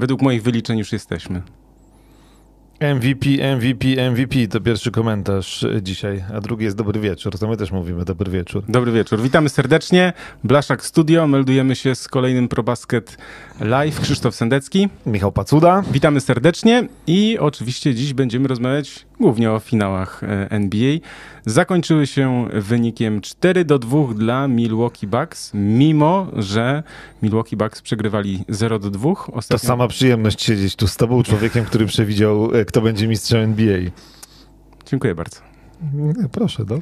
Według 0.00 0.22
moich 0.22 0.42
wyliczeń 0.42 0.78
już 0.78 0.92
jesteśmy. 0.92 1.42
MVP, 2.80 3.56
MVP, 3.56 4.10
MVP 4.10 4.48
to 4.48 4.60
pierwszy 4.60 4.90
komentarz 4.90 5.66
dzisiaj, 5.82 6.24
a 6.34 6.40
drugi 6.40 6.64
jest 6.64 6.76
dobry 6.76 7.00
wieczór. 7.00 7.38
To 7.38 7.48
my 7.48 7.56
też 7.56 7.72
mówimy 7.72 8.04
dobry 8.04 8.30
wieczór. 8.30 8.62
Dobry 8.68 8.92
wieczór. 8.92 9.20
Witamy 9.20 9.48
serdecznie. 9.48 10.12
Blaszak 10.44 10.84
Studio. 10.84 11.26
Meldujemy 11.26 11.76
się 11.76 11.94
z 11.94 12.08
kolejnym 12.08 12.48
ProBasket 12.48 13.16
Live. 13.60 14.00
Krzysztof 14.00 14.34
Sendecki. 14.34 14.88
Michał 15.06 15.32
Pacuda. 15.32 15.82
Witamy 15.92 16.20
serdecznie 16.20 16.88
i 17.06 17.38
oczywiście 17.38 17.94
dziś 17.94 18.14
będziemy 18.14 18.48
rozmawiać 18.48 19.06
głównie 19.20 19.52
o 19.52 19.58
finałach 19.60 20.24
e, 20.24 20.50
NBA. 20.50 20.96
Zakończyły 21.46 22.06
się 22.06 22.48
wynikiem 22.52 23.20
4 23.20 23.64
do 23.64 23.78
2 23.78 24.14
dla 24.14 24.48
Milwaukee 24.48 25.06
Bucks, 25.06 25.50
mimo 25.54 26.26
że 26.36 26.82
Milwaukee 27.22 27.56
Bucks 27.56 27.82
przegrywali 27.82 28.44
0 28.48 28.78
do 28.78 28.90
2. 28.90 29.10
Ostatnio... 29.10 29.40
To 29.48 29.58
sama 29.58 29.88
przyjemność 29.88 30.42
siedzieć 30.42 30.76
tu 30.76 30.86
z 30.86 30.96
tobą, 30.96 31.22
człowiekiem, 31.22 31.64
który 31.64 31.86
przewidział, 31.86 32.54
e, 32.54 32.64
kto 32.64 32.80
będzie 32.80 33.08
mistrzem 33.08 33.40
NBA. 33.40 33.78
Dziękuję 34.86 35.14
bardzo. 35.14 35.50
Proszę, 36.32 36.64
no. 36.68 36.78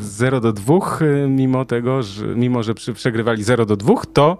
0 0.00 0.40
do 0.40 0.52
2, 0.52 0.74
e, 0.74 1.28
mimo 1.28 1.64
tego, 1.64 2.02
że, 2.02 2.26
mimo 2.26 2.62
że 2.62 2.74
przegrywali 2.74 3.44
0 3.44 3.66
do 3.66 3.76
2, 3.76 3.94
to 4.12 4.38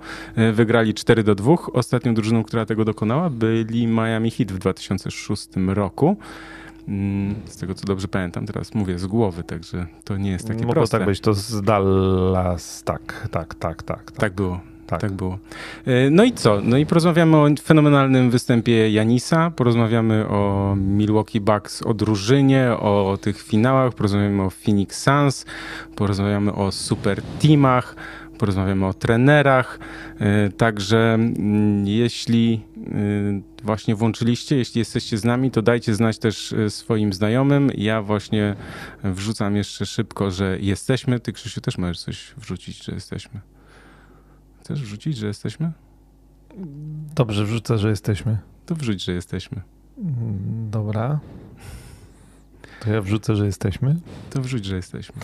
wygrali 0.52 0.94
4 0.94 1.22
do 1.22 1.34
2. 1.34 1.54
Ostatnią 1.72 2.14
drużyną, 2.14 2.44
która 2.44 2.66
tego 2.66 2.84
dokonała, 2.84 3.30
byli 3.30 3.86
Miami 3.86 4.30
Heat 4.30 4.52
w 4.52 4.58
2006 4.58 5.48
roku. 5.66 6.16
Mm, 6.88 7.34
z 7.44 7.56
tego 7.56 7.74
co 7.74 7.86
dobrze 7.86 8.08
pamiętam, 8.08 8.46
teraz 8.46 8.74
mówię 8.74 8.98
z 8.98 9.06
głowy, 9.06 9.42
także 9.42 9.86
to 10.04 10.16
nie 10.16 10.30
jest 10.30 10.48
takie 10.48 10.60
Mogło 10.60 10.74
proste. 10.74 10.98
tak 10.98 11.06
być, 11.06 11.20
to 11.20 11.34
z 11.34 11.62
Dallas, 11.62 12.82
tak, 12.82 13.28
tak, 13.30 13.54
tak, 13.54 13.82
tak. 13.82 14.04
Tak, 14.04 14.16
tak 14.16 14.34
było. 14.34 14.60
Tak. 14.86 15.00
tak 15.00 15.12
było. 15.12 15.38
E, 15.86 16.10
no 16.10 16.24
i 16.24 16.32
co? 16.32 16.60
No 16.62 16.76
i 16.76 16.86
porozmawiamy 16.86 17.36
o 17.36 17.48
fenomenalnym 17.62 18.30
występie 18.30 18.90
Janisa, 18.90 19.50
porozmawiamy 19.50 20.28
o 20.28 20.74
Milwaukee 20.76 21.40
Bucks, 21.40 21.82
o 21.82 21.94
drużynie, 21.94 22.70
o 22.70 23.18
tych 23.20 23.42
finałach, 23.42 23.92
porozmawiamy 23.92 24.42
o 24.42 24.50
Phoenix 24.50 25.02
Suns, 25.02 25.46
porozmawiamy 25.96 26.52
o 26.52 26.72
super 26.72 27.22
teamach, 27.22 27.96
porozmawiamy 28.38 28.86
o 28.86 28.94
trenerach. 28.94 29.78
E, 30.20 30.50
także 30.50 31.14
mm, 31.14 31.86
jeśli 31.86 32.60
e, 32.76 33.55
właśnie 33.66 33.94
włączyliście, 33.94 34.56
jeśli 34.56 34.78
jesteście 34.78 35.18
z 35.18 35.24
nami, 35.24 35.50
to 35.50 35.62
dajcie 35.62 35.94
znać 35.94 36.18
też 36.18 36.52
e, 36.52 36.70
swoim 36.70 37.12
znajomym. 37.12 37.70
Ja 37.74 38.02
właśnie 38.02 38.56
wrzucam 39.04 39.56
jeszcze 39.56 39.86
szybko, 39.86 40.30
że 40.30 40.58
jesteśmy. 40.60 41.20
Ty, 41.20 41.32
Krzysiu, 41.32 41.60
też 41.60 41.78
możesz 41.78 42.00
coś 42.00 42.34
wrzucić, 42.36 42.84
że 42.84 42.92
jesteśmy. 42.92 43.40
Chcesz 44.60 44.82
wrzucić, 44.82 45.16
że 45.16 45.26
jesteśmy? 45.26 45.72
Dobrze, 47.14 47.44
wrzucę, 47.44 47.78
że 47.78 47.90
jesteśmy. 47.90 48.38
To 48.66 48.74
wrzuć, 48.74 49.04
że 49.04 49.12
jesteśmy. 49.12 49.62
Mm, 49.98 50.70
dobra. 50.70 51.20
To 52.80 52.90
ja 52.90 53.00
wrzucę, 53.00 53.36
że 53.36 53.46
jesteśmy. 53.46 53.96
To 54.30 54.42
wrzuć, 54.42 54.64
że 54.64 54.76
jesteśmy. 54.76 55.22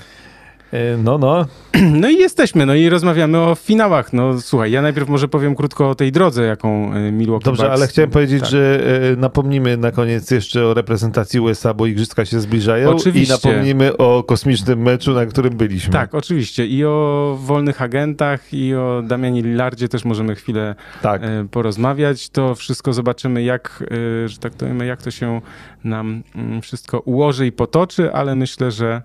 E, 0.73 0.97
no, 0.97 1.19
no. 1.19 1.47
No 2.01 2.09
i 2.09 2.17
jesteśmy, 2.17 2.67
no 2.67 2.75
i 2.75 2.89
rozmawiamy 2.89 3.39
o 3.39 3.55
finałach. 3.55 4.12
No 4.12 4.41
słuchaj, 4.41 4.70
ja 4.70 4.83
najpierw 4.83 5.09
może 5.09 5.28
powiem 5.28 5.55
krótko 5.55 5.91
o 5.91 5.95
tej 5.95 6.12
drodze, 6.12 6.45
jaką 6.45 6.92
e, 6.95 7.12
Milwaukee 7.12 7.45
Dobrze, 7.45 7.62
Bucks... 7.62 7.77
ale 7.77 7.87
chciałem 7.87 8.11
powiedzieć, 8.11 8.41
tak. 8.41 8.51
że 8.51 8.81
e, 9.12 9.17
napomnimy 9.17 9.77
na 9.77 9.91
koniec 9.91 10.31
jeszcze 10.31 10.67
o 10.67 10.75
reprezentacji 10.75 11.41
USA, 11.41 11.75
bo 11.75 11.87
igrzyska 11.87 12.25
się 12.25 12.41
zbliżają. 12.41 12.91
Oczywiście. 12.91 13.34
I 13.34 13.37
napomnimy 13.37 13.97
o 13.97 14.23
kosmicznym 14.23 14.83
meczu, 14.83 15.15
na 15.15 15.27
którym 15.27 15.56
byliśmy. 15.56 15.93
Tak, 15.93 16.15
oczywiście. 16.15 16.67
I 16.67 16.84
o 16.84 17.39
wolnych 17.41 17.83
agentach, 17.83 18.55
i 18.55 18.75
o 18.75 19.03
Damianie 19.06 19.43
Lillardzie 19.43 19.89
też 19.89 20.05
możemy 20.05 20.34
chwilę 20.34 20.75
tak. 21.03 21.23
porozmawiać. 21.50 22.28
To 22.28 22.55
wszystko 22.55 22.93
zobaczymy, 22.93 23.43
jak, 23.43 23.84
że 24.27 24.39
tak 24.39 24.53
powiem, 24.53 24.81
jak 24.81 25.03
to 25.03 25.11
się 25.11 25.41
nam 25.84 26.23
mm, 26.34 26.62
wszystko 26.62 27.00
ułoży 27.00 27.47
i 27.47 27.53
potoczy, 27.53 28.12
ale 28.12 28.37
myślę, 28.37 28.70
że 28.70 29.03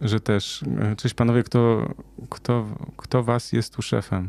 że 0.00 0.20
też, 0.20 0.64
e, 0.80 0.96
cześć 0.96 1.14
panowie, 1.14 1.42
kto, 1.42 1.88
kto, 2.30 2.66
kto 2.96 3.22
was 3.22 3.52
jest 3.52 3.74
tu 3.74 3.82
szefem? 3.82 4.28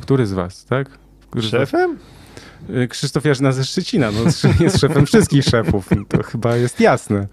Który 0.00 0.26
z 0.26 0.32
was, 0.32 0.64
tak? 0.64 0.98
Który 1.30 1.42
szefem? 1.48 1.96
Was? 1.96 2.88
Krzysztof 2.88 3.24
Jarzyna 3.24 3.52
ze 3.52 3.64
Szczecina, 3.64 4.10
no, 4.10 4.18
jest 4.64 4.80
szefem 4.80 5.06
wszystkich 5.06 5.44
szefów, 5.44 5.88
to 6.08 6.22
chyba 6.22 6.56
jest 6.56 6.80
jasne. 6.80 7.26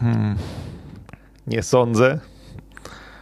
Hmm. 0.00 0.36
Nie 1.46 1.62
sądzę. 1.62 2.18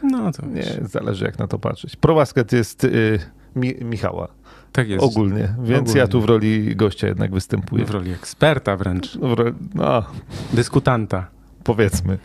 No 0.03 0.33
to 0.33 0.47
Nie, 0.47 0.65
zależy 0.83 1.25
jak 1.25 1.39
na 1.39 1.47
to 1.47 1.59
patrzeć. 1.59 1.97
Probasket 1.97 2.53
jest 2.53 2.85
y, 2.85 3.19
Mi 3.57 3.75
Michała. 3.85 4.29
Tak 4.73 4.89
jest. 4.89 5.05
Ogólnie, 5.05 5.55
więc 5.63 5.81
Ogólnie. 5.81 6.01
ja 6.01 6.09
tu 6.09 6.21
w 6.21 6.25
roli 6.25 6.77
gościa 6.77 7.07
jednak 7.07 7.35
występuję. 7.35 7.85
W 7.85 7.91
roli 7.91 8.13
eksperta 8.13 8.77
wręcz. 8.77 9.15
No, 9.17 9.37
no. 9.75 10.05
Dyskutanta. 10.53 11.27
Powiedzmy. 11.65 12.19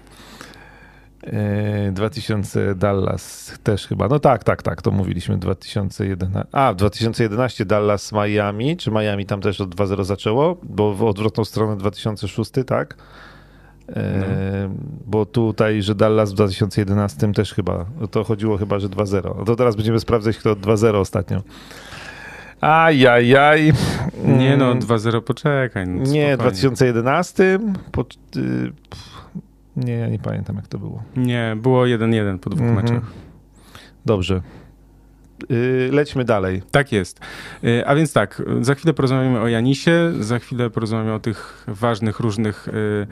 2000 1.91 2.69
e, 2.71 2.75
Dallas 2.75 3.53
też 3.63 3.87
chyba. 3.87 4.07
No 4.07 4.19
tak, 4.19 4.43
tak, 4.43 4.63
tak, 4.63 4.81
to 4.81 4.91
mówiliśmy 4.91 5.37
2011. 5.37 6.47
A, 6.51 6.73
2011 6.73 7.65
Dallas 7.65 8.11
Miami, 8.11 8.77
czy 8.77 8.91
Miami 8.91 9.25
tam 9.25 9.41
też 9.41 9.61
od 9.61 9.75
2-0 9.75 10.03
zaczęło, 10.03 10.57
bo 10.63 10.93
w 10.93 11.03
odwrotną 11.03 11.45
stronę 11.45 11.77
2006, 11.77 12.51
tak? 12.67 12.95
E, 13.89 14.19
no. 14.19 14.75
Bo 15.05 15.25
tutaj, 15.25 15.81
że 15.81 15.95
Dallas 15.95 16.31
w 16.31 16.35
2011 16.35 17.33
też 17.33 17.53
chyba, 17.53 17.85
to 18.11 18.23
chodziło 18.23 18.57
chyba, 18.57 18.79
że 18.79 18.87
2-0. 18.87 19.35
No 19.37 19.45
to 19.45 19.55
teraz 19.55 19.75
będziemy 19.75 19.99
sprawdzać, 19.99 20.37
kto 20.37 20.55
2-0 20.55 20.95
ostatnio. 20.95 21.41
Ajajaj. 22.61 23.73
Nie 24.25 24.57
no, 24.57 24.75
2-0 24.75 25.21
poczekaj. 25.21 25.87
No, 25.87 26.03
nie, 26.03 26.37
w 26.37 26.39
2011. 26.39 27.59
Po, 27.91 28.01
y, 28.01 28.71
nie, 29.79 29.93
ja 29.93 30.07
nie 30.07 30.19
pamiętam 30.19 30.55
jak 30.55 30.67
to 30.67 30.77
było. 30.77 31.03
Nie, 31.15 31.57
było 31.61 31.83
1-1 31.83 32.39
po 32.39 32.49
dwóch 32.49 32.67
mhm. 32.67 32.85
meczach. 32.85 33.11
Dobrze. 34.05 34.41
Yy, 35.49 35.89
lećmy 35.91 36.25
dalej. 36.25 36.61
Tak 36.71 36.91
jest. 36.91 37.19
Yy, 37.63 37.87
a 37.87 37.95
więc 37.95 38.13
tak, 38.13 38.41
za 38.61 38.75
chwilę 38.75 38.93
porozmawiamy 38.93 39.39
o 39.39 39.47
Janisie, 39.47 40.11
za 40.19 40.39
chwilę 40.39 40.69
porozmawiamy 40.69 41.13
o 41.13 41.19
tych 41.19 41.65
ważnych, 41.67 42.19
różnych 42.19 42.67
yy, 42.67 43.07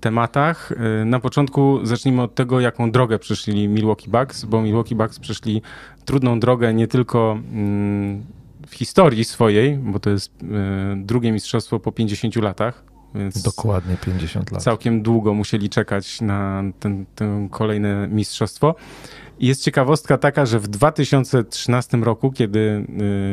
tematach. 0.00 0.72
Y, 0.72 1.04
na 1.04 1.20
początku 1.20 1.86
zacznijmy 1.86 2.22
od 2.22 2.34
tego, 2.34 2.60
jaką 2.60 2.90
drogę 2.90 3.18
przeszli 3.18 3.68
Milwaukee 3.68 4.10
Bucks, 4.10 4.44
bo 4.44 4.62
Milwaukee 4.62 4.94
Bucks 4.94 5.18
przeszli 5.18 5.62
trudną 6.04 6.40
drogę 6.40 6.74
nie 6.74 6.88
tylko 6.88 7.38
mm, 7.52 8.24
w 8.66 8.74
historii 8.74 9.24
swojej, 9.24 9.76
bo 9.76 10.00
to 10.00 10.10
jest 10.10 10.42
y, 10.42 10.46
drugie 10.96 11.32
mistrzostwo 11.32 11.80
po 11.80 11.92
50 11.92 12.36
latach, 12.36 12.84
więc 13.14 13.42
Dokładnie 13.42 13.96
50 13.96 14.50
lat. 14.52 14.62
Całkiem 14.62 15.02
długo 15.02 15.34
musieli 15.34 15.70
czekać 15.70 16.20
na 16.20 16.62
ten, 16.80 17.06
ten 17.14 17.48
kolejne 17.48 18.08
mistrzostwo. 18.08 18.74
I 19.38 19.46
jest 19.46 19.64
ciekawostka 19.64 20.18
taka, 20.18 20.46
że 20.46 20.60
w 20.60 20.68
2013 20.68 21.96
roku, 21.96 22.32
kiedy 22.32 22.86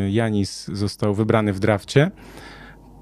y, 0.06 0.12
Janis 0.12 0.68
został 0.74 1.14
wybrany 1.14 1.54
w 1.54 1.60
drafcie, 1.60 2.12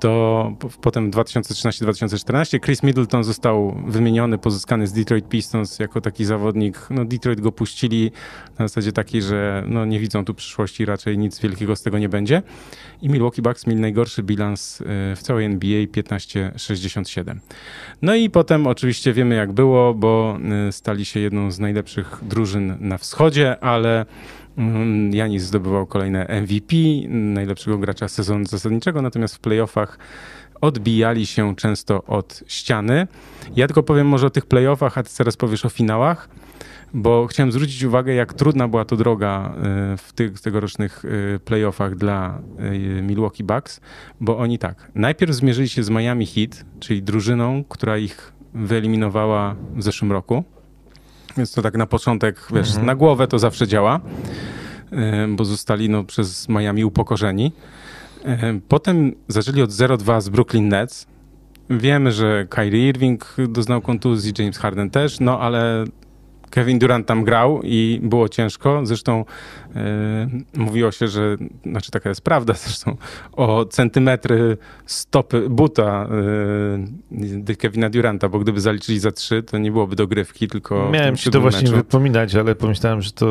to 0.01 0.53
potem 0.81 1.11
2013-2014 1.11 2.59
Chris 2.59 2.83
Middleton 2.83 3.23
został 3.23 3.75
wymieniony, 3.87 4.37
pozyskany 4.37 4.87
z 4.87 4.93
Detroit 4.93 5.29
Pistons 5.29 5.79
jako 5.79 6.01
taki 6.01 6.25
zawodnik. 6.25 6.87
No 6.89 7.05
Detroit 7.05 7.41
go 7.41 7.51
puścili 7.51 8.11
na 8.59 8.67
zasadzie 8.67 8.91
takiej, 8.91 9.21
że 9.21 9.63
no 9.67 9.85
nie 9.85 9.99
widzą 9.99 10.25
tu 10.25 10.33
przyszłości, 10.33 10.85
raczej 10.85 11.17
nic 11.17 11.39
wielkiego 11.39 11.75
z 11.75 11.81
tego 11.81 11.99
nie 11.99 12.09
będzie. 12.09 12.41
I 13.01 13.09
Milwaukee 13.09 13.41
Bucks 13.41 13.67
mieli 13.67 13.81
najgorszy 13.81 14.23
bilans 14.23 14.81
e, 14.81 14.85
w 15.15 15.19
całej 15.21 15.45
NBA 15.45 15.83
15-67. 15.85 17.35
No 18.01 18.15
i 18.15 18.29
potem 18.29 18.67
oczywiście 18.67 19.13
wiemy 19.13 19.35
jak 19.35 19.51
było, 19.51 19.93
bo 19.93 20.37
e, 20.67 20.71
stali 20.71 21.05
się 21.05 21.19
jedną 21.19 21.51
z 21.51 21.59
najlepszych 21.59 22.19
drużyn 22.21 22.77
na 22.79 22.97
wschodzie, 22.97 23.59
ale 23.63 24.05
Janis 25.11 25.43
zdobywał 25.43 25.85
kolejne 25.85 26.41
MVP, 26.41 26.75
najlepszego 27.09 27.77
gracza 27.77 28.07
sezonu 28.07 28.45
zasadniczego, 28.45 29.01
natomiast 29.01 29.35
w 29.35 29.39
playoffach 29.39 29.97
odbijali 30.61 31.25
się 31.25 31.55
często 31.55 32.03
od 32.03 32.43
ściany. 32.47 33.07
Ja 33.55 33.67
tylko 33.67 33.83
powiem 33.83 34.07
może 34.07 34.27
o 34.27 34.29
tych 34.29 34.45
playoffach, 34.45 34.97
a 34.97 35.03
ty 35.03 35.17
teraz 35.17 35.37
powiesz 35.37 35.65
o 35.65 35.69
finałach, 35.69 36.29
bo 36.93 37.27
chciałem 37.27 37.51
zwrócić 37.51 37.83
uwagę, 37.83 38.13
jak 38.13 38.33
trudna 38.33 38.67
była 38.67 38.85
to 38.85 38.95
droga 38.95 39.55
y, 39.93 39.97
w 39.97 40.13
tych 40.13 40.41
tegorocznych 40.41 41.05
y, 41.05 41.39
playoffach 41.45 41.95
dla 41.95 42.41
y, 42.59 43.01
Milwaukee 43.01 43.43
Bucks, 43.43 43.81
bo 44.21 44.37
oni 44.37 44.59
tak, 44.59 44.91
najpierw 44.95 45.33
zmierzyli 45.33 45.69
się 45.69 45.83
z 45.83 45.89
Miami 45.89 46.25
Heat, 46.25 46.65
czyli 46.79 47.03
drużyną, 47.03 47.63
która 47.69 47.97
ich 47.97 48.33
wyeliminowała 48.53 49.55
w 49.75 49.83
zeszłym 49.83 50.11
roku 50.11 50.43
więc 51.37 51.53
to 51.53 51.61
tak 51.61 51.77
na 51.77 51.85
początek, 51.85 52.47
wiesz, 52.53 52.69
mhm. 52.69 52.85
na 52.85 52.95
głowę 52.95 53.27
to 53.27 53.39
zawsze 53.39 53.67
działa, 53.67 53.99
e, 54.91 55.27
bo 55.27 55.45
zostali 55.45 55.89
no, 55.89 56.03
przez 56.03 56.49
Miami 56.49 56.85
upokorzeni. 56.85 57.51
E, 58.25 58.59
potem 58.67 59.15
zaczęli 59.27 59.61
od 59.61 59.69
0-2 59.69 60.21
z 60.21 60.29
Brooklyn 60.29 60.67
Nets. 60.67 61.07
Wiemy, 61.69 62.11
że 62.11 62.45
Kyrie 62.49 62.89
Irving 62.89 63.35
doznał 63.49 63.81
kontuzji, 63.81 64.33
James 64.39 64.57
Harden 64.57 64.89
też, 64.89 65.19
no 65.19 65.39
ale 65.39 65.85
Kevin 66.49 66.79
Durant 66.79 67.07
tam 67.07 67.23
grał 67.23 67.61
i 67.63 67.99
było 68.03 68.29
ciężko. 68.29 68.85
Zresztą 68.85 69.25
mówiło 70.53 70.91
się, 70.91 71.07
że, 71.07 71.37
znaczy 71.65 71.91
taka 71.91 72.09
jest 72.09 72.21
prawda 72.21 72.53
zresztą, 72.53 72.97
o 73.31 73.65
centymetry 73.65 74.57
stopy 74.85 75.49
buta 75.49 76.07
yy, 77.47 77.55
Kevina 77.55 77.89
Duranta, 77.89 78.29
bo 78.29 78.39
gdyby 78.39 78.61
zaliczyli 78.61 78.99
za 78.99 79.11
trzy, 79.11 79.43
to 79.43 79.57
nie 79.57 79.71
byłoby 79.71 79.95
dogrywki, 79.95 80.47
tylko 80.47 80.89
Miałem 80.91 81.15
ci 81.15 81.29
to 81.29 81.41
właśnie 81.41 81.61
meczu. 81.61 81.75
wypominać, 81.75 82.35
ale 82.35 82.55
pomyślałem, 82.55 83.01
że 83.01 83.11
to, 83.11 83.25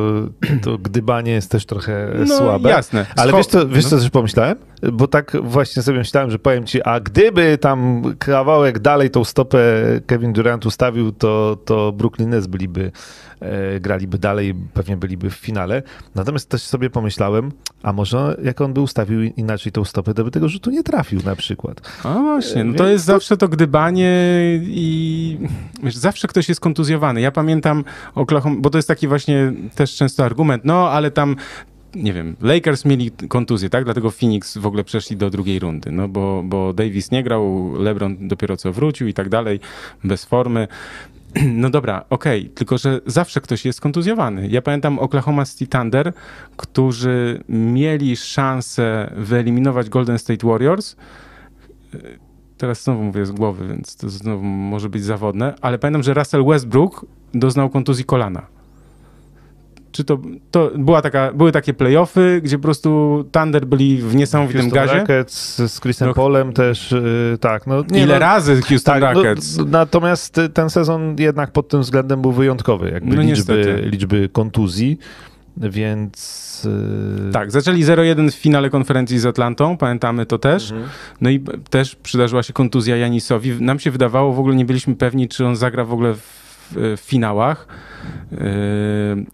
to 0.63 0.79
gdybanie 0.79 1.33
jest 1.33 1.51
też 1.51 1.67
trochę 1.67 2.13
no, 2.27 2.39
słabe. 2.39 2.71
jasne. 2.71 3.07
Ale 3.17 3.33
wiesz 3.33 3.47
co, 3.47 3.69
wiesz 3.69 3.87
co 3.87 3.97
no. 3.97 4.03
też 4.03 4.11
pomyślałem? 4.11 4.57
Bo 4.93 5.09
tak 5.09 5.37
właśnie 5.43 5.83
sobie 5.83 5.99
myślałem, 5.99 6.31
że 6.31 6.39
powiem 6.39 6.67
ci, 6.67 6.83
a 6.83 7.01
gdyby 7.01 7.59
tam 7.59 8.03
kawałek 8.19 8.79
dalej 8.79 9.11
tą 9.11 9.25
stopę 9.25 9.59
Kevin 10.07 10.33
Durant 10.33 10.67
ustawił, 10.67 11.13
to, 11.13 11.59
to 11.65 11.93
Brooklyn 11.93 12.31
Nets 12.31 12.47
byliby, 12.47 12.85
e, 12.85 12.91
graliby 13.81 14.19
dalej, 14.19 14.55
pewnie 14.75 14.97
byliby 14.97 15.31
w 15.31 15.35
finale. 15.35 15.83
Natomiast 16.15 16.49
też 16.49 16.63
sobie 16.63 16.91
pomyślałem, 16.91 17.53
a 17.83 17.93
może 17.93 18.37
jak 18.43 18.61
on 18.61 18.73
by 18.73 18.81
ustawił 18.81 19.23
inaczej 19.23 19.73
tą 19.73 19.85
stopę, 19.85 20.15
to 20.15 20.25
by 20.25 20.31
tego 20.31 20.49
rzutu 20.49 20.71
nie 20.71 20.83
trafił 20.83 21.21
na 21.25 21.37
przykład. 21.37 22.01
A 22.05 22.15
właśnie, 22.15 22.65
no 22.65 22.75
to 22.75 22.87
jest 22.87 23.07
to... 23.07 23.13
zawsze 23.13 23.37
to 23.37 23.49
gdybanie 23.49 24.11
i 24.63 25.39
wiesz, 25.83 25.97
zawsze 25.97 26.29
ktoś 26.29 26.49
jest 26.49 26.61
kontuzjowany. 26.61 27.21
Ja 27.21 27.33
pamiętam 27.33 27.85
Oklahoma, 28.15 28.57
bo 28.61 28.71
to 28.71 28.79
jest 28.79 28.89
taki 28.89 29.09
właśnie 29.09 29.53
też 29.75 29.97
często 29.97 30.25
argument, 30.25 30.65
no 30.65 30.91
ale 30.91 31.11
tam 31.11 31.37
nie 31.95 32.13
wiem, 32.13 32.37
Lakers 32.41 32.85
mieli 32.85 33.11
kontuzję, 33.11 33.71
tak? 33.71 33.85
Dlatego 33.85 34.11
Phoenix 34.11 34.59
w 34.59 34.67
ogóle 34.67 34.85
przeszli 34.85 35.17
do 35.17 35.31
drugiej 35.31 35.59
rundy, 35.59 35.93
no 35.93 36.09
bo, 36.09 36.43
bo 36.45 36.73
Davis 36.73 37.11
nie 37.11 37.23
grał, 37.23 37.73
LeBron 37.79 38.29
dopiero 38.29 38.57
co 38.57 38.73
wrócił 38.73 39.09
i 39.09 39.15
tak 39.15 39.29
dalej, 39.29 39.61
bez 40.05 40.25
formy. 40.25 40.69
No 41.47 41.71
dobra, 41.71 42.05
okej, 42.11 42.41
okay. 42.41 42.55
tylko 42.55 42.79
że 42.79 43.01
zawsze 43.07 43.41
ktoś 43.41 43.65
jest 43.65 43.81
kontuzjowany. 43.81 44.49
Ja 44.49 44.63
pamiętam 44.63 44.99
Oklahoma 44.99 45.45
City 45.45 45.67
Thunder, 45.67 46.13
którzy 46.57 47.45
mieli 47.49 48.17
szansę 48.17 49.13
wyeliminować 49.17 49.89
Golden 49.89 50.19
State 50.19 50.47
Warriors. 50.47 50.97
Teraz 52.59 52.85
znowu 52.85 53.03
mówię 53.03 53.27
z 53.27 53.33
głowy, 53.33 53.69
więc 53.69 53.97
to 53.97 54.09
znowu 54.09 54.45
może 54.45 54.89
być 54.89 55.05
zawodne, 55.05 55.55
ale 55.61 55.79
pamiętam, 55.79 56.03
że 56.03 56.15
Russell 56.15 56.45
Westbrook 56.45 57.07
doznał 57.35 57.71
kontuzji 57.71 58.05
kolana 58.05 58.60
czy 59.93 60.05
to, 60.05 60.19
to 60.51 60.71
była 60.77 61.03
taka, 61.03 61.33
były 61.33 61.53
takie 61.53 61.75
playoffy, 61.75 62.41
gdzie 62.45 62.59
po 62.59 62.63
prostu 62.63 63.25
Thunder 63.33 63.67
byli 63.67 63.97
w 63.97 64.15
niesamowitym 64.15 64.61
Houston 64.61 64.87
gazie. 64.87 64.99
Rockets 64.99 65.63
z 65.73 65.81
Chrisem 65.81 66.09
no, 66.09 66.15
Polem 66.15 66.53
też, 66.53 66.93
yy, 66.93 67.39
tak. 67.39 67.67
No, 67.67 67.85
nie, 67.91 68.03
Ile 68.03 68.15
no, 68.15 68.21
razy 68.21 68.63
Houston 68.63 69.01
tak, 69.01 69.03
no, 69.03 69.23
Rockets? 69.23 69.57
No, 69.57 69.65
natomiast 69.65 70.41
ten 70.55 70.71
sezon 70.71 71.17
jednak 71.19 71.53
pod 71.53 71.69
tym 71.69 71.81
względem 71.81 72.23
był 72.23 72.33
wyjątkowy, 72.33 72.91
jakby 72.91 73.17
no, 73.17 73.23
liczby, 73.23 73.83
liczby 73.91 74.29
kontuzji, 74.29 74.99
więc... 75.57 76.69
Yy... 77.27 77.33
Tak, 77.33 77.51
zaczęli 77.51 77.85
0-1 77.85 78.31
w 78.31 78.35
finale 78.35 78.71
konferencji 78.71 79.19
z 79.19 79.27
Atlantą, 79.27 79.77
pamiętamy 79.77 80.27
to 80.27 80.39
też. 80.39 80.71
Mhm. 80.71 80.91
No 81.21 81.31
i 81.31 81.41
też 81.71 81.97
przydarzyła 81.97 82.43
się 82.43 82.53
kontuzja 82.53 82.97
Janisowi. 82.97 83.63
Nam 83.63 83.79
się 83.79 83.91
wydawało, 83.91 84.33
w 84.33 84.39
ogóle 84.39 84.57
nie 84.57 84.65
byliśmy 84.65 84.95
pewni, 84.95 85.29
czy 85.29 85.47
on 85.47 85.57
zagra 85.57 85.85
w 85.85 85.93
ogóle 85.93 86.15
w 86.15 86.40
w 86.71 87.01
finałach. 87.01 87.67
E, 88.33 88.37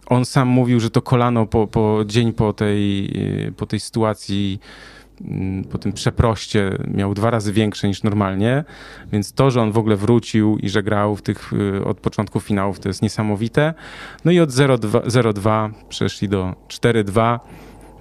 on 0.07 0.25
sam 0.25 0.47
mówił, 0.47 0.79
że 0.79 0.89
to 0.89 1.01
kolano 1.01 1.45
po, 1.45 1.67
po 1.67 2.03
dzień 2.05 2.33
po 2.33 2.53
tej, 2.53 3.13
po 3.57 3.65
tej 3.65 3.79
sytuacji 3.79 4.59
mm, 5.21 5.63
po 5.63 5.77
tym 5.77 5.93
przeproście 5.93 6.71
miał 6.87 7.13
dwa 7.13 7.29
razy 7.29 7.53
większe 7.53 7.87
niż 7.87 8.03
normalnie, 8.03 8.63
więc 9.11 9.33
to, 9.33 9.51
że 9.51 9.61
on 9.61 9.71
w 9.71 9.77
ogóle 9.77 9.95
wrócił 9.95 10.57
i 10.57 10.69
że 10.69 10.83
grał 10.83 11.15
w 11.15 11.21
tych 11.21 11.51
e, 11.77 11.85
od 11.85 11.99
początku 11.99 12.39
finałów, 12.39 12.79
to 12.79 12.89
jest 12.89 13.01
niesamowite. 13.01 13.73
No 14.25 14.31
i 14.31 14.39
od 14.39 14.49
0-2 14.49 15.71
przeszli 15.89 16.29
do 16.29 16.55
4-2. 16.67 17.39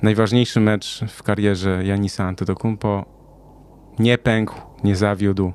Najważniejszy 0.02 0.60
mecz 0.60 1.00
w 1.08 1.22
karierze 1.22 1.84
Janisa 1.84 2.24
Antetokounmpo 2.24 3.04
nie 3.98 4.18
pękł, 4.18 4.54
nie 4.84 4.96
zawiódł. 4.96 5.52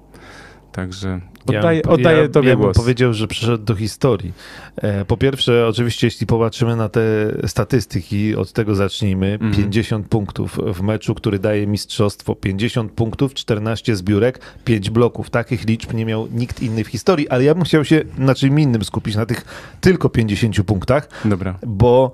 Także 0.72 1.22
Oddaję, 1.45 1.81
ja, 1.85 1.91
oddaję 1.91 2.21
ja, 2.21 2.27
tobie 2.27 2.49
ja 2.49 2.55
głos. 2.55 2.77
powiedział, 2.77 3.13
że 3.13 3.27
przeszedł 3.27 3.63
do 3.63 3.75
historii. 3.75 4.33
E, 4.75 5.05
po 5.05 5.17
pierwsze, 5.17 5.67
oczywiście, 5.67 6.07
jeśli 6.07 6.27
popatrzymy 6.27 6.75
na 6.75 6.89
te 6.89 7.01
statystyki, 7.47 8.35
od 8.35 8.53
tego 8.53 8.75
zacznijmy. 8.75 9.38
Mm. 9.41 9.53
50 9.53 10.07
punktów 10.07 10.59
w 10.73 10.81
meczu, 10.81 11.15
który 11.15 11.39
daje 11.39 11.67
mistrzostwo. 11.67 12.35
50 12.35 12.91
punktów, 12.91 13.33
14 13.33 13.95
zbiórek, 13.95 14.39
5 14.65 14.89
bloków. 14.89 15.29
Takich 15.29 15.65
liczb 15.67 15.93
nie 15.93 16.05
miał 16.05 16.27
nikt 16.31 16.61
inny 16.61 16.83
w 16.83 16.88
historii, 16.88 17.29
ale 17.29 17.43
ja 17.43 17.55
bym 17.55 17.63
chciał 17.63 17.85
się 17.85 18.01
na 18.17 18.35
czym 18.35 18.59
innym 18.59 18.83
skupić, 18.83 19.15
na 19.15 19.25
tych 19.25 19.45
tylko 19.81 20.09
50 20.09 20.63
punktach. 20.63 21.09
Dobra. 21.25 21.59
Bo 21.67 22.13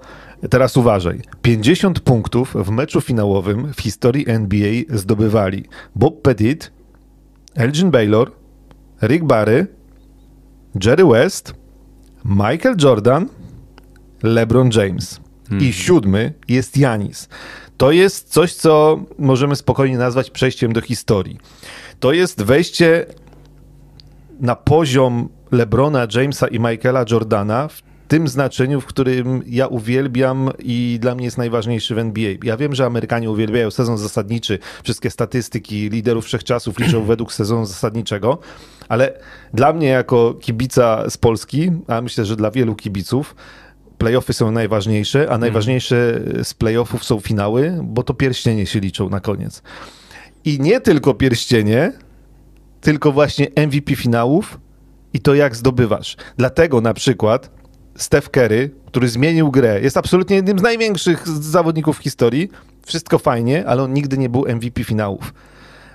teraz 0.49 0.77
uważaj. 0.77 1.21
50 1.41 1.99
punktów 1.99 2.55
w 2.55 2.69
meczu 2.69 3.01
finałowym 3.01 3.73
w 3.73 3.81
historii 3.81 4.29
NBA 4.29 4.83
zdobywali 4.89 5.65
Bob 5.95 6.21
Pettit, 6.21 6.71
Elgin 7.55 7.91
Baylor, 7.91 8.31
Rick 9.01 9.25
Barry, 9.25 9.67
Jerry 10.83 11.05
West, 11.05 11.53
Michael 12.25 12.75
Jordan, 12.83 13.29
LeBron 14.23 14.69
James. 14.73 15.19
Hmm. 15.49 15.67
I 15.67 15.73
siódmy 15.73 16.33
jest 16.47 16.77
Janis. 16.77 17.29
To 17.77 17.91
jest 17.91 18.29
coś, 18.33 18.53
co 18.53 18.99
możemy 19.19 19.55
spokojnie 19.55 19.97
nazwać 19.97 20.29
przejściem 20.29 20.73
do 20.73 20.81
historii. 20.81 21.37
To 21.99 22.13
jest 22.13 22.43
wejście 22.43 23.05
na 24.39 24.55
poziom 24.55 25.29
LeBrona 25.51 26.07
Jamesa 26.15 26.47
i 26.47 26.59
Michaela 26.59 27.05
Jordana 27.11 27.67
w 27.67 27.81
tym 28.07 28.27
znaczeniu, 28.27 28.81
w 28.81 28.85
którym 28.85 29.43
ja 29.47 29.67
uwielbiam 29.67 30.51
i 30.59 30.97
dla 31.01 31.15
mnie 31.15 31.25
jest 31.25 31.37
najważniejszy 31.37 31.95
w 31.95 31.97
NBA. 31.97 32.31
Ja 32.43 32.57
wiem, 32.57 32.75
że 32.75 32.85
Amerykanie 32.85 33.31
uwielbiają 33.31 33.71
sezon 33.71 33.97
zasadniczy, 33.97 34.59
wszystkie 34.83 35.09
statystyki 35.09 35.89
liderów 35.89 36.25
wszechczasów 36.25 36.79
liczą 36.79 37.03
według 37.05 37.33
sezonu 37.33 37.65
zasadniczego, 37.65 38.37
ale 38.89 39.19
dla 39.53 39.73
mnie 39.73 39.87
jako 39.87 40.33
kibica 40.33 41.09
z 41.09 41.17
Polski, 41.17 41.71
a 41.87 42.01
myślę, 42.01 42.25
że 42.25 42.35
dla 42.35 42.51
wielu 42.51 42.75
kibiców, 42.75 43.35
playoffy 43.97 44.33
są 44.33 44.51
najważniejsze, 44.51 45.29
a 45.29 45.37
najważniejsze 45.37 46.21
z 46.43 46.53
playoffów 46.53 47.03
są 47.03 47.19
finały, 47.19 47.79
bo 47.83 48.03
to 48.03 48.13
pierścienie 48.13 48.65
się 48.65 48.79
liczą 48.79 49.09
na 49.09 49.19
koniec. 49.19 49.61
I 50.45 50.59
nie 50.59 50.81
tylko 50.81 51.13
pierścienie, 51.13 51.93
tylko 52.81 53.11
właśnie 53.11 53.47
MVP 53.55 53.95
finałów 53.95 54.59
i 55.13 55.19
to 55.19 55.35
jak 55.35 55.55
zdobywasz. 55.55 56.17
Dlatego 56.37 56.81
na 56.81 56.93
przykład 56.93 57.56
Steph 57.97 58.29
Curry, 58.29 58.69
który 58.85 59.09
zmienił 59.09 59.51
grę, 59.51 59.81
jest 59.81 59.97
absolutnie 59.97 60.35
jednym 60.35 60.59
z 60.59 60.61
największych 60.61 61.27
zawodników 61.27 61.97
w 61.97 62.01
historii. 62.01 62.49
Wszystko 62.85 63.19
fajnie, 63.19 63.67
ale 63.67 63.83
on 63.83 63.93
nigdy 63.93 64.17
nie 64.17 64.29
był 64.29 64.45
MVP 64.55 64.83
finałów. 64.83 65.33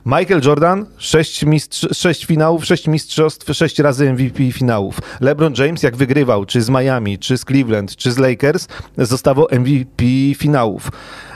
Michael 0.06 0.40
Jordan, 0.44 0.86
sześć, 0.96 1.44
mistrz, 1.44 1.86
sześć 1.92 2.26
finałów, 2.26 2.64
sześć 2.64 2.88
mistrzostw, 2.88 3.56
sześć 3.56 3.78
razy 3.78 4.12
MVP 4.12 4.52
finałów. 4.52 4.98
LeBron 5.20 5.54
James, 5.58 5.82
jak 5.82 5.96
wygrywał, 5.96 6.44
czy 6.44 6.62
z 6.62 6.70
Miami, 6.70 7.18
czy 7.18 7.38
z 7.38 7.44
Cleveland, 7.44 7.96
czy 7.96 8.12
z 8.12 8.18
Lakers, 8.18 8.68
zostawał 8.98 9.46
MVP 9.50 10.04
finałów. 10.34 10.90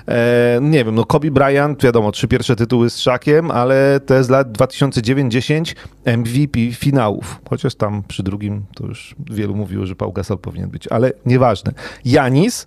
E, 0.09 0.59
nie 0.63 0.85
wiem, 0.85 0.95
no 0.95 1.05
Kobe 1.05 1.31
Bryant, 1.31 1.83
wiadomo, 1.83 2.13
trzy 2.13 2.29
pierwsze 2.29 2.57
tytuły 2.57 2.91
z 2.91 2.99
Szakiem, 2.99 3.51
ale 3.51 4.01
te 4.01 4.25
z 4.25 4.29
lat 4.29 4.59
2009-10 4.59 5.75
MVP 6.05 6.61
finałów. 6.73 7.41
Chociaż 7.51 7.75
tam 7.75 8.03
przy 8.09 8.23
drugim 8.23 8.65
to 8.75 8.87
już 8.87 9.15
wielu 9.31 9.55
mówiło, 9.55 9.87
że 9.87 9.97
Paul 9.97 10.13
Gasol 10.13 10.39
powinien 10.39 10.71
być, 10.71 10.89
ale 10.89 11.13
nieważne. 11.27 11.73
Janis 12.05 12.67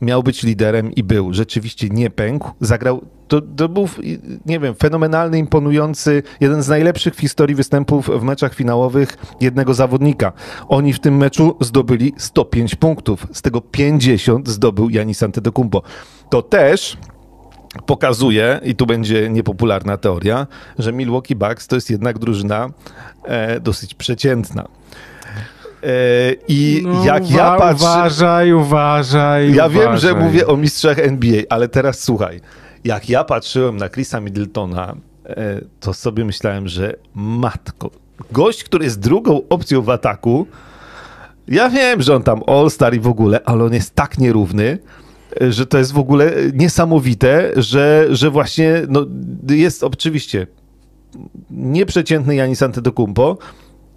miał 0.00 0.22
być 0.22 0.42
liderem 0.42 0.92
i 0.92 1.02
był. 1.02 1.32
Rzeczywiście 1.32 1.88
nie 1.88 2.10
pękł. 2.10 2.50
Zagrał. 2.60 3.13
To, 3.28 3.40
to 3.40 3.68
był, 3.68 3.88
nie 4.46 4.60
wiem, 4.60 4.74
fenomenalny, 4.74 5.38
imponujący, 5.38 6.22
jeden 6.40 6.62
z 6.62 6.68
najlepszych 6.68 7.14
w 7.14 7.20
historii 7.20 7.54
występów 7.56 8.10
w 8.20 8.22
meczach 8.22 8.54
finałowych 8.54 9.16
jednego 9.40 9.74
zawodnika. 9.74 10.32
Oni 10.68 10.92
w 10.92 11.00
tym 11.00 11.16
meczu 11.16 11.56
zdobyli 11.60 12.12
105 12.16 12.74
punktów. 12.74 13.26
Z 13.32 13.42
tego 13.42 13.60
50 13.60 14.48
zdobył 14.48 14.90
Janis 14.90 15.22
Antetokounmpo. 15.22 15.82
To 16.30 16.42
też 16.42 16.96
pokazuje, 17.86 18.60
i 18.64 18.74
tu 18.74 18.86
będzie 18.86 19.30
niepopularna 19.30 19.96
teoria, 19.96 20.46
że 20.78 20.92
Milwaukee 20.92 21.34
Bucks 21.34 21.66
to 21.66 21.74
jest 21.74 21.90
jednak 21.90 22.18
drużyna 22.18 22.68
e, 23.24 23.60
dosyć 23.60 23.94
przeciętna. 23.94 24.64
E, 25.82 25.86
I 26.48 26.82
no, 26.84 27.04
jak 27.04 27.30
ja 27.30 27.56
patrzę. 27.56 27.84
Uważaj, 27.84 28.52
uważaj. 28.52 29.54
Ja 29.54 29.66
uważaj. 29.66 29.86
wiem, 29.86 29.96
że 29.96 30.14
mówię 30.14 30.46
o 30.46 30.56
mistrzach 30.56 30.98
NBA, 30.98 31.42
ale 31.50 31.68
teraz 31.68 32.00
słuchaj. 32.00 32.40
Jak 32.84 33.08
ja 33.08 33.24
patrzyłem 33.24 33.76
na 33.76 33.88
Chrisa 33.88 34.20
Middletona, 34.20 34.94
e, 35.26 35.60
to 35.80 35.94
sobie 35.94 36.24
myślałem, 36.24 36.68
że 36.68 36.96
matko, 37.14 37.90
gość, 38.32 38.64
który 38.64 38.84
jest 38.84 39.00
drugą 39.00 39.42
opcją 39.48 39.82
w 39.82 39.90
ataku. 39.90 40.46
Ja 41.48 41.70
wiem, 41.70 42.02
że 42.02 42.16
on 42.16 42.22
tam 42.22 42.42
All-Star 42.46 42.94
i 42.94 43.00
w 43.00 43.06
ogóle, 43.06 43.40
ale 43.44 43.64
on 43.64 43.74
jest 43.74 43.94
tak 43.94 44.18
nierówny, 44.18 44.78
e, 45.40 45.52
że 45.52 45.66
to 45.66 45.78
jest 45.78 45.92
w 45.92 45.98
ogóle 45.98 46.32
niesamowite, 46.54 47.52
że, 47.56 48.06
że 48.10 48.30
właśnie 48.30 48.82
no, 48.88 49.06
jest 49.48 49.84
oczywiście 49.84 50.46
nieprzeciętny 51.50 52.34
Janis 52.34 52.62
Antetokounmpo, 52.62 53.38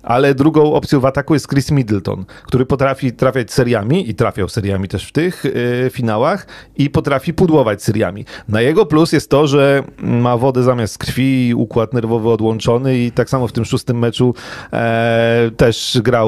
ale 0.07 0.35
drugą 0.35 0.73
opcją 0.73 0.99
w 0.99 1.05
ataku 1.05 1.33
jest 1.33 1.49
Chris 1.49 1.71
Middleton, 1.71 2.25
który 2.43 2.65
potrafi 2.65 3.13
trafiać 3.13 3.53
seriami 3.53 4.09
i 4.09 4.15
trafiał 4.15 4.49
seriami 4.49 4.87
też 4.87 5.07
w 5.07 5.11
tych 5.11 5.45
y, 5.45 5.89
finałach 5.93 6.47
i 6.77 6.89
potrafi 6.89 7.33
pudłować 7.33 7.83
seriami. 7.83 8.25
Na 8.47 8.61
jego 8.61 8.85
plus 8.85 9.11
jest 9.11 9.29
to, 9.29 9.47
że 9.47 9.83
ma 9.97 10.37
wodę 10.37 10.63
zamiast 10.63 10.97
krwi, 10.97 11.53
układ 11.55 11.93
nerwowy 11.93 12.29
odłączony 12.29 12.97
i 12.97 13.11
tak 13.11 13.29
samo 13.29 13.47
w 13.47 13.51
tym 13.51 13.65
szóstym 13.65 13.99
meczu 13.99 14.33
e, 14.73 15.51
też 15.57 15.99
grał. 16.03 16.27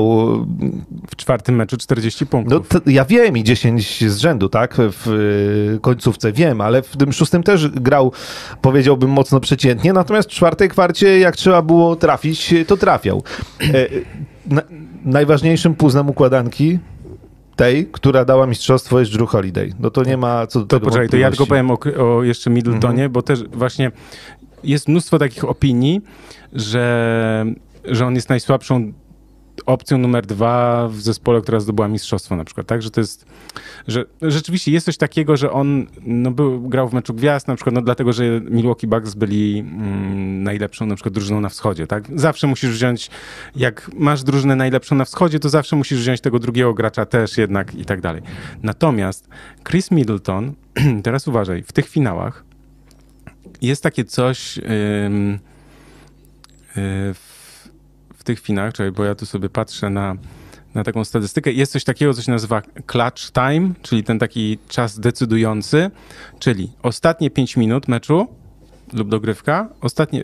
W 1.11 1.15
czwartym 1.15 1.55
meczu 1.55 1.77
40 1.77 2.25
punktów. 2.25 2.67
No, 2.73 2.79
ja 2.85 3.05
wiem 3.05 3.37
i 3.37 3.43
10 3.43 4.11
z 4.11 4.17
rzędu, 4.17 4.49
tak? 4.49 4.75
W 4.77 5.07
y, 5.07 5.79
końcówce 5.81 6.31
wiem, 6.31 6.61
ale 6.61 6.81
w 6.81 6.97
tym 6.97 7.13
szóstym 7.13 7.43
też 7.43 7.67
grał, 7.67 8.11
powiedziałbym, 8.61 9.09
mocno 9.09 9.39
przeciętnie. 9.39 9.93
Natomiast 9.93 10.29
w 10.29 10.33
czwartej 10.33 10.69
kwarcie, 10.69 11.19
jak 11.19 11.35
trzeba 11.35 11.61
było 11.61 11.95
trafić, 11.95 12.53
to 12.67 12.77
trafiał. 12.77 13.23
E, 13.75 13.87
na, 14.45 14.61
najważniejszym 15.05 15.75
puzzlem 15.75 16.09
układanki 16.09 16.79
tej, 17.55 17.87
która 17.91 18.25
dała 18.25 18.47
mistrzostwo 18.47 18.99
jest 18.99 19.11
Drew 19.13 19.29
Holiday. 19.29 19.73
No 19.79 19.89
to 19.91 20.03
nie 20.03 20.17
ma 20.17 20.47
co 20.47 20.59
do 20.59 20.65
To 20.65 20.75
tego 20.79 20.85
poczekaj, 20.89 21.09
to 21.09 21.17
ja 21.17 21.29
tylko 21.29 21.45
powiem 21.47 21.71
o, 21.71 21.77
o 21.97 22.23
jeszcze 22.23 22.49
Middletonie, 22.49 22.93
Mhm. 22.93 23.11
bo 23.11 23.21
też 23.21 23.43
właśnie 23.43 23.91
jest 24.63 24.87
mnóstwo 24.87 25.19
takich 25.19 25.43
opinii, 25.43 26.01
że, 26.53 27.45
że 27.85 28.05
on 28.05 28.15
jest 28.15 28.29
najsłabszą 28.29 28.93
opcją 29.65 29.97
numer 29.97 30.25
dwa 30.25 30.87
w 30.87 31.01
zespole, 31.01 31.41
która 31.41 31.59
zdobyła 31.59 31.87
mistrzostwo 31.87 32.35
na 32.35 32.43
przykład, 32.43 32.67
tak? 32.67 32.81
Że 32.81 32.91
to 32.91 33.01
jest, 33.01 33.25
że 33.87 34.05
rzeczywiście 34.21 34.71
jest 34.71 34.85
coś 34.85 34.97
takiego, 34.97 35.37
że 35.37 35.51
on 35.51 35.87
no, 36.01 36.31
był, 36.31 36.61
grał 36.61 36.89
w 36.89 36.93
meczu 36.93 37.13
gwiazd 37.13 37.47
na 37.47 37.55
przykład, 37.55 37.75
no 37.75 37.81
dlatego, 37.81 38.13
że 38.13 38.41
Milwaukee 38.41 38.87
Bucks 38.87 39.13
byli 39.13 39.59
mm, 39.59 40.43
najlepszą 40.43 40.85
na 40.85 40.95
przykład 40.95 41.13
drużyną 41.13 41.41
na 41.41 41.49
wschodzie, 41.49 41.87
tak? 41.87 42.19
Zawsze 42.19 42.47
musisz 42.47 42.69
wziąć, 42.69 43.09
jak 43.55 43.91
masz 43.93 44.23
drużynę 44.23 44.55
najlepszą 44.55 44.95
na 44.95 45.05
wschodzie, 45.05 45.39
to 45.39 45.49
zawsze 45.49 45.75
musisz 45.75 45.99
wziąć 45.99 46.21
tego 46.21 46.39
drugiego 46.39 46.73
gracza 46.73 47.05
też 47.05 47.37
jednak 47.37 47.75
i 47.75 47.85
tak 47.85 48.01
dalej. 48.01 48.21
Natomiast 48.63 49.29
Chris 49.69 49.91
Middleton, 49.91 50.53
teraz 51.03 51.27
uważaj, 51.27 51.63
w 51.63 51.71
tych 51.71 51.89
finałach 51.89 52.49
jest 53.61 53.83
takie 53.83 54.05
coś 54.05 54.57
y, 54.57 54.61
w, 56.75 57.13
w 57.13 57.38
tych 58.29 58.39
finałach, 58.39 58.73
czekaj, 58.73 58.91
bo 58.91 59.03
ja 59.03 59.15
tu 59.15 59.25
sobie 59.25 59.49
patrzę 59.49 59.89
na, 59.89 60.15
na 60.73 60.83
taką 60.83 61.03
statystykę. 61.03 61.51
Jest 61.51 61.71
coś 61.71 61.83
takiego, 61.83 62.13
co 62.13 62.21
się 62.21 62.31
nazywa 62.31 62.61
clutch 62.61 63.31
time, 63.31 63.73
czyli 63.81 64.03
ten 64.03 64.19
taki 64.19 64.57
czas 64.67 64.99
decydujący, 64.99 65.91
czyli 66.39 66.71
ostatnie 66.83 67.29
5 67.29 67.57
minut 67.57 67.87
meczu 67.87 68.27
lub 68.93 69.09
dogrywka, 69.09 69.69
ostatnie, 69.81 70.23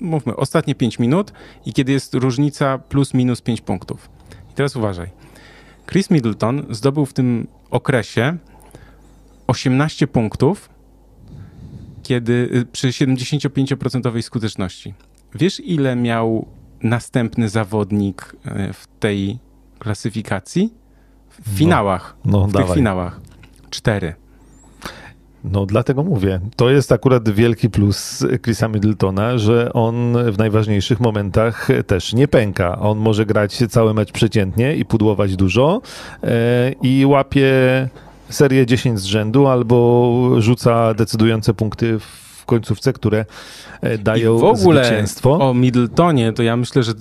mówmy, 0.00 0.36
ostatnie 0.36 0.74
5 0.74 0.98
minut 0.98 1.32
i 1.66 1.72
kiedy 1.72 1.92
jest 1.92 2.14
różnica 2.14 2.78
plus 2.78 3.14
minus 3.14 3.40
5 3.40 3.60
punktów. 3.60 4.10
I 4.50 4.54
teraz 4.54 4.76
uważaj. 4.76 5.10
Chris 5.86 6.10
Middleton 6.10 6.66
zdobył 6.70 7.06
w 7.06 7.12
tym 7.12 7.46
okresie 7.70 8.36
18 9.46 10.06
punktów, 10.06 10.68
kiedy 12.02 12.32
y, 12.32 12.66
przy 12.72 12.88
75% 12.88 14.22
skuteczności. 14.22 14.94
Wiesz, 15.34 15.60
ile 15.60 15.96
miał 15.96 16.57
następny 16.82 17.48
zawodnik 17.48 18.36
y, 18.46 18.72
w 18.72 18.86
tej 19.00 19.38
klasyfikacji? 19.78 20.74
W 21.30 21.58
finałach. 21.58 22.16
no, 22.24 22.46
w 22.46 22.52
tych 22.52 22.74
finałach. 22.74 23.20
Cztery. 23.70 24.14
No 25.44 25.66
dlatego 25.66 26.02
mówię, 26.02 26.40
to 26.56 26.70
jest 26.70 26.92
akurat 26.92 27.28
wielki 27.28 27.70
plus 27.70 28.26
Chrisa 28.42 28.68
Middletona, 28.68 29.38
że 29.38 29.72
on 29.72 30.16
w 30.32 30.38
najważniejszych 30.38 31.00
momentach 31.00 31.68
też 31.86 32.12
nie 32.12 32.28
pęka. 32.28 32.78
On 32.78 32.98
może 32.98 33.26
grać 33.26 33.62
cały 33.68 33.94
mecz 33.94 34.12
przeciętnie 34.12 34.76
i 34.76 34.84
pudłować 34.84 35.36
dużo 35.36 35.80
e, 36.22 36.72
i 36.82 37.06
łapie 37.06 37.52
serię 38.30 38.66
10 38.66 39.00
z 39.00 39.04
rzędu 39.04 39.46
albo 39.46 40.30
rzuca 40.38 40.94
decydujące 40.94 41.54
punkty 41.54 41.98
w 41.98 42.27
końcówce, 42.48 42.92
które 42.92 43.24
e, 43.80 43.98
dają 43.98 44.36
I 44.36 44.40
w 44.40 44.44
ogóle 44.44 44.84
zwycięstwo. 44.84 45.48
o 45.50 45.54
Middletonie, 45.54 46.32
to 46.32 46.42
ja 46.42 46.56
myślę, 46.56 46.82
że 46.82 46.92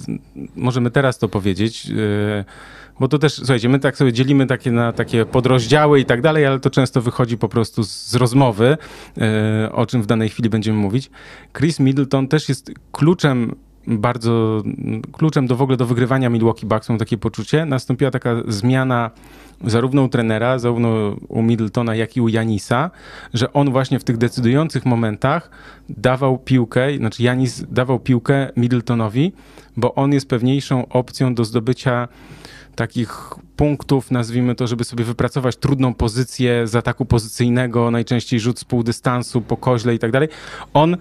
możemy 0.55 0.91
teraz 0.91 1.17
to 1.17 1.29
powiedzieć, 1.29 1.85
yy, 1.85 2.45
bo 2.99 3.07
to 3.07 3.19
też, 3.19 3.33
słuchajcie, 3.33 3.69
my 3.69 3.79
tak 3.79 3.97
sobie 3.97 4.13
dzielimy 4.13 4.47
takie 4.47 4.71
na 4.71 4.93
takie 4.93 5.25
podrozdziały 5.25 5.99
i 5.99 6.05
tak 6.05 6.21
dalej, 6.21 6.45
ale 6.45 6.59
to 6.59 6.69
często 6.69 7.01
wychodzi 7.01 7.37
po 7.37 7.49
prostu 7.49 7.83
z, 7.83 7.89
z 7.89 8.15
rozmowy, 8.15 8.77
yy, 9.17 9.23
o 9.71 9.85
czym 9.85 10.01
w 10.01 10.05
danej 10.05 10.29
chwili 10.29 10.49
będziemy 10.49 10.77
mówić. 10.77 11.09
Chris 11.57 11.79
Middleton 11.79 12.27
też 12.27 12.49
jest 12.49 12.71
kluczem 12.91 13.55
bardzo 13.87 14.63
kluczem 15.11 15.47
do 15.47 15.55
w 15.55 15.61
ogóle 15.61 15.77
do 15.77 15.85
wygrywania 15.85 16.29
Milwaukee 16.29 16.65
Bucks, 16.65 16.89
mam 16.89 16.97
takie 16.97 17.17
poczucie. 17.17 17.65
Nastąpiła 17.65 18.11
taka 18.11 18.35
zmiana 18.47 19.11
zarówno 19.65 20.03
u 20.03 20.09
trenera, 20.09 20.59
zarówno 20.59 21.15
u 21.27 21.41
Middletona, 21.41 21.95
jak 21.95 22.17
i 22.17 22.21
u 22.21 22.27
Janisa, 22.27 22.91
że 23.33 23.53
on 23.53 23.71
właśnie 23.71 23.99
w 23.99 24.03
tych 24.03 24.17
decydujących 24.17 24.85
momentach 24.85 25.49
dawał 25.89 26.37
piłkę, 26.37 26.97
znaczy 26.97 27.23
Janis 27.23 27.65
dawał 27.71 27.99
piłkę 27.99 28.49
Middletonowi, 28.57 29.31
bo 29.77 29.95
on 29.95 30.13
jest 30.13 30.29
pewniejszą 30.29 30.87
opcją 30.87 31.35
do 31.35 31.45
zdobycia 31.45 32.07
takich 32.75 33.29
punktów, 33.55 34.11
nazwijmy 34.11 34.55
to, 34.55 34.67
żeby 34.67 34.83
sobie 34.83 35.03
wypracować 35.03 35.55
trudną 35.55 35.93
pozycję 35.93 36.67
z 36.67 36.75
ataku 36.75 37.05
pozycyjnego, 37.05 37.91
najczęściej 37.91 38.39
rzut 38.39 38.59
z 38.59 38.63
pół 38.63 38.83
dystansu, 38.83 39.41
po 39.41 39.57
koźle 39.57 39.95
i 39.95 39.99
tak 39.99 40.11
dalej. 40.11 40.29
On, 40.73 40.97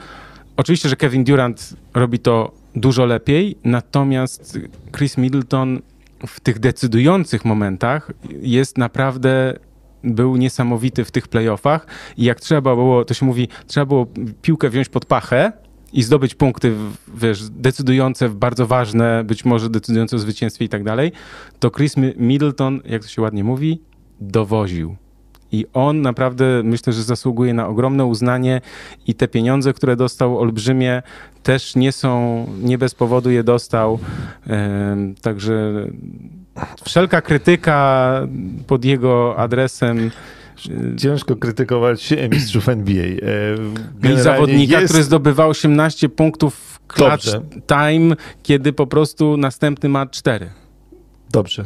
oczywiście, 0.56 0.88
że 0.88 0.96
Kevin 0.96 1.24
Durant 1.24 1.76
robi 1.94 2.18
to 2.18 2.52
dużo 2.76 3.06
lepiej, 3.06 3.56
natomiast 3.64 4.58
Chris 4.96 5.18
Middleton 5.18 5.80
w 6.26 6.40
tych 6.40 6.58
decydujących 6.58 7.44
momentach 7.44 8.10
jest 8.42 8.78
naprawdę 8.78 9.58
był 10.04 10.36
niesamowity 10.36 11.04
w 11.04 11.10
tych 11.10 11.28
playoffach 11.28 11.86
i 12.16 12.24
jak 12.24 12.40
trzeba 12.40 12.74
było, 12.74 13.04
to 13.04 13.14
się 13.14 13.26
mówi, 13.26 13.48
trzeba 13.66 13.86
było 13.86 14.06
piłkę 14.42 14.70
wziąć 14.70 14.88
pod 14.88 15.06
pachę 15.06 15.52
i 15.92 16.02
zdobyć 16.02 16.34
punkty, 16.34 16.74
wiesz, 17.14 17.50
decydujące, 17.50 18.28
bardzo 18.28 18.66
ważne, 18.66 19.24
być 19.24 19.44
może 19.44 19.70
decydujące 19.70 20.16
o 20.16 20.18
zwycięstwie 20.18 20.64
i 20.64 20.68
tak 20.68 20.84
dalej, 20.84 21.12
to 21.58 21.70
Chris 21.70 21.94
Middleton, 22.16 22.80
jak 22.84 23.02
to 23.02 23.08
się 23.08 23.22
ładnie 23.22 23.44
mówi, 23.44 23.82
dowoził. 24.20 24.96
I 25.52 25.66
on 25.74 26.02
naprawdę 26.02 26.62
myślę, 26.64 26.92
że 26.92 27.02
zasługuje 27.02 27.54
na 27.54 27.68
ogromne 27.68 28.04
uznanie 28.04 28.60
i 29.06 29.14
te 29.14 29.28
pieniądze, 29.28 29.72
które 29.72 29.96
dostał 29.96 30.38
olbrzymie, 30.38 31.02
też 31.42 31.76
nie 31.76 31.92
są, 31.92 32.46
nie 32.62 32.78
bez 32.78 32.94
powodu 32.94 33.30
je 33.30 33.44
dostał. 33.44 33.98
Także 35.22 35.72
wszelka 36.84 37.20
krytyka 37.20 38.20
pod 38.66 38.84
jego 38.84 39.36
adresem. 39.36 40.10
Ciężko 40.96 41.36
krytykować 41.36 42.14
mistrzów 42.30 42.68
NBA. 42.68 43.06
I 44.12 44.20
zawodnika, 44.20 44.80
jest... 44.80 44.92
który 44.92 45.04
zdobywa 45.04 45.46
18 45.46 46.08
punktów 46.08 46.54
w 46.54 46.86
clutch 46.86 47.24
Dobrze. 47.24 47.40
time, 47.66 48.16
kiedy 48.42 48.72
po 48.72 48.86
prostu 48.86 49.36
następny 49.36 49.88
ma 49.88 50.06
4. 50.06 50.50
Dobrze. 51.30 51.64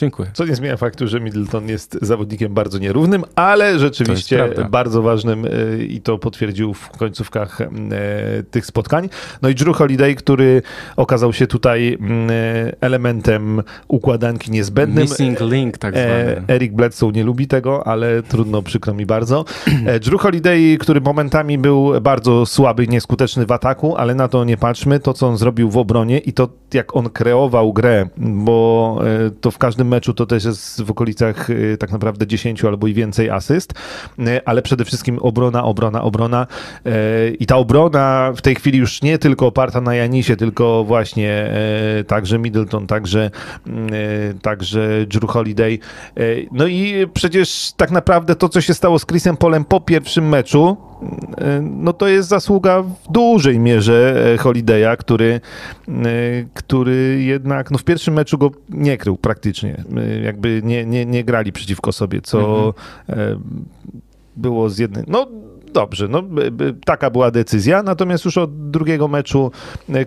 Dziękuję. 0.00 0.30
Co 0.34 0.44
nie 0.44 0.54
zmienia 0.54 0.76
faktu, 0.76 1.08
że 1.08 1.20
Middleton 1.20 1.68
jest 1.68 1.98
zawodnikiem 2.02 2.54
bardzo 2.54 2.78
nierównym, 2.78 3.24
ale 3.34 3.78
rzeczywiście 3.78 4.48
bardzo 4.70 5.02
ważnym 5.02 5.46
i 5.88 6.00
to 6.00 6.18
potwierdził 6.18 6.74
w 6.74 6.88
końcówkach 6.88 7.58
tych 8.50 8.66
spotkań. 8.66 9.08
No 9.42 9.48
i 9.48 9.54
Drew 9.54 9.76
Holiday, 9.76 10.14
który 10.14 10.62
okazał 10.96 11.32
się 11.32 11.46
tutaj 11.46 11.98
elementem 12.80 13.62
układanki 13.88 14.50
niezbędnym. 14.50 15.04
Missing 15.04 15.40
link 15.40 15.78
tak 15.78 15.94
zwany. 15.94 16.42
Eric 16.48 16.72
Bledsoe 16.72 17.10
nie 17.10 17.24
lubi 17.24 17.46
tego, 17.46 17.86
ale 17.86 18.22
trudno, 18.22 18.62
przykro 18.62 18.94
mi 18.94 19.06
bardzo. 19.06 19.44
Drew 20.00 20.20
Holiday, 20.20 20.76
który 20.80 21.00
momentami 21.00 21.58
był 21.58 22.00
bardzo 22.00 22.46
słaby 22.46 22.84
i 22.84 22.88
nieskuteczny 22.88 23.46
w 23.46 23.52
ataku, 23.52 23.96
ale 23.96 24.14
na 24.14 24.28
to 24.28 24.44
nie 24.44 24.56
patrzmy. 24.56 25.00
To, 25.00 25.14
co 25.14 25.26
on 25.26 25.36
zrobił 25.36 25.70
w 25.70 25.76
obronie 25.76 26.18
i 26.18 26.32
to, 26.32 26.48
jak 26.74 26.96
on 26.96 27.10
kreował 27.10 27.72
grę, 27.72 28.08
bo 28.16 28.98
to 29.40 29.50
w 29.50 29.58
każdym 29.58 29.89
meczu 29.90 30.14
to 30.14 30.26
też 30.26 30.44
jest 30.44 30.82
w 30.82 30.90
okolicach 30.90 31.48
tak 31.78 31.92
naprawdę 31.92 32.26
10 32.26 32.64
albo 32.64 32.86
i 32.86 32.94
więcej 32.94 33.30
asyst, 33.30 33.72
ale 34.44 34.62
przede 34.62 34.84
wszystkim 34.84 35.18
obrona, 35.18 35.64
obrona, 35.64 36.02
obrona 36.02 36.46
i 37.38 37.46
ta 37.46 37.56
obrona 37.56 38.32
w 38.36 38.42
tej 38.42 38.54
chwili 38.54 38.78
już 38.78 39.02
nie 39.02 39.18
tylko 39.18 39.46
oparta 39.46 39.80
na 39.80 39.94
Janisie, 39.94 40.36
tylko 40.36 40.84
właśnie 40.84 41.54
także 42.06 42.38
Middleton, 42.38 42.86
także, 42.86 43.30
także 44.42 45.06
Drew 45.06 45.30
Holiday. 45.30 45.78
No 46.52 46.66
i 46.66 47.06
przecież 47.14 47.72
tak 47.76 47.90
naprawdę 47.90 48.34
to, 48.34 48.48
co 48.48 48.60
się 48.60 48.74
stało 48.74 48.98
z 48.98 49.06
Chrisem 49.06 49.36
Polem 49.36 49.64
po 49.64 49.80
pierwszym 49.80 50.28
meczu, 50.28 50.76
no 51.62 51.92
to 51.92 52.08
jest 52.08 52.28
zasługa 52.28 52.82
w 52.82 53.12
dużej 53.12 53.58
mierze 53.58 54.24
Holiday'a, 54.38 54.96
który, 54.96 55.40
który 56.54 57.22
jednak 57.22 57.70
no 57.70 57.78
w 57.78 57.84
pierwszym 57.84 58.14
meczu 58.14 58.38
go 58.38 58.50
nie 58.68 58.98
krył 58.98 59.16
praktycznie. 59.16 59.84
Jakby 60.24 60.60
nie, 60.64 60.86
nie, 60.86 61.06
nie 61.06 61.24
grali 61.24 61.52
przeciwko 61.52 61.92
sobie, 61.92 62.20
co 62.20 62.74
mhm. 63.08 63.42
było 64.36 64.70
z 64.70 64.78
jednej... 64.78 65.04
No 65.08 65.26
dobrze, 65.72 66.08
no, 66.08 66.22
taka 66.84 67.10
była 67.10 67.30
decyzja, 67.30 67.82
natomiast 67.82 68.24
już 68.24 68.38
od 68.38 68.70
drugiego 68.70 69.08
meczu 69.08 69.50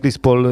Chris 0.02 0.18
Paul 0.18 0.48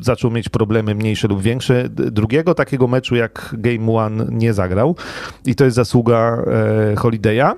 zaczął 0.00 0.30
mieć 0.30 0.48
problemy 0.48 0.94
mniejsze 0.94 1.28
lub 1.28 1.42
większe. 1.42 1.88
Drugiego 1.88 2.54
takiego 2.54 2.86
meczu 2.86 3.16
jak 3.16 3.54
Game 3.58 3.92
One 3.92 4.26
nie 4.30 4.52
zagrał 4.52 4.96
i 5.44 5.54
to 5.54 5.64
jest 5.64 5.76
zasługa 5.76 6.44
e, 6.92 6.94
Holiday'a 6.94 7.54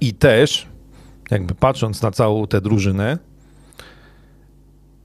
i 0.00 0.14
też 0.14 0.66
jakby 1.30 1.54
patrząc 1.54 2.02
na 2.02 2.10
całą 2.10 2.46
tę 2.46 2.60
drużynę, 2.60 3.18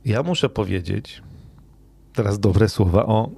ja 0.05 0.23
muszę 0.23 0.49
powiedzieć 0.49 1.21
teraz 2.13 2.39
dobre 2.39 2.69
słowa 2.69 3.05
o 3.05 3.29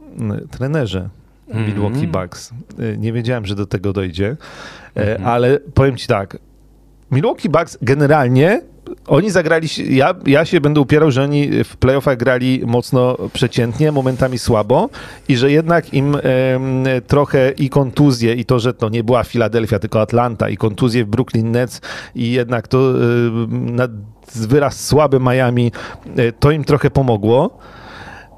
trenerze 0.51 1.09
Milwaukee 1.47 1.97
mm 1.97 2.11
-hmm. 2.11 2.21
Bucks. 2.21 2.51
E, 2.79 2.97
nie 2.97 3.13
wiedziałem, 3.13 3.45
że 3.45 3.55
do 3.55 3.65
tego 3.65 3.93
dojdzie, 3.93 4.37
mm 4.95 5.17
-hmm. 5.17 5.27
ale 5.27 5.59
powiem 5.59 5.97
ci 5.97 6.07
tak, 6.07 6.37
Milwaukee 7.11 7.49
Bucks 7.49 7.77
generalnie 7.81 8.61
oni 9.07 9.29
zagrali, 9.31 9.67
ja, 9.89 10.15
ja 10.25 10.45
się 10.45 10.61
będę 10.61 10.81
upierał, 10.81 11.11
że 11.11 11.23
oni 11.23 11.63
w 11.63 11.77
playoffach 11.77 12.17
grali 12.17 12.61
mocno 12.65 13.17
przeciętnie, 13.33 13.91
momentami 13.91 14.39
słabo 14.39 14.89
i 15.27 15.37
że 15.37 15.51
jednak 15.51 15.93
im 15.93 16.17
trochę 17.07 17.51
i 17.51 17.69
kontuzje 17.69 18.33
i 18.33 18.45
to, 18.45 18.59
że 18.59 18.73
to 18.73 18.89
nie 18.89 19.03
była 19.03 19.23
Filadelfia, 19.23 19.79
tylko 19.79 20.01
Atlanta 20.01 20.49
i 20.49 20.57
kontuzje 20.57 21.05
w 21.05 21.07
Brooklyn 21.07 21.51
Nets 21.51 21.81
i 22.15 22.31
jednak 22.31 22.67
to 22.67 22.77
e, 22.77 22.93
na 23.49 23.87
wyraz 24.35 24.85
słaby 24.85 25.19
Miami, 25.19 25.71
e, 26.15 26.31
to 26.31 26.51
im 26.51 26.63
trochę 26.63 26.89
pomogło. 26.89 27.57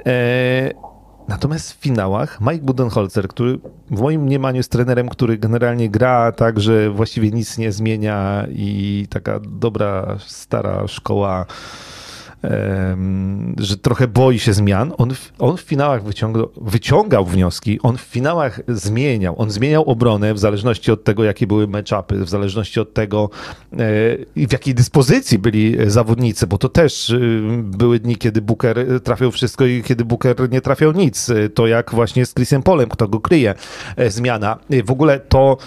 E, 0.06 0.87
Natomiast 1.27 1.74
w 1.74 1.75
finałach 1.75 2.41
Mike 2.41 2.65
Budenholzer, 2.65 3.27
który 3.27 3.60
w 3.91 4.01
moim 4.01 4.22
mniemaniu 4.22 4.57
jest 4.57 4.72
trenerem, 4.72 5.10
który 5.10 5.38
generalnie 5.38 5.89
gra 5.89 6.31
tak, 6.31 6.60
że 6.60 6.89
właściwie 6.89 7.31
nic 7.31 7.57
nie 7.57 7.72
zmienia 7.72 8.48
i 8.50 9.07
taka 9.10 9.39
dobra, 9.39 10.17
stara 10.19 10.88
szkoła 10.88 11.46
że 13.58 13.77
trochę 13.77 14.08
boi 14.08 14.39
się 14.39 14.53
zmian. 14.53 14.94
On, 14.98 15.15
w, 15.15 15.34
on 15.39 15.58
w 15.58 15.62
finałach 15.62 16.03
wyciągał, 16.03 16.50
wyciągał 16.62 17.25
wnioski, 17.25 17.79
on 17.82 17.98
w 17.98 18.01
finałach 18.01 18.62
zmieniał. 18.67 19.41
On 19.41 19.51
zmieniał 19.51 19.84
obronę 19.84 20.34
w 20.34 20.39
zależności 20.39 20.91
od 20.91 21.03
tego, 21.03 21.24
jakie 21.24 21.48
były 21.48 21.67
matchupy, 21.67 22.25
w 22.25 22.29
zależności 22.29 22.79
od 22.79 22.94
tego, 22.94 23.29
e, 23.74 23.77
w 24.48 24.51
jakiej 24.51 24.74
dyspozycji 24.74 25.39
byli 25.39 25.75
zawodnicy, 25.88 26.48
bo 26.48 26.58
to 26.58 26.70
też 26.70 27.10
e, 27.10 27.20
były 27.63 28.00
dni, 28.00 28.15
kiedy 28.15 28.41
Booker 28.41 29.01
trafiał 29.03 29.32
wszystko 29.32 29.65
i 29.65 29.84
kiedy 29.84 30.06
Booker 30.06 30.51
nie 30.51 30.62
trafiał 30.62 30.91
nic. 30.91 31.32
To 31.53 31.67
jak 31.67 31.91
właśnie 31.91 32.25
z 32.25 32.34
Chrisem 32.34 32.63
Polem, 32.63 32.89
kto 32.89 33.08
go 33.08 33.20
kryje, 33.20 33.56
e, 33.96 34.12
zmiana. 34.12 34.58
W 34.86 34.91
ogóle 34.91 35.20
to 35.20 35.58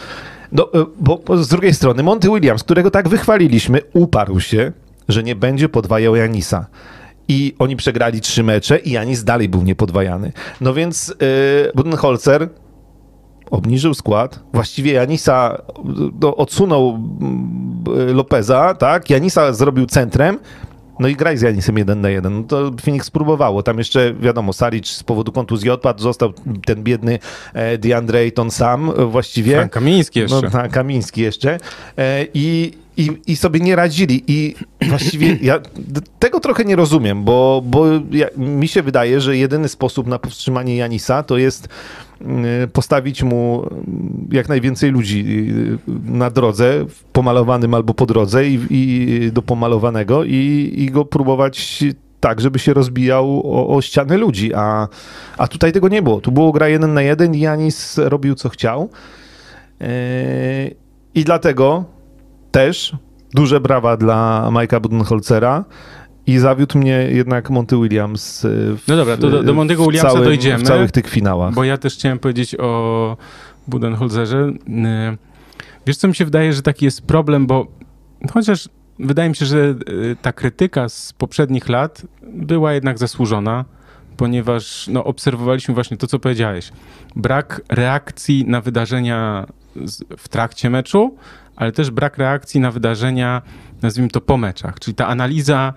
no, 0.53 0.69
bo 1.01 1.23
z 1.37 1.49
drugiej 1.49 1.75
strony 1.75 2.03
Monty 2.03 2.29
Williams, 2.29 2.63
którego 2.63 2.91
tak 2.91 3.09
wychwaliliśmy, 3.09 3.81
uparł 3.93 4.41
się 4.41 4.73
że 5.09 5.23
nie 5.23 5.37
będzie 5.37 5.69
podwajał 5.69 6.17
Janisa. 6.17 6.67
I 7.29 7.55
oni 7.59 7.77
przegrali 7.77 8.21
trzy 8.21 8.43
mecze 8.43 8.79
i 8.79 8.91
Janis 8.91 9.25
dalej 9.25 9.49
był 9.49 9.63
niepodwajany. 9.63 10.33
No 10.61 10.75
więc 10.75 11.09
yy, 11.09 11.73
Budenholzer 11.75 12.49
obniżył 13.51 13.95
skład. 13.95 14.41
Właściwie 14.53 14.93
Janisa 14.93 15.63
no, 16.21 16.37
odsunął 16.37 16.99
yy, 17.97 18.15
Lopeza, 18.15 18.75
tak? 18.75 19.11
Janisa 19.11 19.53
zrobił 19.53 19.87
centrem. 19.87 20.39
No 21.01 21.09
i 21.09 21.17
graj 21.17 21.39
z 21.39 21.43
Janisem 21.43 21.79
jeden 21.79 22.01
na 22.01 22.11
jeden. 22.11 22.41
No 22.41 22.43
to 22.43 22.71
Phoenix 22.85 23.07
spróbowało. 23.07 23.63
Tam 23.63 23.79
jeszcze, 23.79 24.15
wiadomo, 24.15 24.53
Saric 24.53 24.89
z 24.89 25.03
powodu 25.03 25.33
kontuzji 25.33 25.71
odpadł, 25.71 26.03
został 26.03 26.33
ten 26.67 26.83
biedny 26.83 27.19
e, 27.55 27.79
DeAndre 27.79 28.19
Ayton 28.19 28.51
sam 28.51 28.93
właściwie. 29.11 29.55
Frank 29.55 29.73
Kamiński 29.73 30.19
jeszcze. 30.19 30.41
No, 30.43 30.51
tak, 30.51 30.71
Kamiński 30.71 31.21
jeszcze. 31.21 31.59
I 32.35 32.73
i, 33.01 33.33
i 33.33 33.37
sobie 33.37 33.61
nie 33.61 33.77
radzili. 33.77 34.25
I 34.27 34.55
właściwie 34.89 35.37
ja 35.43 35.61
tego 36.19 36.41
trochę 36.41 36.65
nie 36.65 36.77
rozumiem, 36.77 37.25
bo, 37.25 37.63
bo 37.65 37.87
ja, 38.11 38.27
mi 38.37 38.69
się 38.69 38.83
wydaje, 38.83 39.21
że 39.21 39.37
jedyny 39.37 39.69
sposób 39.69 40.07
na 40.07 40.19
powstrzymanie 40.19 40.77
Janisa 40.77 41.23
to 41.23 41.39
jest 41.39 41.69
mm, 42.21 42.71
postawić 42.71 43.23
mu 43.23 43.67
jak 44.33 44.49
najwięcej 44.49 44.91
ludzi 44.91 45.25
y, 45.89 45.93
na 46.05 46.31
drodze, 46.31 46.87
pomalowanym 47.13 47.75
albo 47.75 47.95
po 47.95 48.07
drodze 48.07 48.49
i, 48.49 48.61
i 48.71 49.33
do 49.33 49.43
pomalowanego 49.43 50.25
i, 50.25 50.73
i 50.77 50.91
go 50.91 51.05
próbować 51.05 51.85
tak, 52.21 52.41
żeby 52.41 52.59
się 52.59 52.75
rozbijał 52.75 53.43
o, 53.45 53.77
o 53.77 53.83
ścianę 53.83 54.17
ludzi, 54.17 54.55
a, 54.55 54.89
a 55.39 55.49
tutaj 55.49 55.73
tego 55.73 55.89
nie 55.89 56.03
było. 56.03 56.21
Tu 56.21 56.33
było 56.33 56.53
gra 56.53 56.69
jeden 56.69 56.95
na 56.95 57.03
jeden 57.03 57.35
i 57.35 57.41
Janis 57.41 57.99
robił 57.99 58.35
co 58.35 58.49
chciał. 58.49 58.91
Yy, 59.81 59.87
I 61.15 61.25
dlatego 61.25 61.85
też 62.51 62.93
duże 63.35 63.61
brawa 63.61 63.97
dla 63.97 64.49
Majka 64.51 64.81
Budenholzera. 64.81 65.65
I 66.27 66.39
zawiódł 66.39 66.79
mnie 66.79 67.09
jednak 67.13 67.51
Monty 67.51 67.77
Williams. 67.77 68.47
W, 68.51 68.83
no 68.89 68.97
dobra, 68.97 69.17
to 69.17 69.31
do, 69.31 69.43
do 69.43 69.55
Montego 69.55 69.85
Williamsa 69.85 70.09
całym, 70.09 70.25
dojdziemy. 70.25 70.65
W 70.65 70.67
całych 70.67 70.93
tych 70.93 71.09
finałach. 71.09 71.55
Bo 71.55 71.65
ja 71.65 71.79
też 71.79 71.95
chciałem 71.95 72.19
powiedzieć 72.19 72.57
o 72.59 73.17
Budenholzerze. 73.69 74.53
Wiesz, 75.87 75.97
co 75.97 76.09
mi 76.09 76.15
się 76.15 76.25
wydaje, 76.25 76.53
że 76.53 76.63
taki 76.63 76.85
jest 76.85 77.03
problem, 77.03 77.47
bo 77.47 77.67
chociaż 78.33 78.69
wydaje 78.99 79.29
mi 79.29 79.37
się, 79.37 79.47
że 79.47 79.59
y, 79.59 80.17
ta 80.23 80.33
krytyka 80.33 80.89
z 80.89 81.13
poprzednich 81.13 81.69
lat 81.69 82.03
była 82.23 82.73
jednak 82.73 82.99
zasłużona, 82.99 83.65
ponieważ 84.17 84.89
no, 84.93 85.05
obserwowaliśmy 85.05 85.75
właśnie 85.75 85.97
to, 85.97 86.07
co 86.07 86.19
powiedziałeś. 86.19 86.73
Brak 87.17 87.61
reakcji 87.69 88.45
na 88.47 88.61
wydarzenia 88.61 89.47
w 90.17 90.29
trakcie 90.29 90.71
meczu, 90.71 91.17
ale 91.61 91.73
też 91.73 91.91
brak 91.91 92.19
reakcji 92.19 92.61
na 92.61 92.71
wydarzenia, 92.71 93.43
nazwijmy 93.83 94.11
to 94.11 94.21
po 94.21 94.37
meczach. 94.37 94.81
Czyli 94.81 94.95
ta 94.95 95.07
analiza 95.07 95.75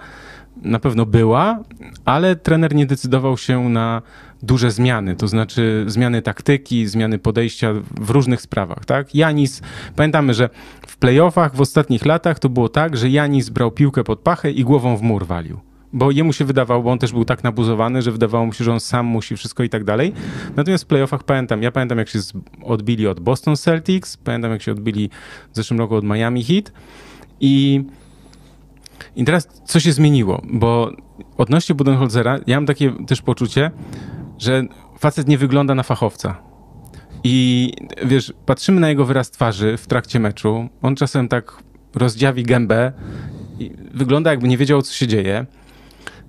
na 0.61 0.79
pewno 0.79 1.05
była, 1.05 1.59
ale 2.05 2.35
trener 2.35 2.75
nie 2.75 2.85
decydował 2.85 3.37
się 3.37 3.69
na 3.69 4.01
duże 4.43 4.71
zmiany, 4.71 5.15
to 5.15 5.27
znaczy 5.27 5.85
zmiany 5.87 6.21
taktyki, 6.21 6.87
zmiany 6.87 7.19
podejścia 7.19 7.73
w 8.01 8.09
różnych 8.09 8.41
sprawach, 8.41 8.85
tak? 8.85 9.15
Janis, 9.15 9.61
pamiętamy, 9.95 10.33
że 10.33 10.49
w 10.87 10.97
playoffach 10.97 11.55
w 11.55 11.61
ostatnich 11.61 12.05
latach 12.05 12.39
to 12.39 12.49
było 12.49 12.69
tak, 12.69 12.97
że 12.97 13.09
Janis 13.09 13.49
brał 13.49 13.71
piłkę 13.71 14.03
pod 14.03 14.19
pachę 14.19 14.51
i 14.51 14.63
głową 14.63 14.97
w 14.97 15.01
mur 15.01 15.25
walił 15.25 15.72
bo 15.93 16.11
jemu 16.11 16.33
się 16.33 16.45
wydawało, 16.45 16.83
bo 16.83 16.91
on 16.91 16.99
też 16.99 17.11
był 17.11 17.25
tak 17.25 17.43
nabuzowany, 17.43 18.01
że 18.01 18.11
wydawało 18.11 18.45
mu 18.45 18.53
się, 18.53 18.63
że 18.63 18.73
on 18.73 18.79
sam 18.79 19.05
musi 19.05 19.37
wszystko 19.37 19.63
i 19.63 19.69
tak 19.69 19.83
dalej. 19.83 20.13
Natomiast 20.55 20.83
w 20.83 20.87
playoffach 20.87 21.23
pamiętam, 21.23 21.63
ja 21.63 21.71
pamiętam 21.71 21.97
jak 21.97 22.09
się 22.09 22.19
odbili 22.63 23.07
od 23.07 23.19
Boston 23.19 23.55
Celtics, 23.55 24.17
pamiętam 24.17 24.51
jak 24.51 24.61
się 24.61 24.71
odbili 24.71 25.09
w 25.51 25.55
zeszłym 25.55 25.79
roku 25.79 25.95
od 25.95 26.03
Miami 26.03 26.43
Heat 26.43 26.71
i 27.39 27.83
i 29.15 29.25
teraz 29.25 29.47
co 29.65 29.79
się 29.79 29.93
zmieniło, 29.93 30.41
bo 30.45 30.91
odnośnie 31.37 31.75
Budenholzera 31.75 32.39
ja 32.47 32.57
mam 32.57 32.65
takie 32.65 32.93
też 33.07 33.21
poczucie, 33.21 33.71
że 34.37 34.63
facet 34.99 35.27
nie 35.27 35.37
wygląda 35.37 35.75
na 35.75 35.83
fachowca. 35.83 36.41
I 37.23 37.71
wiesz, 38.05 38.33
patrzymy 38.45 38.81
na 38.81 38.89
jego 38.89 39.05
wyraz 39.05 39.31
twarzy 39.31 39.77
w 39.77 39.87
trakcie 39.87 40.19
meczu, 40.19 40.69
on 40.81 40.95
czasem 40.95 41.27
tak 41.27 41.63
rozdziawi 41.95 42.43
gębę 42.43 42.91
i 43.59 43.71
wygląda 43.93 44.31
jakby 44.31 44.47
nie 44.47 44.57
wiedział, 44.57 44.81
co 44.81 44.93
się 44.93 45.07
dzieje 45.07 45.45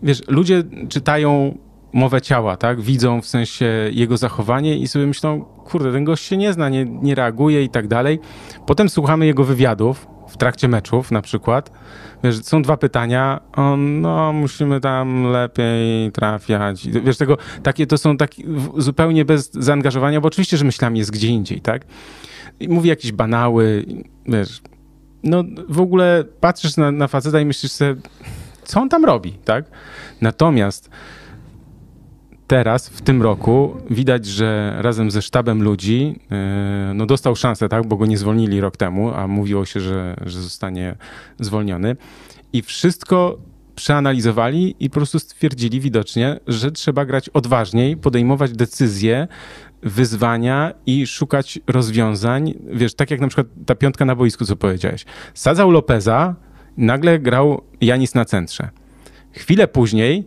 wiesz, 0.02 0.22
ludzie 0.28 0.62
czytają 0.88 1.58
mowę 1.92 2.20
ciała, 2.20 2.56
tak? 2.56 2.80
Widzą 2.80 3.20
w 3.20 3.26
sensie 3.26 3.66
jego 3.92 4.16
zachowanie 4.16 4.78
i 4.78 4.88
sobie 4.88 5.06
myślą, 5.06 5.44
kurde, 5.44 5.92
ten 5.92 6.04
gość 6.04 6.24
się 6.24 6.36
nie 6.36 6.52
zna, 6.52 6.68
nie, 6.68 6.84
nie 6.84 7.14
reaguje 7.14 7.62
i 7.62 7.68
tak 7.68 7.88
dalej. 7.88 8.18
Potem 8.66 8.88
słuchamy 8.88 9.26
jego 9.26 9.44
wywiadów 9.44 10.06
w 10.28 10.36
trakcie 10.36 10.68
meczów 10.68 11.10
na 11.10 11.22
przykład. 11.22 11.70
Wiesz, 12.24 12.42
są 12.42 12.62
dwa 12.62 12.76
pytania, 12.76 13.40
on, 13.56 14.00
no, 14.00 14.32
musimy 14.32 14.80
tam 14.80 15.24
lepiej 15.24 16.12
trafiać. 16.12 16.88
Wiesz, 16.88 17.16
tego, 17.16 17.38
takie 17.62 17.86
to 17.86 17.98
są 17.98 18.16
takie 18.16 18.42
zupełnie 18.76 19.24
bez 19.24 19.52
zaangażowania, 19.52 20.20
bo 20.20 20.28
oczywiście, 20.28 20.56
że 20.56 20.64
myślami 20.64 20.98
jest 20.98 21.10
gdzie 21.10 21.28
indziej, 21.28 21.60
tak? 21.60 21.86
I 22.60 22.68
mówi 22.68 22.88
jakieś 22.88 23.12
banały, 23.12 23.84
wiesz, 24.26 24.62
no 25.22 25.44
w 25.68 25.80
ogóle 25.80 26.24
patrzysz 26.40 26.76
na, 26.76 26.92
na 26.92 27.08
faceta 27.08 27.40
i 27.40 27.44
myślisz 27.44 27.72
sobie, 27.72 28.00
co 28.64 28.80
on 28.80 28.88
tam 28.88 29.04
robi, 29.04 29.32
tak? 29.32 29.64
Natomiast 30.20 30.90
teraz, 32.46 32.88
w 32.88 33.00
tym 33.02 33.22
roku, 33.22 33.76
widać, 33.90 34.26
że 34.26 34.74
razem 34.78 35.10
ze 35.10 35.22
sztabem 35.22 35.62
ludzi 35.62 36.20
yy, 36.30 36.94
no 36.94 37.06
dostał 37.06 37.36
szansę, 37.36 37.68
tak? 37.68 37.86
Bo 37.86 37.96
go 37.96 38.06
nie 38.06 38.18
zwolnili 38.18 38.60
rok 38.60 38.76
temu, 38.76 39.14
a 39.14 39.28
mówiło 39.28 39.64
się, 39.64 39.80
że, 39.80 40.16
że 40.26 40.40
zostanie 40.40 40.96
zwolniony. 41.40 41.96
I 42.52 42.62
wszystko 42.62 43.38
przeanalizowali 43.74 44.76
i 44.80 44.90
po 44.90 44.94
prostu 44.94 45.18
stwierdzili 45.18 45.80
widocznie, 45.80 46.40
że 46.46 46.72
trzeba 46.72 47.04
grać 47.04 47.28
odważniej, 47.28 47.96
podejmować 47.96 48.52
decyzje, 48.52 49.28
wyzwania 49.82 50.72
i 50.86 51.06
szukać 51.06 51.58
rozwiązań. 51.66 52.54
Wiesz, 52.66 52.94
tak 52.94 53.10
jak 53.10 53.20
na 53.20 53.28
przykład 53.28 53.46
ta 53.66 53.74
piątka 53.74 54.04
na 54.04 54.16
boisku, 54.16 54.44
co 54.44 54.56
powiedziałeś. 54.56 55.04
Sadzał 55.34 55.70
Lopeza, 55.70 56.34
nagle 56.76 57.18
grał 57.18 57.62
Janis 57.80 58.14
na 58.14 58.24
centrze. 58.24 58.68
Chwilę 59.32 59.68
później 59.68 60.24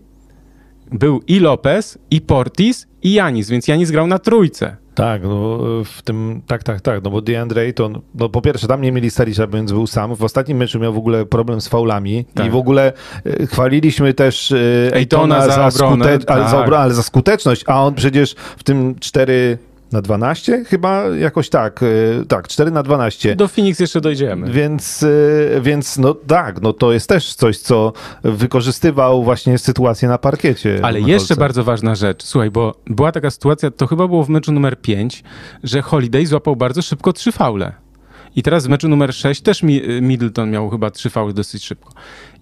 był 0.91 1.21
i 1.27 1.39
Lopez, 1.39 1.97
i 2.11 2.21
Portis, 2.21 2.87
i 3.03 3.13
Janis, 3.13 3.49
więc 3.49 3.67
Janis 3.67 3.91
grał 3.91 4.07
na 4.07 4.19
trójce. 4.19 4.77
Tak, 4.97 5.23
no 5.23 5.59
w 5.83 6.01
tym, 6.01 6.41
tak, 6.47 6.63
tak, 6.63 6.81
tak, 6.81 7.03
no 7.03 7.09
bo 7.09 7.21
DeAndre 7.21 7.61
Ayton, 7.61 8.01
no 8.15 8.29
po 8.29 8.41
pierwsze 8.41 8.67
tam 8.67 8.81
nie 8.81 8.91
mieli 8.91 9.11
Starisza, 9.11 9.47
więc 9.47 9.71
był 9.71 9.87
sam, 9.87 10.15
w 10.15 10.23
ostatnim 10.23 10.57
meczu 10.57 10.79
miał 10.79 10.93
w 10.93 10.97
ogóle 10.97 11.25
problem 11.25 11.61
z 11.61 11.67
faulami 11.67 12.25
tak. 12.33 12.45
i 12.47 12.49
w 12.49 12.55
ogóle 12.55 12.93
e, 13.25 13.47
chwaliliśmy 13.47 14.13
też 14.13 14.51
e, 14.51 14.91
Aytona 14.93 15.47
za, 15.47 15.71
za, 15.71 15.85
obronę, 15.85 16.05
skute- 16.05 16.25
tak. 16.25 16.49
za 16.49 16.63
obronę, 16.63 16.83
ale 16.83 16.93
za 16.93 17.03
skuteczność, 17.03 17.63
a 17.67 17.85
on 17.85 17.93
przecież 17.93 18.35
w 18.57 18.63
tym 18.63 18.95
4 18.99 19.57
na 19.91 20.01
12? 20.01 20.63
Chyba 20.65 21.03
jakoś 21.03 21.49
tak, 21.49 21.83
e, 21.83 22.25
tak, 22.25 22.47
4 22.47 22.71
na 22.71 22.83
12. 22.83 23.35
Do 23.35 23.47
Phoenix 23.47 23.79
jeszcze 23.79 24.01
dojdziemy. 24.01 24.51
Więc, 24.51 25.03
e, 25.03 25.61
więc 25.61 25.97
no 25.97 26.13
tak, 26.13 26.61
no 26.61 26.73
to 26.73 26.93
jest 26.93 27.09
też 27.09 27.33
coś, 27.33 27.57
co 27.57 27.93
wykorzystywał 28.23 29.23
właśnie 29.23 29.57
sytuację 29.57 30.07
na 30.07 30.17
parkiecie. 30.17 30.79
Ale 30.83 31.01
jeszcze 31.01 31.35
bardzo 31.35 31.63
ważna 31.63 31.95
rzecz, 31.95 32.23
słuchaj, 32.23 32.51
bo 32.51 32.75
była 32.85 33.11
taka 33.11 33.31
sytuacja, 33.31 33.71
to 33.71 33.87
chyba 33.87 34.07
było 34.07 34.23
w 34.23 34.29
meczu 34.29 34.51
numer 34.51 34.81
5, 34.81 35.23
że 35.63 35.81
Holiday 35.81 36.25
złapał 36.25 36.55
bardzo 36.55 36.81
szybko 36.81 37.13
trzy 37.13 37.31
faule. 37.31 37.73
I 38.35 38.43
teraz 38.43 38.65
w 38.65 38.69
meczu 38.69 38.89
numer 38.89 39.13
6 39.13 39.41
też 39.41 39.63
Middleton 40.01 40.51
miał 40.51 40.69
chyba 40.69 40.91
trzy 40.91 41.09
fauły 41.09 41.33
dosyć 41.33 41.65
szybko. 41.65 41.93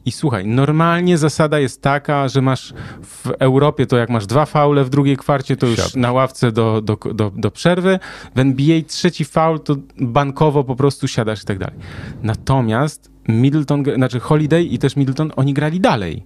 I 0.06 0.12
słuchaj, 0.12 0.48
normalnie 0.48 1.18
zasada 1.18 1.60
jest 1.60 1.82
taka, 1.82 2.28
że 2.28 2.42
masz 2.42 2.74
w 3.02 3.28
Europie 3.40 3.86
to 3.86 3.98
jak 3.98 4.10
masz 4.10 4.26
dwa 4.28 4.46
faule 4.46 4.84
w 4.84 4.90
drugiej 4.90 5.18
kwarcie, 5.18 5.58
to 5.58 5.68
już 5.68 5.76
Siad. 5.76 5.96
na 5.96 6.12
ławce 6.12 6.52
do, 6.52 6.82
do, 6.82 6.96
do, 7.14 7.32
do 7.36 7.52
przerwy. 7.52 8.00
W 8.36 8.40
NBA 8.40 8.82
trzeci 8.88 9.26
faul 9.26 9.60
to 9.60 9.76
bankowo 9.98 10.64
po 10.64 10.76
prostu 10.76 11.08
siadasz 11.08 11.44
i 11.44 11.46
tak 11.46 11.60
dalej. 11.60 11.76
Natomiast 12.24 13.12
Middleton, 13.28 13.84
znaczy 13.96 14.20
Holiday 14.20 14.64
i 14.64 14.80
też 14.80 14.96
Middleton, 14.96 15.32
oni 15.36 15.54
grali 15.54 15.80
dalej. 15.80 16.24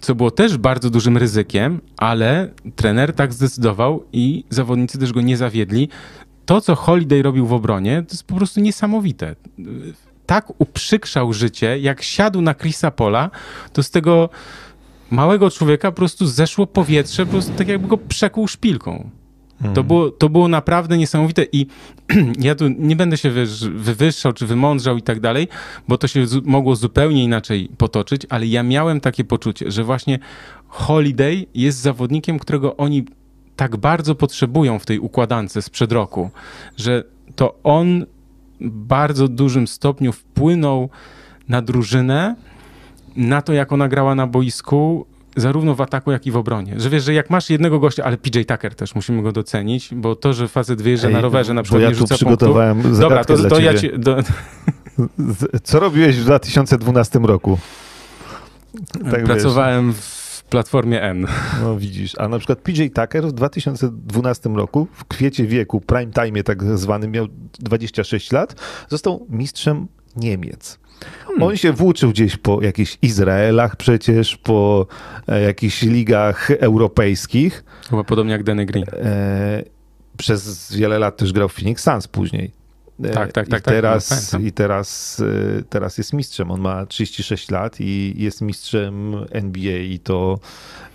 Co 0.00 0.14
było 0.14 0.30
też 0.30 0.56
bardzo 0.58 0.90
dużym 0.90 1.16
ryzykiem, 1.16 1.80
ale 1.96 2.50
trener 2.76 3.12
tak 3.12 3.32
zdecydował 3.32 4.04
i 4.12 4.44
zawodnicy 4.50 4.98
też 4.98 5.12
go 5.12 5.20
nie 5.20 5.36
zawiedli. 5.36 5.88
To, 6.46 6.60
co 6.60 6.74
Holiday 6.74 7.22
robił 7.22 7.46
w 7.46 7.52
obronie, 7.52 8.02
to 8.02 8.14
jest 8.14 8.26
po 8.26 8.34
prostu 8.34 8.60
niesamowite 8.60 9.34
tak 10.26 10.60
uprzykrzał 10.60 11.32
życie, 11.32 11.78
jak 11.78 12.02
siadł 12.02 12.40
na 12.40 12.54
Chrisa 12.54 12.90
Pola, 12.90 13.30
to 13.72 13.82
z 13.82 13.90
tego 13.90 14.28
małego 15.10 15.50
człowieka 15.50 15.90
po 15.90 15.96
prostu 15.96 16.26
zeszło 16.26 16.66
powietrze, 16.66 17.26
po 17.26 17.32
prostu 17.32 17.52
tak 17.52 17.68
jakby 17.68 17.88
go 17.88 17.98
przekuł 17.98 18.48
szpilką. 18.48 19.10
Hmm. 19.58 19.74
To, 19.74 19.84
było, 19.84 20.10
to 20.10 20.28
było 20.28 20.48
naprawdę 20.48 20.98
niesamowite 20.98 21.46
i 21.52 21.66
ja 22.38 22.54
tu 22.54 22.68
nie 22.68 22.96
będę 22.96 23.16
się 23.16 23.30
wywyższał 23.74 24.32
czy 24.32 24.46
wymądrzał 24.46 24.96
i 24.96 25.02
tak 25.02 25.20
dalej, 25.20 25.48
bo 25.88 25.98
to 25.98 26.08
się 26.08 26.26
mogło 26.44 26.76
zupełnie 26.76 27.24
inaczej 27.24 27.68
potoczyć, 27.78 28.22
ale 28.28 28.46
ja 28.46 28.62
miałem 28.62 29.00
takie 29.00 29.24
poczucie, 29.24 29.70
że 29.70 29.84
właśnie 29.84 30.18
Holiday 30.68 31.46
jest 31.54 31.78
zawodnikiem, 31.78 32.38
którego 32.38 32.76
oni 32.76 33.04
tak 33.56 33.76
bardzo 33.76 34.14
potrzebują 34.14 34.78
w 34.78 34.86
tej 34.86 34.98
układance 34.98 35.64
sprzed 35.64 35.92
roku, 35.92 36.30
że 36.76 37.04
to 37.36 37.58
on 37.62 38.06
bardzo 38.60 39.28
dużym 39.28 39.66
stopniu 39.66 40.12
wpłynął 40.12 40.88
na 41.48 41.62
drużynę, 41.62 42.36
na 43.16 43.42
to, 43.42 43.52
jak 43.52 43.72
ona 43.72 43.88
grała 43.88 44.14
na 44.14 44.26
boisku, 44.26 45.06
zarówno 45.36 45.74
w 45.74 45.80
ataku, 45.80 46.12
jak 46.12 46.26
i 46.26 46.30
w 46.30 46.36
obronie. 46.36 46.74
Że 46.76 46.90
wiesz, 46.90 47.04
że 47.04 47.14
jak 47.14 47.30
masz 47.30 47.50
jednego 47.50 47.78
gościa, 47.80 48.04
ale 48.04 48.16
PJ 48.16 48.40
Tucker 48.40 48.74
też 48.74 48.94
musimy 48.94 49.22
go 49.22 49.32
docenić, 49.32 49.94
bo 49.94 50.16
to, 50.16 50.32
że 50.32 50.48
facet 50.48 50.82
wyjeżdża 50.82 51.08
Ej, 51.08 51.14
na 51.14 51.20
rowerze 51.20 51.54
na 51.54 51.62
przykład 51.62 51.82
ja 51.82 51.88
nie 51.88 51.94
rzuca 51.94 52.14
przygotowałem 52.14 52.82
punktów. 52.82 53.00
Dobra, 53.00 53.24
to, 53.24 53.48
to 53.48 53.60
ja 53.60 53.74
ci... 53.74 53.90
Do... 53.98 54.16
Co 55.62 55.80
robiłeś 55.80 56.16
w 56.16 56.24
2012 56.24 57.18
roku? 57.18 57.58
Tak 59.10 59.24
Pracowałem 59.24 59.92
wiesz. 59.92 60.00
w 60.00 60.23
Platformie 60.54 61.02
N. 61.02 61.26
No 61.62 61.76
widzisz, 61.76 62.12
a 62.18 62.28
na 62.28 62.38
przykład 62.38 62.58
PJ 62.58 62.82
Tucker 62.86 63.24
w 63.26 63.32
2012 63.32 64.48
roku, 64.48 64.86
w 64.92 65.04
kwiecie 65.04 65.46
wieku, 65.46 65.80
prime 65.80 66.12
time 66.12 66.42
tak 66.42 66.78
zwanym, 66.78 67.10
miał 67.10 67.26
26 67.58 68.32
lat, 68.32 68.54
został 68.88 69.26
mistrzem 69.28 69.86
Niemiec. 70.16 70.78
Hmm. 71.26 71.42
On 71.42 71.56
się 71.56 71.72
włóczył 71.72 72.10
gdzieś 72.10 72.36
po 72.36 72.62
jakichś 72.62 72.98
Izraelach 73.02 73.76
przecież, 73.76 74.36
po 74.36 74.86
e, 75.28 75.40
jakichś 75.40 75.82
ligach 75.82 76.50
europejskich. 76.50 77.64
Chyba 77.90 78.04
podobnie 78.04 78.32
jak 78.32 78.42
Danny 78.42 78.66
Green. 78.66 78.84
E, 78.92 79.62
przez 80.16 80.72
wiele 80.76 80.98
lat 80.98 81.16
też 81.16 81.32
grał 81.32 81.48
w 81.48 81.52
Phoenix 81.52 81.82
Suns 81.82 82.08
później. 82.08 82.63
Tak, 83.02 83.12
tak, 83.14 83.32
tak. 83.32 83.46
I 83.48 83.50
tak, 83.50 83.62
teraz, 83.62 84.30
tak, 84.30 84.40
I 84.40 84.52
teraz, 84.52 85.20
e, 85.58 85.62
teraz 85.62 85.98
jest 85.98 86.12
mistrzem. 86.12 86.50
On 86.50 86.60
ma 86.60 86.86
36 86.86 87.50
lat 87.50 87.80
i 87.80 88.14
jest 88.16 88.40
mistrzem 88.40 89.14
NBA 89.30 89.78
i 89.78 89.98
to 89.98 90.38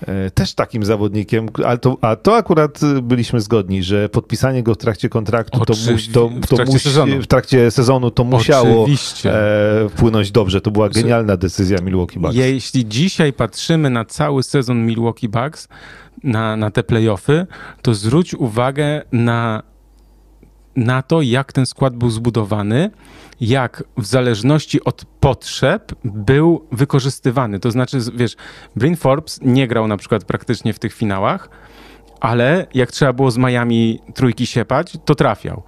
e, 0.01 0.31
też 0.31 0.53
takim 0.53 0.83
zawodnikiem, 0.85 1.47
ale 1.65 1.77
to, 1.77 1.97
a 2.01 2.15
to 2.15 2.35
akurat 2.35 2.79
byliśmy 3.01 3.41
zgodni, 3.41 3.83
że 3.83 4.09
podpisanie 4.09 4.63
go 4.63 4.73
w 4.73 4.77
trakcie 4.77 5.09
kontraktu 5.09 5.65
to, 5.65 5.73
musi, 5.91 6.11
to, 6.11 6.29
to 6.49 6.55
w, 6.55 6.57
trakcie 6.57 6.79
sezonu. 6.79 7.21
w 7.21 7.27
trakcie 7.27 7.71
sezonu 7.71 8.11
to 8.11 8.23
musiało 8.23 8.87
e, 9.25 9.89
wpłynąć 9.89 10.31
dobrze. 10.31 10.61
To 10.61 10.71
była 10.71 10.89
genialna 10.89 11.37
decyzja 11.37 11.81
Milwaukee 11.81 12.19
Bucks. 12.19 12.35
Jeśli 12.35 12.85
dzisiaj 12.87 13.33
patrzymy 13.33 13.89
na 13.89 14.05
cały 14.05 14.43
sezon 14.43 14.85
Milwaukee 14.85 15.29
Bucks, 15.29 15.67
na, 16.23 16.55
na 16.55 16.71
te 16.71 16.83
playoffy, 16.83 17.47
to 17.81 17.93
zwróć 17.93 18.33
uwagę 18.33 19.01
na 19.11 19.63
na 20.79 21.01
to, 21.01 21.21
jak 21.21 21.53
ten 21.53 21.65
skład 21.65 21.95
był 21.95 22.09
zbudowany, 22.09 22.91
jak 23.41 23.83
w 23.97 24.05
zależności 24.05 24.83
od 24.83 25.05
potrzeb 25.19 25.91
był 26.03 26.65
wykorzystywany. 26.71 27.59
To 27.59 27.71
znaczy, 27.71 27.97
wiesz, 28.15 28.35
Bryn 28.75 28.95
Forbes 28.95 29.39
nie 29.41 29.67
grał 29.67 29.87
na 29.87 29.97
przykład 29.97 30.23
praktycznie 30.23 30.73
w 30.73 30.79
tych 30.79 30.93
finałach, 30.93 31.49
ale 32.19 32.67
jak 32.73 32.91
trzeba 32.91 33.13
było 33.13 33.31
z 33.31 33.37
Miami 33.37 33.99
trójki 34.13 34.45
siepać, 34.45 34.97
to 35.05 35.15
trafiał. 35.15 35.63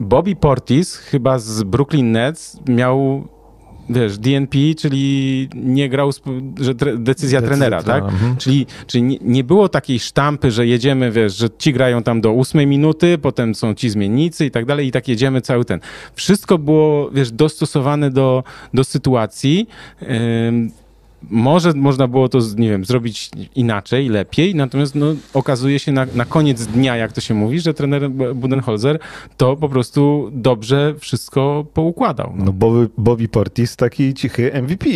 Bobby 0.00 0.36
Portis 0.36 0.96
chyba 0.96 1.38
z 1.38 1.62
Brooklyn 1.62 2.12
Nets 2.12 2.60
miał 2.68 3.28
wiesz, 3.90 4.18
DNP, 4.18 4.58
czyli 4.78 5.48
nie 5.54 5.88
grał, 5.88 6.10
że 6.60 6.74
tre, 6.74 6.98
decyzja 6.98 7.42
trenera, 7.42 7.82
tak? 7.82 8.04
Mhm. 8.04 8.36
Czyli, 8.36 8.66
czyli 8.86 9.02
nie, 9.02 9.18
nie, 9.20 9.44
było 9.44 9.68
takiej 9.68 9.98
sztampy, 9.98 10.50
że 10.50 10.66
jedziemy, 10.66 11.10
wiesz, 11.12 11.36
że 11.36 11.48
ci 11.58 11.72
grają 11.72 12.02
tam 12.02 12.20
do 12.20 12.32
ósmej 12.32 12.66
minuty, 12.66 13.18
potem 13.18 13.54
są 13.54 13.74
ci 13.74 13.90
zmiennicy 13.90 14.46
i 14.46 14.50
tak 14.50 14.64
dalej 14.64 14.86
i 14.86 14.92
tak 14.92 15.08
jedziemy 15.08 15.40
cały 15.40 15.64
ten. 15.64 15.80
Wszystko 16.14 16.58
było, 16.58 17.10
wiesz, 17.10 17.32
dostosowane 17.32 18.10
do, 18.10 18.44
do 18.74 18.84
sytuacji. 18.84 19.68
Yy, 20.02 20.08
może 21.30 21.72
można 21.72 22.08
było 22.08 22.28
to, 22.28 22.38
nie 22.56 22.70
wiem, 22.70 22.84
zrobić 22.84 23.30
inaczej, 23.54 24.08
lepiej, 24.08 24.54
natomiast 24.54 24.94
no, 24.94 25.06
okazuje 25.34 25.78
się 25.78 25.92
na, 25.92 26.06
na 26.14 26.24
koniec 26.24 26.66
dnia, 26.66 26.96
jak 26.96 27.12
to 27.12 27.20
się 27.20 27.34
mówi, 27.34 27.60
że 27.60 27.74
trener 27.74 28.10
Budenholzer 28.10 28.98
to 29.36 29.56
po 29.56 29.68
prostu 29.68 30.30
dobrze 30.32 30.94
wszystko 30.98 31.66
poukładał. 31.74 32.32
No, 32.36 32.44
no 32.44 32.52
Bobby, 32.52 32.88
Bobby 32.98 33.28
Portis, 33.28 33.76
taki 33.76 34.14
cichy 34.14 34.50
MVP 34.62 34.86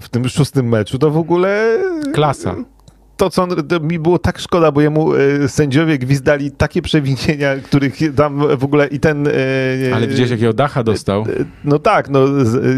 w 0.00 0.08
tym 0.10 0.28
szóstym 0.28 0.68
meczu, 0.68 0.98
to 0.98 1.10
w 1.10 1.18
ogóle... 1.18 1.78
Klasa 2.14 2.56
to, 3.16 3.30
co 3.30 3.42
on, 3.42 3.50
to 3.68 3.80
mi 3.80 3.98
było 3.98 4.18
tak 4.18 4.38
szkoda, 4.38 4.72
bo 4.72 4.80
jemu 4.80 5.14
e, 5.14 5.48
sędziowie 5.48 5.98
gwizdali 5.98 6.50
takie 6.50 6.82
przewinienia, 6.82 7.56
których 7.64 8.14
tam 8.16 8.56
w 8.56 8.64
ogóle 8.64 8.86
i 8.86 9.00
ten... 9.00 9.26
E, 9.28 9.30
ale 9.94 10.06
gdzieś 10.06 10.30
jakiego 10.30 10.52
dacha 10.52 10.82
dostał? 10.82 11.22
E, 11.22 11.26
no 11.64 11.78
tak, 11.78 12.10
no 12.10 12.20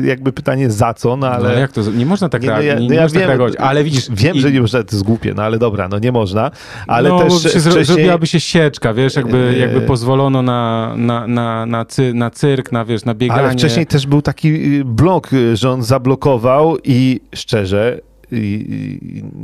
jakby 0.05 0.33
pytanie 0.33 0.71
za 0.71 0.95
co, 0.95 1.17
no 1.17 1.29
ale... 1.31 1.49
No 1.49 1.59
jak 1.59 1.73
to, 1.73 1.83
nie 1.91 2.07
można 2.07 2.29
tak, 2.29 2.43
nie, 2.43 2.49
no 2.49 2.61
ja, 2.61 2.75
nie, 2.75 2.81
nie 2.81 2.89
no 2.89 2.95
ja 2.95 3.09
tak 3.09 3.15
reagować, 3.15 3.57
ale 3.57 3.85
widzisz... 3.85 4.09
Wiem, 4.11 4.37
i... 4.37 4.41
że 4.41 4.53
nie 4.53 4.61
można, 4.61 4.83
to 4.83 4.97
jest 4.97 5.05
głupie, 5.05 5.35
no 5.35 5.43
ale 5.43 5.59
dobra, 5.59 5.89
no 5.89 5.99
nie 5.99 6.13
można, 6.13 6.51
ale 6.87 7.09
no, 7.09 7.19
też 7.19 7.43
się 7.43 7.49
wcześniej... 7.49 7.85
Zrobiłaby 7.85 8.27
się 8.27 8.41
sieczka, 8.41 8.95
wiesz, 8.95 9.17
jakby, 9.17 9.57
jakby 9.59 9.81
pozwolono 9.81 10.43
na, 10.43 10.95
na, 10.97 11.27
na, 11.27 11.67
na, 11.67 11.85
cy, 11.85 12.15
na 12.15 12.31
cyrk, 12.31 12.73
na, 12.73 12.85
wiesz, 12.85 13.05
na 13.05 13.15
bieganie. 13.15 13.43
Ale 13.43 13.53
wcześniej 13.53 13.87
też 13.87 14.07
był 14.07 14.23
taki 14.23 14.79
y, 14.79 14.85
blok, 14.85 15.31
że 15.55 15.71
on 15.71 15.83
zablokował 15.83 16.77
i 16.85 17.21
szczerze... 17.35 18.01
I, 18.33 18.37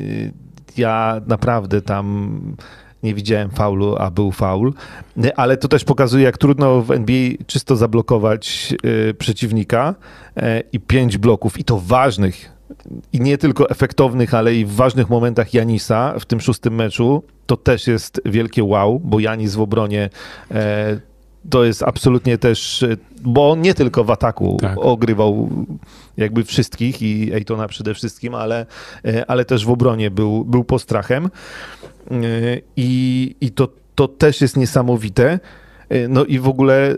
i, 0.01 0.44
ja 0.79 1.21
naprawdę 1.27 1.83
tam 1.83 2.39
nie 3.05 3.15
widziałem 3.15 3.51
faulu, 3.51 3.97
a 3.99 4.11
był 4.11 4.33
faul, 4.33 4.73
ale 5.37 5.57
to 5.57 5.69
też 5.69 5.85
pokazuje, 5.85 6.25
jak 6.25 6.39
trudno 6.39 6.83
w 6.83 6.91
NBA 6.91 7.31
czysto 7.47 7.77
zablokować 7.77 8.75
y, 9.11 9.15
przeciwnika 9.15 9.95
y, 10.37 10.43
i 10.73 10.81
pięć 10.81 11.19
bloków, 11.19 11.59
i 11.59 11.65
to 11.65 11.81
ważnych, 11.81 12.53
i 13.13 13.21
nie 13.21 13.39
tylko 13.39 13.71
efektownych, 13.71 14.35
ale 14.35 14.55
i 14.55 14.65
w 14.65 14.75
ważnych 14.75 15.11
momentach 15.11 15.55
Janisa 15.55 16.15
w 16.19 16.25
tym 16.25 16.41
szóstym 16.41 16.75
meczu, 16.75 17.23
to 17.47 17.57
też 17.57 17.87
jest 17.87 18.21
wielkie 18.25 18.65
wow, 18.65 19.01
bo 19.05 19.21
Janis 19.21 19.55
w 19.55 19.61
obronie 19.61 20.11
y, 20.51 20.55
to 21.51 21.65
jest 21.65 21.83
absolutnie 21.83 22.39
też, 22.39 22.85
bo 23.23 23.51
on 23.51 23.61
nie 23.61 23.75
tylko 23.75 24.05
w 24.05 24.11
ataku 24.11 24.59
tak. 24.61 24.79
ogrywał 24.79 25.51
jakby 26.17 26.45
wszystkich 26.45 27.03
i 27.03 27.33
Ejtona 27.35 27.69
przede 27.69 27.95
wszystkim, 27.95 28.35
ale, 28.35 28.67
ale 29.29 29.45
też 29.45 29.67
w 29.67 29.71
obronie 29.71 30.11
był, 30.11 30.45
był 30.45 30.65
postrachem 30.65 31.31
i, 32.77 33.35
i 33.41 33.51
to, 33.51 33.69
to 33.95 34.09
też 34.09 34.41
jest 34.41 34.57
niesamowite. 34.57 35.39
No 36.09 36.25
i 36.25 36.39
w 36.39 36.49
ogóle, 36.49 36.97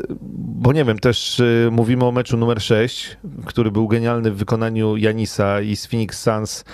bo 0.61 0.73
nie 0.73 0.85
wiem, 0.85 0.99
też 0.99 1.43
mówimy 1.71 2.05
o 2.05 2.13
meczu 2.13 2.37
numer 2.37 2.63
6, 2.63 3.17
który 3.47 3.71
był 3.71 3.89
genialny 3.89 4.31
w 4.31 4.37
wykonaniu 4.37 4.97
Janisa 4.97 5.61
i 5.61 5.77
z 5.77 5.87
Phoenix 5.87 6.23
Suns 6.23 6.61
e, 6.61 6.65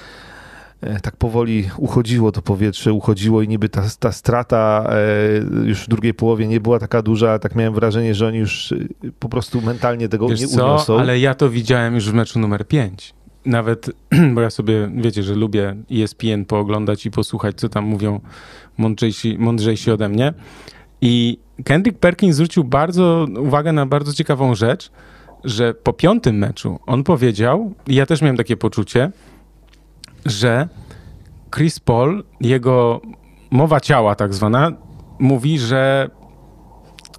tak 1.02 1.16
powoli 1.16 1.70
uchodziło 1.76 2.32
to 2.32 2.42
powietrze, 2.42 2.92
uchodziło 2.92 3.42
i 3.42 3.48
niby 3.48 3.68
ta, 3.68 3.82
ta 3.98 4.12
strata 4.12 4.86
e, 4.90 5.68
już 5.68 5.84
w 5.84 5.88
drugiej 5.88 6.14
połowie 6.14 6.46
nie 6.46 6.60
była 6.60 6.78
taka 6.78 7.02
duża, 7.02 7.38
tak 7.38 7.54
miałem 7.54 7.74
wrażenie, 7.74 8.14
że 8.14 8.26
oni 8.26 8.38
już 8.38 8.74
po 9.18 9.28
prostu 9.28 9.60
mentalnie 9.60 10.08
tego 10.08 10.28
Wiesz 10.28 10.40
nie 10.40 10.48
co? 10.48 10.64
uniosą. 10.64 10.98
Ale 10.98 11.18
ja 11.18 11.34
to 11.34 11.50
widziałem 11.50 11.94
już 11.94 12.10
w 12.10 12.14
meczu 12.14 12.38
numer 12.38 12.68
5. 12.68 13.14
Nawet, 13.46 13.90
bo 14.34 14.40
ja 14.40 14.50
sobie, 14.50 14.90
wiecie, 14.96 15.22
że 15.22 15.34
lubię 15.34 15.76
ESPN 15.92 16.44
pooglądać 16.44 17.06
i 17.06 17.10
posłuchać, 17.10 17.56
co 17.56 17.68
tam 17.68 17.84
mówią 17.84 18.20
mądrzejsi, 18.78 19.36
mądrzejsi 19.38 19.90
ode 19.90 20.08
mnie. 20.08 20.34
I 21.00 21.38
Kendrick 21.64 21.98
Perkins 21.98 22.36
zwrócił 22.36 22.64
bardzo 22.64 23.26
uwagę 23.38 23.72
na 23.72 23.86
bardzo 23.86 24.12
ciekawą 24.12 24.54
rzecz, 24.54 24.90
że 25.44 25.74
po 25.74 25.92
piątym 25.92 26.38
meczu 26.38 26.78
on 26.86 27.04
powiedział, 27.04 27.74
i 27.86 27.94
ja 27.94 28.06
też 28.06 28.22
miałem 28.22 28.36
takie 28.36 28.56
poczucie, 28.56 29.10
że 30.26 30.68
Chris 31.54 31.80
Paul, 31.80 32.24
jego 32.40 33.00
mowa 33.50 33.80
ciała 33.80 34.14
tak 34.14 34.34
zwana, 34.34 34.72
mówi, 35.18 35.58
że 35.58 36.10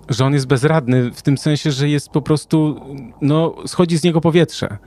że 0.09 0.25
on 0.25 0.33
jest 0.33 0.47
bezradny 0.47 1.11
w 1.11 1.21
tym 1.21 1.37
sensie, 1.37 1.71
że 1.71 1.89
jest 1.89 2.09
po 2.09 2.21
prostu, 2.21 2.79
no, 3.21 3.55
schodzi 3.65 3.97
z 3.97 4.03
niego 4.03 4.21
powietrze, 4.21 4.77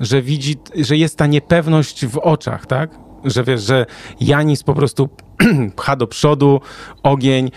że 0.00 0.22
widzi, 0.22 0.56
że 0.76 0.96
jest 0.96 1.18
ta 1.18 1.26
niepewność 1.26 2.06
w 2.06 2.18
oczach, 2.18 2.66
tak? 2.66 2.90
Że 3.24 3.44
wiesz, 3.44 3.62
że 3.62 3.86
Janis 4.20 4.62
po 4.62 4.74
prostu 4.74 5.08
pcha 5.76 5.96
do 5.96 6.06
przodu, 6.06 6.60
ogień, 7.02 7.50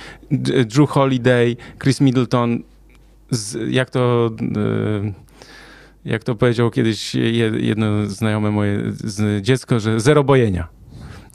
Drew 0.65 0.89
Holiday, 0.89 1.55
Chris 1.83 2.01
Middleton, 2.01 2.63
z, 3.29 3.73
jak 3.73 3.89
to... 3.89 4.29
Yy, 4.41 5.24
jak 6.05 6.23
to 6.23 6.35
powiedział 6.35 6.71
kiedyś 6.71 7.15
jedno 7.59 8.05
znajome 8.05 8.51
moje 8.51 8.79
dziecko, 9.41 9.79
że 9.79 9.99
zero 9.99 10.23
bojenia. 10.23 10.67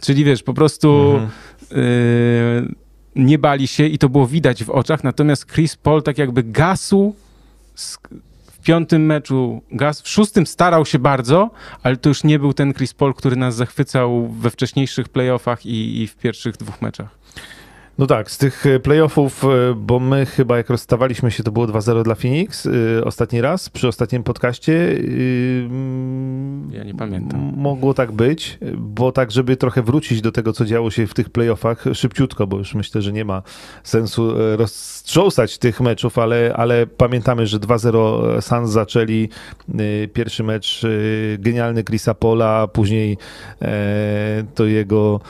Czyli 0.01 0.25
wiesz, 0.25 0.43
po 0.43 0.55
prostu 0.55 1.11
mhm. 1.13 1.31
yy, 1.71 2.75
nie 3.17 3.39
bali 3.39 3.67
się 3.67 3.87
i 3.87 3.99
to 3.99 4.09
było 4.09 4.27
widać 4.27 4.65
w 4.65 4.71
oczach, 4.71 5.05
natomiast 5.05 5.53
Chris 5.53 5.77
Paul 5.77 6.03
tak 6.03 6.19
jakby 6.19 6.43
gasł 6.43 7.15
w 8.53 8.63
piątym 8.63 9.07
meczu, 9.07 9.63
gas 9.73 10.03
w 10.03 10.09
szóstym 10.09 10.47
starał 10.47 10.87
się 10.87 10.99
bardzo, 10.99 11.51
ale 11.83 11.97
to 11.97 12.09
już 12.09 12.25
nie 12.25 12.39
był 12.39 12.53
ten 12.53 12.75
Chris 12.75 12.95
Paul, 12.95 13.15
który 13.15 13.37
nas 13.37 13.57
zachwycał 13.57 14.29
we 14.29 14.51
wcześniejszych 14.51 15.09
playoffach 15.09 15.67
i, 15.67 16.03
i 16.03 16.07
w 16.07 16.17
pierwszych 16.17 16.57
dwóch 16.57 16.83
meczach. 16.83 17.20
No 18.01 18.07
tak, 18.07 18.31
z 18.31 18.39
tych 18.39 18.67
e, 18.67 18.81
playoffów, 18.81 19.45
e, 19.45 19.75
bo 19.77 20.01
my 20.01 20.27
chyba 20.27 20.57
jak 20.57 20.71
rozstawaliśmy 20.71 21.31
się, 21.31 21.43
to 21.43 21.53
było 21.53 21.67
2-0 21.67 22.03
dla 22.03 22.15
Phoenix 22.15 22.67
e, 22.67 23.05
ostatni 23.05 23.41
raz, 23.41 23.69
przy 23.69 23.89
ostatnim 23.89 24.23
podcaście. 24.23 24.99
Ja 26.71 26.85
nie 26.85 26.95
pamiętam. 26.95 27.53
Mogło 27.57 27.95
tak 27.95 28.13
być, 28.13 28.59
bo 28.77 29.13
tak, 29.13 29.31
żeby 29.31 29.57
trochę 29.57 29.83
wrócić 29.83 30.21
do 30.21 30.33
tego, 30.33 30.53
co 30.53 30.65
działo 30.65 30.91
się 30.91 31.07
w 31.07 31.15
tych 31.15 31.31
playoffach 31.31 31.85
szybciutko, 31.95 32.47
bo 32.47 32.59
już 32.59 32.75
myślę, 32.75 33.03
że 33.03 33.13
nie 33.13 33.25
ma 33.25 33.43
sensu 33.83 34.33
roztrząsać 34.57 35.59
tych 35.59 35.81
meczów, 35.81 36.19
ale, 36.19 36.55
ale 36.57 36.87
pamiętamy, 36.87 37.47
że 37.47 37.59
2-0 37.59 38.41
Suns 38.41 38.71
zaczęli 38.71 39.29
pierwszy 40.13 40.45
mecz 40.45 40.83
genialny 41.39 41.85
Chrisa 41.85 42.15
Pola, 42.15 42.69
później 42.69 43.19
to 44.55 44.65
jego 44.65 45.21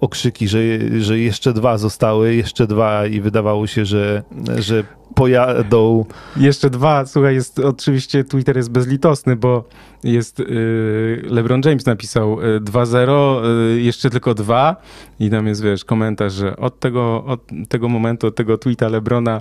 okrzyki, 0.00 0.48
że, 0.48 0.58
że 1.00 1.18
jeszcze 1.18 1.52
dwa 1.52 1.78
zostały, 1.84 2.34
jeszcze 2.34 2.66
dwa 2.66 3.06
i 3.06 3.20
wydawało 3.20 3.66
się, 3.66 3.84
że, 3.84 4.22
że 4.58 4.84
pojadą. 5.14 6.04
Jeszcze 6.36 6.70
dwa, 6.70 7.06
słuchaj, 7.06 7.34
jest 7.34 7.58
oczywiście 7.58 8.24
Twitter 8.24 8.56
jest 8.56 8.70
bezlitosny, 8.70 9.36
bo 9.36 9.64
jest 10.04 10.38
yy, 10.38 11.22
LeBron 11.30 11.60
James 11.64 11.86
napisał 11.86 12.36
2-0, 12.60 13.44
yy, 13.44 13.74
yy, 13.74 13.80
jeszcze 13.80 14.10
tylko 14.10 14.34
dwa 14.34 14.76
i 15.20 15.30
tam 15.30 15.46
jest, 15.46 15.62
wiesz, 15.62 15.84
komentarz, 15.84 16.32
że 16.32 16.56
od 16.56 16.80
tego, 16.80 17.24
od 17.24 17.40
tego 17.68 17.88
momentu, 17.88 18.26
od 18.26 18.34
tego 18.34 18.58
tweeta 18.58 18.88
LeBrona 18.88 19.40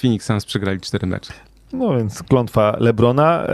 Phoenix 0.00 0.26
Suns 0.26 0.44
przegrali 0.44 0.80
cztery 0.80 1.06
mecze. 1.06 1.32
No 1.72 1.96
więc 1.96 2.22
klątwa 2.22 2.76
LeBrona. 2.80 3.46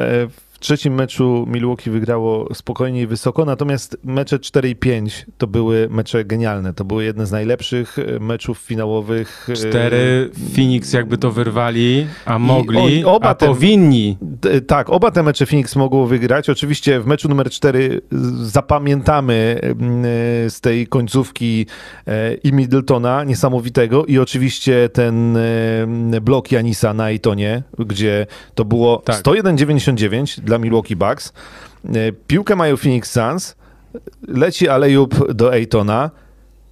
Trzecim 0.65 0.95
meczu 0.95 1.47
Milwaukee 1.49 1.91
wygrało 1.91 2.55
spokojnie 2.55 3.03
i 3.03 3.07
wysoko, 3.07 3.45
natomiast 3.45 3.97
mecze 4.05 4.39
4 4.39 4.71
i 4.71 4.77
5 4.77 5.27
to 5.39 5.47
były 5.47 5.89
mecze 5.91 6.25
genialne. 6.25 6.75
To 6.75 6.85
były 6.85 7.05
jedne 7.05 7.27
z 7.27 7.33
najlepszych 7.33 7.99
e, 7.99 8.21
meczów 8.21 8.59
finałowych. 8.59 9.49
4 9.55 9.97
e, 9.97 10.55
Phoenix 10.55 10.93
jakby 10.93 11.19
to 11.19 11.31
wyrwali, 11.31 12.07
a 12.25 12.39
mogli, 12.39 13.05
oba 13.05 13.29
a 13.29 13.35
te, 13.35 13.47
powinni. 13.47 14.19
Tak, 14.67 14.91
oba 14.91 15.11
te 15.11 15.23
mecze 15.23 15.47
Phoenix 15.47 15.77
mogło 15.77 16.07
wygrać. 16.07 16.51
Oczywiście 16.51 17.01
w 17.01 17.07
meczu 17.07 17.29
numer 17.29 17.51
4 17.51 18.01
zapamiętamy 18.43 19.61
e, 19.63 20.51
z 20.51 20.61
tej 20.61 20.87
końcówki 20.87 21.67
i 22.45 22.53
Middletona 22.53 23.25
niesamowitego 23.25 24.05
i 24.05 24.19
oczywiście 24.19 24.89
ten 24.89 25.39
blok 26.23 26.53
Janisa 26.53 26.95
na 26.95 27.11
Itonie, 27.11 27.63
gdzie 27.79 28.27
to 28.55 28.65
było 28.65 28.97
tak. 28.97 29.23
101-99 29.23 30.41
dla 30.41 30.54
Milwaukee 30.59 30.97
Bucks. 30.97 31.33
E, 31.85 32.13
piłkę 32.13 32.57
mają 32.57 32.77
Phoenix 32.77 33.11
Suns, 33.11 33.57
leci 34.29 34.69
Alejub 34.69 35.33
do 35.33 35.55
Ejtona 35.55 36.11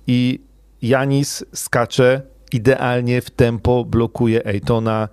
i 0.07 0.41
Janis 0.83 1.45
skacze 1.53 2.23
idealnie 2.53 3.21
w 3.21 3.31
tempo, 3.31 3.85
blokuje 3.85 4.45
Ejtona. 4.47 5.09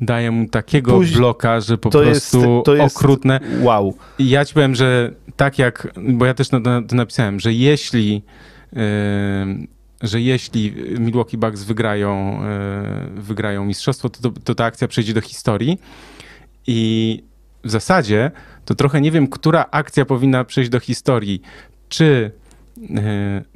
Daje 0.00 0.30
mu 0.30 0.48
takiego 0.48 0.92
Póź... 0.92 1.16
bloka, 1.16 1.60
że 1.60 1.78
po 1.78 1.90
prostu 1.90 2.08
jest, 2.08 2.36
to 2.64 2.74
jest 2.74 2.96
okrutne. 2.96 3.40
Wow. 3.60 3.96
Ja 4.18 4.44
ci 4.44 4.54
powiem, 4.54 4.74
że 4.74 5.10
tak 5.36 5.58
jak, 5.58 5.88
bo 6.08 6.26
ja 6.26 6.34
też 6.34 6.48
to 6.48 6.60
napisałem, 6.92 7.40
że 7.40 7.52
jeśli 7.52 8.22
yy, 8.72 8.80
że 10.02 10.20
jeśli 10.20 10.74
Milwaukee 10.98 11.38
Bucks 11.38 11.62
wygrają, 11.62 12.40
yy, 13.14 13.22
wygrają 13.22 13.64
mistrzostwo, 13.64 14.08
to, 14.08 14.20
to, 14.20 14.40
to 14.44 14.54
ta 14.54 14.64
akcja 14.64 14.88
przejdzie 14.88 15.14
do 15.14 15.20
historii. 15.20 15.78
I 16.66 17.22
w 17.64 17.70
zasadzie 17.70 18.30
to 18.64 18.74
trochę 18.74 19.00
nie 19.00 19.10
wiem, 19.10 19.26
która 19.26 19.66
akcja 19.70 20.04
powinna 20.04 20.44
przejść 20.44 20.70
do 20.70 20.80
historii. 20.80 21.42
Czy, 21.88 22.30
yy, 22.76 22.90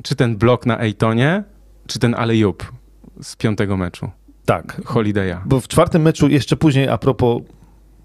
czy 0.02 0.16
ten 0.16 0.36
blok 0.36 0.66
na 0.66 0.78
Ejtonie, 0.78 1.44
czy 1.86 1.98
ten 1.98 2.14
Alejub 2.14 2.72
z 3.22 3.36
piątego 3.36 3.76
meczu. 3.76 4.10
Tak. 4.44 4.80
Holiday'a. 4.84 5.40
Bo 5.46 5.60
w 5.60 5.68
czwartym 5.68 6.02
meczu 6.02 6.28
jeszcze 6.28 6.56
później, 6.56 6.88
a 6.88 6.98
propos 6.98 7.42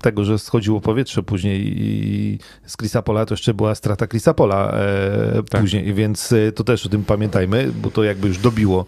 tego, 0.01 0.25
że 0.25 0.39
schodziło 0.39 0.81
powietrze 0.81 1.23
później 1.23 1.73
i 1.81 2.39
z 2.65 2.77
Chrisa 2.77 3.01
Pola 3.01 3.25
to 3.25 3.33
jeszcze 3.33 3.53
była 3.53 3.75
strata 3.75 4.07
Chrisa 4.07 4.33
Pola 4.33 4.71
e, 4.71 5.43
tak. 5.49 5.61
później, 5.61 5.93
więc 5.93 6.31
e, 6.31 6.51
to 6.51 6.63
też 6.63 6.85
o 6.85 6.89
tym 6.89 7.03
pamiętajmy, 7.03 7.71
bo 7.81 7.91
to 7.91 8.03
jakby 8.03 8.27
już 8.27 8.37
dobiło 8.37 8.85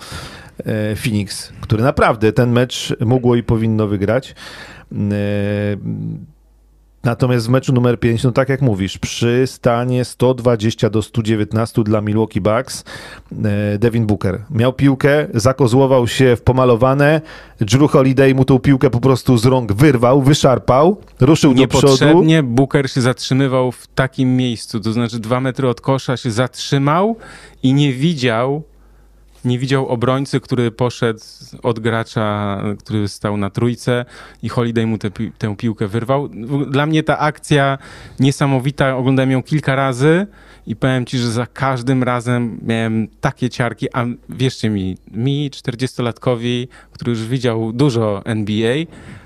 e, 0.57 0.95
Phoenix, 0.95 1.53
który 1.61 1.83
naprawdę 1.83 2.33
ten 2.33 2.51
mecz 2.51 2.95
mogło 2.99 3.35
i 3.35 3.43
powinno 3.43 3.87
wygrać. 3.87 4.35
E, 4.91 4.95
Natomiast 7.05 7.47
w 7.47 7.49
meczu 7.49 7.73
numer 7.73 7.99
5, 7.99 8.23
no 8.23 8.31
tak 8.31 8.49
jak 8.49 8.61
mówisz, 8.61 8.97
przy 8.97 9.43
stanie 9.45 10.05
120 10.05 10.89
do 10.89 11.01
119 11.01 11.83
dla 11.83 12.01
Milwaukee 12.01 12.41
Bucks, 12.41 12.83
e, 13.45 13.77
Devin 13.77 14.05
Booker 14.05 14.41
miał 14.49 14.73
piłkę, 14.73 15.27
zakozłował 15.33 16.07
się 16.07 16.35
w 16.35 16.41
pomalowane, 16.41 17.21
Drew 17.61 17.91
Holiday 17.91 18.35
mu 18.35 18.45
tą 18.45 18.59
piłkę 18.59 18.89
po 18.89 18.99
prostu 18.99 19.37
z 19.37 19.45
rąk 19.45 19.73
wyrwał, 19.73 20.21
wyszarpał, 20.21 20.97
ruszył 21.19 21.53
do 21.53 21.67
przodu. 21.67 21.87
Niepotrzebnie 21.87 22.43
Booker 22.43 22.89
się 22.91 23.01
zatrzymywał 23.01 23.71
w 23.71 23.87
takim 23.87 24.37
miejscu, 24.37 24.79
to 24.79 24.93
znaczy 24.93 25.19
dwa 25.19 25.39
metry 25.39 25.67
od 25.67 25.81
kosza 25.81 26.17
się 26.17 26.31
zatrzymał 26.31 27.15
i 27.63 27.73
nie 27.73 27.93
widział 27.93 28.63
nie 29.45 29.59
widział 29.59 29.87
obrońcy, 29.87 30.39
który 30.39 30.71
poszedł 30.71 31.19
od 31.63 31.79
gracza, 31.79 32.61
który 32.79 33.07
stał 33.07 33.37
na 33.37 33.49
trójce 33.49 34.05
i 34.43 34.49
Holiday 34.49 34.87
mu 34.87 34.97
te, 34.97 35.09
tę 35.37 35.55
piłkę 35.55 35.87
wyrwał. 35.87 36.29
Dla 36.67 36.85
mnie 36.85 37.03
ta 37.03 37.19
akcja 37.19 37.77
niesamowita, 38.19 38.97
oglądałem 38.97 39.31
ją 39.31 39.43
kilka 39.43 39.75
razy 39.75 40.27
i 40.67 40.75
powiem 40.75 41.05
ci, 41.05 41.17
że 41.17 41.31
za 41.31 41.45
każdym 41.45 42.03
razem 42.03 42.59
miałem 42.61 43.07
takie 43.21 43.49
ciarki, 43.49 43.87
a 43.93 44.05
wierzcie 44.29 44.69
mi, 44.69 44.97
mi 45.11 45.51
40-latkowi, 45.51 46.67
który 46.91 47.09
już 47.09 47.23
widział 47.23 47.73
dużo 47.73 48.21
NBA, 48.25 48.75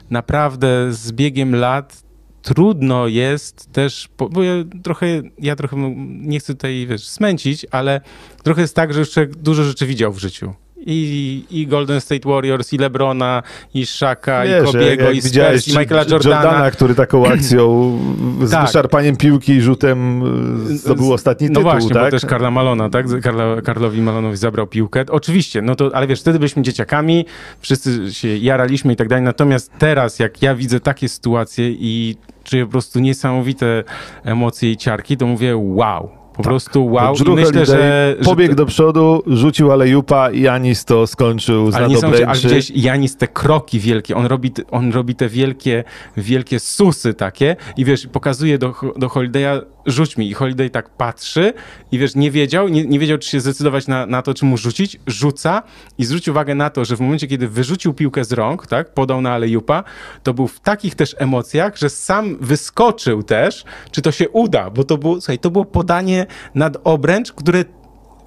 naprawdę 0.10 0.94
z 0.94 1.12
biegiem 1.12 1.56
lat 1.56 2.09
trudno 2.41 3.08
jest 3.08 3.71
też, 3.71 4.10
bo 4.17 4.43
ja 4.43 4.54
trochę, 4.84 5.08
ja 5.39 5.56
trochę 5.56 5.95
nie 6.21 6.39
chcę 6.39 6.54
tutaj, 6.54 6.88
wiesz, 6.89 7.08
smęcić, 7.08 7.65
ale 7.71 8.02
trochę 8.43 8.62
jest 8.62 8.75
tak, 8.75 8.93
że 8.93 9.06
człowiek 9.06 9.36
dużo 9.36 9.63
rzeczy 9.63 9.86
widział 9.86 10.13
w 10.13 10.19
życiu. 10.19 10.54
I, 10.86 11.44
I 11.52 11.68
Golden 11.68 12.02
State 12.02 12.30
Warriors, 12.30 12.74
i 12.74 12.78
Lebrona, 12.78 13.44
i 13.74 13.86
Shaka, 13.86 14.44
Wiesz, 14.44 14.63
i 14.63 14.65
Kobiego, 14.65 15.04
jak 15.04 15.15
i 15.15 15.22
Spurs, 15.22 15.68
i 15.68 15.78
Michaela 15.78 16.04
Jordana. 16.10 16.44
Jordana. 16.44 16.72
który 16.72 16.96
taką 16.96 17.28
akcją 17.28 17.98
z 18.44 18.52
Tak. 18.52 18.65
wyszarpaniem 18.65 19.18
piłki 19.18 19.52
i 19.52 19.62
rzutem 19.62 20.24
y, 20.72 20.78
zdobył 20.78 21.13
ostatni 21.13 21.48
no 21.48 21.50
tytuł, 21.50 21.63
właśnie, 21.63 21.89
tak? 21.89 22.04
bo 22.04 22.12
też 22.12 22.26
Karla 22.26 22.52
Malona, 22.52 22.89
tak? 22.89 23.06
Karla, 23.22 23.62
Karlowi 23.62 24.02
Malonowi 24.02 24.38
zabrał 24.38 24.68
piłkę. 24.68 25.06
Oczywiście, 25.10 25.62
no 25.62 25.76
to, 25.76 25.89
ale 25.94 26.08
wiesz, 26.08 26.22
wtedy 26.22 26.39
byliśmy 26.39 26.62
dzieciakami, 26.62 27.26
wszyscy 27.60 28.13
się 28.13 28.38
jaraliśmy 28.38 28.94
i 28.94 28.96
tak 28.96 29.08
dalej. 29.08 29.26
Natomiast 29.26 29.72
teraz, 29.80 30.20
jak 30.20 30.42
ja 30.42 30.56
widzę 30.56 30.80
takie 30.80 31.10
sytuacje 31.10 31.70
i 31.70 32.15
czuję 32.44 32.65
po 32.65 32.72
prostu 32.72 33.00
niesamowite 33.00 33.84
emocje 34.24 34.72
i 34.72 34.78
ciarki, 34.78 35.18
to 35.18 35.28
mówię 35.28 35.58
wow. 35.58 36.19
Po 36.39 36.43
prostu 36.43 36.86
wow. 36.86 37.15
I 37.15 37.30
myślę, 37.30 37.65
że. 37.65 37.65
że 37.65 38.15
pobiegł 38.25 38.56
do 38.56 38.65
przodu, 38.65 39.23
rzucił 39.28 39.71
alejupa 39.71 40.32
i 40.32 40.41
Janis 40.41 40.86
to 40.86 41.08
skończył 41.08 41.71
z 41.71 41.75
ale 41.75 41.88
niesamowicie, 41.88 42.28
ale 42.28 42.36
nadobręczy. 42.36 42.62
gdzieś 42.71 42.84
Janis 42.84 43.17
te 43.17 43.28
kroki 43.28 43.80
wielkie, 43.80 44.15
on 44.15 44.25
robi, 44.25 44.52
te- 44.52 44.63
on 44.71 44.91
robi 44.91 45.15
te 45.15 45.30
wielkie, 45.30 45.84
wielkie 46.17 46.60
susy 46.60 47.13
takie 47.13 47.56
i 47.78 47.86
wiesz, 47.86 48.08
pokazuje 48.08 48.58
do, 48.58 48.75
do 48.97 49.08
Holiday'a, 49.08 49.62
rzuć 49.86 50.17
mi 50.17 50.30
i 50.30 50.34
Holiday 50.34 50.69
tak 50.69 50.89
patrzy 50.89 51.54
i 51.91 51.99
wiesz, 51.99 52.15
nie 52.15 52.32
wiedział, 52.32 52.67
nie, 52.67 52.86
nie 52.86 52.99
wiedział, 52.99 53.17
czy 53.17 53.30
się 53.30 53.39
zdecydować 53.39 53.88
na, 53.88 54.06
na 54.06 54.21
to, 54.21 54.34
czy 54.34 54.45
mu 54.45 54.58
rzucić, 54.58 54.99
rzuca 55.08 55.63
i 55.97 56.06
zwróć 56.06 56.28
uwagę 56.28 56.56
na 56.56 56.69
to, 56.69 56.86
że 56.86 56.95
w 56.95 56.99
momencie, 56.99 57.28
kiedy 57.28 57.47
wyrzucił 57.47 57.93
piłkę 57.93 58.23
z 58.23 58.32
rąk, 58.32 58.67
tak, 58.67 58.93
podał 58.93 59.21
na 59.21 59.34
alejupa, 59.34 59.84
to 60.23 60.34
był 60.34 60.47
w 60.47 60.60
takich 60.60 60.95
też 60.95 61.15
emocjach, 61.17 61.78
że 61.78 61.89
sam 61.89 62.38
wyskoczył 62.41 63.23
też, 63.23 63.63
czy 63.91 64.02
to 64.02 64.12
się 64.12 64.30
uda, 64.30 64.69
bo 64.69 64.84
to 64.84 64.97
było, 64.97 65.15
słuchaj, 65.21 65.39
to 65.39 65.52
było 65.52 65.65
podanie 65.65 66.25
nad 66.56 66.78
obręcz, 66.84 67.34
które 67.34 67.65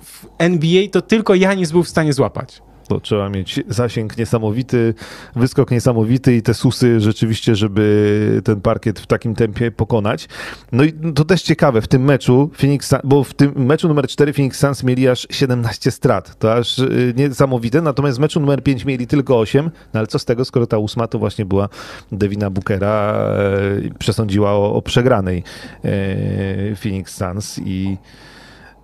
w 0.02 0.26
NBA 0.38 0.88
to 0.92 1.02
tylko 1.02 1.34
Janis 1.34 1.72
był 1.72 1.82
w 1.82 1.88
stanie 1.88 2.12
złapać. 2.12 2.62
To 2.88 3.00
trzeba 3.00 3.28
mieć 3.28 3.60
zasięg 3.68 4.18
niesamowity, 4.18 4.94
wyskok 5.36 5.70
niesamowity 5.70 6.36
i 6.36 6.42
te 6.42 6.54
susy 6.54 7.00
rzeczywiście, 7.00 7.56
żeby 7.56 8.40
ten 8.44 8.60
parkiet 8.60 9.00
w 9.00 9.06
takim 9.06 9.34
tempie 9.34 9.70
pokonać. 9.70 10.28
No 10.72 10.84
i 10.84 10.92
to 11.14 11.24
też 11.24 11.42
ciekawe, 11.42 11.82
w 11.82 11.88
tym 11.88 12.04
meczu 12.04 12.50
Phoenix, 12.58 12.94
bo 13.04 13.24
w 13.24 13.34
tym 13.34 13.52
meczu 13.56 13.88
numer 13.88 14.06
4 14.06 14.32
Phoenix 14.32 14.58
Suns 14.58 14.84
mieli 14.84 15.08
aż 15.08 15.26
17 15.30 15.90
strat. 15.90 16.38
To 16.38 16.54
aż 16.54 16.78
y, 16.78 17.14
niesamowite, 17.16 17.82
natomiast 17.82 18.18
w 18.18 18.20
meczu 18.20 18.40
numer 18.40 18.62
5 18.62 18.84
mieli 18.84 19.06
tylko 19.06 19.38
8, 19.38 19.70
no 19.94 20.00
ale 20.00 20.06
co 20.06 20.18
z 20.18 20.24
tego, 20.24 20.44
skoro 20.44 20.66
ta 20.66 20.78
ósma 20.78 21.06
to 21.06 21.18
właśnie 21.18 21.44
była 21.44 21.68
Devina 22.12 22.50
Bookera, 22.50 23.14
e, 23.14 23.98
przesądziła 23.98 24.52
o, 24.52 24.74
o 24.74 24.82
przegranej 24.82 25.44
e, 25.84 26.76
Phoenix 26.76 27.16
Suns 27.16 27.58
i 27.58 27.96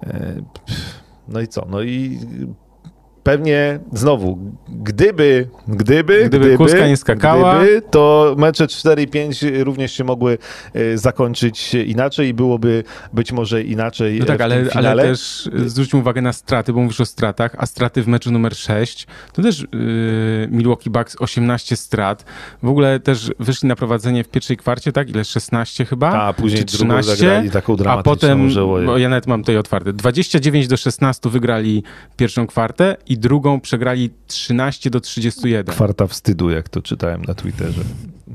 e, 0.02 0.42
no 1.28 1.40
i 1.40 1.48
co? 1.48 1.66
No 1.70 1.82
i 1.82 2.18
pewnie 3.28 3.78
znowu, 3.92 4.38
gdyby, 4.68 5.48
gdyby, 5.68 6.24
Gdyby 6.28 6.56
Kuska 6.56 6.86
nie 6.86 6.96
skakała. 6.96 7.58
gdyby, 7.58 7.82
to 7.90 8.34
mecze 8.38 8.68
4 8.68 9.02
i 9.02 9.08
5 9.08 9.44
również 9.58 9.92
się 9.92 10.04
mogły 10.04 10.38
e, 10.74 10.98
zakończyć 10.98 11.74
inaczej 11.74 12.28
i 12.28 12.34
byłoby 12.34 12.84
być 13.12 13.32
może 13.32 13.62
inaczej 13.62 14.18
No 14.18 14.24
e, 14.24 14.26
tak, 14.26 14.40
ale, 14.40 14.64
finale. 14.64 14.90
ale 14.90 15.02
też 15.02 15.46
y, 15.46 15.68
zwróćmy 15.68 15.98
uwagę 15.98 16.22
na 16.22 16.32
straty, 16.32 16.72
bo 16.72 16.80
mówisz 16.80 17.00
o 17.00 17.06
stratach, 17.06 17.56
a 17.58 17.66
straty 17.66 18.02
w 18.02 18.08
meczu 18.08 18.30
numer 18.30 18.56
6, 18.56 19.06
to 19.32 19.42
też 19.42 19.60
yy, 19.60 20.48
Milwaukee 20.50 20.90
Bucks 20.90 21.16
18 21.20 21.76
strat. 21.76 22.24
W 22.62 22.68
ogóle 22.68 23.00
też 23.00 23.30
wyszli 23.38 23.68
na 23.68 23.76
prowadzenie 23.76 24.24
w 24.24 24.28
pierwszej 24.28 24.56
kwarcie, 24.56 24.92
tak? 24.92 25.10
Ile? 25.10 25.24
16 25.24 25.84
chyba? 25.84 26.22
a 26.22 26.32
później 26.32 26.64
czy 26.64 26.76
drugą 26.78 26.94
13? 27.00 27.16
zagrali 27.26 27.50
taką 27.50 27.76
A 27.86 28.02
potem, 28.02 28.54
bo 28.86 28.98
ja 28.98 29.08
nawet 29.08 29.26
mam 29.26 29.40
tutaj 29.42 29.56
otwarte, 29.56 29.92
29 29.92 30.68
do 30.68 30.76
16 30.76 31.30
wygrali 31.30 31.82
pierwszą 32.16 32.46
kwartę 32.46 32.96
i 33.06 33.17
drugą 33.18 33.60
przegrali 33.60 34.10
13 34.26 34.90
do 34.90 35.00
31. 35.00 35.74
Kwarta 35.74 36.06
wstydu, 36.06 36.50
jak 36.50 36.68
to 36.68 36.82
czytałem 36.82 37.24
na 37.24 37.34
Twitterze. 37.34 37.82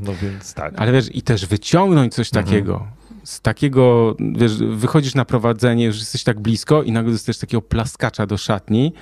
No 0.01 0.11
więc 0.21 0.53
tak. 0.53 0.73
Ale 0.77 0.91
wiesz, 0.91 1.15
i 1.15 1.21
też 1.21 1.45
wyciągnąć 1.45 2.13
coś 2.13 2.27
Mhm. 2.27 2.45
takiego. 2.45 2.87
Z 3.23 3.41
takiego, 3.41 4.15
wiesz, 4.35 4.57
wychodzisz 4.57 5.15
na 5.15 5.25
prowadzenie, 5.25 5.85
już 5.85 5.97
jesteś 5.99 6.23
tak 6.23 6.39
blisko 6.39 6.83
i 6.83 6.91
nagle 6.91 7.11
dostajesz 7.11 7.37
takiego 7.37 7.61
plaskacza 7.61 8.25
do 8.25 8.37
szatni, 8.37 8.93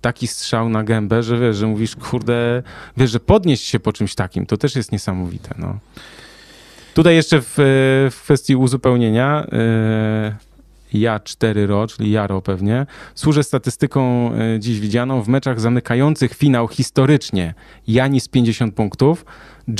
taki 0.00 0.26
strzał 0.26 0.68
na 0.68 0.84
gębę, 0.84 1.22
że 1.22 1.38
wiesz, 1.38 1.56
że 1.56 1.66
mówisz, 1.66 1.96
kurde, 1.96 2.62
wiesz, 2.96 3.10
że 3.10 3.20
podnieść 3.20 3.64
się 3.64 3.80
po 3.80 3.92
czymś 3.92 4.14
takim, 4.14 4.46
to 4.46 4.56
też 4.56 4.76
jest 4.76 4.92
niesamowite, 4.92 5.54
no. 5.58 5.78
Tutaj 6.94 7.14
jeszcze 7.14 7.40
w, 7.40 7.52
w 8.10 8.20
kwestii 8.22 8.56
uzupełnienia, 8.56 9.46
yy, 9.52 10.51
ja 10.94 11.20
4 11.20 11.66
ro, 11.66 11.86
czyli 11.86 12.10
Jaro 12.10 12.42
pewnie, 12.42 12.86
służę 13.14 13.42
statystyką 13.42 14.30
y, 14.34 14.58
dziś 14.58 14.80
widzianą 14.80 15.22
w 15.22 15.28
meczach 15.28 15.60
zamykających 15.60 16.34
finał 16.34 16.68
historycznie. 16.68 17.54
Janis 17.86 18.28
50 18.28 18.74
punktów, 18.74 19.24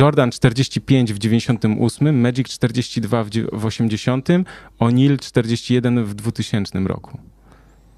Jordan 0.00 0.30
45 0.30 1.12
w 1.12 1.18
98, 1.18 2.20
Magic 2.20 2.48
42 2.48 3.24
w 3.24 3.30
dzie- 3.30 3.46
w 3.52 3.66
80, 3.66 4.28
O'Neal 4.80 5.18
41 5.18 6.04
w 6.04 6.14
2000 6.14 6.78
roku. 6.86 7.18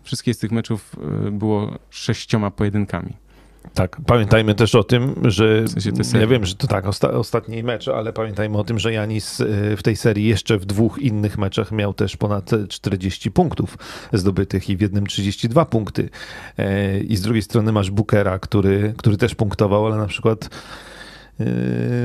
Wszystkie 0.02 0.34
z 0.34 0.38
tych 0.38 0.52
meczów 0.52 0.96
y, 1.26 1.30
było 1.30 1.78
sześcioma 1.90 2.50
pojedynkami. 2.50 3.23
Tak, 3.74 3.96
pamiętajmy 4.06 4.54
też 4.54 4.74
o 4.74 4.84
tym, 4.84 5.14
że 5.24 5.62
W 5.62 5.82
sensie 5.82 6.18
ja 6.18 6.26
wiem, 6.26 6.44
że 6.44 6.54
to 6.54 6.66
tak, 6.66 6.86
osta 6.86 7.10
ostatni 7.10 7.62
mecz, 7.62 7.88
ale 7.88 8.12
pamiętajmy 8.12 8.58
o 8.58 8.64
tym, 8.64 8.78
że 8.78 8.92
Janis 8.92 9.40
y, 9.40 9.76
w 9.76 9.82
tej 9.82 9.96
serii 9.96 10.26
jeszcze 10.26 10.58
w 10.58 10.64
dwóch 10.64 10.98
innych 10.98 11.38
meczach 11.38 11.72
miał 11.72 11.94
też 11.94 12.16
ponad 12.16 12.50
40 12.68 13.30
punktów 13.30 13.78
zdobytych 14.12 14.70
i 14.70 14.76
w 14.76 14.80
jednym 14.80 15.06
32 15.06 15.64
punkty. 15.64 16.08
E, 16.58 16.98
I 16.98 17.16
z 17.16 17.22
drugiej 17.22 17.42
strony 17.42 17.72
masz 17.72 17.90
Bookera, 17.90 18.38
który, 18.38 18.94
który 18.96 19.16
też 19.16 19.34
punktował, 19.34 19.86
ale 19.86 19.96
na 19.96 20.06
przykład 20.06 20.50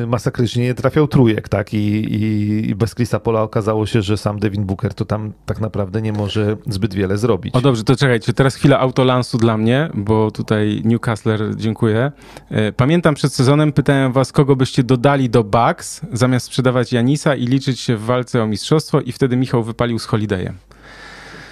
masakrycznie 0.08 0.64
nie 0.64 0.74
trafiał 0.74 1.08
trójek, 1.08 1.50
tak? 1.50 1.74
I, 1.74 1.78
i, 1.78 2.70
I 2.70 2.76
bez 2.76 2.96
Chrisa 2.96 3.20
Pola 3.20 3.42
okazało 3.42 3.86
się, 3.86 4.02
że 4.02 4.18
sam 4.18 4.40
Devin 4.40 4.66
Booker 4.66 4.94
to 4.94 5.06
tam 5.06 5.34
tak 5.46 5.60
naprawdę 5.60 6.02
nie 6.02 6.14
może 6.14 6.58
zbyt 6.68 6.94
wiele 6.94 7.18
zrobić. 7.18 7.56
O 7.56 7.62
dobrze, 7.62 7.84
to 7.84 7.96
czekajcie, 7.96 8.34
teraz 8.34 8.56
chwila 8.56 8.80
autolansu 8.80 9.38
dla 9.38 9.58
mnie, 9.58 9.90
bo 9.94 10.32
tutaj 10.32 10.82
Newcastle, 10.86 11.56
dziękuję. 11.56 12.12
E, 12.50 12.72
Pamiętam 12.72 13.16
przed 13.16 13.34
sezonem, 13.34 13.74
pytałem 13.74 14.12
was, 14.12 14.32
kogo 14.32 14.56
byście 14.56 14.84
dodali 14.84 15.30
do 15.30 15.44
Bucks, 15.44 16.02
zamiast 16.14 16.46
sprzedawać 16.46 16.94
Janisa 16.94 17.36
i 17.36 17.46
liczyć 17.46 17.80
się 17.80 17.98
w 17.98 18.02
walce 18.02 18.44
o 18.44 18.48
mistrzostwo 18.48 19.02
i 19.02 19.12
wtedy 19.12 19.38
Michał 19.38 19.64
wypalił 19.64 20.00
z 20.00 20.06
Holidayem. 20.06 20.69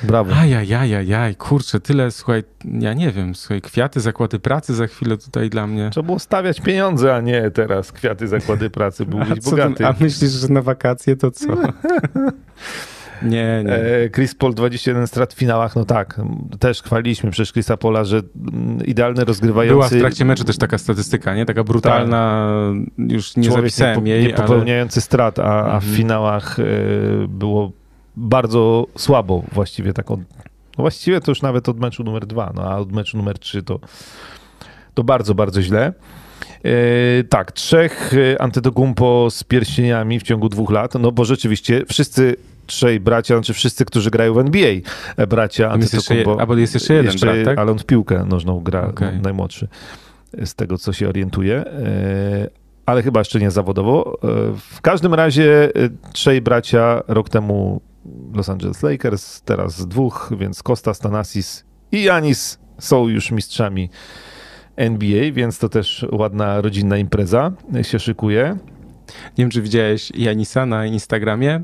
Brawo. 0.04 0.34
Ajajajajaj, 0.36 1.36
kurczę, 1.36 1.80
tyle, 1.80 2.12
słuchaj, 2.12 2.44
ja 2.80 2.94
nie 2.94 3.12
wiem, 3.12 3.36
słuchaj, 3.36 3.62
kwiaty, 3.62 4.00
zakłady 4.00 4.40
pracy 4.40 4.76
za 4.76 4.88
chwilę 4.88 5.18
tutaj 5.18 5.50
dla 5.50 5.68
mnie. 5.68 5.90
Trzeba 5.92 6.06
było 6.06 6.20
stawiać 6.20 6.62
pieniądze, 6.62 7.16
a 7.16 7.22
nie 7.22 7.52
teraz 7.52 7.92
kwiaty 7.92 8.28
zakłady 8.28 8.70
pracy. 8.70 9.04
A, 9.08 9.26
Byłbyś 9.26 9.44
co 9.44 9.50
bogaty. 9.52 9.76
ty, 9.76 9.86
a 9.88 9.94
myślisz, 10.00 10.32
że 10.32 10.48
na 10.48 10.62
wakacje 10.62 11.16
to 11.16 11.32
co? 11.32 11.48
nie, 13.22 13.64
nie. 13.66 13.74
E, 13.76 14.10
Chris 14.10 14.36
Paul 14.36 14.54
21 14.54 15.08
strat 15.08 15.34
w 15.34 15.38
finałach, 15.38 15.76
no 15.76 15.86
tak, 15.86 16.22
też 16.60 16.82
chwaliliśmy 16.84 17.32
przecież 17.32 17.52
Chrisa 17.54 17.78
Pola, 17.78 18.04
że 18.04 18.18
mm, 18.52 18.86
idealny 18.86 19.26
rozgrywający 19.26 19.74
Była 19.74 19.88
w 19.88 20.02
trakcie 20.02 20.26
meczu 20.26 20.44
też 20.44 20.58
taka 20.58 20.78
statystyka, 20.78 21.36
nie? 21.36 21.46
Taka 21.46 21.64
brutalna, 21.64 22.50
już 22.98 23.36
nie 23.38 23.44
człowiek 23.44 23.66
zapisałem 23.66 24.04
nie, 24.06 24.12
jej, 24.12 24.28
nie 24.28 24.34
popełniający 24.34 25.02
strat, 25.02 25.40
a, 25.40 25.44
a 25.60 25.80
w 25.80 25.84
Mhm. 25.84 25.96
finałach 25.96 26.60
e, 26.60 26.64
było 27.28 27.72
bardzo 28.18 28.86
słabo 28.98 29.44
właściwie 29.52 29.94
taką, 29.94 30.18
no 30.18 30.82
właściwie 30.84 31.22
to 31.22 31.32
już 31.32 31.42
nawet 31.42 31.70
od 31.70 31.80
meczu 31.80 32.04
numer 32.04 32.26
dwa, 32.26 32.52
no 32.56 32.62
a 32.64 32.78
od 32.78 32.92
meczu 32.92 33.18
numer 33.18 33.40
trzy 33.40 33.64
to, 33.64 33.80
to 34.94 35.04
bardzo, 35.04 35.36
bardzo 35.36 35.62
źle. 35.62 35.94
E, 36.64 37.24
tak, 37.24 37.52
trzech 37.52 38.12
e, 38.34 38.42
Antetokounmpo 38.42 39.28
z 39.32 39.44
pierścieniami 39.44 40.20
w 40.20 40.24
ciągu 40.24 40.50
dwóch 40.50 40.72
lat, 40.72 40.94
no 41.00 41.12
bo 41.12 41.26
rzeczywiście 41.26 41.84
wszyscy 41.90 42.36
trzej 42.66 43.00
bracia, 43.00 43.36
znaczy 43.36 43.54
wszyscy, 43.54 43.86
którzy 43.86 44.12
grają 44.12 44.34
w 44.34 44.38
NBA, 44.38 44.70
e, 45.18 45.28
bracia 45.28 45.72
je- 46.16 46.40
albo 46.40 46.56
jest 46.56 46.74
jeszcze 46.74 46.94
jeden 46.94 47.12
Jeszcze, 47.12 47.26
brat, 47.34 47.46
tak? 47.46 47.58
Ale 47.60 47.72
on 47.72 47.80
w 47.80 47.86
piłkę 47.86 48.26
nożną 48.26 48.60
gra, 48.60 48.88
Okej. 48.88 49.20
najmłodszy, 49.22 49.68
z 50.46 50.56
tego 50.56 50.78
co 50.78 50.94
się 50.94 51.10
orientuje. 51.10 51.56
E, 51.66 52.50
Ale 52.86 53.04
chyba 53.04 53.20
jeszcze 53.20 53.40
nie 53.40 53.52
zawodowo. 53.52 54.20
W 54.72 54.82
każdym 54.82 55.14
razie 55.14 55.70
trzej 56.14 56.42
bracia 56.42 57.02
rok 57.08 57.30
temu 57.30 57.82
Los 58.38 58.50
Angeles 58.50 58.84
Lakers, 58.84 59.42
teraz 59.42 59.88
dwóch, 59.88 60.32
więc 60.38 60.64
Kostas, 60.64 61.00
Thanasis 61.00 61.66
i 61.92 62.04
Janis 62.04 62.60
są 62.80 63.08
już 63.08 63.32
mistrzami 63.32 63.90
NBA, 64.76 65.32
więc 65.32 65.60
to 65.60 65.70
też 65.70 66.06
ładna 66.12 66.62
rodzinna 66.62 66.98
impreza 66.98 67.52
się 67.82 68.00
szykuje. 68.00 68.58
Nie 69.38 69.44
wiem, 69.44 69.50
czy 69.50 69.62
widziałeś 69.62 70.12
Janisa 70.16 70.66
na 70.66 70.86
Instagramie, 70.86 71.64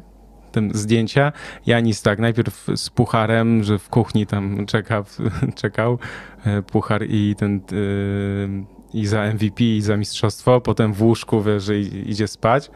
tym 0.51 0.71
zdjęcia. 0.73 1.31
Janis 1.65 2.01
tak, 2.01 2.19
najpierw 2.19 2.67
z 2.75 2.89
pucharem, 2.89 3.63
że 3.63 3.79
w 3.79 3.89
kuchni 3.89 4.27
tam 4.27 4.65
czeka, 4.65 5.03
czekał 5.61 5.99
e, 6.45 6.61
puchar 6.61 7.03
i 7.09 7.35
ten 7.37 7.55
e, 7.55 8.73
i 8.93 9.07
za 9.07 9.33
MVP, 9.33 9.63
i 9.63 9.81
za 9.81 9.97
mistrzostwo, 9.97 10.61
potem 10.61 10.93
w 10.93 11.03
łóżku, 11.03 11.41
wiesz, 11.41 11.63
że 11.63 11.79
idzie 11.79 12.27
spać, 12.27 12.71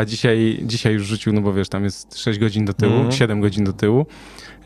a 0.00 0.04
dzisiaj, 0.04 0.58
dzisiaj 0.62 0.92
już 0.94 1.06
rzucił, 1.06 1.32
no 1.32 1.40
bo 1.40 1.52
wiesz, 1.52 1.68
tam 1.68 1.84
jest 1.84 2.18
6 2.18 2.38
godzin 2.38 2.64
do 2.64 2.74
tyłu, 2.74 2.92
Mhm. 2.92 3.12
7 3.12 3.40
godzin 3.40 3.64
do 3.64 3.72
tyłu 3.72 4.06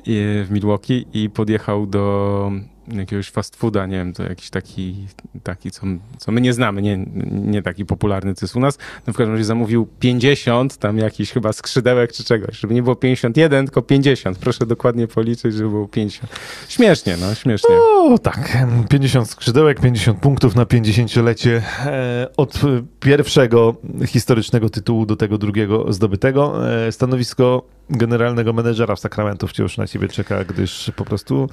w 0.06 0.46
Milwaukee 0.50 1.06
i 1.14 1.30
podjechał 1.30 1.86
do 1.86 2.52
jakiegoś 2.88 3.30
fast 3.30 3.56
fooda, 3.56 3.86
nie 3.86 3.96
wiem, 3.96 4.12
to 4.12 4.22
jakiś 4.22 4.50
taki, 4.50 5.06
taki 5.42 5.70
co, 5.70 5.86
co 6.18 6.32
my 6.32 6.40
nie 6.40 6.52
znamy, 6.52 6.82
nie, 6.82 7.06
nie 7.30 7.62
taki 7.62 7.84
popularny, 7.84 8.34
co 8.34 8.46
jest 8.46 8.56
u 8.56 8.60
nas. 8.60 8.78
No 9.06 9.12
w 9.12 9.16
każdym 9.16 9.32
razie 9.32 9.44
zamówił 9.44 9.88
50, 10.00 10.76
tam 10.76 10.98
jakiś 10.98 11.32
chyba 11.32 11.52
skrzydełek 11.52 12.12
czy 12.12 12.24
czegoś, 12.24 12.58
żeby 12.58 12.74
nie 12.74 12.82
było 12.82 12.96
51, 12.96 13.66
tylko 13.66 13.82
50. 13.82 14.38
Proszę 14.38 14.66
dokładnie 14.66 15.06
policzyć, 15.06 15.54
żeby 15.54 15.70
było 15.70 15.88
50. 15.88 16.32
Śmiesznie, 16.68 17.16
no, 17.20 17.34
śmiesznie. 17.34 17.74
O, 17.74 18.18
tak. 18.18 18.66
50 18.90 19.30
skrzydełek, 19.30 19.80
50 19.80 20.18
punktów 20.18 20.54
na 20.54 20.64
50-lecie 20.64 21.62
e, 21.86 22.28
od 22.36 22.60
pierwszego 23.00 23.74
historycznego 24.06 24.70
tytułu 24.70 25.06
do 25.06 25.16
tego 25.16 25.38
drugiego 25.38 25.92
zdobytego. 25.92 26.70
E, 26.86 26.92
stanowisko 26.92 27.62
generalnego 27.90 28.52
menedżera 28.52 28.96
w 28.96 29.00
Sacramento 29.00 29.46
wciąż 29.46 29.76
na 29.76 29.86
ciebie 29.86 30.08
czeka, 30.08 30.44
gdyż 30.44 30.92
po 30.96 31.04
prostu 31.04 31.48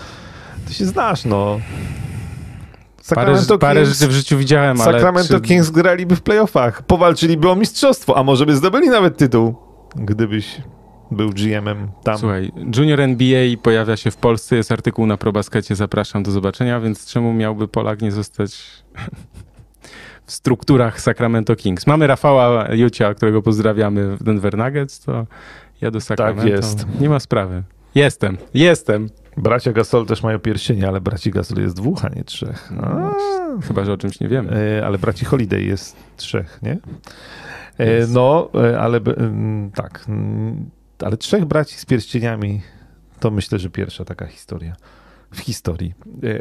ty 0.67 0.73
się 0.73 0.85
znasz, 0.85 1.25
no. 1.25 1.59
Parę, 3.15 3.35
parę 3.59 3.85
rzeczy 3.85 4.07
w 4.07 4.11
życiu 4.11 4.37
widziałem, 4.37 4.77
Sacramento 4.77 5.33
ale... 5.33 5.41
Czy... 5.41 5.47
Kings 5.47 5.69
graliby 5.69 6.15
w 6.15 6.21
playoffach, 6.21 6.83
powalczyliby 6.83 7.49
o 7.49 7.55
mistrzostwo, 7.55 8.17
a 8.17 8.23
może 8.23 8.45
by 8.45 8.55
zdobyli 8.55 8.89
nawet 8.89 9.17
tytuł, 9.17 9.55
gdybyś 9.95 10.61
był 11.11 11.29
GM-em 11.29 11.91
tam. 12.03 12.17
Słuchaj, 12.17 12.51
Junior 12.77 13.01
NBA 13.01 13.57
pojawia 13.63 13.97
się 13.97 14.11
w 14.11 14.17
Polsce, 14.17 14.55
jest 14.55 14.71
artykuł 14.71 15.05
na 15.05 15.17
ProBaskecie, 15.17 15.75
zapraszam 15.75 16.23
do 16.23 16.31
zobaczenia, 16.31 16.79
więc 16.79 17.05
czemu 17.05 17.33
miałby 17.33 17.67
Polak 17.67 18.01
nie 18.01 18.11
zostać 18.11 18.61
w 20.25 20.31
strukturach 20.31 21.01
Sacramento 21.01 21.55
Kings? 21.55 21.87
Mamy 21.87 22.07
Rafała 22.07 22.67
Jucia, 22.73 23.13
którego 23.13 23.41
pozdrawiamy 23.41 24.17
w 24.17 24.23
Denver 24.23 24.57
Nuggets, 24.57 24.99
to 24.99 25.25
ja 25.81 25.91
do 25.91 26.01
Sacramento. 26.01 26.41
Tak 26.41 26.51
jest. 26.51 26.85
Nie 26.99 27.09
ma 27.09 27.19
sprawy. 27.19 27.63
Jestem, 27.95 28.37
jestem. 28.53 29.09
Bracia 29.37 29.71
Gasol 29.73 30.05
też 30.05 30.23
mają 30.23 30.39
pierścienie, 30.39 30.87
ale 30.87 31.01
braci 31.01 31.31
Gasol 31.31 31.63
jest 31.63 31.75
dwóch, 31.75 32.05
a 32.05 32.09
nie 32.09 32.23
trzech. 32.23 32.71
No, 32.71 33.15
chyba, 33.67 33.85
że 33.85 33.93
o 33.93 33.97
czymś 33.97 34.19
nie 34.19 34.27
wiemy. 34.27 34.77
E, 34.79 34.85
ale 34.85 34.97
braci 34.97 35.25
Holiday 35.25 35.63
jest 35.63 35.95
trzech, 36.17 36.59
nie? 36.61 36.77
E, 37.77 38.07
no, 38.07 38.49
e, 38.55 38.79
ale 38.79 38.99
tak. 39.75 40.05
Ale 40.99 41.17
trzech 41.17 41.45
braci 41.45 41.75
z 41.75 41.85
pierścieniami 41.85 42.61
to 43.19 43.31
myślę, 43.31 43.59
że 43.59 43.69
pierwsza 43.69 44.05
taka 44.05 44.27
historia 44.27 44.75
w 45.31 45.39
historii 45.39 45.93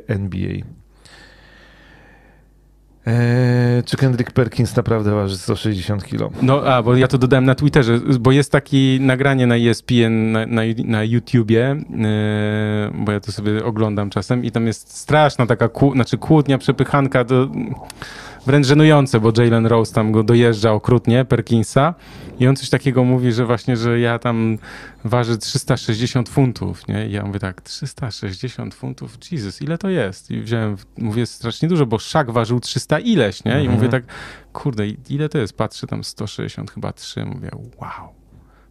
NBA. 0.07 0.53
Eee, 3.07 3.83
czy 3.85 3.97
Kendrick 3.97 4.33
Perkins 4.33 4.77
naprawdę 4.77 5.11
waży 5.11 5.39
160 5.39 6.05
kilo? 6.05 6.31
No, 6.43 6.63
a, 6.63 6.83
bo 6.83 6.97
ja 6.97 7.09
to 7.09 7.19
dodałem 7.19 7.45
na 7.45 7.55
Twitterze, 7.55 8.01
bo 8.21 8.33
jest 8.33 8.53
takie 8.53 8.77
nagranie 9.01 9.47
na 9.47 9.57
ESPN, 9.57 10.33
na, 10.33 10.47
na, 10.47 10.63
na 10.85 11.05
YouTubie, 11.05 11.71
eee, 11.71 12.91
bo 12.95 13.13
ja 13.13 13.21
to 13.21 13.33
sobie 13.33 13.65
oglądam 13.65 14.11
czasem 14.11 14.45
i 14.45 14.51
tam 14.51 14.67
jest 14.67 14.97
straszna 14.97 15.47
taka, 15.47 15.69
znaczy 15.95 16.19
kłótnia, 16.19 16.59
przepychanka, 16.59 17.25
wręcz 18.47 18.67
żenujące, 18.67 19.21
bo 19.21 19.33
Jalen 19.37 19.67
Rose 19.67 19.95
tam 19.95 20.13
go 20.13 20.23
dojeżdża 20.23 20.73
okrutnie, 20.73 21.25
Perkinsa 21.25 21.95
i 22.41 22.47
on 22.47 22.57
coś 22.57 22.71
takiego 22.71 23.05
mówi, 23.05 23.33
że 23.33 23.47
właśnie, 23.47 23.77
że 23.77 24.01
ja 24.01 24.19
tam 24.19 24.59
waży 25.05 25.39
360 25.39 26.29
funtów, 26.29 26.89
nie? 26.89 27.09
I 27.09 27.13
ja 27.13 27.25
mówię 27.25 27.41
tak, 27.41 27.61
360 27.61 28.75
funtów? 28.75 29.19
Jesus, 29.33 29.63
ile 29.63 29.79
to 29.79 29.89
jest? 29.89 30.31
I 30.31 30.41
wziąłem, 30.41 30.77
mówię 30.99 31.27
strasznie 31.27 31.69
dużo, 31.69 31.87
bo 31.87 31.99
Szak 31.99 32.31
ważył 32.31 32.61
300 32.61 32.99
ileś, 32.99 33.45
nie? 33.45 33.53
I 33.53 33.55
mhm. 33.55 33.75
mówię 33.75 33.89
tak, 33.89 34.05
kurde, 34.53 34.87
ile 35.11 35.29
to 35.29 35.39
jest? 35.39 35.57
Patrzę 35.57 35.87
tam 35.87 36.05
160, 36.05 36.71
chyba 36.71 36.93
3, 36.93 37.25
mówię, 37.25 37.51
wow. 37.77 38.09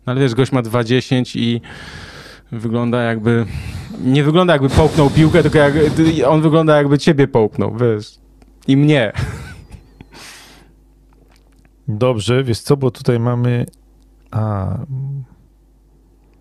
No 0.06 0.12
ale 0.12 0.22
wiesz, 0.22 0.36
gość 0.36 0.52
ma 0.52 0.62
2,10 0.62 1.40
i 1.40 1.62
wygląda 2.52 3.02
jakby, 3.02 3.46
nie 4.04 4.24
wygląda 4.24 4.54
jakby 4.54 4.70
połknął 4.70 5.10
piłkę, 5.10 5.42
tylko 5.42 5.58
jak, 5.58 5.74
on 6.28 6.42
wygląda 6.42 6.78
jakby 6.78 6.98
ciebie 6.98 7.28
połknął, 7.28 7.78
wiesz, 7.78 8.20
i 8.68 8.78
mnie. 8.78 9.12
Dobrze, 11.90 12.44
wiesz 12.44 12.60
co, 12.60 12.78
bo 12.78 12.92
tutaj 12.92 13.20
mamy. 13.20 13.66
A. 14.32 14.78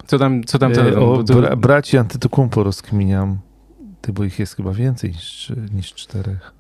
Co 0.07 0.18
tam, 0.18 0.44
co 0.44 0.59
tam? 0.59 0.72
E, 0.72 0.99
o 0.99 1.22
bra 1.22 1.57
braci 1.57 1.99
Antytokumpo 1.99 2.62
rozkminiam. 2.62 3.38
Ty, 4.01 4.12
bo 4.12 4.24
ich 4.24 4.38
jest 4.38 4.57
chyba 4.57 4.72
więcej 4.72 5.11
niż, 5.11 5.53
niż 5.72 5.94
czterech. 5.94 6.53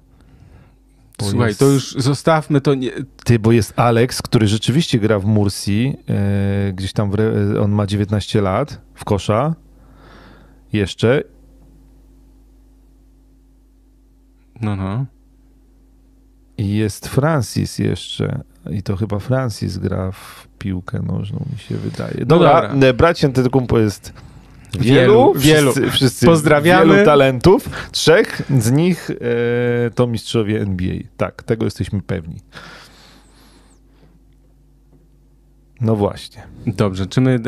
Bo 1.18 1.24
Słuchaj, 1.24 1.48
jest... 1.48 1.60
to 1.60 1.66
już 1.66 1.92
zostawmy 1.92 2.60
to. 2.60 2.74
Nie... 2.74 2.90
Ty, 3.24 3.38
bo 3.38 3.52
jest 3.52 3.78
Alex, 3.78 4.22
który 4.22 4.46
rzeczywiście 4.46 4.98
gra 4.98 5.18
w 5.18 5.24
Mursi. 5.24 5.96
E, 6.08 6.72
gdzieś 6.72 6.92
tam 6.92 7.14
re... 7.14 7.60
on 7.60 7.70
ma 7.70 7.86
19 7.86 8.40
lat 8.40 8.80
w 8.94 9.04
kosza. 9.04 9.54
Jeszcze. 10.72 11.22
No, 14.60 14.76
no. 14.76 15.06
I 16.58 16.76
jest 16.76 17.08
Francis 17.08 17.78
jeszcze. 17.78 18.42
I 18.70 18.82
to 18.82 18.96
chyba 18.96 19.18
Francis 19.18 19.78
gra 19.78 20.12
w 20.12 20.48
piłkę 20.58 21.02
nożną, 21.02 21.44
mi 21.52 21.58
się 21.58 21.76
wydaje. 21.76 22.24
Dobra, 22.26 22.62
no 22.62 22.74
dobra. 22.74 22.92
braci 22.92 23.26
Antetokounmpo 23.26 23.78
jest 23.78 24.12
wielu, 24.80 25.34
wielu. 25.36 25.72
Wszyscy, 25.72 25.90
wszyscy 25.90 26.26
Pozdrawiamy. 26.26 26.92
Wielu 26.92 27.04
talentów. 27.04 27.68
Trzech 27.92 28.42
z 28.58 28.72
nich 28.72 29.10
e, 29.10 29.90
to 29.90 30.06
mistrzowie 30.06 30.60
NBA. 30.60 30.96
Tak, 31.16 31.42
tego 31.42 31.64
jesteśmy 31.64 32.02
pewni. 32.02 32.40
No 35.80 35.96
właśnie. 35.96 36.42
Dobrze, 36.66 37.06
czy 37.06 37.20
my, 37.20 37.40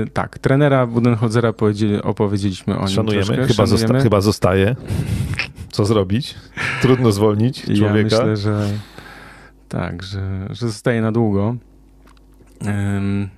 yy, 0.00 0.10
tak, 0.12 0.38
trenera 0.38 0.86
Budenholzera 0.86 1.52
opowiedzieliśmy 2.02 2.76
o 2.76 2.80
nim 2.80 2.88
Szanujemy, 2.88 3.24
troszkę. 3.24 3.42
Chyba, 3.42 3.66
Szanujemy. 3.66 3.78
Zosta 3.78 4.00
chyba 4.00 4.20
zostaje. 4.20 4.76
Co 5.72 5.84
zrobić? 5.84 6.34
Trudno 6.82 7.12
zwolnić 7.12 7.62
człowieka. 7.62 7.86
Ja 7.86 8.02
myślę, 8.02 8.36
że 8.36 8.68
tak, 9.74 10.02
że, 10.02 10.46
że 10.50 10.66
zostaje 10.66 11.00
na 11.00 11.12
długo. 11.12 11.56
Um, 12.66 13.28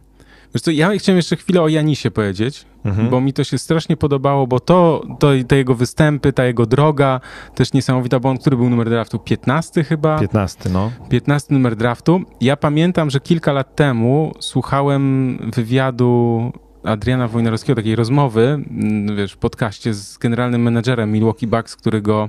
wiesz 0.55 0.63
co, 0.63 0.71
ja 0.71 0.91
chciałem 0.99 1.17
jeszcze 1.17 1.37
chwilę 1.37 1.63
o 1.63 1.69
Janisie 1.69 2.11
powiedzieć, 2.11 2.67
mhm. 2.85 3.11
bo 3.11 3.21
mi 3.21 3.33
to 3.33 3.45
się 3.45 3.59
strasznie 3.59 3.97
podobało, 3.97 4.47
bo 4.47 4.61
to, 4.61 5.03
to, 5.19 5.29
te 5.49 5.57
jego 5.57 5.75
występy, 5.75 6.33
ta 6.33 6.45
jego 6.45 6.67
droga, 6.67 7.21
też 7.55 7.73
niesamowita, 7.73 8.21
bo 8.21 8.29
on, 8.29 8.39
który 8.39 8.57
był 8.57 8.71
numer 8.71 8.91
draftu? 8.91 9.19
15 9.19 9.85
chyba? 9.85 10.19
15, 10.19 10.71
no. 10.71 10.91
15 11.09 11.55
numer 11.55 11.77
draftu. 11.77 12.21
Ja 12.41 12.57
pamiętam, 12.57 13.11
że 13.11 13.21
kilka 13.21 13.53
lat 13.53 13.77
temu 13.77 14.33
słuchałem 14.41 15.39
wywiadu 15.55 16.53
Adriana 16.85 17.29
Wojnarowskiego, 17.29 17.77
takiej 17.77 17.97
rozmowy, 17.97 18.43
mm, 18.43 19.17
wiesz, 19.17 19.33
w 19.33 19.37
podcaście 19.37 19.95
z 19.95 20.19
generalnym 20.19 20.63
menedżerem 20.63 21.13
Milwaukee 21.13 21.47
Bucks, 21.47 21.77
który 21.77 22.03
go 22.03 22.29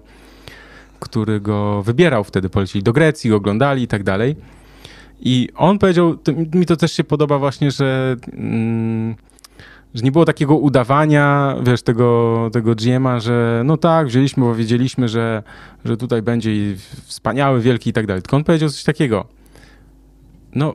który 0.99 1.39
go 1.39 1.83
wybierał 1.83 2.23
wtedy, 2.23 2.49
polecili 2.49 2.83
do 2.83 2.93
Grecji, 2.93 3.29
go 3.29 3.35
oglądali 3.35 3.83
i 3.83 3.87
tak 3.87 4.03
dalej. 4.03 4.35
I 5.19 5.49
on 5.55 5.79
powiedział, 5.79 6.17
to, 6.17 6.31
mi 6.53 6.65
to 6.65 6.75
też 6.75 6.91
się 6.91 7.03
podoba 7.03 7.39
właśnie, 7.39 7.71
że, 7.71 8.15
mm, 8.33 9.15
że 9.93 10.03
nie 10.03 10.11
było 10.11 10.25
takiego 10.25 10.57
udawania, 10.57 11.55
wiesz, 11.63 11.81
tego, 11.81 12.49
tego 12.53 12.75
GM-a, 12.75 13.19
że 13.19 13.61
no 13.65 13.77
tak, 13.77 14.07
wzięliśmy, 14.07 14.43
bo 14.43 14.55
wiedzieliśmy, 14.55 15.07
że, 15.07 15.43
że 15.85 15.97
tutaj 15.97 16.21
będzie 16.21 16.51
wspaniały, 17.05 17.61
wielki 17.61 17.89
i 17.89 17.93
tak 17.93 18.07
dalej. 18.07 18.21
Tylko 18.21 18.37
on 18.37 18.43
powiedział 18.43 18.69
coś 18.69 18.83
takiego, 18.83 19.25
no 20.55 20.73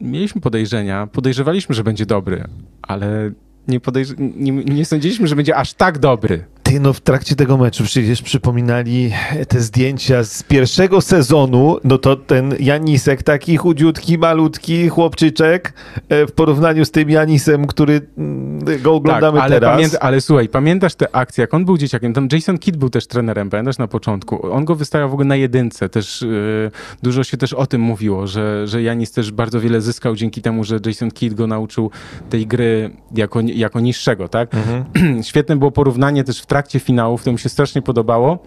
mieliśmy 0.00 0.40
podejrzenia, 0.40 1.06
podejrzewaliśmy, 1.06 1.74
że 1.74 1.84
będzie 1.84 2.06
dobry, 2.06 2.44
ale 2.82 3.30
nie, 3.68 3.80
podejrz- 3.80 4.14
nie, 4.36 4.52
nie 4.52 4.84
sądziliśmy, 4.84 5.28
że 5.28 5.36
będzie 5.36 5.56
aż 5.56 5.74
tak 5.74 5.98
dobry. 5.98 6.44
No 6.80 6.92
w 6.92 7.00
trakcie 7.00 7.36
tego 7.36 7.56
meczu 7.56 7.84
przecież 7.84 8.22
przypominali 8.22 9.12
te 9.48 9.60
zdjęcia 9.60 10.24
z 10.24 10.42
pierwszego 10.42 11.00
sezonu, 11.00 11.76
no 11.84 11.98
to 11.98 12.16
ten 12.16 12.54
Janisek, 12.60 13.22
taki 13.22 13.56
chudziutki, 13.56 14.18
malutki 14.18 14.88
chłopczyczek 14.88 15.72
e, 16.08 16.26
w 16.26 16.32
porównaniu 16.32 16.84
z 16.84 16.90
tym 16.90 17.10
Janisem, 17.10 17.66
który 17.66 18.00
mm, 18.18 18.82
go 18.82 18.94
oglądamy 18.94 19.38
tak, 19.38 19.44
ale 19.44 19.54
teraz. 19.54 19.76
Pamięta, 19.76 19.98
ale 20.00 20.20
słuchaj, 20.20 20.48
pamiętasz 20.48 20.94
te 20.94 21.16
akcje, 21.16 21.42
jak 21.42 21.54
on 21.54 21.64
był 21.64 21.78
dzieciakiem, 21.78 22.12
tam 22.12 22.28
Jason 22.32 22.58
Kidd 22.58 22.76
był 22.76 22.90
też 22.90 23.06
trenerem, 23.06 23.50
pamiętasz 23.50 23.78
na 23.78 23.88
początku? 23.88 24.52
On 24.52 24.64
go 24.64 24.74
wystawiał 24.74 25.10
w 25.10 25.12
ogóle 25.12 25.28
na 25.28 25.36
jedynce, 25.36 25.88
też 25.88 26.22
yy, 26.22 26.70
dużo 27.02 27.24
się 27.24 27.36
też 27.36 27.52
o 27.52 27.66
tym 27.66 27.80
mówiło, 27.80 28.26
że, 28.26 28.66
że 28.66 28.82
Janis 28.82 29.12
też 29.12 29.30
bardzo 29.32 29.60
wiele 29.60 29.80
zyskał 29.80 30.16
dzięki 30.16 30.42
temu, 30.42 30.64
że 30.64 30.78
Jason 30.86 31.10
Kidd 31.10 31.34
go 31.34 31.46
nauczył 31.46 31.90
tej 32.30 32.46
gry 32.46 32.90
jako, 33.14 33.40
jako 33.40 33.80
niższego, 33.80 34.28
tak? 34.28 34.54
Mhm. 34.54 34.84
Świetne 35.28 35.56
było 35.56 35.70
porównanie 35.70 36.24
też 36.24 36.40
w 36.40 36.46
trakcie 36.46 36.65
finałów, 36.70 37.24
to 37.24 37.32
mi 37.32 37.38
się 37.38 37.48
strasznie 37.48 37.82
podobało. 37.82 38.38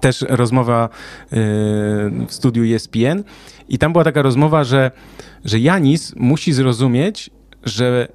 Też 0.00 0.24
rozmowa 0.28 0.88
yy, 1.30 1.38
w 2.26 2.28
studiu 2.28 2.74
ESPN 2.74 3.24
i 3.68 3.78
tam 3.78 3.92
była 3.92 4.04
taka 4.04 4.22
rozmowa, 4.22 4.64
że, 4.64 4.90
że 5.44 5.58
Janis 5.58 6.14
musi 6.16 6.52
zrozumieć, 6.52 7.30
że, 7.64 8.08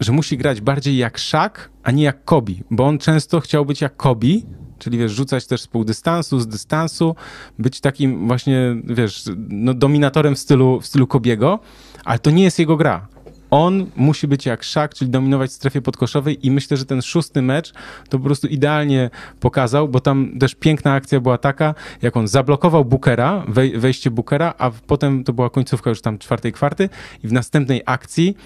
że 0.00 0.12
musi 0.12 0.36
grać 0.36 0.60
bardziej 0.60 0.96
jak 0.96 1.18
Szak, 1.18 1.70
a 1.82 1.90
nie 1.90 2.02
jak 2.02 2.24
Kobi, 2.24 2.62
bo 2.70 2.86
on 2.86 2.98
często 2.98 3.40
chciał 3.40 3.66
być 3.66 3.80
jak 3.80 3.96
Kobi, 3.96 4.46
czyli 4.78 4.98
wiesz, 4.98 5.12
rzucać 5.12 5.46
też 5.46 5.60
z 5.60 5.66
pół 5.66 5.84
dystansu, 5.84 6.40
z 6.40 6.46
dystansu, 6.46 7.16
być 7.58 7.80
takim 7.80 8.26
właśnie, 8.26 8.76
wiesz, 8.84 9.24
no, 9.48 9.74
dominatorem 9.74 10.34
w 10.34 10.38
stylu, 10.38 10.80
w 10.80 10.86
stylu 10.86 11.06
Kobiego, 11.06 11.58
ale 12.04 12.18
to 12.18 12.30
nie 12.30 12.42
jest 12.42 12.58
jego 12.58 12.76
gra. 12.76 13.08
On 13.52 13.86
musi 13.96 14.28
być 14.28 14.46
jak 14.46 14.62
szak, 14.62 14.94
czyli 14.94 15.10
dominować 15.10 15.50
w 15.50 15.52
strefie 15.52 15.82
podkoszowej 15.82 16.46
i 16.46 16.50
myślę, 16.50 16.76
że 16.76 16.84
ten 16.84 17.02
szósty 17.02 17.42
mecz 17.42 17.72
to 18.08 18.18
po 18.18 18.24
prostu 18.24 18.46
idealnie 18.46 19.10
pokazał, 19.40 19.88
bo 19.88 20.00
tam 20.00 20.38
też 20.38 20.54
piękna 20.54 20.92
akcja 20.92 21.20
była 21.20 21.38
taka, 21.38 21.74
jak 22.02 22.16
on 22.16 22.28
zablokował 22.28 22.84
Bookera, 22.84 23.44
wejście 23.76 24.10
Bookera, 24.10 24.54
a 24.58 24.70
potem 24.86 25.24
to 25.24 25.32
była 25.32 25.50
końcówka 25.50 25.90
już 25.90 26.00
tam 26.00 26.18
czwartej 26.18 26.52
kwarty 26.52 26.88
i 27.24 27.28
w 27.28 27.32
następnej 27.32 27.82
akcji 27.86 28.36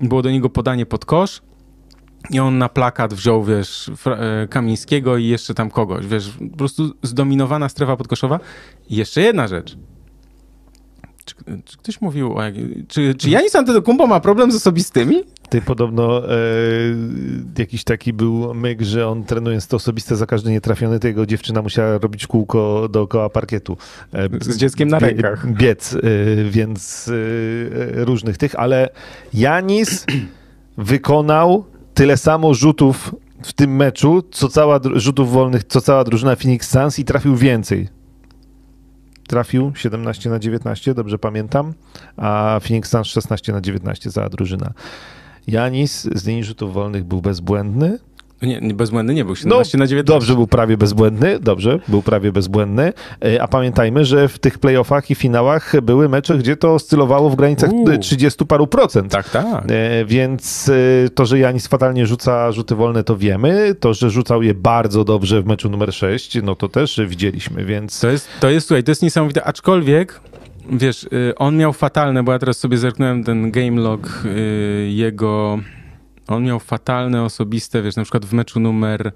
było 0.00 0.22
do 0.22 0.30
niego 0.30 0.50
podanie 0.50 0.86
pod 0.86 1.04
kosz, 1.04 1.42
i 2.30 2.40
on 2.40 2.58
na 2.58 2.68
plakat 2.68 3.14
wziął, 3.14 3.44
wiesz, 3.44 3.90
e, 4.06 4.48
Kamińskiego 4.48 5.16
i 5.16 5.26
jeszcze 5.26 5.54
tam 5.54 5.70
kogoś, 5.70 6.06
wiesz, 6.06 6.32
po 6.50 6.56
prostu 6.56 6.94
zdominowana 7.02 7.68
strefa 7.68 7.96
podkoszowa. 7.96 8.40
I 8.90 8.96
jeszcze 8.96 9.20
jedna 9.20 9.48
rzecz. 9.48 9.76
Czy, 11.26 11.34
czy 11.64 11.76
ktoś 11.76 12.00
mówił 12.00 12.32
o... 12.32 12.40
Czy, 12.88 13.14
czy 13.14 13.30
Janis 13.30 13.56
Antetokounmpo 13.56 14.06
ma 14.06 14.20
problem 14.20 14.52
z 14.52 14.56
osobistymi? 14.56 15.22
Ty 15.48 15.62
podobno 15.62 16.30
e, 16.30 16.36
jakiś 17.58 17.84
taki 17.84 18.12
był 18.12 18.54
myk, 18.54 18.82
że 18.82 19.08
on 19.08 19.24
trenując 19.24 19.66
to 19.66 19.76
osobiste 19.76 20.16
za 20.16 20.26
każdy 20.26 20.50
nietrafiony, 20.50 21.00
to 21.00 21.06
jego 21.06 21.26
dziewczyna 21.26 21.62
musiała 21.62 21.98
robić 21.98 22.26
kółko 22.26 22.88
dookoła 22.88 23.30
parkietu. 23.30 23.76
E, 24.12 24.28
z 24.40 24.56
dzieckiem 24.56 24.88
na 24.88 24.98
rękach. 24.98 25.52
Biec, 25.52 25.94
e, 25.94 25.98
więc 26.50 27.08
e, 27.08 28.04
różnych 28.04 28.38
tych, 28.38 28.54
ale 28.54 28.88
Janis 29.34 30.06
wykonał 30.78 31.64
tyle 31.94 32.16
samo 32.16 32.54
rzutów 32.54 33.14
w 33.42 33.52
tym 33.52 33.76
meczu, 33.76 34.22
co 34.30 34.48
cała, 34.48 34.80
rzutów 34.94 35.32
wolnych, 35.32 35.64
co 35.64 35.80
cała 35.80 36.04
drużyna 36.04 36.36
Phoenix 36.36 36.70
Suns 36.70 36.98
i 36.98 37.04
trafił 37.04 37.36
więcej. 37.36 37.95
Trafił 39.26 39.72
17 39.74 40.30
na 40.30 40.38
19, 40.38 40.94
dobrze 40.94 41.18
pamiętam, 41.18 41.74
a 42.16 42.60
Phoenix 42.62 42.90
Suns 42.90 43.06
16 43.06 43.52
na 43.52 43.60
19 43.60 44.10
cała 44.10 44.28
drużyna. 44.28 44.72
Janis 45.46 46.08
z 46.14 46.26
linii 46.26 46.44
rzutów 46.44 46.72
wolnych 46.72 47.04
był 47.04 47.22
bezbłędny, 47.22 47.98
nie, 48.42 48.60
nie, 48.60 48.74
bezbłędny 48.74 49.14
nie 49.14 49.24
był, 49.24 49.36
17 49.36 49.78
no, 49.78 49.82
na 49.82 49.86
19. 49.86 50.14
Dobrze, 50.14 50.34
był 50.34 50.46
prawie 50.46 50.76
bezbłędny, 50.76 51.38
dobrze, 51.40 51.78
był 51.88 52.02
prawie 52.02 52.32
bezbłędny, 52.32 52.92
e, 53.24 53.42
a 53.42 53.48
pamiętajmy, 53.48 54.04
że 54.04 54.28
w 54.28 54.38
tych 54.38 54.58
playoffach 54.58 55.10
i 55.10 55.14
finałach 55.14 55.80
były 55.82 56.08
mecze, 56.08 56.38
gdzie 56.38 56.56
to 56.56 56.74
oscylowało 56.74 57.30
w 57.30 57.36
granicach 57.36 57.72
Uuu. 57.72 57.98
30 57.98 58.46
paru 58.46 58.66
procent. 58.66 59.12
Tak, 59.12 59.30
tak. 59.30 59.64
E, 59.68 60.04
więc 60.04 60.68
e, 60.68 61.08
to, 61.10 61.26
że 61.26 61.38
Janis 61.38 61.66
fatalnie 61.66 62.06
rzuca 62.06 62.52
rzuty 62.52 62.74
wolne, 62.74 63.04
to 63.04 63.16
wiemy, 63.16 63.74
to, 63.80 63.94
że 63.94 64.10
rzucał 64.10 64.42
je 64.42 64.54
bardzo 64.54 65.04
dobrze 65.04 65.42
w 65.42 65.46
meczu 65.46 65.70
numer 65.70 65.94
6, 65.94 66.38
no 66.42 66.54
to 66.54 66.68
też 66.68 67.00
widzieliśmy, 67.06 67.64
więc... 67.64 68.00
To 68.00 68.08
jest, 68.08 68.28
to 68.40 68.50
jest, 68.50 68.66
słuchaj, 68.66 68.84
to 68.84 68.90
jest 68.90 69.02
niesamowite, 69.02 69.44
aczkolwiek 69.44 70.20
wiesz, 70.70 71.08
on 71.36 71.56
miał 71.56 71.72
fatalne, 71.72 72.22
bo 72.22 72.32
ja 72.32 72.38
teraz 72.38 72.58
sobie 72.58 72.78
zerknąłem 72.78 73.24
ten 73.24 73.50
game 73.50 73.80
log 73.80 74.22
jego 74.88 75.58
on 76.28 76.44
miał 76.44 76.60
fatalne 76.60 77.22
osobiste, 77.22 77.82
wiesz, 77.82 77.96
na 77.96 78.02
przykład 78.02 78.24
w 78.24 78.32
meczu 78.32 78.60
numer 78.60 79.12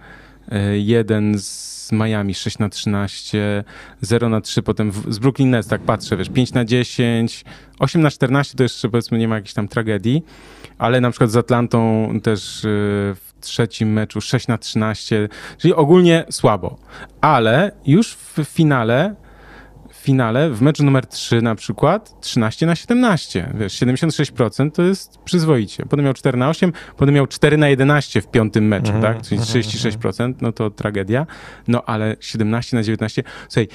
1 0.75 1.35
e, 1.35 1.39
z 1.39 1.93
Miami 1.93 2.35
6 2.35 2.59
na 2.59 2.69
13, 2.69 3.65
0 4.01 4.29
na 4.29 4.41
3, 4.41 4.63
potem 4.63 4.91
w, 4.91 5.15
z 5.15 5.19
Brooklyn 5.19 5.51
Nets, 5.51 5.69
tak 5.69 5.81
patrzę, 5.81 6.17
wiesz, 6.17 6.29
5 6.29 6.53
na 6.53 6.65
10, 6.65 7.45
8 7.79 8.03
na 8.03 8.11
14 8.11 8.57
to 8.57 8.63
jeszcze 8.63 8.89
powiedzmy 8.89 9.19
nie 9.19 9.29
ma 9.29 9.35
jakiejś 9.35 9.55
tam 9.55 9.69
tragedii, 9.69 10.23
ale 10.79 11.01
na 11.01 11.11
przykład 11.11 11.31
z 11.31 11.37
Atlantą 11.37 12.11
też 12.23 12.65
e, 12.65 12.69
w 13.15 13.33
trzecim 13.41 13.93
meczu 13.93 14.21
6 14.21 14.49
na 14.49 14.59
13, 14.59 15.29
czyli 15.59 15.75
ogólnie 15.75 16.25
słabo. 16.31 16.79
Ale 17.21 17.73
już 17.87 18.15
w 18.15 18.45
finale 18.45 19.15
finale, 20.11 20.51
w 20.51 20.63
meczu 20.63 20.85
numer 20.85 21.07
3 21.07 21.43
na 21.43 21.55
przykład, 21.55 22.21
13 22.21 22.67
na 22.67 22.77
17. 22.77 23.53
Wiesz, 23.55 23.73
76% 23.73 24.71
to 24.71 24.83
jest 24.83 25.19
przyzwoicie. 25.25 25.87
Potem 25.87 26.05
miał 26.05 26.15
4 26.15 26.39
na 26.39 26.49
8, 26.49 26.73
potem 26.97 27.15
miał 27.15 27.27
4 27.27 27.57
na 27.57 27.69
11 27.69 28.21
w 28.21 28.27
piątym 28.29 28.69
meczu, 28.69 28.91
mm 28.91 29.03
-hmm. 29.03 29.05
tak? 29.05 29.23
Czyli 29.23 29.41
36%, 29.41 30.35
no 30.41 30.53
to 30.53 30.71
tragedia. 30.71 31.27
No 31.69 31.83
ale 31.85 32.17
17 32.21 32.77
na 32.77 32.83
19. 32.83 33.23
Słuchaj, 33.49 33.69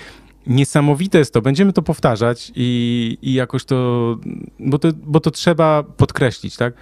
niesamowite 0.47 1.17
jest 1.17 1.33
to, 1.33 1.41
będziemy 1.41 1.73
to 1.73 1.81
powtarzać 1.81 2.51
i, 2.55 3.17
i 3.21 3.33
jakoś 3.33 3.65
to 3.65 4.17
bo, 4.59 4.79
to, 4.79 4.89
bo 5.03 5.19
to 5.19 5.31
trzeba 5.31 5.83
podkreślić, 5.83 6.57
tak? 6.57 6.73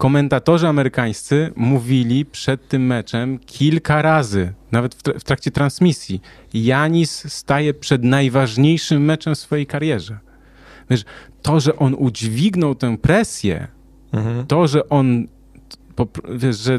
Komentatorzy 0.00 0.68
amerykańscy 0.68 1.52
mówili 1.56 2.24
przed 2.24 2.68
tym 2.68 2.86
meczem 2.86 3.38
kilka 3.38 4.02
razy, 4.02 4.52
nawet 4.72 4.94
w, 4.94 5.24
trakcie 5.24 5.50
transmisji, 5.50 6.20
Janis 6.54 7.32
staje 7.32 7.74
przed 7.74 8.04
najważniejszym 8.04 9.04
meczem 9.04 9.34
w 9.34 9.38
swojej 9.38 9.66
karierze. 9.66 10.18
Wiesz, 10.90 11.04
to, 11.42 11.60
że 11.60 11.76
on 11.76 11.94
udźwignął 11.94 12.74
tę 12.74 12.98
presję, 12.98 13.68
mhm. 14.12 14.46
to, 14.46 14.66
że 14.66 14.88
on, 14.88 15.26
wiesz, 16.34 16.58
że 16.58 16.78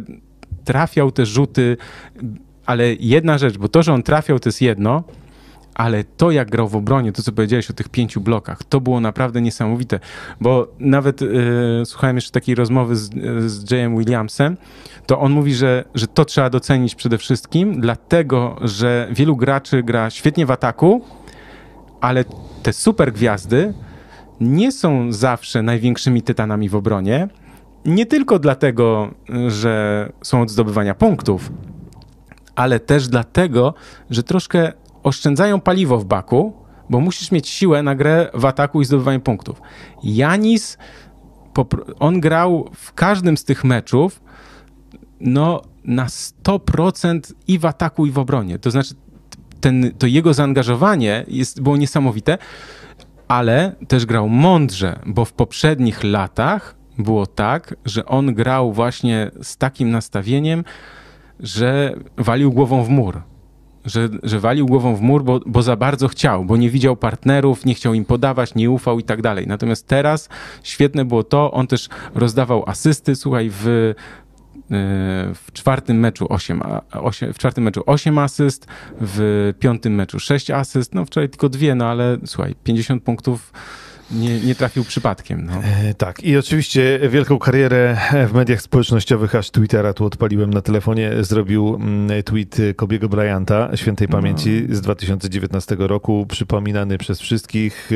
trafiał 0.65 1.11
te 1.11 1.25
rzuty, 1.25 1.77
ale 2.65 2.93
jedna 2.93 3.37
rzecz, 3.37 3.57
bo 3.57 3.67
to, 3.67 3.83
że 3.83 3.93
on 3.93 4.03
trafiał, 4.03 4.39
to 4.39 4.49
jest 4.49 4.61
jedno, 4.61 5.03
ale 5.75 6.03
to 6.03 6.31
jak 6.31 6.49
grał 6.49 6.67
w 6.67 6.75
obronie, 6.75 7.11
to 7.11 7.23
co 7.23 7.31
powiedziałeś 7.31 7.69
o 7.69 7.73
tych 7.73 7.89
pięciu 7.89 8.21
blokach, 8.21 8.63
to 8.63 8.81
było 8.81 8.99
naprawdę 8.99 9.41
niesamowite, 9.41 9.99
bo 10.41 10.67
nawet 10.79 11.21
yy, 11.21 11.29
słuchałem 11.85 12.17
jeszcze 12.17 12.31
takiej 12.31 12.55
rozmowy 12.55 12.95
z, 12.95 13.09
z 13.51 13.71
Jayem 13.71 13.97
Williamsem, 13.97 14.57
to 15.05 15.19
on 15.19 15.31
mówi, 15.31 15.53
że, 15.53 15.83
że 15.95 16.07
to 16.07 16.25
trzeba 16.25 16.49
docenić 16.49 16.95
przede 16.95 17.17
wszystkim, 17.17 17.81
dlatego, 17.81 18.55
że 18.61 19.07
wielu 19.11 19.35
graczy 19.35 19.83
gra 19.83 20.09
świetnie 20.09 20.45
w 20.45 20.51
ataku, 20.51 21.05
ale 22.01 22.25
te 22.63 22.73
super 22.73 23.13
gwiazdy 23.13 23.73
nie 24.41 24.71
są 24.71 25.11
zawsze 25.11 25.61
największymi 25.61 26.21
tytanami 26.21 26.69
w 26.69 26.75
obronie, 26.75 27.27
nie 27.85 28.05
tylko 28.05 28.39
dlatego, 28.39 29.11
że 29.47 30.09
są 30.23 30.41
od 30.41 30.49
zdobywania 30.49 30.95
punktów, 30.95 31.51
ale 32.55 32.79
też 32.79 33.07
dlatego, 33.07 33.73
że 34.09 34.23
troszkę 34.23 34.73
oszczędzają 35.03 35.59
paliwo 35.59 35.97
w 35.97 36.05
baku, 36.05 36.53
bo 36.89 36.99
musisz 36.99 37.31
mieć 37.31 37.49
siłę 37.49 37.83
na 37.83 37.95
grę 37.95 38.29
w 38.33 38.45
ataku 38.45 38.81
i 38.81 38.85
zdobywanie 38.85 39.19
punktów. 39.19 39.61
Janis, 40.03 40.77
on 41.99 42.19
grał 42.19 42.69
w 42.75 42.93
każdym 42.93 43.37
z 43.37 43.43
tych 43.43 43.63
meczów 43.63 44.21
no, 45.19 45.61
na 45.83 46.05
100% 46.05 47.33
i 47.47 47.59
w 47.59 47.65
ataku, 47.65 48.05
i 48.05 48.11
w 48.11 48.19
obronie. 48.19 48.59
To 48.59 48.71
znaczy, 48.71 48.93
ten, 49.61 49.91
to 49.97 50.07
jego 50.07 50.33
zaangażowanie 50.33 51.25
jest, 51.27 51.61
było 51.61 51.77
niesamowite, 51.77 52.37
ale 53.27 53.75
też 53.87 54.05
grał 54.05 54.29
mądrze, 54.29 54.99
bo 55.05 55.25
w 55.25 55.33
poprzednich 55.33 56.03
latach 56.03 56.75
było 56.97 57.27
tak, 57.27 57.75
że 57.85 58.05
on 58.05 58.33
grał 58.33 58.73
właśnie 58.73 59.31
z 59.41 59.57
takim 59.57 59.91
nastawieniem, 59.91 60.63
że 61.39 61.95
walił 62.17 62.51
głową 62.51 62.83
w 62.83 62.89
mur 62.89 63.21
że, 63.85 64.09
że 64.23 64.39
walił 64.39 64.65
głową 64.65 64.95
w 64.95 65.01
mur, 65.01 65.23
bo, 65.23 65.39
bo 65.45 65.61
za 65.61 65.75
bardzo 65.75 66.07
chciał, 66.07 66.45
bo 66.45 66.57
nie 66.57 66.69
widział 66.69 66.95
partnerów, 66.95 67.65
nie 67.65 67.73
chciał 67.73 67.93
im 67.93 68.05
podawać, 68.05 68.55
nie 68.55 68.71
ufał 68.71 68.99
i 68.99 69.03
tak 69.03 69.21
dalej. 69.21 69.47
Natomiast 69.47 69.87
teraz 69.87 70.29
świetne 70.63 71.05
było 71.05 71.23
to, 71.23 71.51
on 71.51 71.67
też 71.67 71.89
rozdawał 72.15 72.69
asysty, 72.69 73.15
słuchaj, 73.15 73.49
w 73.49 73.67
e, 73.67 73.93
w 75.33 75.47
czwartym 75.53 75.99
meczu 75.99 76.25
8, 76.29 76.61
8, 76.91 77.33
w 77.33 77.37
czwartym 77.37 77.63
meczu 77.63 77.83
8 77.85 78.17
asyst, 78.17 78.67
w 79.01 79.53
piątym 79.59 79.95
meczu 79.95 80.19
6 80.19 80.51
asyst, 80.51 80.95
no 80.95 81.05
wczoraj 81.05 81.29
tylko 81.29 81.49
dwie, 81.49 81.75
no 81.75 81.85
ale 81.85 82.17
słuchaj, 82.25 82.55
50 82.63 83.03
punktów 83.03 83.53
nie, 84.13 84.39
nie 84.39 84.55
trafił 84.55 84.83
przypadkiem. 84.83 85.45
No. 85.45 85.53
E, 85.53 85.93
tak, 85.93 86.23
i 86.23 86.37
oczywiście 86.37 86.99
wielką 87.09 87.39
karierę 87.39 87.97
w 88.27 88.33
mediach 88.33 88.61
społecznościowych, 88.61 89.35
aż 89.35 89.51
Twittera 89.51 89.93
tu 89.93 90.05
odpaliłem 90.05 90.53
na 90.53 90.61
telefonie, 90.61 91.11
zrobił 91.19 91.75
mm, 91.75 92.23
tweet 92.23 92.57
Kobiego 92.75 93.09
Bryanta, 93.09 93.77
świętej 93.77 94.07
no. 94.07 94.17
pamięci 94.17 94.67
z 94.69 94.81
2019 94.81 95.75
roku, 95.79 96.25
przypominany 96.29 96.97
przez 96.97 97.19
wszystkich 97.19 97.89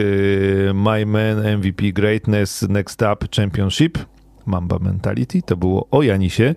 e, 0.69 0.73
My 0.73 1.05
Man, 1.05 1.57
MVP 1.57 1.91
Greatness, 1.91 2.61
Next 2.69 3.01
Up 3.01 3.27
Championship. 3.35 3.97
Mamba 4.45 4.79
Mentality, 4.79 5.41
to 5.41 5.57
było 5.57 5.87
o 5.91 6.03
Janisie, 6.03 6.55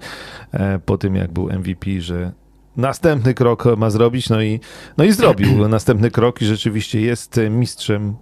e, 0.52 0.78
po 0.78 0.98
tym 0.98 1.14
jak 1.14 1.32
był 1.32 1.48
MVP, 1.52 2.00
że 2.00 2.32
następny 2.76 3.34
krok 3.34 3.64
ma 3.76 3.90
zrobić, 3.90 4.28
no 4.28 4.42
i, 4.42 4.60
no 4.96 5.04
i 5.04 5.12
zrobił 5.12 5.68
następny 5.68 6.10
krok 6.10 6.42
i 6.42 6.46
rzeczywiście 6.46 7.00
jest 7.00 7.40
mistrzem 7.50 8.14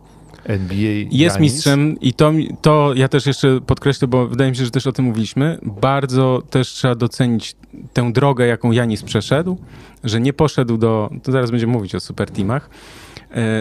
NBA. 0.46 1.08
Jest 1.10 1.40
mistrzem 1.40 2.00
i 2.00 2.12
to, 2.12 2.32
to 2.62 2.92
ja 2.94 3.08
też 3.08 3.26
jeszcze 3.26 3.60
podkreślę, 3.60 4.08
bo 4.08 4.26
wydaje 4.28 4.50
mi 4.50 4.56
się, 4.56 4.64
że 4.64 4.70
też 4.70 4.86
o 4.86 4.92
tym 4.92 5.04
mówiliśmy. 5.04 5.58
Bardzo 5.62 6.42
też 6.50 6.68
trzeba 6.68 6.94
docenić 6.94 7.56
tę 7.92 8.12
drogę, 8.12 8.46
jaką 8.46 8.72
Janis 8.72 9.02
przeszedł, 9.02 9.58
że 10.04 10.20
nie 10.20 10.32
poszedł 10.32 10.76
do, 10.78 11.10
to 11.22 11.32
zaraz 11.32 11.50
będziemy 11.50 11.72
mówić 11.72 11.94
o 11.94 12.00
super 12.00 12.30
teamach, 12.30 12.70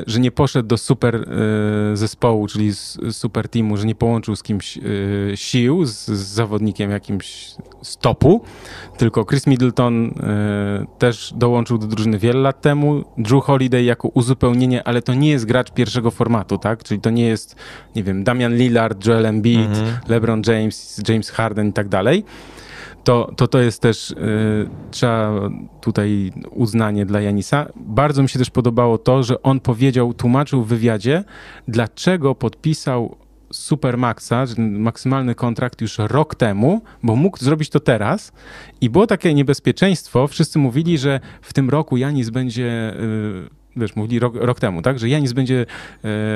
że 0.08 0.20
nie 0.20 0.32
poszedł 0.32 0.68
do 0.68 0.78
super 0.78 1.16
e, 1.16 1.98
zespołu, 1.98 2.48
czyli 2.48 2.74
super 3.12 3.50
teamu, 3.50 3.78
że 3.78 3.86
nie 3.86 3.96
połączył 3.96 4.36
z 4.36 4.44
kimś 4.44 4.78
e, 4.78 4.82
sił, 5.36 5.86
z, 5.86 6.06
z 6.06 6.28
zawodnikiem 6.28 6.92
jakimś 6.92 7.56
stopu, 7.82 8.42
tylko 8.98 9.26
Chris 9.26 9.48
Middleton 9.48 10.14
też 10.98 11.34
dołączył 11.36 11.78
do 11.78 11.88
drużyny 11.88 12.20
wiele 12.20 12.40
lat 12.40 12.62
temu. 12.62 13.04
Drew 13.18 13.44
Holiday 13.44 13.84
jako 13.84 14.08
uzupełnienie, 14.08 14.84
ale 14.84 15.02
to 15.02 15.14
nie 15.14 15.30
jest 15.30 15.46
gracz 15.46 15.72
pierwszego 15.72 16.12
formatu, 16.12 16.58
tak? 16.58 16.84
Czyli 16.84 17.02
to 17.02 17.10
nie 17.10 17.26
jest, 17.26 17.56
nie 17.96 18.04
wiem, 18.04 18.24
Damian 18.24 18.56
Lillard, 18.56 19.06
Joel 19.06 19.26
Embiid, 19.26 19.70
mhm. 19.70 19.98
LeBron 20.08 20.42
James, 20.48 21.02
James 21.08 21.30
Harden 21.30 21.68
i 21.68 21.74
tak 21.74 21.90
dalej 21.90 22.26
to, 23.06 23.32
to, 23.36 23.48
to 23.48 23.60
jest 23.60 23.82
też, 23.82 24.12
y, 24.12 24.16
trzeba 24.92 25.50
tutaj 25.82 26.32
uznanie 26.52 27.06
dla 27.06 27.22
Janisa. 27.22 27.68
Bardzo 27.76 28.24
mi 28.24 28.30
się 28.30 28.40
też 28.40 28.50
podobało 28.50 28.98
to, 28.98 29.24
że 29.24 29.42
on 29.42 29.60
powiedział, 29.60 30.14
tłumaczył 30.14 30.64
w 30.64 30.68
wywiadzie, 30.68 31.24
dlaczego 31.68 32.36
podpisał 32.36 33.18
Supermaxa, 33.52 34.46
maksymalny 34.58 35.36
kontrakt 35.36 35.82
już 35.82 35.98
rok 35.98 36.36
temu, 36.36 36.82
bo 37.04 37.16
mógł 37.16 37.38
zrobić 37.38 37.70
to 37.70 37.80
teraz 37.80 38.32
i 38.82 38.90
było 38.90 39.08
takie 39.08 39.34
niebezpieczeństwo. 39.34 40.28
Wszyscy 40.28 40.60
mówili, 40.60 40.98
że 40.98 41.20
w 41.42 41.54
tym 41.54 41.70
roku 41.70 41.98
Janis 41.98 42.30
będzie 42.30 42.94
y, 42.96 43.65
wiesz, 43.76 43.96
mówili 43.96 44.20
rok, 44.20 44.36
rok, 44.36 44.60
temu, 44.60 44.82
tak, 44.82 45.00
że 45.00 45.10
Janis 45.10 45.34
będzie 45.34 45.62
e, 45.62 45.66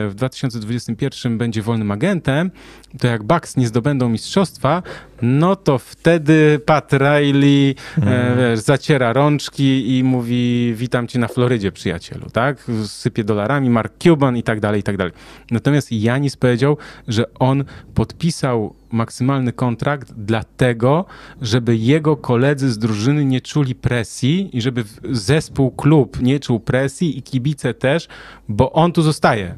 w 0.10 0.12
2021 0.16 1.38
będzie 1.38 1.62
wolnym 1.62 1.92
agentem, 1.92 2.52
to 3.00 3.08
jak 3.08 3.24
Bucks 3.24 3.58
nie 3.58 3.68
zdobędą 3.68 4.10
mistrzostwa, 4.10 4.84
no 5.22 5.56
to 5.56 5.78
wtedy 5.78 6.60
Pat 6.66 6.94
Riley 6.94 7.76
mm. 7.98 8.38
wiesz, 8.38 8.60
zaciera 8.60 9.14
rączki 9.14 9.98
i 9.98 10.04
mówi 10.04 10.74
witam 10.76 11.08
cię 11.08 11.20
na 11.20 11.28
Florydzie, 11.28 11.72
przyjacielu, 11.72 12.30
tak? 12.30 12.72
Sypie 12.86 13.24
dolarami, 13.24 13.70
Mark 13.70 13.94
Cuban 14.04 14.38
i 14.38 14.44
tak 14.44 14.60
dalej, 14.60 14.80
i 14.80 14.84
tak 14.84 14.98
dalej. 14.98 15.14
Natomiast 15.52 15.92
Janis 15.92 16.36
powiedział, 16.36 16.78
że 17.08 17.34
on 17.34 17.64
podpisał 17.94 18.79
maksymalny 18.92 19.54
kontrakt 19.54 20.14
dlatego, 20.18 21.06
żeby 21.42 21.78
jego 21.78 22.18
koledzy 22.18 22.72
z 22.72 22.78
drużyny 22.78 23.26
nie 23.26 23.42
czuli 23.42 23.76
presji 23.76 24.58
i 24.58 24.62
żeby 24.62 24.84
zespół, 25.12 25.72
klub 25.72 26.22
nie 26.22 26.40
czuł 26.40 26.60
presji 26.60 27.18
i 27.18 27.22
kibice 27.22 27.74
też, 27.74 28.08
bo 28.48 28.72
on 28.72 28.92
tu 28.92 29.02
zostaje 29.02 29.56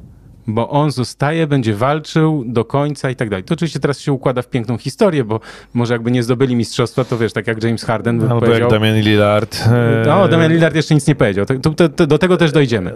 bo 0.48 0.70
on 0.70 0.92
zostaje, 0.92 1.48
będzie 1.48 1.76
walczył 1.76 2.44
do 2.48 2.66
końca 2.66 3.10
i 3.10 3.16
tak 3.16 3.30
dalej. 3.30 3.44
To 3.44 3.54
oczywiście 3.54 3.80
teraz 3.80 4.00
się 4.00 4.14
układa 4.14 4.42
w 4.42 4.50
piękną 4.50 4.78
historię, 4.78 5.24
bo 5.24 5.40
może 5.74 5.94
jakby 5.94 6.12
nie 6.12 6.24
zdobyli 6.24 6.56
mistrzostwa, 6.56 7.04
to 7.04 7.18
wiesz, 7.18 7.34
tak 7.34 7.48
jak 7.48 7.64
James 7.64 7.84
Harden 7.84 8.18
no, 8.18 8.40
powiedział... 8.40 8.60
jak 8.60 8.70
Damian 8.70 9.00
Lillard. 9.00 9.70
No, 10.06 10.28
Damian 10.28 10.52
Lillard 10.52 10.76
jeszcze 10.76 10.96
nic 10.96 11.08
nie 11.08 11.16
powiedział. 11.16 11.46
To, 11.46 11.74
to, 11.74 11.90
to, 11.90 12.08
do 12.08 12.18
tego 12.18 12.38
też 12.38 12.52
dojdziemy. 12.52 12.94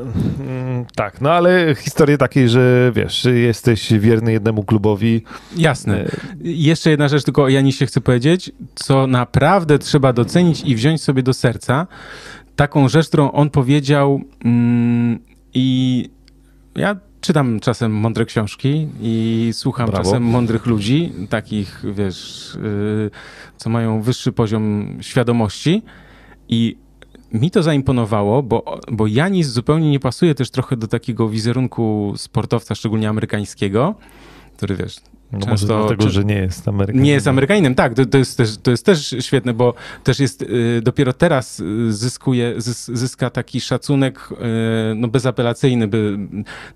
Tak, 0.96 1.22
no 1.22 1.32
ale 1.32 1.76
historię 1.76 2.18
takiej, 2.18 2.50
że 2.50 2.92
wiesz, 2.96 3.26
jesteś 3.26 3.94
wierny 3.94 4.32
jednemu 4.32 4.64
klubowi. 4.64 5.22
Jasne. 5.58 6.06
E, 6.06 6.10
jeszcze 6.44 6.90
jedna 6.90 7.08
rzecz 7.08 7.24
tylko 7.24 7.44
o 7.44 7.50
Janisie 7.50 7.86
chcę 7.86 8.02
powiedzieć, 8.02 8.52
co 8.76 9.08
naprawdę 9.08 9.80
trzeba 9.80 10.14
docenić 10.14 10.62
i 10.62 10.76
wziąć 10.76 11.04
sobie 11.04 11.24
do 11.24 11.34
serca. 11.34 11.88
Taką 12.56 12.90
rzecz, 12.90 13.08
którą 13.08 13.32
on 13.32 13.50
powiedział 13.50 14.22
mm, 14.46 15.20
i 15.54 16.10
ja 16.76 16.96
czytam 17.22 17.60
czasem 17.60 17.92
mądre 17.92 18.26
książki 18.26 18.88
i 19.02 19.50
słucham 19.54 19.86
Brawo. 19.86 20.04
czasem 20.04 20.24
mądrych 20.24 20.66
ludzi, 20.66 21.14
takich, 21.30 21.84
wiesz, 21.94 22.52
yy, 22.64 23.12
co 23.58 23.70
mają 23.70 24.02
wyższy 24.02 24.32
poziom 24.32 24.98
świadomości 25.02 25.84
i 26.50 26.78
mi 27.34 27.52
to 27.52 27.64
zaimponowało, 27.64 28.44
bo, 28.44 28.80
bo 28.92 29.08
Janis 29.08 29.48
zupełnie 29.48 29.92
nie 29.92 30.00
pasuje 30.00 30.36
też 30.36 30.50
trochę 30.50 30.78
do 30.78 30.88
takiego 30.88 31.30
wizerunku 31.30 32.14
sportowca, 32.18 32.76
szczególnie 32.76 33.10
amerykańskiego, 33.10 33.96
który 34.58 34.76
wiesz, 34.76 34.96
no 35.32 35.40
Często, 35.40 35.52
może 35.52 35.68
dlatego, 35.68 36.04
czy, 36.04 36.10
że 36.10 36.26
nie 36.26 36.36
jest 36.36 36.68
Amerykaninem. 36.68 37.04
Nie 37.04 37.12
jest 37.12 37.28
Amerykaninem, 37.28 37.76
tak. 37.76 37.94
To, 37.94 38.06
to, 38.06 38.18
jest, 38.18 38.38
też, 38.38 38.58
to 38.58 38.72
jest 38.72 38.86
też 38.86 39.16
świetne, 39.20 39.54
bo 39.54 39.74
też 40.04 40.20
jest, 40.20 40.42
y, 40.42 40.82
dopiero 40.84 41.14
teraz 41.14 41.60
y, 41.60 41.94
zyskuje, 41.94 42.54
zys, 42.58 42.92
zyska 42.94 43.30
taki 43.30 43.62
szacunek 43.62 44.30
y, 44.32 44.96
no, 44.96 45.08
bezapelacyjny 45.08 45.88
by, 45.88 46.18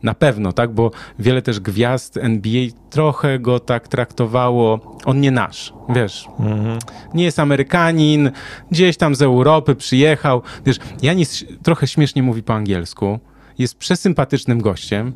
na 0.04 0.14
pewno, 0.14 0.54
tak, 0.54 0.72
bo 0.72 0.92
wiele 1.20 1.42
też 1.42 1.60
gwiazd 1.60 2.18
NBA 2.18 2.68
trochę 2.90 3.40
go 3.40 3.60
tak 3.60 3.88
traktowało, 3.88 4.98
on 5.06 5.22
nie 5.22 5.32
nasz, 5.32 5.74
wiesz. 5.90 6.28
Mhm. 6.40 6.80
Nie 7.14 7.24
jest 7.24 7.40
Amerykanin, 7.40 8.32
gdzieś 8.72 8.98
tam 8.98 9.16
z 9.16 9.22
Europy 9.22 9.76
przyjechał. 9.76 10.42
Wiesz, 10.66 10.78
Janis 11.02 11.46
trochę 11.64 11.88
śmiesznie 11.88 12.24
mówi 12.24 12.44
po 12.44 12.54
angielsku, 12.54 13.20
jest 13.58 13.78
przesympatycznym 13.78 14.62
gościem. 14.62 15.14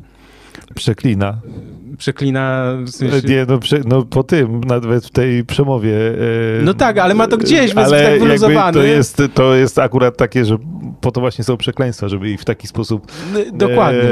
Przeklina 0.74 1.38
przeklina. 1.98 2.64
W 2.84 2.90
sensie... 2.90 3.28
Nie, 3.28 3.46
no, 3.48 3.58
prze, 3.58 3.80
no 3.86 4.02
po 4.02 4.22
tym, 4.22 4.60
nawet 4.60 5.06
w 5.06 5.10
tej 5.10 5.44
przemowie. 5.44 5.96
E, 6.60 6.62
no 6.62 6.74
tak, 6.74 6.98
ale 6.98 7.14
ma 7.14 7.26
to 7.26 7.36
gdzieś, 7.36 7.74
więc 7.74 7.92
ale 7.92 8.04
tak 8.04 8.20
wyluzowany. 8.20 8.72
To 8.72 8.82
jest, 8.82 9.22
to 9.34 9.54
jest 9.54 9.78
akurat 9.78 10.16
takie, 10.16 10.44
że 10.44 10.58
po 11.00 11.10
to 11.10 11.20
właśnie 11.20 11.44
są 11.44 11.56
przekleństwa, 11.56 12.08
żeby 12.08 12.30
ich 12.30 12.40
w 12.40 12.44
taki 12.44 12.66
sposób 12.66 13.12
Dokładnie. 13.52 14.02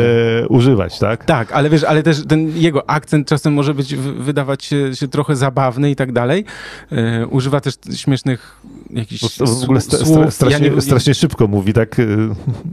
E, 0.42 0.48
używać, 0.48 0.98
tak? 0.98 1.24
Tak, 1.24 1.52
ale 1.52 1.70
wiesz, 1.70 1.84
ale 1.84 2.02
też 2.02 2.26
ten 2.26 2.52
jego 2.56 2.90
akcent 2.90 3.28
czasem 3.28 3.52
może 3.52 3.74
być, 3.74 3.94
wydawać 3.96 4.64
się, 4.64 4.96
się 4.96 5.08
trochę 5.08 5.36
zabawny 5.36 5.90
i 5.90 5.96
tak 5.96 6.12
dalej. 6.12 6.44
E, 6.92 7.26
używa 7.26 7.60
też 7.60 7.74
śmiesznych 7.94 8.60
jakichś 8.90 9.38
w 9.38 9.62
ogóle 9.62 9.80
sta, 9.80 9.96
sta, 9.96 10.30
strasznie, 10.30 10.66
ja 10.68 10.74
nie... 10.74 10.80
strasznie 10.80 11.14
szybko 11.14 11.46
mówi, 11.46 11.72
tak? 11.72 12.00
E, 12.00 12.04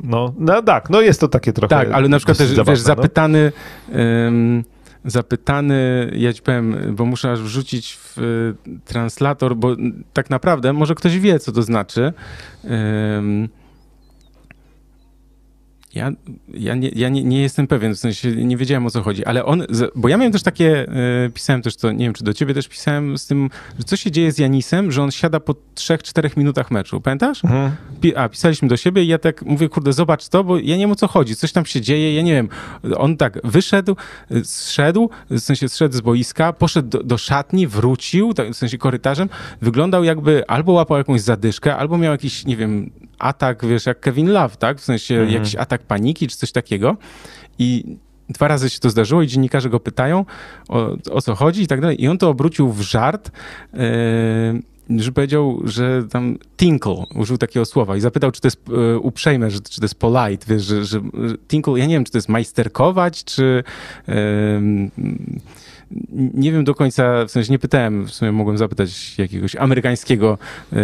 no, 0.03 0.33
no 0.39 0.61
tak, 0.61 0.89
no 0.89 1.01
jest 1.01 1.19
to 1.19 1.27
takie 1.27 1.53
trochę 1.53 1.75
Tak, 1.75 1.91
ale 1.91 2.09
na 2.09 2.17
przykład 2.17 2.37
też, 2.37 2.47
zabawne, 2.47 2.71
wiesz, 2.71 2.79
no. 2.79 2.85
zapytany... 2.85 3.51
Um, 3.93 4.63
zapytany, 5.05 6.11
ja 6.15 6.33
ci 6.33 6.41
powiem, 6.41 6.95
bo 6.95 7.05
muszę 7.05 7.31
aż 7.31 7.41
wrzucić 7.41 7.97
w 7.99 8.17
translator, 8.85 9.55
bo 9.55 9.75
tak 10.13 10.29
naprawdę 10.29 10.73
może 10.73 10.95
ktoś 10.95 11.19
wie, 11.19 11.39
co 11.39 11.51
to 11.51 11.63
znaczy. 11.63 12.13
Um, 12.63 13.49
ja, 15.95 16.11
ja, 16.53 16.75
nie, 16.75 16.89
ja 16.89 17.09
nie, 17.09 17.23
nie, 17.23 17.41
jestem 17.41 17.67
pewien, 17.67 17.95
w 17.95 17.99
sensie 17.99 18.31
nie 18.31 18.57
wiedziałem 18.57 18.85
o 18.85 18.89
co 18.89 19.01
chodzi, 19.01 19.25
ale 19.25 19.45
on, 19.45 19.63
bo 19.95 20.09
ja 20.09 20.17
miałem 20.17 20.31
też 20.31 20.43
takie, 20.43 20.87
y, 21.25 21.29
pisałem 21.29 21.61
też 21.61 21.75
to, 21.75 21.91
nie 21.91 22.05
wiem 22.05 22.13
czy 22.13 22.23
do 22.23 22.33
ciebie 22.33 22.53
też 22.53 22.67
pisałem 22.67 23.17
z 23.17 23.27
tym, 23.27 23.49
że 23.77 23.83
co 23.83 23.97
się 23.97 24.11
dzieje 24.11 24.31
z 24.31 24.37
Janisem, 24.37 24.91
że 24.91 25.03
on 25.03 25.11
siada 25.11 25.39
po 25.39 25.55
3-4 25.75 26.37
minutach 26.37 26.71
meczu, 26.71 27.01
pamiętasz? 27.01 27.45
Mhm. 27.45 27.71
A, 28.15 28.29
pisaliśmy 28.29 28.67
do 28.67 28.77
siebie 28.77 29.03
i 29.03 29.07
ja 29.07 29.17
tak 29.17 29.45
mówię, 29.45 29.69
kurde, 29.69 29.93
zobacz 29.93 30.27
to, 30.27 30.43
bo 30.43 30.57
ja 30.57 30.75
nie 30.75 30.83
wiem 30.83 30.91
o 30.91 30.95
co 30.95 31.07
chodzi, 31.07 31.35
coś 31.35 31.51
tam 31.51 31.65
się 31.65 31.81
dzieje, 31.81 32.15
ja 32.15 32.21
nie 32.21 32.33
wiem. 32.33 32.49
On 32.97 33.17
tak 33.17 33.39
wyszedł, 33.43 33.95
zszedł, 34.43 35.09
w 35.29 35.39
sensie 35.39 35.69
zszedł 35.69 35.95
z 35.95 36.01
boiska, 36.01 36.53
poszedł 36.53 36.89
do, 36.89 37.03
do 37.03 37.17
szatni, 37.17 37.67
wrócił, 37.67 38.33
tak, 38.33 38.49
w 38.51 38.55
sensie 38.55 38.77
korytarzem, 38.77 39.29
wyglądał 39.61 40.03
jakby 40.03 40.47
albo 40.47 40.71
łapał 40.71 40.97
jakąś 40.97 41.21
zadyszkę, 41.21 41.75
albo 41.75 41.97
miał 41.97 42.11
jakiś, 42.11 42.45
nie 42.45 42.57
wiem, 42.57 42.91
atak, 43.19 43.65
wiesz, 43.65 43.85
jak 43.85 43.99
Kevin 43.99 44.31
Love, 44.31 44.55
tak? 44.55 44.77
W 44.77 44.83
sensie 44.83 45.15
mhm. 45.15 45.33
jakiś 45.33 45.55
atak 45.55 45.81
paniki 45.81 46.27
czy 46.27 46.37
coś 46.37 46.51
takiego. 46.51 46.97
I 47.59 47.97
dwa 48.29 48.47
razy 48.47 48.69
się 48.69 48.79
to 48.79 48.89
zdarzyło 48.89 49.21
i 49.21 49.27
dziennikarze 49.27 49.69
go 49.69 49.79
pytają 49.79 50.25
o, 50.69 50.97
o 51.11 51.21
co 51.21 51.35
chodzi 51.35 51.61
i 51.61 51.67
tak 51.67 51.81
dalej. 51.81 52.03
I 52.03 52.07
on 52.07 52.17
to 52.17 52.29
obrócił 52.29 52.71
w 52.71 52.81
żart. 52.81 53.31
Yy, 53.73 53.79
że 54.97 55.11
powiedział, 55.11 55.61
że 55.63 56.03
tam 56.11 56.37
tinkle, 56.57 57.05
użył 57.15 57.37
takiego 57.37 57.65
słowa 57.65 57.97
i 57.97 58.01
zapytał, 58.01 58.31
czy 58.31 58.41
to 58.41 58.47
jest 58.47 58.69
y, 58.69 58.99
uprzejme, 58.99 59.51
że, 59.51 59.59
czy 59.59 59.79
to 59.79 59.85
jest 59.85 59.99
polite, 59.99 60.45
wiesz, 60.47 60.63
że, 60.63 60.85
że 60.85 61.01
tinkle, 61.47 61.79
ja 61.79 61.85
nie 61.85 61.93
wiem, 61.93 62.03
czy 62.03 62.11
to 62.11 62.17
jest 62.17 62.29
majsterkować, 62.29 63.23
czy 63.23 63.63
y, 64.09 64.13
nie 66.33 66.51
wiem 66.51 66.63
do 66.63 66.75
końca, 66.75 67.25
w 67.25 67.31
sensie 67.31 67.51
nie 67.51 67.59
pytałem, 67.59 68.05
w 68.07 68.11
sumie 68.11 68.31
mogłem 68.31 68.57
zapytać 68.57 69.17
jakiegoś 69.17 69.55
amerykańskiego 69.55 70.37
e, 70.73 70.77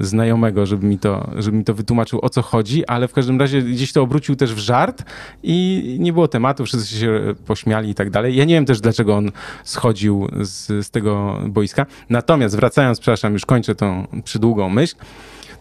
znajomego, 0.00 0.66
żeby 0.66 0.86
mi, 0.86 0.98
to, 0.98 1.30
żeby 1.36 1.56
mi 1.56 1.64
to 1.64 1.74
wytłumaczył, 1.74 2.18
o 2.22 2.28
co 2.28 2.42
chodzi, 2.42 2.86
ale 2.86 3.08
w 3.08 3.12
każdym 3.12 3.40
razie 3.40 3.62
gdzieś 3.62 3.92
to 3.92 4.02
obrócił 4.02 4.36
też 4.36 4.54
w 4.54 4.58
żart 4.58 5.04
i 5.42 5.96
nie 6.00 6.12
było 6.12 6.28
tematu, 6.28 6.64
wszyscy 6.64 6.98
się 6.98 7.34
pośmiali 7.46 7.90
i 7.90 7.94
tak 7.94 8.10
dalej. 8.10 8.36
Ja 8.36 8.44
nie 8.44 8.54
wiem 8.54 8.66
też, 8.66 8.80
dlaczego 8.80 9.16
on 9.16 9.30
schodził 9.64 10.28
z, 10.40 10.86
z 10.86 10.90
tego 10.90 11.38
boiska. 11.48 11.86
Natomiast 12.10 12.56
wracając, 12.56 13.00
przepraszam, 13.00 13.32
już 13.32 13.46
kończę 13.46 13.74
tą 13.74 14.06
przydługą 14.24 14.68
myśl, 14.68 14.94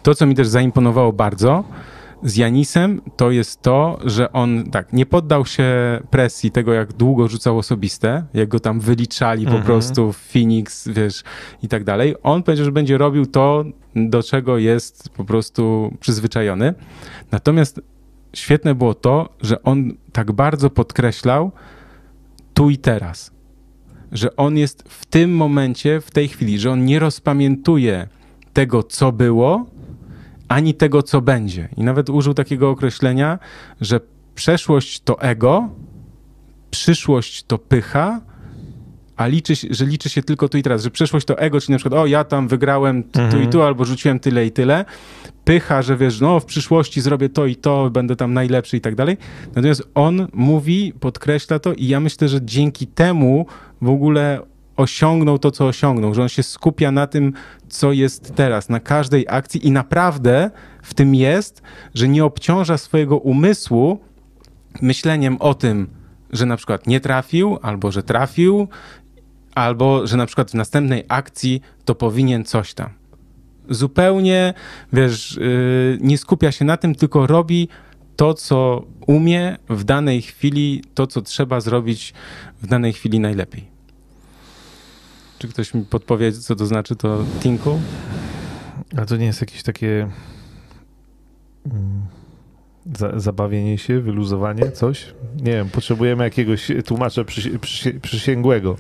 to, 0.04 0.16
co 0.16 0.26
mi 0.26 0.36
też 0.36 0.48
zaimponowało 0.48 1.14
bardzo, 1.14 1.64
z 2.24 2.38
Janisem 2.38 3.02
to 3.18 3.32
jest 3.32 3.62
to, 3.62 4.00
że 4.06 4.34
on 4.34 4.72
tak 4.72 4.94
nie 4.94 5.06
poddał 5.06 5.46
się 5.46 5.66
presji 6.10 6.52
tego, 6.52 6.74
jak 6.74 6.94
długo 6.94 7.28
rzucał 7.28 7.58
osobiste, 7.58 8.24
jak 8.34 8.50
go 8.50 8.60
tam 8.60 8.80
wyliczali 8.80 9.44
mhm. 9.44 9.62
po 9.62 9.66
prostu 9.66 10.14
w 10.14 10.18
Phoenix, 10.18 10.88
wiesz, 10.88 11.24
i 11.64 11.68
tak 11.68 11.84
dalej. 11.84 12.16
On 12.24 12.44
powiedział, 12.44 12.66
że 12.66 12.72
będzie 12.72 12.98
robił 12.98 13.26
to, 13.26 13.66
do 13.96 14.24
czego 14.24 14.58
jest 14.58 15.10
po 15.10 15.26
prostu 15.26 15.94
przyzwyczajony. 16.00 16.74
Natomiast 17.32 17.82
świetne 18.34 18.76
było 18.76 18.94
to, 18.94 19.30
że 19.42 19.64
on 19.64 19.92
tak 20.12 20.32
bardzo 20.32 20.70
podkreślał 20.70 21.52
tu 22.54 22.70
i 22.70 22.78
teraz. 22.78 23.32
Że 24.12 24.36
on 24.36 24.58
jest 24.58 24.84
w 24.90 25.06
tym 25.06 25.36
momencie, 25.36 26.02
w 26.02 26.12
tej 26.12 26.28
chwili, 26.28 26.60
że 26.60 26.72
on 26.72 26.86
nie 26.86 27.00
rozpamiętuje 27.00 28.08
tego, 28.54 28.84
co 28.84 29.12
było, 29.12 29.66
ani 30.50 30.74
tego, 30.74 31.04
co 31.04 31.22
będzie. 31.22 31.70
I 31.78 31.84
nawet 31.84 32.10
użył 32.10 32.34
takiego 32.34 32.70
określenia, 32.70 33.40
że 33.82 34.00
przeszłość 34.36 35.00
to 35.00 35.22
ego, 35.22 35.70
przyszłość 36.72 37.44
to 37.44 37.58
pycha, 37.58 38.22
a 39.18 39.28
liczy 39.28 39.56
się, 39.56 39.68
że 39.72 39.86
liczy 39.86 40.10
się 40.10 40.24
tylko 40.24 40.50
tu 40.50 40.58
i 40.58 40.64
teraz, 40.64 40.84
że 40.84 40.92
przeszłość 40.92 41.26
to 41.26 41.40
ego, 41.40 41.62
czyli 41.62 41.72
na 41.72 41.78
przykład, 41.78 42.02
o 42.02 42.06
ja 42.06 42.24
tam 42.24 42.48
wygrałem 42.48 43.04
tu 43.04 43.22
Mhm. 43.22 43.44
i 43.44 43.48
tu, 43.48 43.62
albo 43.62 43.86
rzuciłem 43.86 44.20
tyle 44.20 44.46
i 44.46 44.52
tyle. 44.52 44.86
Pycha, 45.44 45.82
że 45.82 45.98
wiesz, 45.98 46.20
no 46.22 46.40
w 46.40 46.46
przyszłości 46.46 47.02
zrobię 47.02 47.30
to 47.30 47.46
i 47.46 47.56
to, 47.56 47.90
będę 47.90 48.16
tam 48.16 48.34
najlepszy 48.34 48.78
i 48.78 48.82
tak 48.82 48.96
dalej. 48.96 49.18
Natomiast 49.56 49.84
on 49.96 50.28
mówi, 50.34 50.94
podkreśla 51.00 51.60
to 51.60 51.74
i 51.74 51.88
ja 51.88 52.00
myślę, 52.00 52.28
że 52.30 52.46
dzięki 52.46 52.88
temu 52.88 53.46
w 53.82 53.90
ogóle 53.90 54.42
osiągnął 54.80 55.40
to, 55.40 55.52
co 55.52 55.68
osiągnął, 55.68 56.14
że 56.14 56.22
on 56.22 56.30
się 56.30 56.44
skupia 56.44 56.92
na 56.92 57.08
tym, 57.08 57.34
co 57.70 57.92
jest 57.92 58.36
teraz, 58.36 58.70
na 58.70 58.80
każdej 58.80 59.26
akcji 59.30 59.68
i 59.68 59.72
naprawdę 59.72 60.52
w 60.84 60.94
tym 60.94 61.16
jest, 61.16 61.62
że 61.94 62.08
nie 62.08 62.26
obciąża 62.26 62.78
swojego 62.78 63.18
umysłu 63.18 64.00
myśleniem 64.82 65.38
o 65.40 65.54
tym, 65.54 65.88
że 66.30 66.46
na 66.46 66.58
przykład 66.58 66.88
nie 66.88 67.00
trafił, 67.00 67.58
albo 67.62 67.92
że 67.92 68.04
trafił, 68.04 68.68
albo 69.56 70.08
że 70.08 70.18
na 70.18 70.26
przykład 70.26 70.52
w 70.52 70.54
następnej 70.54 71.04
akcji 71.08 71.62
to 71.86 71.96
powinien 71.96 72.46
coś 72.46 72.74
tam. 72.74 72.90
Zupełnie, 73.70 74.54
wiesz, 74.94 75.38
yy, 75.38 75.98
nie 76.02 76.18
skupia 76.18 76.52
się 76.52 76.66
na 76.66 76.78
tym, 76.78 76.96
tylko 76.96 77.28
robi 77.28 77.68
to, 78.16 78.34
co 78.34 78.86
umie 79.08 79.58
w 79.70 79.84
danej 79.84 80.22
chwili, 80.22 80.84
to, 80.94 81.08
co 81.08 81.22
trzeba 81.22 81.60
zrobić 81.60 82.14
w 82.62 82.68
danej 82.68 82.94
chwili 82.94 83.20
najlepiej. 83.20 83.79
Czy 85.40 85.48
ktoś 85.48 85.74
mi 85.74 85.86
podpowie, 85.86 86.32
co 86.32 86.56
to 86.56 86.66
znaczy 86.66 86.96
to 86.96 87.24
tinku? 87.40 87.80
A 88.98 89.06
to 89.06 89.18
nie 89.18 89.26
jest 89.26 89.42
jakieś 89.42 89.64
takie 89.64 90.10
mm, 91.66 92.02
za, 92.98 93.20
zabawienie 93.20 93.78
się, 93.78 94.02
wyluzowanie, 94.02 94.72
coś? 94.72 95.14
Nie 95.36 95.52
wiem, 95.52 95.70
potrzebujemy 95.70 96.24
jakiegoś 96.24 96.72
tłumacza 96.86 97.24
przysi, 97.24 97.60
przysi, 97.60 97.94
przysięgłego 97.94 98.78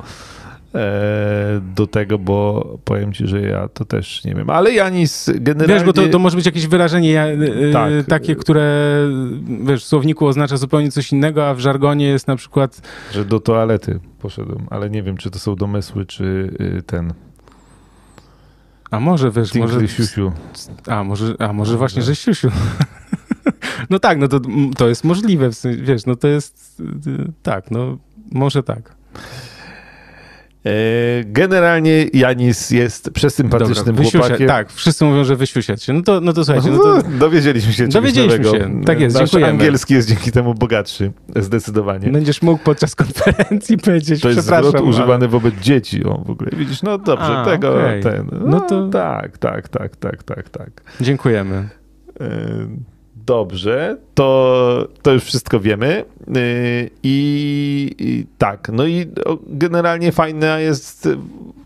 do 1.75 1.87
tego, 1.87 2.19
bo 2.19 2.65
powiem 2.85 3.13
ci, 3.13 3.27
że 3.27 3.41
ja 3.41 3.67
to 3.67 3.85
też 3.85 4.23
nie 4.23 4.35
wiem. 4.35 4.49
Ale 4.49 4.71
Janis 4.73 5.29
generalnie... 5.35 5.73
Wiesz, 5.75 5.83
bo 5.83 5.93
to, 5.93 6.07
to 6.07 6.19
może 6.19 6.37
być 6.37 6.45
jakieś 6.45 6.67
wyrażenie 6.67 7.11
ja- 7.11 7.27
yy, 7.27 7.73
Tak. 7.73 7.91
takie, 8.07 8.35
które 8.35 8.95
wiesz, 9.63 9.83
w 9.83 9.87
słowniku 9.87 10.27
oznacza 10.27 10.57
zupełnie 10.57 10.91
coś 10.91 11.11
innego, 11.11 11.47
a 11.49 11.53
w 11.53 11.59
żargonie 11.59 12.05
jest 12.07 12.27
na 12.27 12.35
przykład 12.35 12.81
Że 13.11 13.25
do 13.25 13.39
toalety 13.39 13.99
poszedłem, 14.19 14.67
ale 14.69 14.89
nie 14.89 15.03
wiem, 15.03 15.17
czy 15.17 15.29
to 15.29 15.39
są 15.39 15.55
domysły, 15.55 16.05
czy 16.05 16.23
y, 16.77 16.81
ten 16.83 17.13
a 18.91 18.99
może 18.99 19.31
wiesz, 19.31 19.53
może 19.55 19.77
Tinkly 19.79 19.87
Siusiu. 19.87 20.31
a 20.87 21.03
może, 21.03 21.35
a 21.39 21.53
może 21.53 21.77
właśnie, 21.77 22.01
że 22.01 22.15
siusiu. 22.15 22.49
No 23.89 23.99
tak, 23.99 24.17
no 24.17 24.27
to, 24.27 24.39
to 24.77 24.89
jest 24.89 25.03
możliwe, 25.03 25.49
w 25.49 25.55
sensie, 25.55 25.83
wiesz, 25.83 26.05
no 26.05 26.15
to 26.15 26.27
jest 26.27 26.81
tak, 27.43 27.71
no 27.71 27.97
może 28.31 28.63
tak. 28.63 28.95
E, 30.69 31.23
Generalnie 31.25 32.05
Janis 32.13 32.71
jest 32.71 33.09
przesympatycznym 33.13 33.95
wysiusia- 33.95 34.19
chłopakiem. 34.19 34.47
Tak, 34.47 34.71
wszyscy 34.71 35.05
mówią, 35.05 35.23
że 35.23 35.35
wysiusiać 35.35 35.83
się. 35.83 35.93
No 35.93 36.01
to, 36.01 36.21
no 36.21 36.33
to 36.33 36.45
słuchajcie, 36.45 36.69
no 36.71 36.77
to 36.77 37.01
Dowiedzieliśmy 37.19 37.73
się 37.73 37.87
Dowiedzieliśmy 37.87 38.43
się. 38.43 38.81
Tak 38.85 38.99
jest, 38.99 39.15
Nasz 39.15 39.29
dziękujemy. 39.31 39.51
angielski 39.51 39.93
jest 39.93 40.07
dzięki 40.09 40.31
temu 40.31 40.53
bogatszy, 40.53 41.11
zdecydowanie. 41.35 42.09
będziesz 42.11 42.41
mógł 42.41 42.63
podczas 42.63 42.95
konferencji 42.95 43.77
powiedzieć, 43.77 44.21
To 44.21 44.29
jest 44.29 44.43
zwrot 44.45 44.75
ale- 44.75 44.83
używany 44.83 45.27
wobec 45.27 45.55
dzieci. 45.55 46.03
O, 46.03 46.23
w 46.25 46.29
ogóle 46.29 46.49
widzisz, 46.57 46.81
no 46.81 46.97
dobrze, 46.97 47.25
A, 47.37 47.45
tego, 47.45 47.73
okej. 47.75 48.03
ten. 48.03 48.29
No, 48.31 48.39
No 48.47 48.59
to- 48.61 48.87
tak, 48.89 49.37
tak, 49.37 49.67
tak, 49.67 49.95
tak, 49.95 50.23
tak, 50.23 50.49
tak. 50.49 50.69
Dziękujemy. 51.01 51.69
Dobrze, 53.29 53.97
to, 54.13 54.87
to 55.01 55.11
już 55.11 55.23
wszystko 55.23 55.59
wiemy. 55.59 56.05
E, 56.27 56.33
I, 57.03 57.95
I 57.99 58.25
tak, 58.37 58.69
no 58.73 58.85
i 58.85 59.05
generalnie 59.47 60.11
fajna 60.11 60.59
jest. 60.59 61.09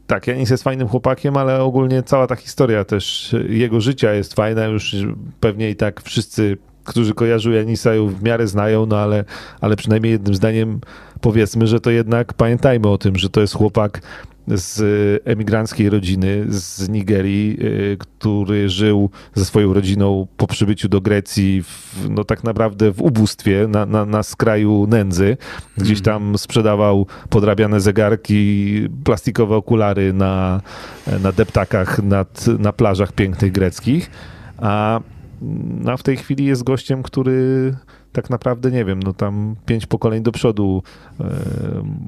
Tak, 0.07 0.28
Janis 0.28 0.49
jest 0.49 0.64
fajnym 0.64 0.88
chłopakiem, 0.88 1.38
ale 1.38 1.61
ogólnie 1.61 2.03
cała 2.03 2.28
ta 2.28 2.36
historia 2.36 2.84
też 2.84 3.36
jego 3.49 3.82
życia 3.82 4.14
jest 4.14 4.34
fajna. 4.34 4.66
Już 4.66 4.95
pewnie 5.39 5.70
i 5.70 5.76
tak 5.76 6.01
wszyscy, 6.01 6.57
którzy 6.84 7.14
kojarzą 7.14 7.51
Janisa, 7.51 7.93
ją 7.93 8.07
w 8.07 8.24
miarę 8.24 8.47
znają, 8.47 8.86
no 8.86 8.97
ale, 8.97 9.24
ale 9.61 9.76
przynajmniej 9.76 10.11
jednym 10.11 10.36
zdaniem 10.36 10.80
powiedzmy, 11.22 11.68
że 11.68 11.80
to 11.80 11.91
jednak 11.91 12.34
pamiętajmy 12.34 12.88
o 12.88 12.97
tym, 12.97 13.16
że 13.16 13.30
to 13.30 13.41
jest 13.41 13.53
chłopak 13.53 14.01
z 14.48 15.22
emigranckiej 15.26 15.89
rodziny 15.89 16.46
z 16.50 16.89
Nigerii, 16.89 17.58
e, 17.94 17.98
który 17.98 18.70
żył 18.70 19.10
ze 19.36 19.46
swoją 19.46 19.74
rodziną 19.74 20.28
po 20.38 20.48
przybyciu 20.48 20.89
do 20.89 21.02
Grecji, 21.02 21.64
w, 21.64 22.10
no 22.10 22.24
tak 22.24 22.44
naprawdę 22.44 22.91
w 22.91 23.02
ubóstwie, 23.02 23.68
na, 23.68 23.86
na, 23.86 24.06
na 24.06 24.24
skraju 24.24 24.88
nędzy. 24.88 25.38
Gdzieś 25.78 26.02
tam 26.02 26.38
sprzedawał 26.38 27.08
podrabiane 27.30 27.80
zegarki, 27.80 28.82
plastikowe 29.04 29.56
okulary 29.56 30.14
na, 30.14 30.62
na 31.22 31.32
deptakach 31.32 32.04
nad, 32.04 32.48
na 32.48 32.74
plażach 32.74 33.12
pięknych 33.12 33.52
greckich. 33.52 34.12
A 34.58 35.00
no, 35.82 35.91
a 35.91 35.98
w 35.98 36.04
tej 36.04 36.18
chwili 36.18 36.46
jest 36.46 36.64
gościem, 36.64 37.04
który 37.04 37.74
tak 38.14 38.30
naprawdę, 38.30 38.72
nie 38.72 38.86
wiem, 38.86 39.03
no 39.03 39.14
tam 39.14 39.55
pięć 39.66 39.86
pokoleń 39.86 40.24
do 40.24 40.32
przodu 40.32 40.84
e, 41.20 41.26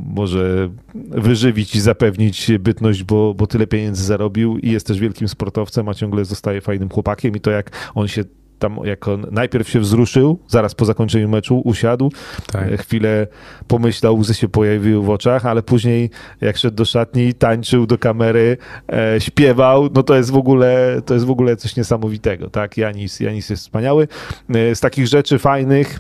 może 0.07 0.69
wyżywić 1.09 1.75
i 1.75 1.81
zapewnić 1.81 2.51
bytność, 2.59 3.03
bo, 3.03 3.33
bo 3.33 3.47
tyle 3.47 3.67
pieniędzy 3.67 4.03
zarobił 4.03 4.57
i 4.57 4.71
jest 4.71 4.87
też 4.87 4.99
wielkim 4.99 5.27
sportowcem, 5.27 5.89
a 5.89 5.93
ciągle 5.93 6.25
zostaje 6.25 6.61
fajnym 6.61 6.89
chłopakiem 6.89 7.35
i 7.35 7.39
to 7.39 7.51
jak 7.51 7.71
on 7.95 8.07
się 8.07 8.23
tam, 8.59 8.79
jak 8.83 9.07
on 9.07 9.25
najpierw 9.31 9.69
się 9.69 9.79
wzruszył, 9.79 10.39
zaraz 10.47 10.75
po 10.75 10.85
zakończeniu 10.85 11.29
meczu 11.29 11.61
usiadł, 11.65 12.11
Tak. 12.51 12.71
e, 12.71 12.77
chwilę 12.77 13.27
pomyślał, 13.67 14.17
łzy 14.17 14.33
się 14.33 14.49
pojawiły 14.49 15.05
w 15.05 15.09
oczach, 15.09 15.45
ale 15.45 15.63
później 15.63 16.09
jak 16.41 16.57
szedł 16.57 16.75
do 16.75 16.85
szatni, 16.85 17.33
tańczył 17.33 17.85
do 17.87 17.97
kamery, 17.97 18.57
e, 18.93 19.21
śpiewał, 19.21 19.89
no 19.93 20.03
to 20.03 20.15
jest 20.15 20.31
w 20.31 20.37
ogóle, 20.37 21.01
to 21.05 21.13
jest 21.13 21.25
w 21.25 21.31
ogóle 21.31 21.55
coś 21.55 21.75
niesamowitego, 21.75 22.49
tak? 22.49 22.77
Janis, 22.77 23.19
Janis 23.19 23.49
jest 23.49 23.63
wspaniały. 23.63 24.07
E, 24.49 24.75
z 24.75 24.79
takich 24.79 25.07
rzeczy 25.07 25.39
fajnych 25.39 25.99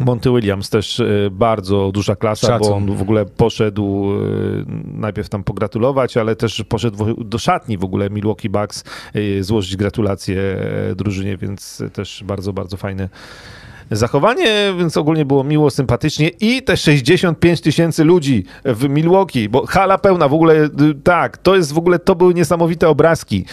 Monty 0.00 0.30
Williams 0.30 0.70
też 0.70 1.00
e, 1.00 1.06
bardzo 1.30 1.90
duża 1.92 2.16
klasa, 2.16 2.58
bo 2.58 2.64
Szacun. 2.64 2.90
on 2.90 2.96
w 2.96 3.02
ogóle 3.02 3.26
poszedł 3.26 4.12
e, 4.12 4.18
najpierw 4.84 5.28
tam 5.28 5.44
pogratulować, 5.44 6.16
ale 6.16 6.36
też 6.36 6.64
poszedł 6.68 7.24
do 7.24 7.38
szatni 7.38 7.78
w 7.78 7.84
ogóle 7.84 8.10
Milwaukee 8.10 8.48
Bucks 8.48 8.84
e, 9.14 9.42
złożyć 9.42 9.76
gratulacje 9.76 10.38
drużynie, 10.96 11.36
więc 11.36 11.82
też 11.92 12.24
bardzo, 12.26 12.52
bardzo 12.52 12.76
fajne 12.76 13.08
zachowanie, 13.90 14.74
więc 14.78 14.96
ogólnie 14.96 15.24
było 15.24 15.44
miło, 15.44 15.70
sympatycznie 15.70 16.28
i 16.28 16.62
te 16.62 16.76
65 16.76 17.60
tysięcy 17.60 18.04
ludzi 18.04 18.44
w 18.64 18.88
Milwaukee, 18.88 19.48
bo 19.48 19.66
hala 19.66 19.98
pełna 19.98 20.28
w 20.28 20.34
ogóle, 20.34 20.68
tak, 21.04 21.38
to 21.38 21.56
jest 21.56 21.72
w 21.72 21.78
ogóle, 21.78 21.98
to 21.98 22.14
były 22.14 22.34
niesamowite 22.34 22.88
obrazki. 22.88 23.44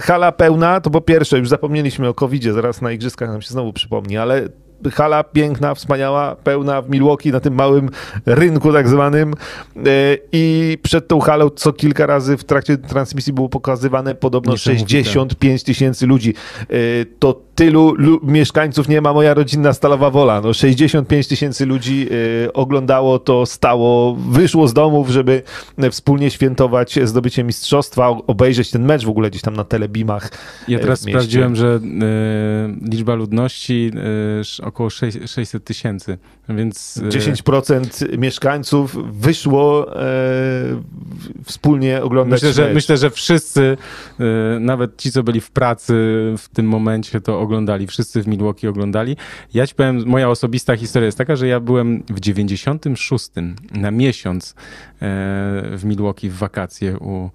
Hala 0.00 0.32
pełna, 0.32 0.80
to 0.80 0.90
po 0.90 1.00
pierwsze, 1.00 1.38
już 1.38 1.48
zapomnieliśmy 1.48 2.08
o 2.08 2.14
covid 2.14 2.44
zaraz 2.44 2.82
na 2.82 2.92
igrzyskach 2.92 3.28
nam 3.28 3.42
się 3.42 3.48
znowu 3.48 3.72
przypomni, 3.72 4.16
ale 4.16 4.48
hala 4.92 5.24
piękna, 5.24 5.74
wspaniała, 5.74 6.36
pełna 6.36 6.82
w 6.82 6.90
Milwaukee 6.90 7.30
na 7.32 7.40
tym 7.40 7.54
małym 7.54 7.88
rynku 8.26 8.72
tak 8.72 8.88
zwanym 8.88 9.34
E, 9.86 10.16
i 10.32 10.78
przed 10.82 11.08
tą 11.08 11.20
halą 11.20 11.50
co 11.50 11.72
kilka 11.72 12.06
razy 12.06 12.36
w 12.36 12.44
trakcie 12.44 12.78
transmisji 12.78 13.32
było 13.32 13.48
pokazywane 13.48 14.14
podobno 14.14 14.52
Niesamowite. 14.52 14.88
65 14.88 15.62
tysięcy 15.62 16.06
ludzi. 16.06 16.34
E, 16.60 16.74
To 17.18 17.40
tylu 17.54 17.94
lu- 17.98 18.20
mieszkańców 18.22 18.88
nie 18.88 19.00
ma 19.00 19.12
moja 19.12 19.34
rodzinna 19.34 19.72
Stalowa 19.72 20.10
Wola. 20.10 20.40
No 20.40 20.52
65 20.52 21.26
tysięcy 21.28 21.66
ludzi 21.66 22.08
e, 22.46 22.52
oglądało 22.52 23.18
to, 23.18 23.46
stało, 23.46 24.14
wyszło 24.14 24.68
z 24.68 24.72
domów, 24.74 25.08
żeby 25.08 25.42
wspólnie 25.90 26.30
świętować 26.30 26.98
zdobycie 27.04 27.44
mistrzostwa, 27.44 28.08
obejrzeć 28.08 28.70
ten 28.70 28.84
mecz 28.84 29.04
w 29.04 29.08
ogóle 29.08 29.30
gdzieś 29.30 29.42
tam 29.42 29.56
na 29.56 29.64
telebimach. 29.64 30.30
Ja 30.68 30.78
teraz 30.78 31.00
sprawdziłem, 31.00 31.56
że 31.56 31.80
liczba 32.92 33.14
ludności 33.14 33.90
y, 34.40 34.44
około 34.70 34.90
sześć- 34.90 35.18
600 35.26 35.64
tysięcy, 35.64 36.18
więc... 36.48 36.96
y, 36.96 37.08
10% 37.08 38.18
mieszkańców 38.18 38.96
wyszło 39.20 39.96
e, 39.96 40.10
wspólnie 41.44 42.02
oglądać 42.02 42.42
Myślę, 42.42 42.52
że, 42.52 42.74
myślę, 42.74 42.96
że 42.96 43.10
wszyscy, 43.10 43.76
y, 44.20 44.60
nawet 44.60 44.96
ci, 44.96 45.12
co 45.12 45.22
byli 45.22 45.40
w 45.40 45.50
pracy 45.50 45.94
w 46.38 46.48
tym 46.52 46.66
momencie, 46.66 47.20
to 47.20 47.40
oglądali. 47.40 47.86
Wszyscy 47.86 48.22
w 48.22 48.26
Milwaukee 48.26 48.68
oglądali. 48.68 49.16
Ja 49.54 49.66
ci 49.66 49.74
powiem, 49.74 50.02
moja 50.06 50.28
osobista 50.28 50.76
historia 50.76 51.06
jest 51.06 51.18
taka, 51.18 51.36
że 51.36 51.46
ja 51.46 51.60
byłem 51.60 52.02
w 52.08 52.20
96 52.20 53.30
na 53.70 53.90
miesiąc 53.90 54.50
e, 54.50 54.54
w 55.76 55.80
Milwaukee 55.84 56.30
w 56.30 56.34
wakacje 56.34 56.98
u 56.98 57.30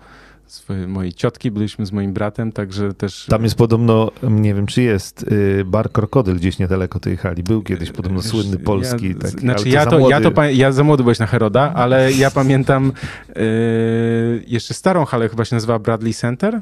mojej 0.88 1.14
ciotki. 1.14 1.52
Byliśmy 1.52 1.86
z 1.86 1.92
moim 1.92 2.14
bratem, 2.14 2.52
także 2.52 2.94
też... 2.94 3.26
Tam 3.30 3.44
jest 3.44 3.56
podobno, 3.56 4.12
nie 4.24 4.54
wiem 4.54 4.66
czy 4.66 4.82
jest, 4.82 5.24
y, 5.24 5.66
bar 5.66 5.92
Krokodyl 5.92 6.36
gdzieś 6.36 6.60
niedaleko 6.60 7.00
tej 7.00 7.18
hali. 7.18 7.44
Był 7.44 7.62
kiedyś 7.62 7.92
podobno 7.92 8.22
słynny 8.22 8.58
polski. 8.58 9.10
Ja, 9.10 9.16
taki, 9.16 9.40
znaczy 9.40 9.70
ja 9.70 9.84
za 9.84 9.90
to, 9.90 10.10
ja 10.10 10.22
to 10.22 10.44
ja 10.44 10.72
za 10.72 10.84
młody 10.84 11.04
byłeś 11.04 11.20
na 11.20 11.28
Heroda, 11.28 11.74
ale 11.74 12.14
ja 12.14 12.32
pamiętam 12.32 12.92
yy, 13.36 14.44
jeszcze 14.48 14.74
starą 14.74 15.06
halę, 15.06 15.30
chyba 15.30 15.46
się 15.46 15.56
nazywa 15.56 15.80
Bradley 15.80 16.14
Center. 16.14 16.62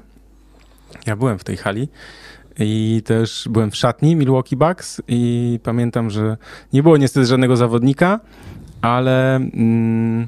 Ja 1.06 1.16
byłem 1.16 1.40
w 1.40 1.44
tej 1.44 1.58
hali. 1.58 1.88
I 2.60 3.02
też 3.06 3.48
byłem 3.50 3.72
w 3.72 3.76
szatni 3.76 4.16
Milwaukee 4.16 4.56
Bucks 4.56 5.02
i 5.08 5.60
pamiętam, 5.64 6.10
że 6.10 6.38
nie 6.74 6.84
było 6.84 6.98
niestety 6.98 7.26
żadnego 7.26 7.58
zawodnika, 7.58 8.20
ale 8.82 9.36
mm, 9.36 10.28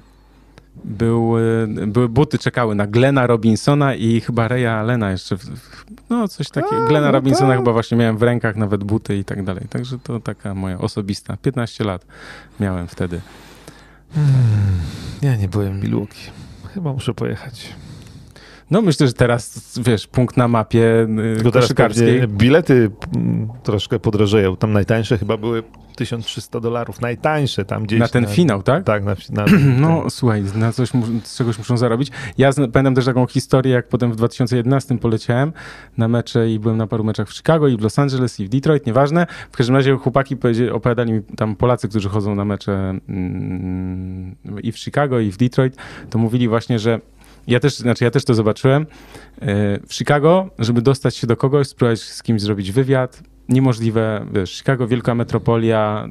były, 0.84 1.68
były 1.68 2.10
buty 2.10 2.38
czekały 2.38 2.76
na 2.76 2.88
Glena 2.88 3.28
Robinsona 3.28 3.96
i 3.96 4.22
chyba 4.22 4.48
Reya 4.48 4.68
Allena 4.68 5.12
jeszcze. 5.12 5.38
No 6.10 6.28
coś 6.28 6.50
takiego. 6.50 6.86
Glena 6.88 7.06
no 7.06 7.12
Robinsona 7.12 7.50
tak. 7.50 7.58
chyba 7.58 7.74
właśnie 7.74 7.98
miałem 7.98 8.18
w 8.18 8.24
rękach, 8.24 8.56
nawet 8.56 8.84
buty 8.84 9.18
i 9.18 9.24
tak 9.24 9.44
dalej. 9.44 9.66
Także 9.70 10.00
to 10.00 10.20
taka 10.20 10.54
moja 10.54 10.78
osobista. 10.78 11.38
15 11.38 11.84
lat 11.84 12.06
miałem 12.60 12.88
wtedy. 12.88 13.22
Ja 15.22 15.36
nie 15.36 15.48
byłem 15.48 15.80
Milwaukee. 15.80 16.32
Chyba 16.74 16.94
muszę 16.94 17.14
pojechać. 17.14 17.74
No 18.72 18.82
myślę, 18.82 19.08
że 19.08 19.14
teraz, 19.14 19.80
wiesz, 19.86 20.08
punkt 20.08 20.38
na 20.38 20.48
mapie 20.48 21.08
y, 21.34 21.36
Tylko 21.36 21.52
koszykarskiej. 21.52 22.28
bilety 22.28 22.92
mm, 23.16 23.50
troszkę 23.64 24.00
podrożeją. 24.00 24.58
Tam 24.58 24.74
najtańsze 24.74 25.18
chyba 25.18 25.38
były 25.38 25.64
1300 25.96 26.60
dolarów. 26.60 27.02
Najtańsze 27.02 27.66
tam 27.66 27.84
gdzieś. 27.84 28.00
Na 28.00 28.08
ten 28.08 28.28
finał, 28.28 28.64
tak? 28.64 28.84
Tak, 28.84 29.04
na, 29.04 29.16
na 29.32 29.46
No 29.88 30.10
słuchaj, 30.10 30.44
na 30.56 30.72
coś, 30.72 30.90
z 31.24 31.38
czegoś 31.38 31.58
muszą 31.58 31.78
zarobić. 31.78 32.12
Ja 32.38 32.52
zna- 32.52 32.68
pamiętam 32.68 32.96
też 32.96 33.06
taką 33.06 33.28
historię, 33.28 33.74
jak 33.74 33.88
potem 33.88 34.12
w 34.12 34.16
2011 34.16 34.98
poleciałem 34.98 35.54
na 35.98 36.08
mecze 36.08 36.50
i 36.50 36.60
byłem 36.60 36.78
na 36.78 36.88
paru 36.88 37.04
meczach 37.04 37.30
w 37.30 37.34
Chicago 37.34 37.68
i 37.68 37.78
w 37.78 37.82
Los 37.82 38.00
Angeles 38.00 38.40
i 38.40 38.46
w 38.46 38.50
Detroit, 38.50 38.86
nieważne. 38.86 39.28
W 39.52 39.58
każdym 39.58 39.76
razie 39.76 39.96
chłopaki 39.98 40.36
opowiadali 40.72 41.14
mi 41.14 41.22
tam 41.24 41.56
Polacy, 41.56 41.88
którzy 41.88 42.10
chodzą 42.10 42.36
na 42.36 42.46
mecze 42.46 42.74
mm, 43.10 44.36
i 44.64 44.72
w 44.72 44.78
Chicago 44.78 45.20
i 45.20 45.32
w 45.32 45.38
Detroit, 45.38 45.76
to 46.10 46.20
mówili 46.20 46.48
właśnie, 46.48 46.80
że 46.80 47.00
ja 47.48 47.60
też, 47.60 47.76
znaczy 47.76 48.04
ja 48.04 48.12
też 48.12 48.26
to 48.26 48.34
zobaczyłem. 48.34 48.86
E, 49.42 49.80
W 49.88 49.94
Chicago, 49.94 50.50
żeby 50.60 50.82
dostać 50.82 51.16
się 51.16 51.28
do 51.28 51.38
kogoś, 51.38 51.68
spróbować 51.68 52.00
z 52.00 52.24
kimś 52.24 52.42
zrobić 52.42 52.72
wywiad, 52.72 53.24
niemożliwe, 53.50 54.26
wiesz, 54.34 54.52
Chicago, 54.58 54.88
wielka 54.88 55.16
metropolia, 55.16 56.08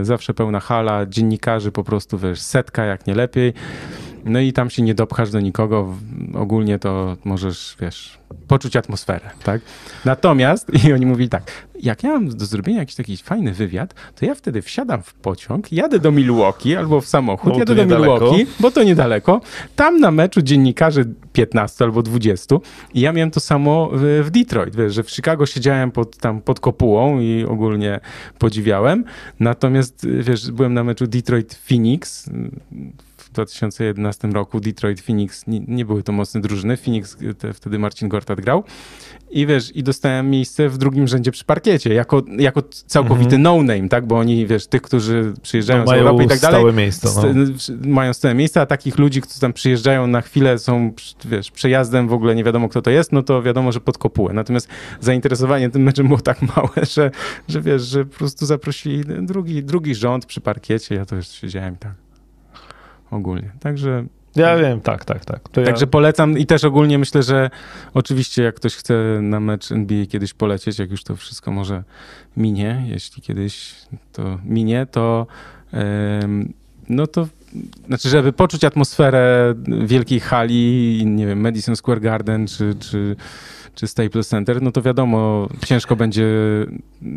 y, 0.00 0.04
zawsze 0.04 0.34
pełna 0.34 0.60
hala, 0.60 1.06
dziennikarzy 1.06 1.72
po 1.72 1.84
prostu, 1.84 2.18
wiesz, 2.18 2.40
setka 2.40 2.84
jak 2.84 3.06
nie 3.06 3.14
lepiej. 3.14 3.52
No 4.24 4.40
i 4.40 4.52
tam 4.52 4.70
się 4.70 4.82
nie 4.82 4.94
dopchasz 4.94 5.30
do 5.30 5.40
nikogo. 5.40 5.94
Ogólnie 6.34 6.78
to 6.78 7.16
możesz, 7.24 7.76
wiesz, 7.80 8.18
poczuć 8.48 8.76
atmosferę, 8.76 9.30
tak? 9.42 9.60
Natomiast, 10.04 10.70
i 10.84 10.92
oni 10.92 11.06
mówili 11.06 11.28
tak, 11.28 11.66
jak 11.82 12.02
ja 12.02 12.10
mam 12.10 12.28
do 12.28 12.46
zrobienia 12.46 12.78
jakiś 12.78 12.94
taki 12.94 13.16
fajny 13.16 13.52
wywiad, 13.52 13.94
to 14.14 14.26
ja 14.26 14.34
wtedy 14.34 14.62
wsiadam 14.62 15.02
w 15.02 15.14
pociąg, 15.14 15.72
jadę 15.72 15.98
do 15.98 16.10
Milwaukee 16.10 16.76
albo 16.76 17.00
w 17.00 17.06
samochód, 17.06 17.52
Bo 17.52 17.58
jadę 17.58 17.74
do 17.74 17.82
niedaleko. 17.82 18.12
Milwaukee, 18.12 18.46
bo 18.60 18.70
to 18.70 18.82
niedaleko. 18.82 19.40
Tam 19.76 20.00
na 20.00 20.10
meczu 20.10 20.42
dziennikarzy 20.42 21.04
15 21.32 21.84
albo 21.84 22.02
20 22.02 22.56
i 22.94 23.00
ja 23.00 23.12
miałem 23.12 23.30
to 23.30 23.40
samo 23.40 23.90
w, 23.92 24.22
w 24.24 24.30
Detroit, 24.30 24.76
wiesz, 24.76 24.94
że 24.94 25.02
w 25.02 25.10
Chicago 25.10 25.46
siedziałem 25.46 25.90
pod, 25.90 26.16
tam 26.16 26.40
pod 26.40 26.60
kopułą 26.60 27.20
i 27.20 27.44
ogólnie 27.48 28.00
podziwiałem. 28.38 29.04
Natomiast, 29.40 30.06
wiesz, 30.20 30.50
byłem 30.50 30.74
na 30.74 30.84
meczu 30.84 31.04
Detroit-Phoenix 31.04 32.30
w 33.30 33.32
2011 33.32 34.28
roku. 34.28 34.60
Detroit-Phoenix, 34.60 35.46
nie, 35.46 35.60
nie 35.60 35.84
były 35.84 36.02
to 36.02 36.12
mocne 36.12 36.40
drużyny. 36.40 36.76
Phoenix, 36.76 37.16
te, 37.38 37.52
wtedy 37.52 37.78
Marcin 37.78 38.08
Gortat 38.08 38.40
grał. 38.40 38.64
I 39.30 39.46
wiesz, 39.46 39.76
i 39.76 39.82
dostałem 39.82 40.30
miejsce 40.30 40.68
w 40.68 40.78
drugim 40.78 41.08
rzędzie 41.08 41.30
przy 41.30 41.44
parkiecie, 41.44 41.94
jako, 41.94 42.22
jako 42.38 42.62
całkowity 42.86 43.38
no-name, 43.38 43.88
tak? 43.88 44.06
Bo 44.06 44.18
oni, 44.18 44.46
wiesz, 44.46 44.66
tych, 44.66 44.82
którzy 44.82 45.32
przyjeżdżają 45.42 45.84
z 45.84 45.86
mają 45.86 46.02
Europy 46.02 46.24
i 46.24 46.26
tak 46.26 46.40
dalej, 46.40 46.60
stałe 46.60 46.72
miejsce. 46.72 47.08
No. 47.34 47.58
St- 47.58 47.86
mają 47.86 48.12
stałe 48.12 48.34
miejsca, 48.34 48.60
a 48.60 48.66
takich 48.66 48.98
ludzi, 48.98 49.20
którzy 49.20 49.40
tam 49.40 49.52
przyjeżdżają 49.52 50.06
na 50.06 50.20
chwilę, 50.20 50.58
są, 50.58 50.92
wiesz, 51.24 51.50
przejazdem, 51.50 52.08
w 52.08 52.12
ogóle 52.12 52.34
nie 52.34 52.44
wiadomo 52.44 52.68
kto 52.68 52.82
to 52.82 52.90
jest, 52.90 53.12
no 53.12 53.22
to 53.22 53.42
wiadomo, 53.42 53.72
że 53.72 53.80
pod 53.80 53.98
kopułę. 53.98 54.32
Natomiast 54.32 54.68
zainteresowanie 55.00 55.70
tym 55.70 55.82
meczem 55.82 56.06
było 56.06 56.20
tak 56.20 56.42
małe, 56.56 56.86
że, 56.94 57.10
że 57.48 57.60
wiesz, 57.60 57.82
że 57.82 58.04
po 58.04 58.16
prostu 58.16 58.46
zaprosili 58.46 59.04
drugi, 59.22 59.62
drugi 59.62 59.94
rząd 59.94 60.26
przy 60.26 60.40
parkiecie, 60.40 60.94
ja 60.94 61.04
to 61.04 61.16
już 61.16 61.28
siedziałem 61.28 61.76
tak 61.76 62.09
ogólnie. 63.10 63.50
Także, 63.60 64.04
Ja 64.36 64.56
wiem, 64.56 64.80
tak, 64.80 65.04
tak, 65.04 65.24
tak. 65.24 65.48
To 65.48 65.64
także 65.64 65.84
ja, 65.84 65.90
polecam 65.90 66.38
i 66.38 66.46
też 66.46 66.64
ogólnie 66.64 66.98
myślę, 66.98 67.22
że 67.22 67.50
oczywiście 67.94 68.42
jak 68.42 68.54
ktoś 68.54 68.76
chce 68.76 68.94
na 69.22 69.40
mecz 69.40 69.72
NBA 69.72 70.06
kiedyś 70.06 70.34
polecieć, 70.34 70.78
jak 70.78 70.90
już 70.90 71.04
to 71.04 71.16
wszystko 71.16 71.52
może 71.52 71.84
minie, 72.36 72.84
jeśli 72.86 73.22
kiedyś 73.22 73.74
to 74.12 74.38
minie, 74.44 74.86
to 74.90 75.26
no 76.88 77.06
to 77.06 77.28
znaczy, 77.86 78.08
żeby 78.08 78.32
poczuć 78.32 78.64
atmosferę 78.64 79.54
wielkiej 79.84 80.20
hali, 80.20 81.02
nie 81.06 81.26
wiem, 81.26 81.40
Madison 81.40 81.76
Square 81.76 82.00
Garden 82.00 82.46
czy, 82.46 82.74
czy, 82.74 83.16
czy 83.80 83.86
Staples 83.86 84.28
Center, 84.28 84.62
no 84.62 84.72
to 84.72 84.82
wiadomo, 84.82 85.48
ciężko 85.66 85.96
będzie 85.96 86.26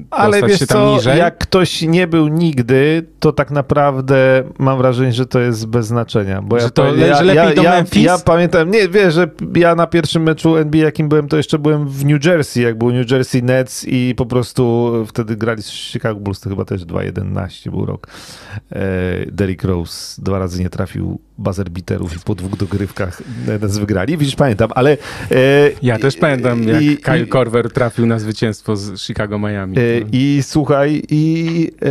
ale 0.10 0.32
dostać 0.32 0.50
wiesz 0.52 0.60
się 0.60 0.68
tam 0.68 0.78
co, 0.78 0.96
niżej. 0.96 1.18
jak 1.18 1.38
ktoś 1.38 1.82
nie 1.82 2.08
był 2.08 2.28
nigdy, 2.28 3.06
to 3.20 3.32
tak 3.32 3.52
naprawdę 3.52 4.44
mam 4.60 4.78
wrażenie, 4.78 5.14
że 5.14 5.26
to 5.26 5.40
jest 5.40 5.68
bez 5.68 5.88
znaczenia. 5.88 6.42
Bo 6.42 6.60
Że 6.60 6.64
ja, 6.64 6.70
to 6.70 6.96
ja, 6.96 7.22
lepiej 7.22 7.56
ja, 7.56 7.64
ja, 7.64 7.72
Memphis? 7.72 8.04
ja 8.04 8.18
pamiętam, 8.18 8.72
nie, 8.72 8.90
wiesz, 8.90 9.14
że 9.14 9.30
ja 9.56 9.76
na 9.76 9.88
pierwszym 9.88 10.24
meczu 10.24 10.58
NBA, 10.58 10.84
jakim 10.86 11.10
byłem, 11.10 11.28
to 11.28 11.38
jeszcze 11.38 11.60
byłem 11.60 11.88
w 11.90 12.06
New 12.06 12.26
Jersey, 12.26 12.64
jak 12.64 12.78
był 12.78 12.92
New 12.92 13.12
Jersey 13.12 13.44
Nets 13.44 13.86
i 13.88 14.14
po 14.18 14.26
prostu 14.26 14.94
wtedy 15.08 15.36
grali 15.36 15.64
z 15.64 15.70
Chicago 15.70 16.20
Bulls, 16.20 16.40
to 16.40 16.50
chyba 16.50 16.66
też 16.66 16.82
2-11 16.86 17.70
był 17.70 17.86
rok. 17.86 18.08
E, 18.72 18.82
Derrick 19.32 19.64
Rose 19.64 20.22
dwa 20.22 20.40
razy 20.40 20.62
nie 20.62 20.70
trafił 20.70 21.20
buzzer 21.38 21.70
beaterów 21.70 22.16
i 22.16 22.20
po 22.20 22.36
dwóch 22.36 22.58
dogrywkach 22.58 23.22
Nets 23.48 23.78
wygrali. 23.78 24.18
Widzisz, 24.18 24.36
pamiętam, 24.36 24.70
ale... 24.76 24.92
E, 25.32 25.70
Ja 25.82 26.00
też 26.00 26.16
pamiętam, 26.18 26.53
jak 26.56 26.82
i- 26.82 26.98
Kyle 26.98 27.20
i- 27.24 27.28
Korver 27.28 27.72
trafił 27.72 28.06
na 28.06 28.20
zwycięstwo 28.20 28.76
z 28.76 29.02
Chicago 29.02 29.40
Miami. 29.40 29.78
E, 29.80 29.82
I 30.12 30.40
słuchaj, 30.44 31.04
i, 31.10 31.72
e, 31.82 31.88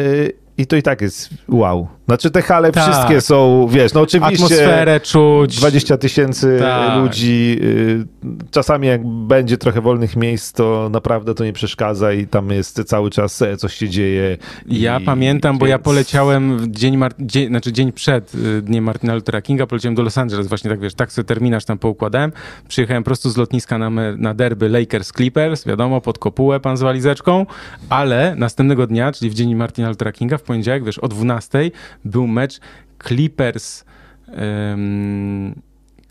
i 0.59 0.67
to 0.67 0.77
i 0.77 0.83
tak 0.83 1.01
jest 1.01 1.29
wow. 1.49 1.89
Znaczy 2.07 2.31
te 2.31 2.43
hale 2.43 2.73
Tak. 2.73 2.85
wszystkie 2.93 3.21
są, 3.21 3.67
wiesz, 3.71 3.95
no 3.95 4.01
oczywiście 4.01 4.45
Atmosferę 4.45 5.01
czuć. 5.01 5.57
20 5.57 5.99
tysięcy 5.99 6.57
Tak. 6.61 6.99
ludzi. 7.03 7.59
y, 7.63 8.05
Czasami 8.51 8.87
jak 8.89 9.07
będzie 9.07 9.57
trochę 9.59 9.81
wolnych 9.81 10.17
miejsc, 10.17 10.53
to 10.53 10.89
naprawdę 10.93 11.35
to 11.35 11.45
nie 11.45 11.53
przeszkadza 11.53 12.13
i 12.13 12.27
tam 12.27 12.51
jest 12.51 12.85
cały 12.85 13.11
czas 13.11 13.43
e, 13.43 13.57
coś 13.57 13.75
się 13.75 13.89
dzieje. 13.89 14.37
Ja 14.67 14.99
I- 15.01 15.05
pamiętam, 15.05 15.59
bo 15.59 15.67
ja 15.67 15.77
więc- 15.77 15.85
poleciałem 15.85 16.59
w 16.59 16.71
dzień, 16.71 16.97
Mar- 16.97 17.15
dzień, 17.19 17.49
znaczy 17.49 17.73
dzień 17.73 17.93
przed 17.93 18.35
y, 18.35 18.63
dniem 18.63 18.85
Martina 18.85 19.15
Luthera 19.15 19.43
Kinga, 19.43 19.67
poleciałem 19.67 19.95
do 19.95 20.03
Los 20.03 20.19
Angeles, 20.19 20.47
właśnie 20.47 20.71
tak 20.71 20.81
wiesz, 20.81 20.95
tak 20.95 21.13
sobie 21.13 21.27
terminarz 21.27 21.65
tam 21.65 21.79
poukładałem. 21.79 22.33
Przyjechałem 22.69 23.05
prosto 23.05 23.31
z 23.31 23.37
lotniska 23.37 23.79
na, 23.79 23.91
na 24.17 24.35
derby 24.35 24.69
Lakers 24.69 25.13
Clippers, 25.13 25.65
wiadomo, 25.67 26.01
pod 26.01 26.19
kopułę 26.19 26.61
pan 26.61 26.77
z 26.77 26.83
walizeczką, 26.83 27.47
ale 27.89 28.35
następnego 28.37 28.87
dnia, 28.87 29.13
czyli 29.13 29.31
w 29.31 29.35
dzień 29.35 29.55
Martina 29.55 29.89
Luthera 29.89 30.13
Kinga, 30.13 30.39
w 30.43 30.45
poniedziałek, 30.47 30.85
wiesz, 30.85 30.99
o 30.99 31.09
12 31.09 31.71
był 32.05 32.27
mecz 32.27 32.61
Clippers 33.09 33.85
em, 34.29 35.55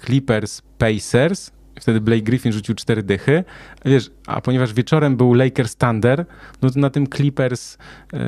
Clippers 0.06 0.62
Pacers. 0.78 1.52
Wtedy 1.80 2.02
Blake 2.02 2.22
Griffin 2.22 2.52
rzucił 2.52 2.76
cztery 2.76 3.04
dychy. 3.04 3.44
Wiesz, 3.86 4.12
a 4.28 4.42
ponieważ 4.42 4.74
wieczorem 4.74 5.18
był 5.18 5.34
Lakers 5.34 5.76
Thunder, 5.76 6.26
no 6.62 6.70
to 6.70 6.80
na 6.80 6.90
tym 6.90 7.08
Clippers, 7.08 7.78
e, 8.14 8.20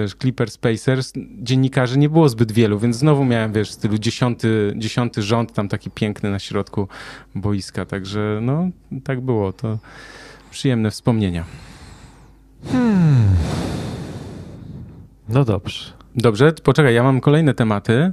wiesz, 0.00 0.14
Clippers 0.14 0.58
Pacers 0.58 1.12
dziennikarzy 1.42 1.98
nie 1.98 2.08
było 2.08 2.28
zbyt 2.28 2.52
wielu, 2.52 2.78
więc 2.78 2.96
znowu 2.96 3.24
miałem, 3.24 3.52
wiesz, 3.52 3.70
w 3.70 3.72
stylu 3.72 3.98
dziesiąty, 3.98 4.72
dziesiąty 4.76 5.22
rząd, 5.22 5.52
tam 5.52 5.68
taki 5.68 5.90
piękny 5.90 6.30
na 6.30 6.38
środku 6.38 6.88
boiska. 7.34 7.84
Także 7.84 8.38
no, 8.42 8.68
tak 9.04 9.20
było. 9.20 9.52
To 9.52 9.78
przyjemne 10.50 10.90
wspomnienia. 10.90 11.44
No 15.28 15.44
dobrze. 15.44 15.84
Dobrze, 16.16 16.52
poczekaj, 16.52 16.94
ja 16.94 17.02
mam 17.02 17.20
kolejne 17.20 17.54
tematy. 17.54 18.12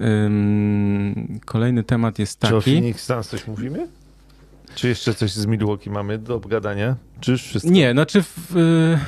Ym, 0.00 1.40
kolejny 1.44 1.84
temat 1.84 2.18
jest 2.18 2.40
Czy 2.40 2.56
o 2.56 2.58
taki. 2.58 2.70
Phoenix 2.72 3.04
Suns 3.04 3.28
coś 3.28 3.46
mówimy? 3.46 3.88
Czy 4.74 4.88
jeszcze 4.88 5.14
coś 5.14 5.32
z 5.32 5.46
Milwaukee 5.46 5.90
mamy 5.90 6.18
do 6.18 6.34
obgadania? 6.34 6.96
Czy 7.20 7.30
już 7.32 7.42
wszystko? 7.42 7.70
Nie, 7.72 7.92
znaczy, 7.92 8.22
w, 8.22 8.56
y, 8.56 8.98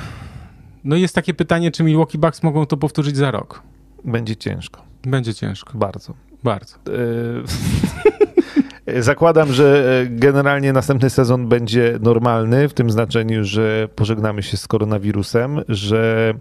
no 0.83 0.95
jest 0.95 1.15
takie 1.15 1.33
pytanie, 1.33 1.71
czy 1.71 1.83
Milwaukee 1.83 2.17
Bucks 2.17 2.43
mogą 2.43 2.65
to 2.65 2.77
powtórzyć 2.77 3.17
za 3.17 3.31
rok. 3.31 3.61
Będzie 4.05 4.35
ciężko. 4.35 4.81
Będzie 5.03 5.33
ciężko, 5.33 5.77
Bardzo. 5.77 6.13
bardzo. 6.43 6.75
E, 8.87 9.01
Zakładam, 9.01 9.53
że 9.53 9.99
e, 10.01 10.07
generalnie 10.07 10.73
następny 10.73 11.09
sezon 11.09 11.47
będzie 11.47 11.97
normalny, 12.01 12.69
w 12.69 12.73
tym 12.73 12.91
znaczeniu, 12.91 13.43
że 13.43 13.87
pożegnamy 13.95 14.43
się 14.43 14.57
z 14.57 14.67
koronawirusem, 14.67 15.61
że 15.67 16.33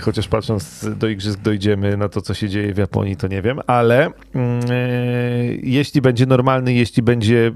chociaż 0.00 0.28
patrząc 0.28 0.88
do 0.96 1.08
igrzysk 1.08 1.40
dojdziemy 1.40 1.96
na 1.96 2.08
to, 2.08 2.22
co 2.22 2.34
się 2.34 2.48
dzieje 2.48 2.74
w 2.74 2.78
Japonii, 2.78 3.16
to 3.16 3.28
nie 3.28 3.42
wiem, 3.42 3.60
ale 3.66 4.10
mm, 4.34 4.60
e, 4.70 4.84
jeśli 5.62 6.00
będzie 6.00 6.26
normalny, 6.26 6.74
jeśli 6.74 7.02
będzie 7.02 7.52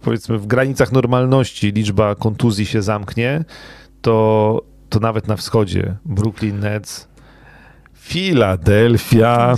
powiedzmy 0.00 0.38
w 0.38 0.46
granicach 0.46 0.92
normalności 0.92 1.72
liczba 1.72 2.14
kontuzji 2.14 2.66
się 2.66 2.82
zamknie, 2.82 3.44
to, 4.02 4.62
to 4.88 5.00
nawet 5.00 5.28
na 5.28 5.36
wschodzie 5.36 5.96
Brooklyn 6.04 6.60
Nets, 6.60 7.08
Filadelfia? 7.94 9.54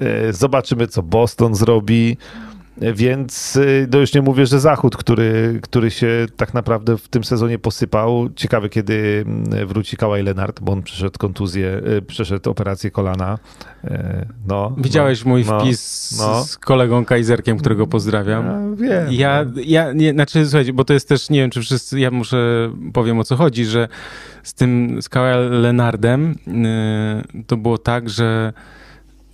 E, 0.00 0.32
Zobaczymy, 0.32 0.86
co 0.86 1.02
Boston 1.02 1.54
zrobi. 1.54 2.16
Więc 2.94 3.56
y, 3.56 3.88
no 3.92 3.98
już 3.98 4.14
nie 4.14 4.22
mówię, 4.22 4.46
że 4.46 4.60
Zachód, 4.60 4.96
który, 4.96 5.60
który 5.62 5.90
się 5.90 6.26
tak 6.36 6.54
naprawdę 6.54 6.98
w 6.98 7.08
tym 7.08 7.24
sezonie 7.24 7.58
posypał. 7.58 8.28
Ciekawe, 8.36 8.68
kiedy 8.68 9.24
mm, 9.26 9.66
wróci 9.66 9.96
Kawhi 9.96 10.22
Leonard, 10.22 10.60
bo 10.60 10.72
on 10.72 10.82
przeszedł 10.82 11.18
kontuzję, 11.18 11.80
y, 11.98 12.02
przeszedł 12.02 12.50
operację 12.50 12.90
kolana. 12.90 13.38
Y, 13.84 13.88
no, 14.48 14.74
Widziałeś 14.78 15.24
no, 15.24 15.28
mój 15.28 15.44
no, 15.44 15.60
wpis 15.60 16.14
no. 16.18 16.44
z 16.44 16.58
kolegą 16.58 17.04
Kajzerkiem, 17.04 17.58
którego 17.58 17.86
pozdrawiam. 17.86 18.46
Ja 18.46 18.76
wiem. 18.76 19.12
Ja, 19.12 19.46
ja 19.64 19.92
nie, 19.92 20.12
znaczy, 20.12 20.44
słuchajcie, 20.46 20.72
bo 20.72 20.84
to 20.84 20.92
jest 20.92 21.08
też, 21.08 21.30
nie 21.30 21.40
wiem, 21.40 21.50
czy 21.50 21.60
wszyscy, 21.60 22.00
ja 22.00 22.10
muszę, 22.10 22.70
powiem 22.92 23.18
o 23.18 23.24
co 23.24 23.36
chodzi, 23.36 23.64
że 23.64 23.88
z 24.42 24.54
tym, 24.54 25.02
z 25.02 25.08
Kawhi 25.08 25.50
Leonardem 25.50 26.34
yy, 26.46 27.44
to 27.44 27.56
było 27.56 27.78
tak, 27.78 28.10
że, 28.10 28.52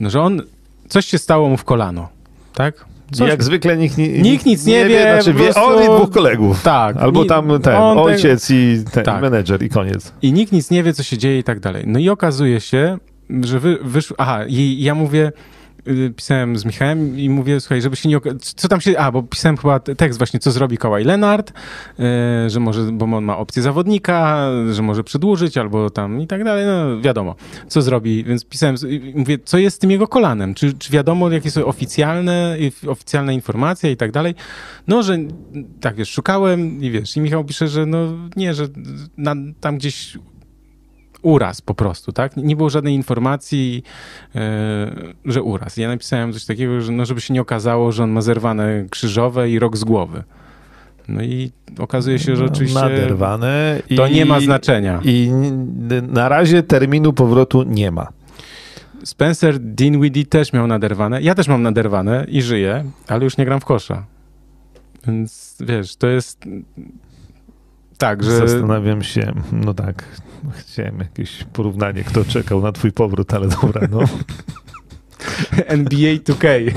no, 0.00 0.10
że 0.10 0.20
on, 0.20 0.42
coś 0.88 1.06
się 1.06 1.18
stało 1.18 1.48
mu 1.48 1.56
w 1.56 1.64
kolano, 1.64 2.08
tak? 2.54 2.84
Coś, 3.12 3.28
Jak 3.28 3.44
zwykle 3.44 3.76
nikt, 3.76 3.98
nie, 3.98 4.08
Nikt 4.08 4.46
nic 4.46 4.66
nie 4.66 4.84
wie, 4.84 5.02
Znaczy 5.02 5.32
po 5.32 5.38
wie 5.38 5.54
on 5.54 5.82
i 5.82 5.86
dwóch 5.86 6.10
kolegów. 6.10 6.62
tak. 6.62 6.96
Albo 6.96 7.22
ni- 7.22 7.28
tam 7.28 7.60
ten, 7.62 7.74
ojciec 7.76 8.50
i 8.50 8.84
ten 8.92 9.04
Tak. 9.04 9.22
menedżer 9.22 9.62
i 9.62 9.68
koniec. 9.68 10.12
I 10.22 10.32
nikt 10.32 10.52
nic 10.52 10.70
nie 10.70 10.82
wie, 10.82 10.92
co 10.92 11.02
się 11.02 11.18
dzieje 11.18 11.38
i 11.38 11.44
tak 11.44 11.60
dalej. 11.60 11.84
No 11.86 11.98
i 11.98 12.08
okazuje 12.08 12.60
się, 12.60 12.98
że 13.44 13.60
wy, 13.60 13.78
wyszło... 13.82 14.16
Aha, 14.20 14.44
i 14.48 14.82
ja 14.82 14.94
mówię, 14.94 15.32
pisałem 16.16 16.58
z 16.58 16.64
Michałem 16.64 17.18
i 17.18 17.30
mówię, 17.30 17.60
słuchaj, 17.60 17.82
żeby 17.82 17.96
się 17.96 18.08
nie... 18.08 18.18
Co 18.38 18.68
tam 18.68 18.80
się... 18.80 18.98
A, 18.98 19.12
bo 19.12 19.22
pisałem 19.22 19.56
chyba 19.56 19.80
te- 19.80 19.94
tekst 19.96 20.18
właśnie, 20.18 20.40
co 20.40 20.50
zrobi 20.50 20.78
Kawhi 20.78 21.04
Leonard, 21.04 21.50
y, 21.50 22.50
że 22.50 22.60
może, 22.60 22.82
bo 22.92 23.16
on 23.16 23.24
ma 23.24 23.38
opcję 23.38 23.62
zawodnika, 23.62 24.48
że 24.72 24.82
może 24.82 25.04
przedłużyć 25.04 25.58
albo 25.58 25.90
tam 25.90 26.20
i 26.20 26.26
tak 26.26 26.44
dalej, 26.44 26.66
no 26.66 27.00
wiadomo, 27.00 27.34
co 27.68 27.82
zrobi. 27.82 28.24
Więc 28.24 28.44
pisałem, 28.44 28.76
mówię, 29.14 29.38
co 29.44 29.58
jest 29.58 29.76
z 29.76 29.78
tym 29.78 29.90
jego 29.90 30.08
kolanem? 30.08 30.54
Czy, 30.54 30.72
czy 30.72 30.92
wiadomo, 30.92 31.30
jakie 31.30 31.50
są 31.50 31.66
oficjalne, 31.66 32.56
oficjalne 32.86 33.34
informacje 33.34 33.92
i 33.92 33.96
tak 33.96 34.12
dalej? 34.12 34.34
No, 34.88 35.02
że 35.02 35.18
tak, 35.80 35.96
wiesz, 35.96 36.10
szukałem 36.10 36.82
i 36.82 36.90
wiesz, 36.90 37.16
i 37.16 37.20
Michał 37.20 37.44
pisze, 37.44 37.68
że 37.68 37.86
no 37.86 37.98
nie, 38.36 38.54
że 38.54 38.68
na, 39.16 39.34
tam 39.60 39.78
gdzieś 39.78 40.18
uraz 41.22 41.60
po 41.60 41.74
prostu, 41.74 42.12
tak? 42.12 42.36
Nie 42.36 42.56
było 42.56 42.70
żadnej 42.70 42.94
informacji, 42.94 43.82
e, 44.34 44.90
że 45.24 45.42
uraz. 45.42 45.76
Ja 45.76 45.88
napisałem 45.88 46.32
coś 46.32 46.44
takiego, 46.44 46.80
że 46.80 46.92
no, 46.92 47.04
żeby 47.06 47.20
się 47.20 47.34
nie 47.34 47.40
okazało, 47.40 47.92
że 47.92 48.04
on 48.04 48.10
ma 48.10 48.20
zerwane 48.20 48.84
krzyżowe 48.90 49.50
i 49.50 49.58
rok 49.58 49.76
z 49.76 49.84
głowy. 49.84 50.22
No 51.08 51.22
i 51.22 51.50
okazuje 51.78 52.18
się, 52.18 52.36
że 52.36 52.44
No, 52.44 52.50
oczywiście 52.52 52.80
Naderwane. 52.80 53.82
I, 53.90 53.96
to 53.96 54.08
nie 54.08 54.26
ma 54.26 54.40
znaczenia. 54.40 55.00
I 55.04 55.30
na 56.02 56.28
razie 56.28 56.62
terminu 56.62 57.12
powrotu 57.12 57.62
nie 57.62 57.90
ma. 57.90 58.08
Spencer 59.04 59.58
Dinwiddie 59.60 60.26
też 60.26 60.52
miał 60.52 60.66
naderwane. 60.66 61.22
Ja 61.22 61.34
też 61.34 61.48
mam 61.48 61.62
naderwane 61.62 62.26
i 62.28 62.42
żyję, 62.42 62.84
ale 63.08 63.24
już 63.24 63.36
nie 63.36 63.44
gram 63.44 63.60
w 63.60 63.64
kosza. 63.64 64.04
Więc 65.06 65.56
wiesz, 65.60 65.96
to 65.96 66.06
jest 66.06 66.44
tak, 67.98 68.24
że 68.24 68.48
Zastanawiam 68.48 69.02
się, 69.02 69.32
no 69.52 69.74
tak, 69.74 70.04
chciałem 70.52 70.98
jakieś 70.98 71.44
porównanie, 71.52 72.04
kto 72.04 72.24
czekał 72.24 72.60
na 72.60 72.72
twój 72.72 72.92
powrót, 72.92 73.34
ale 73.34 73.48
dobra, 73.48 73.88
no. 73.90 74.00
NBA 75.66 76.14
2K. 76.14 76.74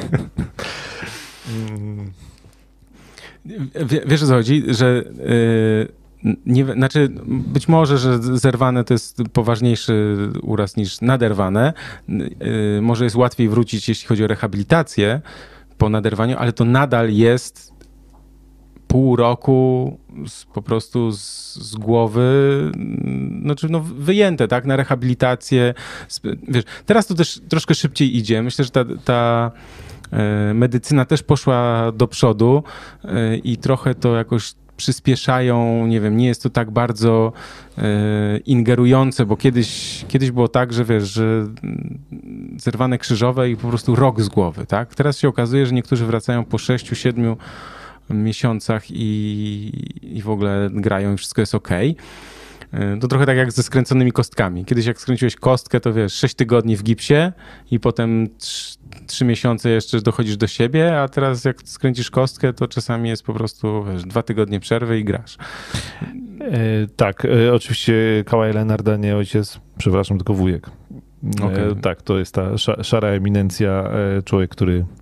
Mm, 1.50 2.12
Wie, 3.86 4.02
wiesz 4.06 4.24
o 4.24 4.28
co 4.28 4.34
chodzi, 4.34 4.64
że 4.68 5.04
yy, 6.24 6.36
nie, 6.46 6.66
znaczy 6.66 7.10
być 7.28 7.68
może, 7.68 7.98
że 7.98 8.20
zerwane 8.20 8.84
to 8.84 8.94
jest 8.94 9.18
poważniejszy 9.34 10.16
uraz 10.42 10.76
niż 10.76 11.02
naderwane. 11.02 11.74
Yy, 12.08 12.28
może 12.82 13.04
jest 13.04 13.16
łatwiej 13.16 13.50
wrócić, 13.50 13.90
jeśli 13.90 14.08
chodzi 14.08 14.24
o 14.24 14.28
rehabilitację 14.28 15.22
po 15.78 15.90
naderwaniu, 15.90 16.38
ale 16.38 16.54
to 16.54 16.66
nadal 16.66 17.12
jest 17.12 17.74
pół 18.92 19.16
roku 19.16 19.98
z, 20.28 20.46
po 20.46 20.62
prostu 20.62 21.12
z, 21.12 21.56
z 21.56 21.76
głowy, 21.76 22.22
mm, 22.76 23.42
znaczy 23.44 23.68
no 23.70 23.80
wyjęte, 23.80 24.48
tak, 24.48 24.66
na 24.66 24.76
rehabilitację. 24.76 25.74
Wiesz, 26.48 26.64
teraz 26.86 27.08
to 27.08 27.16
też 27.16 27.42
troszkę 27.50 27.76
szybciej 27.76 28.18
idzie. 28.18 28.44
Myślę, 28.44 28.66
że 28.66 28.72
ta, 28.72 28.86
ta 29.06 29.52
e, 30.12 30.54
medycyna 30.54 31.06
też 31.06 31.24
poszła 31.24 31.92
do 31.92 32.08
przodu 32.08 32.64
e, 33.04 33.38
i 33.38 33.58
trochę 33.58 33.96
to 33.96 34.16
jakoś 34.16 34.54
przyspieszają, 34.78 35.88
nie 35.88 36.02
wiem, 36.02 36.18
nie 36.18 36.28
jest 36.28 36.44
to 36.44 36.50
tak 36.50 36.72
bardzo 36.72 37.34
e, 37.78 38.38
ingerujące, 38.38 39.26
bo 39.26 39.38
kiedyś, 39.38 40.06
kiedyś 40.08 40.32
było 40.32 40.48
tak, 40.48 40.74
że 40.74 40.86
wiesz, 40.86 41.14
że 41.14 41.24
mm, 41.24 42.00
zerwane 42.58 42.98
krzyżowe 42.98 43.50
i 43.50 43.58
po 43.58 43.68
prostu 43.68 43.96
rok 43.96 44.22
z 44.22 44.30
głowy, 44.30 44.66
tak? 44.66 44.96
Teraz 44.96 45.18
się 45.18 45.28
okazuje, 45.28 45.66
że 45.66 45.74
niektórzy 45.74 46.06
wracają 46.06 46.46
po 46.46 46.58
6-7 46.58 47.36
miesiącach 48.14 48.84
i, 48.90 49.72
i 50.02 50.22
w 50.22 50.30
ogóle 50.30 50.70
grają 50.74 51.14
i 51.14 51.18
wszystko 51.18 51.42
jest 51.42 51.56
ok. 51.56 51.70
To 53.02 53.08
trochę 53.08 53.26
tak 53.26 53.38
jak 53.38 53.52
ze 53.52 53.64
skręconymi 53.64 54.12
kostkami. 54.12 54.66
Kiedyś 54.66 54.86
jak 54.86 55.02
skręciłeś 55.02 55.36
kostkę, 55.36 55.80
to 55.80 55.94
wiesz, 55.94 56.14
6 56.14 56.36
tygodni 56.36 56.78
w 56.78 56.84
gipsie 56.84 57.32
i 57.72 57.80
potem 57.80 58.28
3 59.08 59.26
miesiące 59.26 59.70
jeszcze 59.70 60.02
dochodzisz 60.02 60.38
do 60.38 60.48
siebie, 60.48 61.02
a 61.02 61.08
teraz 61.08 61.46
jak 61.46 61.62
skręcisz 61.66 62.12
kostkę, 62.12 62.54
to 62.54 62.68
czasami 62.68 63.10
jest 63.10 63.24
po 63.24 63.34
prostu, 63.34 63.84
wiesz, 63.84 64.04
dwa 64.04 64.24
tygodnie 64.24 64.60
przerwy 64.60 65.00
i 65.00 65.04
grasz. 65.04 65.38
E, 66.42 66.88
tak, 66.96 67.26
e, 67.26 67.54
oczywiście 67.54 67.94
Kawhi 68.26 68.54
Leonarda 68.54 68.98
nie 68.98 69.16
ojciec, 69.16 69.60
przepraszam, 69.78 70.18
tylko 70.18 70.34
wujek. 70.34 70.70
E, 71.42 71.46
Okej. 71.46 71.76
tak, 71.82 72.02
to 72.02 72.20
jest 72.20 72.36
ta 72.36 72.58
sza, 72.58 72.84
szara 72.84 73.08
eminencja, 73.08 73.92
e, 74.18 74.22
człowiek, 74.24 74.52
który 74.52 74.78
e, 74.78 75.01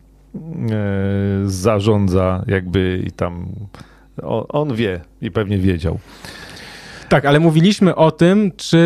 zarządza 1.46 2.44
jakby 2.48 3.04
i 3.08 3.12
tam 3.12 3.48
on, 4.50 4.76
wie 4.76 5.02
i 5.22 5.32
pewnie 5.32 5.58
wiedział. 5.58 6.00
Tak, 7.10 7.26
ale 7.26 7.40
mówiliśmy 7.40 7.96
o 7.96 8.12
tym, 8.12 8.52
czy 8.58 8.78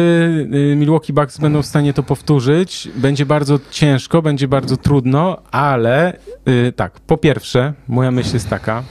y, 0.71 0.75
Milwaukee 0.75 1.13
Bucks 1.13 1.39
będą 1.39 1.61
w 1.61 1.65
stanie 1.65 1.93
to 1.93 2.03
powtórzyć. 2.03 2.89
Będzie 2.95 3.25
bardzo 3.25 3.59
ciężko, 3.71 4.21
będzie 4.21 4.47
bardzo 4.47 4.77
trudno, 4.77 5.37
ale 5.51 6.17
y, 6.47 6.73
tak, 6.75 6.99
po 6.99 7.17
pierwsze, 7.17 7.73
moja 7.87 8.11
myśl 8.11 8.33
jest 8.33 8.49
taka, 8.49 8.83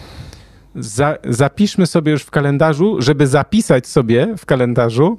za, 0.74 1.18
zapiszmy 1.24 1.86
sobie 1.86 2.12
już 2.12 2.22
w 2.22 2.30
kalendarzu, 2.30 3.03
żeby 3.03 3.26
zapisać 3.26 3.86
sobie 3.86 4.34
w 4.38 4.46
kalendarzu, 4.46 5.18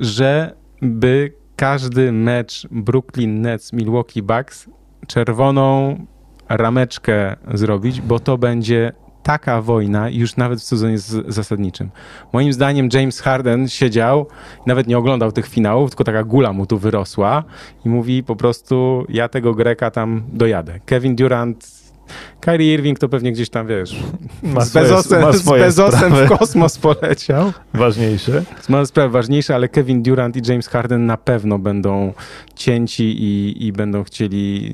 żeby 0.00 1.32
każdy 1.56 2.12
mecz 2.12 2.66
Brooklyn 2.70 3.40
Nets 3.40 3.72
Milwaukee 3.72 4.22
Bucks 4.22 4.68
czerwoną 5.06 5.96
rameczkę 6.56 7.36
zrobić, 7.54 8.00
bo 8.00 8.18
to 8.20 8.38
będzie 8.38 8.92
taka 9.22 9.62
wojna 9.62 10.08
już 10.10 10.36
nawet 10.36 10.60
w 10.60 10.62
sezonie 10.62 10.98
z- 10.98 11.34
zasadniczym. 11.34 11.90
Moim 12.32 12.52
zdaniem 12.52 12.88
James 12.92 13.20
Harden 13.20 13.68
siedział, 13.68 14.26
nawet 14.66 14.86
nie 14.86 14.98
oglądał 14.98 15.32
tych 15.32 15.46
finałów, 15.48 15.90
tylko 15.90 16.04
taka 16.04 16.24
gula 16.24 16.52
mu 16.52 16.66
tu 16.66 16.78
wyrosła 16.78 17.44
i 17.84 17.88
mówi 17.88 18.22
po 18.22 18.36
prostu 18.36 19.06
ja 19.08 19.28
tego 19.28 19.54
Greka 19.54 19.90
tam 19.90 20.22
dojadę. 20.32 20.80
Kevin 20.86 21.16
Durant 21.16 21.79
Kyrie 22.40 22.74
Irving 22.74 22.98
to 22.98 23.08
pewnie 23.08 23.32
gdzieś 23.32 23.50
tam, 23.50 23.66
wiesz, 23.66 24.02
Ma 24.42 24.64
z 24.64 24.72
Bezosem, 24.72 25.22
ma 25.22 25.32
z 25.32 25.44
Bezosem 25.44 26.12
w 26.14 26.28
kosmos 26.28 26.78
poleciał. 26.78 27.52
Ważniejsze. 27.74 28.44
Są 28.60 28.86
sprawy 28.86 29.10
ważniejsze, 29.10 29.54
ale 29.54 29.68
Kevin 29.68 30.02
Durant 30.02 30.36
i 30.36 30.50
James 30.50 30.68
Harden 30.68 31.06
na 31.06 31.16
pewno 31.16 31.58
będą 31.58 32.12
cięci 32.54 33.04
i, 33.04 33.66
i 33.66 33.72
będą 33.72 34.04
chcieli 34.04 34.72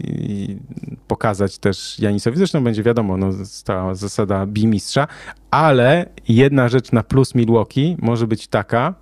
pokazać 1.09 1.59
też 1.59 1.99
Janisowi. 1.99 2.39
Zresztą 2.39 2.65
będzie 2.65 2.83
wiadomo, 2.83 3.17
no, 3.17 3.31
ta 3.65 3.95
zasada 3.95 4.47
bimistrza, 4.47 5.09
ale 5.51 6.07
jedna 6.29 6.69
rzecz 6.69 6.93
na 6.93 7.03
plus 7.03 7.35
Milwaukee 7.35 7.97
może 7.99 8.27
być 8.27 8.49
taka, 8.49 8.95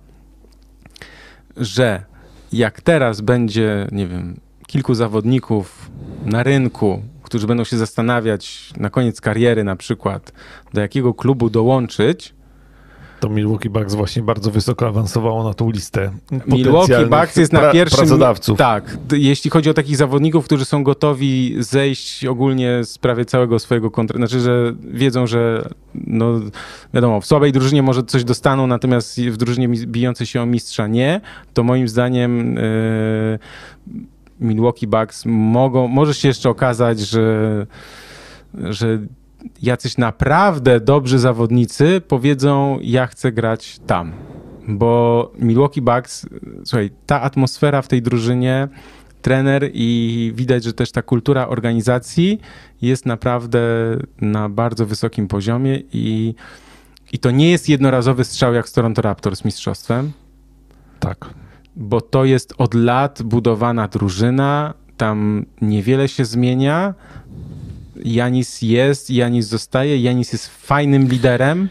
że 1.57 2.03
jak 2.53 2.81
teraz 2.81 3.21
będzie, 3.21 3.87
nie 3.91 4.07
wiem, 4.07 4.39
kilku 4.67 4.95
zawodników 4.95 5.91
na 6.25 6.43
rynku, 6.43 7.01
którzy 7.25 7.47
będą 7.47 7.63
się 7.63 7.77
zastanawiać 7.77 8.73
na 8.77 8.89
koniec 8.89 9.21
kariery 9.21 9.63
na 9.63 9.75
przykład, 9.75 10.31
do 10.73 10.81
jakiego 10.81 11.13
klubu 11.13 11.49
dołączyć, 11.49 12.33
To 13.19 13.29
Milwaukee 13.29 13.69
Bucks 13.69 13.95
właśnie 13.95 14.21
bardzo 14.21 14.51
wysoko 14.51 14.87
awansowało 14.87 15.43
na 15.43 15.53
tą 15.53 15.71
listę. 15.71 16.11
Milwaukee 16.47 17.05
Bucks 17.09 17.35
jest 17.35 17.53
na 17.53 17.71
pierwszym... 17.71 17.97
Pracodawców. 17.97 18.57
Tak, 18.57 18.97
jeśli 19.11 19.51
chodzi 19.51 19.69
o 19.69 19.73
takich 19.73 19.97
zawodników, 19.97 20.45
którzy 20.45 20.65
są 20.65 20.83
gotowi 20.83 21.55
zejść 21.59 22.25
ogólnie 22.25 22.83
z 22.83 22.97
prawie 22.97 23.25
całego 23.25 23.59
swojego 23.59 23.91
kontraktu, 23.91 24.27
znaczy, 24.27 24.39
że 24.39 24.73
wiedzą, 24.91 25.27
że 25.27 25.69
no 25.95 26.39
wiadomo, 26.93 27.21
w 27.21 27.25
słabej 27.25 27.51
drużynie 27.51 27.81
może 27.83 28.03
coś 28.03 28.23
dostaną, 28.23 28.67
natomiast 28.67 29.21
w 29.21 29.37
drużynie 29.37 29.67
bijącej 29.67 30.27
się 30.27 30.41
o 30.41 30.45
mistrza 30.45 30.87
nie, 30.87 31.21
to 31.53 31.63
moim 31.63 31.87
zdaniem 31.87 32.55
yy, 32.55 33.39
Milwaukee 34.45 34.87
Bucks 34.87 35.23
mogą, 35.25 35.87
może 35.87 36.13
się 36.13 36.27
jeszcze 36.27 36.49
okazać, 36.49 36.99
że, 36.99 37.67
że 38.53 38.99
jacyś 39.61 39.97
naprawdę 39.97 40.79
dobrzy 40.79 41.19
zawodnicy 41.19 42.01
powiedzą, 42.07 42.79
ja 42.81 43.07
chcę 43.07 43.31
grać 43.31 43.79
tam. 43.87 44.13
Bo 44.67 45.31
Milwaukee 45.39 45.81
Bucks, 45.81 46.25
słuchaj, 46.65 46.89
ta 47.05 47.21
atmosfera 47.21 47.81
w 47.81 47.87
tej 47.87 48.01
drużynie, 48.01 48.67
trener 49.21 49.69
i 49.73 50.31
widać, 50.35 50.63
że 50.63 50.73
też 50.73 50.91
ta 50.91 51.01
kultura 51.01 51.47
organizacji 51.47 52.39
jest 52.81 53.05
naprawdę 53.05 53.59
na 54.21 54.49
bardzo 54.49 54.85
wysokim 54.85 55.27
poziomie 55.27 55.81
i, 55.93 56.35
i 57.13 57.19
to 57.19 57.31
nie 57.31 57.51
jest 57.51 57.69
jednorazowy 57.69 58.23
strzał 58.23 58.53
jak 58.53 58.69
z 58.69 58.73
Toronto 58.73 59.01
Raptors 59.01 59.45
mistrzostwem. 59.45 60.11
Tak. 60.99 61.29
Bo 61.75 62.01
to 62.01 62.25
jest 62.25 62.53
od 62.57 62.73
lat 62.73 63.21
budowana 63.23 63.87
drużyna, 63.87 64.73
tam 64.97 65.45
niewiele 65.61 66.07
się 66.07 66.25
zmienia. 66.25 66.93
Janis 68.05 68.61
jest, 68.61 69.09
Janis 69.09 69.47
zostaje, 69.47 70.01
Janis 70.01 70.33
jest 70.33 70.47
fajnym 70.47 71.07
liderem 71.07 71.69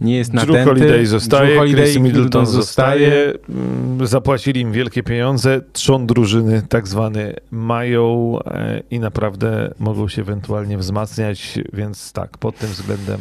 nie 0.00 0.16
jest 0.16 0.30
Drew 0.30 0.48
nadęty. 0.48 0.64
Holiday 0.64 1.06
zostaje, 1.06 1.46
Drew 1.46 1.58
Holiday, 1.58 1.84
Chris 1.84 1.98
Middleton 1.98 2.46
zostaje. 2.46 3.08
zostaje. 3.08 3.38
Mm, 3.48 4.06
Zapłacili 4.06 4.60
im 4.60 4.72
wielkie 4.72 5.02
pieniądze, 5.02 5.60
trzon 5.72 6.06
drużyny 6.06 6.62
tak 6.68 6.88
zwane 6.88 7.34
mają 7.50 8.38
e, 8.44 8.82
i 8.90 9.00
naprawdę 9.00 9.74
mogą 9.78 10.08
się 10.08 10.22
ewentualnie 10.22 10.78
wzmacniać, 10.78 11.58
więc 11.72 12.12
tak, 12.12 12.38
pod 12.38 12.58
tym 12.58 12.70
względem 12.70 13.20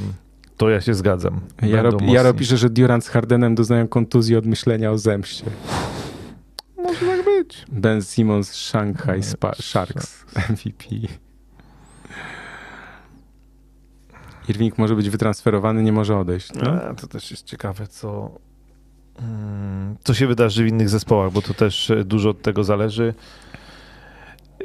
to 0.58 0.70
ja 0.70 0.82
się 0.82 0.94
zgadzam. 0.94 1.40
Jaro, 1.62 1.98
Jaro 2.08 2.34
pisze, 2.34 2.58
że 2.58 2.70
Durant 2.70 3.06
z 3.06 3.10
Hardenem 3.10 3.56
doznają 3.56 3.88
kontuzji 3.88 4.36
od 4.36 4.46
myślenia 4.46 4.92
o 4.92 4.98
zemście. 4.98 5.44
Być. 7.38 7.66
Ben 7.72 8.02
Simmons, 8.02 8.54
Shanghai 8.54 9.24
Spa 9.24 9.52
Sharks, 9.62 10.26
MVP. 10.50 10.86
Irving 14.50 14.78
może 14.78 14.96
być 14.96 15.10
wytransferowany, 15.10 15.84
nie 15.84 15.92
może 15.92 16.18
odejść. 16.18 16.54
No? 16.54 16.72
A, 16.72 16.94
to 16.94 17.08
też 17.08 17.32
jest 17.32 17.46
ciekawe, 17.46 17.88
co, 17.88 18.32
mm, 19.20 19.96
co 20.04 20.14
się 20.14 20.28
wydarzy 20.28 20.64
w 20.64 20.68
innych 20.68 20.90
zespołach, 20.90 21.32
bo 21.32 21.42
to 21.42 21.54
też 21.54 21.92
e, 21.92 22.04
dużo 22.04 22.30
od 22.30 22.42
tego 22.42 22.64
zależy. 22.64 23.14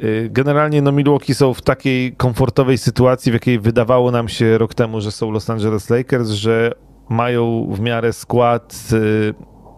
Y, 0.03 0.29
Generalnie 0.31 0.81
no 0.81 0.91
Milwaukee 0.91 1.33
są 1.33 1.53
w 1.53 1.61
takiej 1.61 2.15
komfortowej 2.15 2.77
sytuacji, 2.77 3.31
w 3.31 3.33
jakiej 3.33 3.59
wydawało 3.59 4.11
nam 4.11 4.29
się 4.29 4.57
rok 4.57 4.73
temu, 4.73 5.01
że 5.01 5.11
są 5.11 5.31
Los 5.31 5.49
Angeles 5.49 5.89
Lakers, 5.89 6.29
że 6.29 6.71
mają 7.09 7.67
w 7.71 7.79
miarę 7.79 8.13
skład. 8.13 8.89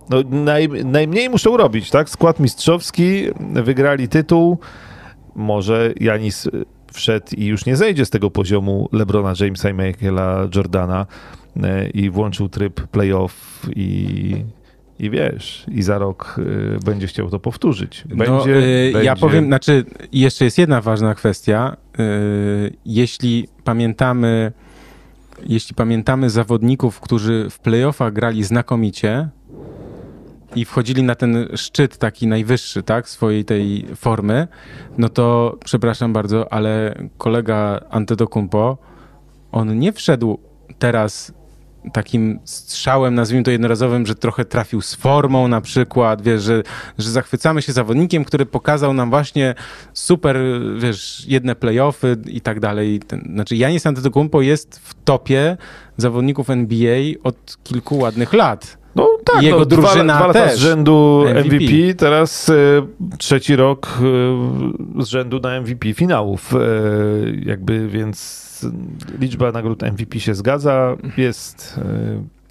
No, 0.09 0.17
naj, 0.29 0.69
najmniej 0.85 1.29
muszą 1.29 1.57
robić, 1.57 1.89
tak? 1.89 2.09
Skład 2.09 2.39
mistrzowski, 2.39 3.23
wygrali 3.53 4.07
tytuł. 4.07 4.57
Może 5.35 5.93
Janis 5.99 6.49
wszedł 6.93 7.27
i 7.37 7.45
już 7.45 7.65
nie 7.65 7.75
zejdzie 7.75 8.05
z 8.05 8.09
tego 8.09 8.31
poziomu 8.31 8.89
LeBrona 8.91 9.33
Jamesa 9.39 9.69
i 9.69 9.73
Michaela 9.73 10.47
Jordana 10.55 11.05
y, 11.57 11.89
i 11.89 12.09
włączył 12.09 12.49
tryb 12.49 12.87
playoff 12.87 13.61
i, 13.75 14.35
i 14.99 15.09
wiesz, 15.09 15.65
i 15.71 15.81
za 15.81 15.97
rok 15.97 16.35
y, 16.37 16.79
będzie 16.85 17.07
chciał 17.07 17.29
to 17.29 17.39
powtórzyć. 17.39 18.03
Będzie, 18.09 18.25
no, 18.31 18.47
y, 18.47 18.91
Ja 18.91 18.93
będzie. 18.93 19.15
powiem, 19.21 19.45
znaczy 19.45 19.85
jeszcze 20.11 20.45
jest 20.45 20.57
jedna 20.57 20.81
ważna 20.81 21.15
kwestia. 21.15 21.77
Y, 21.99 22.73
jeśli 22.85 23.47
pamiętamy, 23.63 24.51
jeśli 25.45 25.75
pamiętamy 25.75 26.29
zawodników, 26.29 26.99
którzy 26.99 27.47
w 27.49 27.59
playoffach 27.59 28.13
grali 28.13 28.43
znakomicie 28.43 29.29
i 30.55 30.65
wchodzili 30.65 31.03
na 31.03 31.15
ten 31.15 31.47
szczyt 31.55 31.97
taki 31.97 32.27
najwyższy, 32.27 32.83
tak, 32.83 33.09
swojej 33.09 33.45
tej 33.45 33.85
formy, 33.95 34.47
no 34.97 35.09
to 35.09 35.57
przepraszam 35.65 36.13
bardzo, 36.13 36.53
ale 36.53 36.95
kolega 37.17 37.79
Antetokounmpo, 37.89 38.77
on 39.51 39.79
nie 39.79 39.93
wszedł 39.93 40.39
teraz 40.79 41.33
takim 41.93 42.39
strzałem, 42.43 43.15
nazwijmy 43.15 43.43
to 43.43 43.51
jednorazowym, 43.51 44.05
że 44.05 44.15
trochę 44.15 44.45
trafił 44.45 44.81
z 44.81 44.95
formą 44.95 45.47
na 45.47 45.61
przykład, 45.61 46.21
wiesz, 46.21 46.43
że, 46.43 46.63
że 46.97 47.11
zachwycamy 47.11 47.61
się 47.61 47.73
zawodnikiem, 47.73 48.25
który 48.25 48.45
pokazał 48.45 48.93
nam 48.93 49.09
właśnie 49.09 49.55
super, 49.93 50.37
wiesz, 50.77 51.25
jedne 51.27 51.55
playoffy 51.55 52.17
i 52.27 52.41
tak 52.41 52.59
dalej. 52.59 52.99
Znaczy 53.33 53.55
Janis 53.55 53.85
Antetokounmpo 53.85 54.41
jest 54.41 54.79
w 54.79 54.93
topie 55.03 55.57
zawodników 55.97 56.49
NBA 56.49 56.99
od 57.23 57.57
kilku 57.63 57.97
ładnych 57.97 58.33
lat. 58.33 58.84
No 58.95 59.09
tak, 59.25 59.43
Jego 59.43 59.59
no, 59.59 59.65
drużyna 59.65 60.17
dwa, 60.17 60.29
dwa 60.29 60.39
lata 60.39 60.55
z 60.55 60.57
rzędu 60.57 61.25
MVP. 61.27 61.55
MVP, 61.55 61.93
teraz 61.97 62.49
e, 62.49 62.53
trzeci 63.17 63.55
rok 63.55 63.99
e, 64.97 65.03
z 65.03 65.07
rzędu 65.07 65.39
na 65.39 65.61
MVP 65.61 65.93
finałów. 65.93 66.53
E, 66.55 66.59
jakby 67.45 67.87
więc 67.87 68.45
liczba 69.19 69.51
nagród 69.51 69.83
MVP 69.83 70.19
się 70.19 70.35
zgadza. 70.35 70.97
Jest. 71.17 71.79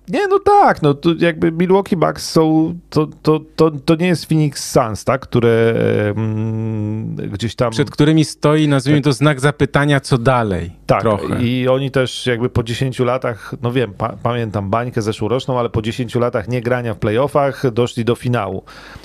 Nie, 0.09 0.29
no 0.29 0.39
tak, 0.39 0.83
no 0.83 0.95
to 0.95 1.11
jakby 1.19 1.53
Milwaukee 1.53 1.97
Bucks 1.97 2.31
są, 2.31 2.75
to, 2.91 3.09
to, 3.23 3.41
to, 3.57 3.71
to 3.71 3.95
nie 3.95 4.07
jest 4.07 4.27
Phoenix 4.27 4.71
Suns, 4.71 5.05
tak, 5.05 5.21
które 5.21 5.75
mm, 6.17 7.17
gdzieś 7.17 7.55
tam... 7.55 7.71
Przed 7.71 7.91
którymi 7.91 8.25
stoi, 8.25 8.69
nazwijmy 8.69 9.01
to 9.01 9.13
znak 9.13 9.41
zapytania, 9.41 10.01
co 10.01 10.19
dalej. 10.19 10.71
Tak, 10.87 11.01
trochę. 11.01 11.43
i 11.43 11.69
oni 11.69 11.91
też 11.91 12.27
jakby 12.27 12.51
po 12.51 12.63
10 12.63 12.99
latach, 12.99 13.55
no 13.63 13.73
wiem, 13.73 13.93
pa, 13.93 14.17
pamiętam 14.23 14.71
bańkę 14.71 15.03
zeszłoroczną, 15.03 15.59
ale 15.59 15.71
po 15.71 15.83
10 15.83 16.15
latach 16.15 16.49
nie 16.49 16.61
grania 16.61 16.95
w 16.95 16.99
playoffach 16.99 17.71
doszli 17.71 18.05
do 18.05 18.15
finału. 18.15 18.63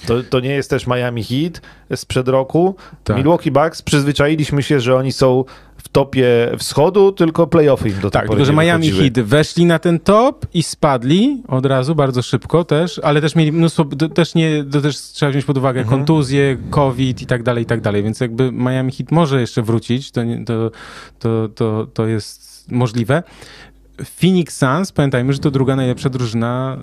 To, 0.07 0.23
to 0.29 0.39
nie 0.39 0.53
jest 0.53 0.69
też 0.69 0.87
Miami 0.87 1.23
Heat 1.23 1.61
sprzed 1.95 2.27
roku. 2.27 2.75
Tak. 3.03 3.17
Milwaukee 3.17 3.51
Bucks 3.51 3.81
przyzwyczailiśmy 3.81 4.63
się, 4.63 4.79
że 4.79 4.95
oni 4.95 5.11
są 5.11 5.43
w 5.83 5.89
topie 5.89 6.27
wschodu, 6.57 7.11
tylko 7.11 7.47
playoffy 7.47 7.89
im 7.89 7.99
do 8.01 8.11
Tak, 8.11 8.27
tylko 8.27 8.45
że 8.45 8.53
Miami. 8.53 8.91
Heat 8.91 9.19
weszli 9.19 9.65
na 9.65 9.79
ten 9.79 9.99
top 9.99 10.45
i 10.53 10.63
spadli 10.63 11.43
od 11.47 11.65
razu 11.65 11.95
bardzo 11.95 12.21
szybko 12.21 12.63
też, 12.63 12.99
ale 13.03 13.21
też 13.21 13.35
mieli 13.35 13.51
mnóstwo, 13.51 13.85
to 13.85 14.09
też 14.09 14.35
nie, 14.35 14.65
to 14.71 14.81
też 14.81 14.97
trzeba 14.97 15.29
wziąć 15.29 15.45
pod 15.45 15.57
uwagę 15.57 15.79
Mhm. 15.81 15.97
kontuzje, 15.99 16.57
COVID 16.69 17.21
i 17.21 17.25
tak 17.25 17.43
dalej, 17.43 17.63
i 17.63 17.67
tak 17.67 17.81
dalej, 17.81 18.03
więc 18.03 18.19
jakby 18.19 18.51
Miami 18.51 18.91
Heat 18.91 19.11
może 19.11 19.41
jeszcze 19.41 19.61
wrócić, 19.61 20.11
to, 20.11 20.23
nie- 20.23 20.45
to, 20.45 20.71
to, 21.19 21.49
to, 21.55 21.87
to 21.93 22.07
jest 22.07 22.49
możliwe. 22.71 23.23
Phoenix 24.03 24.57
Suns, 24.57 24.91
pamiętajmy, 24.91 25.33
że 25.33 25.39
to 25.39 25.51
druga 25.51 25.75
najlepsza 25.75 26.09
drużyna 26.09 26.77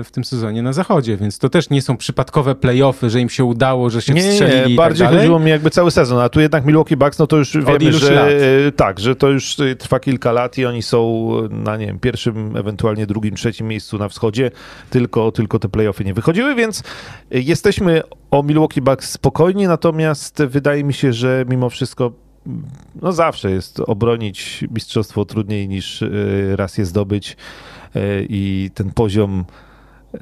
y, 0.00 0.04
w 0.04 0.08
tym 0.12 0.24
sezonie 0.24 0.62
na 0.62 0.72
zachodzie, 0.72 1.16
więc 1.16 1.38
to 1.38 1.48
też 1.48 1.70
nie 1.70 1.82
są 1.82 1.96
przypadkowe 1.96 2.54
playoffy, 2.54 3.10
że 3.10 3.20
im 3.20 3.28
się 3.28 3.44
udało, 3.44 3.90
że 3.90 4.02
się 4.02 4.14
Nie, 4.14 4.20
wstrzelili 4.20 4.62
nie, 4.66 4.72
i 4.72 4.76
bardziej 4.76 5.06
tak 5.06 5.16
chodziło 5.16 5.38
mi 5.38 5.50
jakby 5.50 5.70
cały 5.70 5.90
sezon, 5.90 6.18
a 6.18 6.28
tu 6.28 6.40
jednak 6.40 6.64
Milwaukee 6.64 6.96
Bucks, 6.96 7.18
no 7.18 7.26
to 7.26 7.36
już 7.36 7.56
wiemy, 7.56 7.84
iluś 7.84 8.00
że 8.00 8.14
lat. 8.14 8.28
e, 8.68 8.72
tak, 8.72 9.00
że 9.00 9.16
to 9.16 9.28
już 9.28 9.60
e, 9.60 9.76
trwa 9.76 10.00
kilka 10.00 10.32
lat 10.32 10.58
i 10.58 10.66
oni 10.66 10.82
są 10.82 11.32
na, 11.50 11.76
nie 11.76 11.86
wiem, 11.86 11.98
pierwszym, 11.98 12.56
ewentualnie 12.56 13.06
drugim, 13.06 13.34
trzecim 13.34 13.68
miejscu 13.68 13.98
na 13.98 14.08
wschodzie, 14.08 14.50
tylko, 14.90 15.32
tylko 15.32 15.58
te 15.58 15.68
playoffy 15.68 16.04
nie 16.04 16.14
wychodziły, 16.14 16.54
więc 16.54 16.82
jesteśmy 17.30 18.02
o 18.30 18.42
Milwaukee 18.42 18.80
Bucks 18.80 19.10
spokojni, 19.10 19.66
natomiast 19.66 20.42
wydaje 20.46 20.84
mi 20.84 20.94
się, 20.94 21.12
że 21.12 21.44
mimo 21.48 21.70
wszystko 21.70 22.12
no 23.02 23.12
zawsze 23.12 23.50
jest 23.50 23.80
obronić 23.80 24.64
mistrzostwo 24.70 25.24
trudniej 25.24 25.68
niż 25.68 26.02
e, 26.02 26.08
raz 26.56 26.78
je 26.78 26.86
zdobyć 26.86 27.36
e, 27.94 28.22
i 28.22 28.70
ten 28.74 28.90
poziom 28.90 29.44
e, 30.14 30.18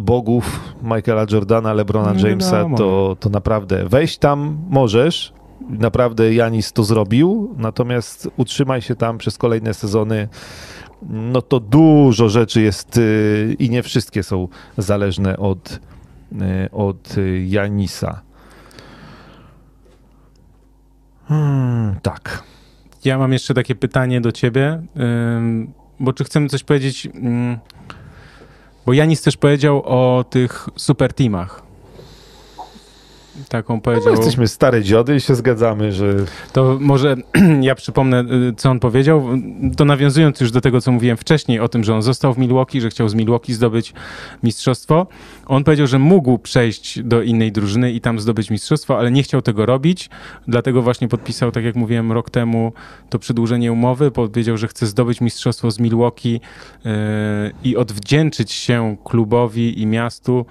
bogów 0.00 0.74
Michaela 0.82 1.26
Jordana, 1.30 1.72
LeBrona 1.72 2.28
Jamesa, 2.28 2.66
to, 2.76 3.16
to 3.20 3.28
naprawdę 3.30 3.88
wejść 3.88 4.18
tam 4.18 4.58
możesz. 4.70 5.32
Naprawdę 5.70 6.34
Janis 6.34 6.72
to 6.72 6.84
zrobił, 6.84 7.54
natomiast 7.56 8.28
utrzymaj 8.36 8.82
się 8.82 8.94
tam 8.94 9.18
przez 9.18 9.38
kolejne 9.38 9.74
sezony. 9.74 10.28
No 11.02 11.42
to 11.42 11.60
dużo 11.60 12.28
rzeczy 12.28 12.62
jest 12.62 13.00
i 13.58 13.70
nie 13.70 13.82
wszystkie 13.82 14.22
są 14.22 14.48
zależne 14.78 15.36
od, 15.36 15.80
od 16.72 17.16
Janisa. 17.46 18.20
Hmm, 21.28 21.96
tak. 22.02 22.42
Ja 23.04 23.18
mam 23.18 23.32
jeszcze 23.32 23.54
takie 23.54 23.74
pytanie 23.74 24.20
do 24.20 24.32
ciebie, 24.32 24.82
bo 26.00 26.12
czy 26.12 26.24
chcemy 26.24 26.48
coś 26.48 26.64
powiedzieć, 26.64 27.06
ym, 27.06 27.58
bo 28.86 28.92
Janis 28.92 29.22
też 29.22 29.36
powiedział 29.36 29.82
o 29.84 30.24
tych 30.30 30.68
super 30.76 31.12
teamach. 31.12 31.62
Taką 33.48 33.74
My 33.74 33.80
powiedział. 33.80 34.12
jesteśmy 34.12 34.48
stare 34.48 34.82
dziody 34.82 35.16
i 35.16 35.20
się 35.20 35.34
zgadzamy, 35.34 35.92
że 35.92 36.14
To 36.52 36.76
może 36.80 37.16
ja 37.60 37.74
przypomnę, 37.74 38.20
y, 38.20 38.54
co 38.56 38.70
on 38.70 38.80
powiedział. 38.80 39.28
To 39.76 39.84
nawiązując 39.84 40.40
już 40.40 40.50
do 40.50 40.60
tego, 40.60 40.80
co 40.80 40.92
mówiłem 40.92 41.16
wcześniej, 41.16 41.60
o 41.60 41.68
tym, 41.68 41.84
że 41.84 41.94
on 41.94 42.02
został 42.02 42.34
w 42.34 42.38
Milwaukee, 42.38 42.80
że 42.80 42.90
chciał 42.90 43.08
z 43.08 43.14
Milwaukee 43.14 43.52
zdobyć 43.52 43.92
mistrzostwo. 44.42 45.06
On 45.46 45.64
powiedział, 45.64 45.86
że 45.86 45.98
mógł 45.98 46.38
przejść 46.38 47.02
do 47.02 47.22
innej 47.22 47.52
drużyny 47.52 47.92
i 47.92 48.00
tam 48.00 48.20
zdobyć 48.20 48.50
mistrzostwo, 48.50 48.98
ale 48.98 49.10
nie 49.10 49.22
chciał 49.22 49.42
tego 49.42 49.66
robić. 49.66 50.10
Dlatego 50.48 50.82
właśnie 50.82 51.08
podpisał, 51.08 51.52
tak 51.52 51.64
jak 51.64 51.76
mówiłem 51.76 52.12
rok 52.12 52.30
temu, 52.30 52.72
to 53.10 53.18
przedłużenie 53.18 53.72
umowy. 53.72 54.10
Powiedział, 54.10 54.56
że 54.56 54.68
chce 54.68 54.86
zdobyć 54.86 55.20
mistrzostwo 55.20 55.70
z 55.70 55.78
Milwaukee 55.80 56.40
yy, 56.84 56.90
i 57.64 57.76
odwdzięczyć 57.76 58.52
się 58.52 58.96
klubowi 59.04 59.80
i 59.82 59.86
miastu 59.86 60.46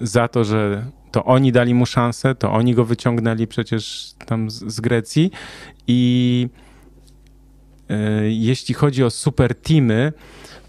za 0.00 0.28
to, 0.28 0.44
że 0.44 0.84
to 1.14 1.24
oni 1.24 1.52
dali 1.52 1.74
mu 1.74 1.86
szansę, 1.86 2.34
to 2.34 2.52
oni 2.52 2.74
go 2.74 2.84
wyciągnęli 2.84 3.46
przecież 3.46 4.12
tam 4.26 4.50
z, 4.50 4.74
z 4.74 4.80
Grecji 4.80 5.30
i 5.86 6.48
e, 7.88 8.30
jeśli 8.30 8.74
chodzi 8.74 9.04
o 9.04 9.10
super 9.10 9.54
teamy, 9.54 10.12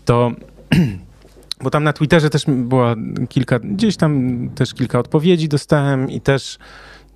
to 0.05 0.31
bo 1.63 1.69
tam 1.69 1.83
na 1.83 1.93
Twitterze 1.93 2.29
też 2.29 2.43
była 2.47 2.95
kilka, 3.29 3.59
gdzieś 3.59 3.97
tam 3.97 4.39
też 4.55 4.73
kilka 4.73 4.99
odpowiedzi 4.99 5.49
dostałem 5.49 6.11
i 6.11 6.21
też 6.21 6.57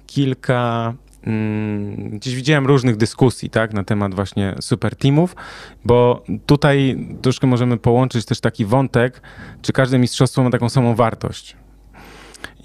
kilka 0.07 0.93
mm, 1.23 2.09
gdzieś 2.09 2.35
widziałem 2.35 2.67
różnych 2.67 2.97
dyskusji 2.97 3.49
tak, 3.49 3.73
na 3.73 3.83
temat 3.83 4.15
właśnie 4.15 4.55
super 4.61 4.95
teamów, 4.95 5.35
bo 5.85 6.23
tutaj 6.45 7.07
troszkę 7.21 7.47
możemy 7.47 7.77
połączyć 7.77 8.25
też 8.25 8.39
taki 8.39 8.65
wątek, 8.65 9.21
czy 9.61 9.73
każde 9.73 9.99
mistrzostwo 9.99 10.43
ma 10.43 10.49
taką 10.49 10.69
samą 10.69 10.95
wartość. 10.95 11.58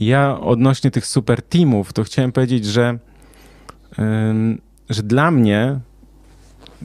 Ja 0.01 0.41
odnośnie 0.41 0.91
tych 0.91 1.07
super 1.07 1.43
teamów, 1.43 1.93
to 1.93 2.05
chciałem 2.05 2.33
powiedzieć, 2.33 2.65
że, 2.67 2.99
że 4.91 5.03
dla 5.03 5.31
mnie 5.31 5.81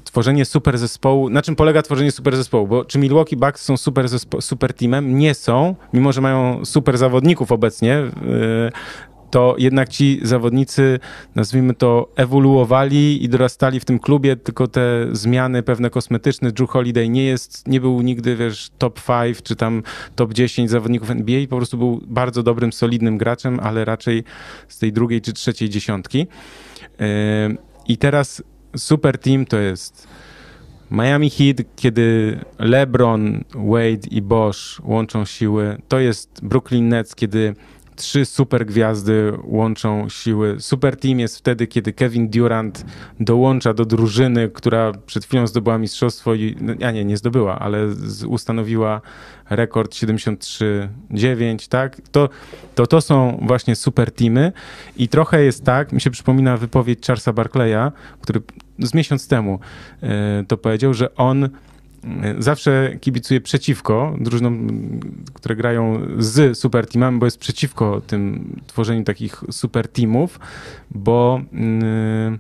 tworzenie 0.04 0.46
super 0.46 0.78
zespołu, 0.78 1.30
na 1.30 1.42
czym 1.42 1.56
polega 1.56 1.82
tworzenie 1.82 2.12
super 2.12 2.36
zespołu? 2.36 2.68
Bo 2.68 2.86
czy 2.86 3.00
Milwaukee 3.00 3.36
Bucks 3.36 3.64
są 3.64 3.78
super, 3.78 4.06
zespo- 4.06 4.42
super 4.42 4.74
teamem? 4.74 5.18
Nie 5.18 5.34
są, 5.34 5.76
mimo 5.94 6.12
że 6.12 6.22
mają 6.22 6.66
super 6.66 6.98
zawodników 6.98 7.52
obecnie. 7.52 8.04
To 9.32 9.56
jednak 9.58 9.90
ci 9.90 10.20
zawodnicy, 10.24 11.00
nazwijmy 11.36 11.74
to, 11.74 12.10
ewoluowali 12.16 13.24
i 13.24 13.30
dorastali 13.30 13.80
w 13.80 13.86
tym 13.86 14.00
klubie, 14.00 14.36
tylko 14.36 14.68
te 14.68 15.08
zmiany 15.12 15.64
pewne 15.64 15.90
kosmetyczne. 15.90 16.52
Drew 16.52 16.70
Holiday 16.70 17.10
nie 17.10 17.24
jest, 17.24 17.68
nie 17.68 17.82
był 17.82 18.02
nigdy, 18.02 18.36
wiesz, 18.36 18.70
top 18.78 19.02
5 19.24 19.42
czy 19.44 19.56
tam 19.56 19.84
top 20.16 20.34
10 20.34 20.70
zawodników 20.70 21.12
NBA, 21.12 21.48
po 21.50 21.58
prostu 21.58 21.78
był 21.78 22.02
bardzo 22.08 22.44
dobrym, 22.44 22.74
solidnym 22.74 23.18
graczem, 23.18 23.60
ale 23.60 23.86
raczej 23.86 24.24
z 24.68 24.80
tej 24.80 24.94
drugiej 24.94 25.22
czy 25.22 25.34
trzeciej 25.34 25.70
dziesiątki. 25.70 26.28
Yy, 27.00 27.08
I 27.88 27.98
teraz 27.98 28.44
super 28.78 29.18
team 29.18 29.46
to 29.46 29.58
jest 29.58 30.08
Miami 30.92 31.30
Heat, 31.30 31.58
kiedy 31.76 32.40
LeBron, 32.60 33.44
Wade 33.56 34.08
i 34.12 34.22
Bosch 34.22 34.82
łączą 34.84 35.26
siły. 35.26 35.82
To 35.88 36.00
jest 36.00 36.40
Brooklyn 36.44 36.90
Nets, 36.90 37.16
kiedy 37.16 37.56
trzy 38.00 38.26
super 38.26 38.66
gwiazdy 38.66 39.34
łączą 39.44 40.10
siły. 40.10 40.56
Super 40.60 40.98
team 40.98 41.20
jest 41.20 41.38
wtedy, 41.38 41.68
kiedy 41.68 41.94
Kevin 41.94 42.30
Durant 42.30 42.86
dołącza 43.20 43.74
do 43.74 43.86
drużyny, 43.86 44.50
która 44.50 44.92
przed 45.06 45.26
chwilą 45.26 45.48
zdobyła 45.48 45.78
mistrzostwo 45.78 46.34
i, 46.34 46.56
no, 46.62 46.74
ja 46.80 46.92
nie, 46.92 47.06
nie 47.06 47.18
zdobyła, 47.18 47.60
ale 47.60 47.88
ustanowiła 48.28 49.02
rekord 49.50 49.94
73-9, 49.94 51.70
tak? 51.70 52.02
To, 52.12 52.30
to 52.76 52.88
to 52.88 53.02
są 53.02 53.40
właśnie 53.42 53.76
super 53.76 54.12
teamy 54.12 54.52
i 54.98 55.08
trochę 55.08 55.44
jest 55.44 55.66
tak, 55.66 55.94
mi 55.94 56.02
się 56.02 56.12
przypomina 56.12 56.58
wypowiedź 56.58 57.08
Charlesa 57.08 57.34
Barclaya, 57.34 57.92
który 58.22 58.42
z 58.80 58.94
miesiąc 58.94 59.28
temu 59.28 59.60
e, 60.04 60.44
to 60.48 60.58
powiedział, 60.58 60.94
że 60.94 61.16
on 61.16 61.50
zawsze 62.40 62.98
kibicuję 63.02 63.42
przeciwko 63.42 64.16
drużynom, 64.20 64.68
które 65.34 65.56
grają 65.56 66.02
z 66.18 66.58
super 66.58 66.88
teamami, 66.88 67.20
bo 67.20 67.26
jest 67.26 67.38
przeciwko 67.38 68.02
tym 68.02 68.56
tworzeniu 68.68 69.04
takich 69.04 69.44
super 69.52 69.88
teamów, 69.88 70.40
bo 70.92 71.42
mm, 71.54 72.40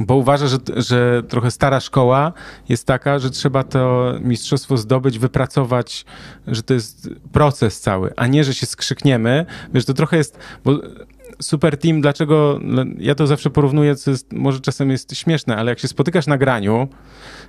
bo 0.00 0.16
uważa, 0.16 0.46
że, 0.46 0.58
że 0.76 1.22
trochę 1.28 1.50
stara 1.50 1.80
szkoła 1.80 2.32
jest 2.68 2.86
taka, 2.86 3.18
że 3.18 3.30
trzeba 3.30 3.64
to 3.64 4.14
mistrzostwo 4.20 4.76
zdobyć, 4.76 5.18
wypracować, 5.18 6.04
że 6.46 6.62
to 6.62 6.74
jest 6.74 7.08
proces 7.32 7.80
cały, 7.80 8.12
a 8.16 8.26
nie, 8.26 8.44
że 8.44 8.54
się 8.54 8.66
skrzykniemy. 8.66 9.46
Wiesz, 9.74 9.84
to 9.84 9.94
trochę 9.94 10.16
jest, 10.16 10.38
bo 10.64 10.78
super 11.42 11.78
team, 11.78 12.00
dlaczego, 12.00 12.60
ja 12.98 13.14
to 13.14 13.26
zawsze 13.26 13.50
porównuję, 13.50 13.96
co 13.96 14.10
jest, 14.10 14.32
może 14.32 14.60
czasem 14.60 14.90
jest 14.90 15.16
śmieszne, 15.16 15.56
ale 15.56 15.70
jak 15.70 15.78
się 15.78 15.88
spotykasz 15.88 16.26
na 16.26 16.38
graniu, 16.38 16.88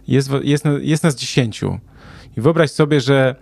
jest, 0.07 0.31
jest, 0.43 0.65
jest 0.81 1.03
nas 1.03 1.15
dziesięciu 1.15 1.79
i 2.37 2.41
wyobraź 2.41 2.71
sobie, 2.71 3.01
że 3.01 3.35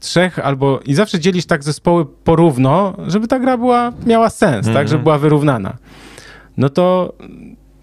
trzech 0.00 0.38
albo, 0.38 0.80
i 0.86 0.94
zawsze 0.94 1.20
dzielisz 1.20 1.46
tak 1.46 1.64
zespoły 1.64 2.06
porówno, 2.06 2.96
żeby 3.06 3.28
ta 3.28 3.38
gra 3.38 3.58
była, 3.58 3.92
miała 4.06 4.30
sens, 4.30 4.66
tak, 4.66 4.74
żeby 4.74 4.82
mhm. 4.82 5.02
była 5.02 5.18
wyrównana. 5.18 5.76
No 6.56 6.68
to 6.68 7.14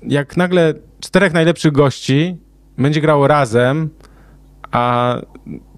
jak 0.03 0.37
nagle 0.37 0.73
czterech 0.99 1.33
najlepszych 1.33 1.71
gości 1.71 2.37
będzie 2.77 3.01
grało 3.01 3.27
razem, 3.27 3.89
a 4.71 5.15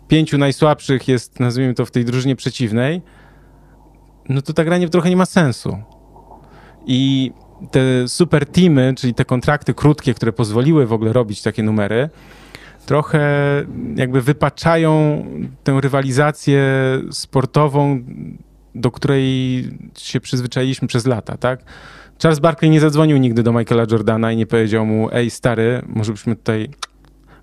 pięciu 0.08 0.38
najsłabszych 0.38 1.08
jest, 1.08 1.40
nazwijmy 1.40 1.74
to, 1.74 1.86
w 1.86 1.92
tej 1.92 2.06
drużynie 2.06 2.36
przeciwnej, 2.36 3.02
no 4.30 4.42
to 4.42 4.54
ta 4.54 4.64
granie 4.64 4.90
trochę 4.90 5.10
nie 5.10 5.18
ma 5.18 5.26
sensu. 5.26 5.78
I 6.86 7.32
te 7.72 8.08
super 8.08 8.46
teamy, 8.46 8.94
czyli 8.98 9.14
te 9.14 9.26
kontrakty 9.26 9.74
krótkie, 9.74 10.14
które 10.14 10.34
pozwoliły 10.34 10.88
w 10.88 10.94
ogóle 10.94 11.14
robić 11.14 11.42
takie 11.42 11.64
numery, 11.64 12.10
trochę 12.86 13.22
jakby 13.96 14.22
wypaczają 14.22 15.26
tę 15.64 15.82
rywalizację 15.82 16.64
sportową, 17.12 18.04
do 18.76 18.92
której 18.92 19.64
się 19.98 20.20
przyzwyczailiśmy 20.20 20.88
przez 20.88 21.06
lata, 21.06 21.38
tak? 21.38 21.64
Charles 22.22 22.40
Barkley 22.40 22.72
nie 22.72 22.80
zadzwonił 22.80 23.18
nigdy 23.18 23.44
do 23.44 23.52
Michaela 23.52 23.86
Jordana 23.92 24.32
i 24.32 24.38
nie 24.38 24.46
powiedział 24.46 24.86
mu, 24.86 25.10
ej 25.12 25.30
stary, 25.30 25.82
może 25.88 26.12
byśmy 26.12 26.36
tutaj 26.36 26.70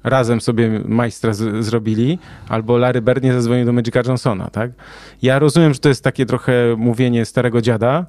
razem 0.04 0.40
sobie 0.40 0.80
majstra 0.84 1.32
z, 1.32 1.64
zrobili, 1.64 2.18
albo 2.48 2.78
Larry 2.78 3.02
Bird 3.02 3.22
nie 3.22 3.32
zadzwonił 3.32 3.66
do 3.66 3.72
Magica 3.72 4.00
Johnsona, 4.06 4.50
tak? 4.50 4.70
Ja 5.22 5.38
rozumiem, 5.38 5.74
że 5.74 5.80
to 5.80 5.88
jest 5.88 6.04
takie 6.04 6.26
trochę 6.26 6.52
mówienie 6.76 7.24
starego 7.24 7.60
dziada, 7.60 8.06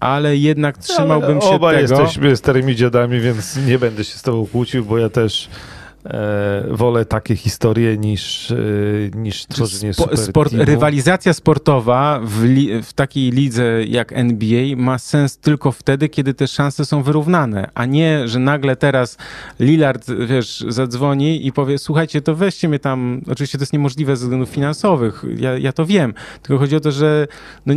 ale 0.00 0.36
jednak 0.36 0.78
trzymałbym 0.78 1.30
ale 1.30 1.40
się 1.40 1.48
oba 1.48 1.72
tego. 1.72 1.94
Oba 1.94 2.02
jesteśmy 2.02 2.36
starymi 2.36 2.76
dziadami, 2.76 3.20
więc 3.20 3.66
nie 3.66 3.78
będę 3.78 4.04
się 4.04 4.18
z 4.18 4.22
tobą 4.22 4.46
kłócił, 4.46 4.84
bo 4.84 4.98
ja 4.98 5.08
też 5.08 5.48
wolę 6.70 7.04
takie 7.04 7.36
historie 7.36 7.98
niż, 7.98 8.50
e, 8.50 8.56
niż 9.14 9.46
tworzenie 9.46 9.94
Spo, 9.94 10.02
super 10.02 10.18
sport, 10.18 10.52
Rywalizacja 10.52 11.32
sportowa 11.32 12.20
w, 12.24 12.44
li, 12.44 12.82
w 12.82 12.92
takiej 12.92 13.30
lidze 13.30 13.84
jak 13.84 14.12
NBA 14.12 14.76
ma 14.76 14.98
sens 14.98 15.38
tylko 15.38 15.72
wtedy, 15.72 16.08
kiedy 16.08 16.34
te 16.34 16.46
szanse 16.46 16.84
są 16.84 17.02
wyrównane, 17.02 17.70
a 17.74 17.86
nie, 17.86 18.28
że 18.28 18.38
nagle 18.38 18.76
teraz 18.76 19.16
Lillard, 19.60 20.10
wiesz, 20.26 20.64
zadzwoni 20.68 21.46
i 21.46 21.52
powie, 21.52 21.78
słuchajcie, 21.78 22.20
to 22.20 22.34
weźcie 22.34 22.68
mnie 22.68 22.78
tam, 22.78 23.20
oczywiście 23.30 23.58
to 23.58 23.62
jest 23.62 23.72
niemożliwe 23.72 24.16
ze 24.16 24.24
względów 24.24 24.48
finansowych, 24.48 25.24
ja, 25.36 25.58
ja 25.58 25.72
to 25.72 25.86
wiem, 25.86 26.14
tylko 26.42 26.58
chodzi 26.58 26.76
o 26.76 26.80
to, 26.80 26.92
że 26.92 27.26
no, 27.66 27.74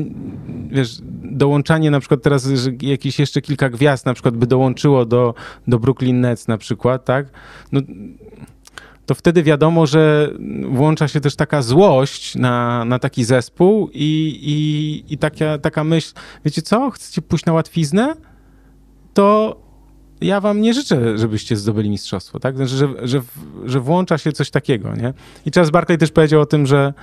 wiesz, 0.71 0.97
dołączanie 1.23 1.91
na 1.91 1.99
przykład 1.99 2.21
teraz, 2.21 2.45
że 2.45 2.71
jakieś 2.81 3.19
jeszcze 3.19 3.41
kilka 3.41 3.69
gwiazd 3.69 4.05
na 4.05 4.13
przykład 4.13 4.37
by 4.37 4.47
dołączyło 4.47 5.05
do, 5.05 5.33
do 5.67 5.79
Brooklyn 5.79 6.21
Nets 6.21 6.47
na 6.47 6.57
przykład, 6.57 7.05
tak, 7.05 7.25
no 7.71 7.81
to 9.05 9.15
wtedy 9.15 9.43
wiadomo, 9.43 9.85
że 9.85 10.29
włącza 10.71 11.07
się 11.07 11.21
też 11.21 11.35
taka 11.35 11.61
złość 11.61 12.35
na, 12.35 12.85
na 12.85 12.99
taki 12.99 13.23
zespół 13.23 13.89
i, 13.93 14.39
i, 14.41 15.13
i 15.13 15.17
taka, 15.17 15.57
taka 15.57 15.83
myśl, 15.83 16.13
wiecie 16.45 16.61
co, 16.61 16.89
chcecie 16.89 17.21
pójść 17.21 17.45
na 17.45 17.53
łatwiznę? 17.53 18.13
To 19.13 19.57
ja 20.21 20.41
wam 20.41 20.61
nie 20.61 20.73
życzę, 20.73 21.17
żebyście 21.17 21.57
zdobyli 21.57 21.89
mistrzostwo, 21.89 22.39
tak? 22.39 22.55
Znaczy, 22.55 22.75
że, 22.75 22.87
że, 23.03 23.21
że 23.65 23.79
włącza 23.79 24.17
się 24.17 24.31
coś 24.31 24.49
takiego, 24.49 24.95
nie? 24.95 25.13
I 25.45 25.51
Charles 25.51 25.71
Barkley 25.71 25.97
też 25.97 26.11
powiedział 26.11 26.41
o 26.41 26.45
tym, 26.45 26.65
że 26.65 26.93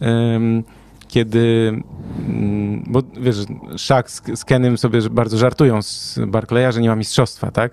um, 0.00 0.62
kiedy, 1.08 1.72
um, 2.18 2.84
bo 2.86 3.02
wiesz, 3.20 3.36
Shaq 3.76 4.04
z, 4.10 4.22
z 4.34 4.44
Kenem 4.44 4.78
sobie 4.78 5.00
bardzo 5.10 5.38
żartują 5.38 5.82
z 5.82 6.18
Barclaya, 6.26 6.72
że 6.72 6.80
nie 6.80 6.88
ma 6.88 6.96
mistrzostwa, 6.96 7.50
tak? 7.50 7.72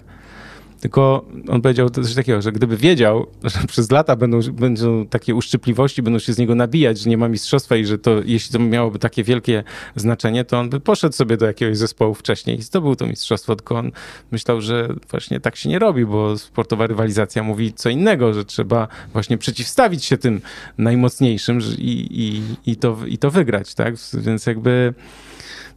Tylko 0.82 1.26
on 1.48 1.62
powiedział 1.62 1.90
coś 1.90 2.16
takiego, 2.16 2.42
że 2.42 2.52
gdyby 2.52 2.78
wiedział, 2.78 3.28
że 3.44 3.60
przez 3.68 3.92
lata 3.92 4.16
będą, 4.16 4.40
będą 4.52 5.06
takie 5.06 5.36
uszczypliwości, 5.36 6.02
będą 6.02 6.20
się 6.20 6.34
z 6.34 6.38
niego 6.38 6.56
nabijać, 6.56 7.00
że 7.00 7.10
nie 7.10 7.18
ma 7.18 7.28
mistrzostwa 7.28 7.76
i 7.76 7.86
że 7.86 7.98
to, 7.98 8.12
jeśli 8.26 8.54
to 8.54 8.60
miałoby 8.60 9.00
takie 9.00 9.24
wielkie 9.24 9.64
znaczenie, 9.96 10.46
to 10.46 10.60
on 10.60 10.70
by 10.70 10.80
poszedł 10.80 11.16
sobie 11.16 11.38
do 11.38 11.46
jakiegoś 11.46 11.78
zespołu 11.78 12.14
wcześniej 12.14 12.58
i 12.58 12.62
zdobył 12.62 12.96
to 12.96 13.08
mistrzostwo, 13.08 13.56
tylko 13.56 13.76
on 13.76 13.92
myślał, 14.32 14.62
że 14.62 14.96
właśnie 15.10 15.40
tak 15.40 15.56
się 15.56 15.70
nie 15.70 15.80
robi, 15.80 16.06
bo 16.06 16.38
sportowa 16.38 16.88
rywalizacja 16.88 17.44
mówi 17.44 17.74
co 17.74 17.90
innego, 17.90 18.34
że 18.34 18.46
trzeba 18.46 18.88
właśnie 19.14 19.38
przeciwstawić 19.38 20.06
się 20.06 20.18
tym 20.18 20.42
najmocniejszym 20.78 21.60
i, 21.78 22.08
i, 22.12 22.72
i, 22.72 22.76
to, 22.76 22.98
i 23.08 23.18
to 23.18 23.32
wygrać, 23.32 23.76
tak? 23.76 23.96
Więc 24.14 24.46
jakby 24.46 24.94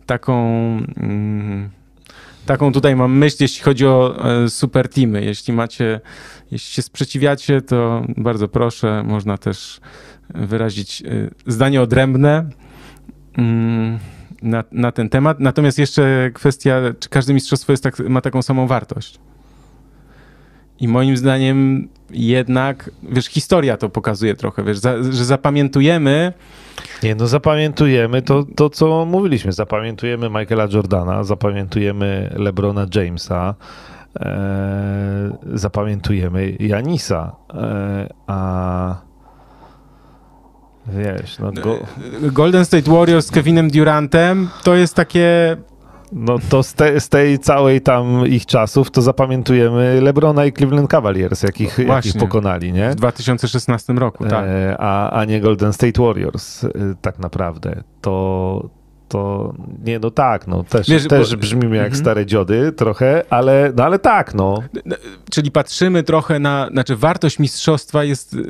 taką... 0.06 0.36
Mm, 0.96 1.70
taką 2.46 2.72
tutaj 2.72 2.96
mam 2.96 3.18
myśl, 3.18 3.36
jeśli 3.40 3.62
chodzi 3.62 3.86
o 3.86 4.24
e, 4.44 4.48
super 4.48 4.88
teamy. 4.88 5.24
Jeśli 5.24 5.52
macie, 5.54 6.00
jeśli 6.50 6.72
się 6.72 6.82
sprzeciwiacie, 6.82 7.60
to 7.62 8.06
bardzo 8.16 8.48
proszę, 8.48 9.02
można 9.06 9.38
też 9.38 9.80
wyrazić 10.34 11.02
e, 11.02 11.30
zdanie 11.46 11.82
odrębne 11.82 12.48
mm, 13.38 13.98
na, 14.42 14.64
na 14.72 14.92
ten 14.92 15.08
temat. 15.08 15.40
Natomiast 15.40 15.78
jeszcze 15.78 16.30
kwestia, 16.34 16.80
czy 17.00 17.08
każde 17.08 17.34
mistrzostwo 17.34 17.72
jest 17.72 17.82
tak, 17.82 17.98
ma 17.98 18.20
taką 18.20 18.42
samą 18.42 18.66
wartość. 18.66 19.18
I 20.80 20.88
moim 20.88 21.16
zdaniem 21.16 21.88
jednak, 22.10 22.90
wiesz, 23.02 23.26
historia 23.26 23.76
to 23.76 23.88
pokazuje 23.88 24.34
trochę, 24.34 24.64
wiesz, 24.64 24.78
za, 24.78 25.02
że 25.02 25.24
zapamiętujemy. 25.24 26.32
Nie, 27.02 27.14
no 27.14 27.26
zapamiętujemy 27.26 28.22
to, 28.22 28.44
to, 28.56 28.70
co 28.70 29.04
mówiliśmy. 29.04 29.52
Zapamiętujemy 29.52 30.30
Michaela 30.30 30.68
Jordana, 30.72 31.24
zapamiętujemy 31.24 32.34
LeBrona 32.36 32.86
Jamesa, 32.94 33.54
e, 34.20 35.38
zapamiętujemy 35.54 36.56
Janisa, 36.60 37.36
e, 37.54 38.14
a 38.26 38.96
wiesz, 40.86 41.38
no 41.38 41.52
go... 41.52 41.78
Golden 42.32 42.64
State 42.64 42.90
Warriors 42.90 43.26
z 43.26 43.30
Kevinem 43.30 43.70
Durantem 43.70 44.48
to 44.62 44.74
jest 44.74 44.94
takie 44.94 45.56
no 46.14 46.36
to 46.48 46.62
z, 46.62 46.74
te, 46.74 47.00
z 47.00 47.08
tej 47.08 47.38
całej 47.38 47.80
tam 47.80 48.26
ich 48.26 48.46
czasów 48.46 48.90
to 48.90 49.02
zapamiętujemy 49.02 50.00
LeBrona 50.02 50.44
i 50.46 50.52
Cleveland 50.52 50.90
Cavaliers, 50.90 51.42
jakich, 51.42 51.78
No 51.86 51.94
jakich 51.94 52.16
pokonali, 52.16 52.72
nie? 52.72 52.90
W 52.90 52.94
2016 52.94 53.92
roku, 53.92 54.24
tak. 54.24 54.44
E, 54.48 54.76
a, 54.78 55.10
a 55.20 55.24
nie 55.24 55.40
Golden 55.40 55.72
State 55.72 56.02
Warriors 56.02 56.64
e, 56.64 56.68
tak 57.00 57.18
naprawdę. 57.18 57.82
To, 58.00 58.68
to 59.08 59.54
nie, 59.84 59.98
no 59.98 60.10
tak, 60.10 60.46
no 60.46 60.62
też, 60.64 60.88
Wiesz, 60.88 61.08
też 61.08 61.30
bo- 61.34 61.40
brzmimy 61.40 61.76
jak 61.76 61.86
Mhm. 61.86 62.00
stare 62.02 62.26
dziody 62.26 62.72
trochę, 62.72 63.22
ale, 63.30 63.72
no 63.76 63.84
ale 63.84 63.98
tak, 63.98 64.34
no. 64.34 64.58
Czyli 65.30 65.50
patrzymy 65.50 66.02
trochę 66.02 66.38
na, 66.38 66.68
znaczy 66.72 66.96
wartość 66.96 67.38
mistrzostwa 67.38 68.04
jest, 68.04 68.32
yy, 68.34 68.42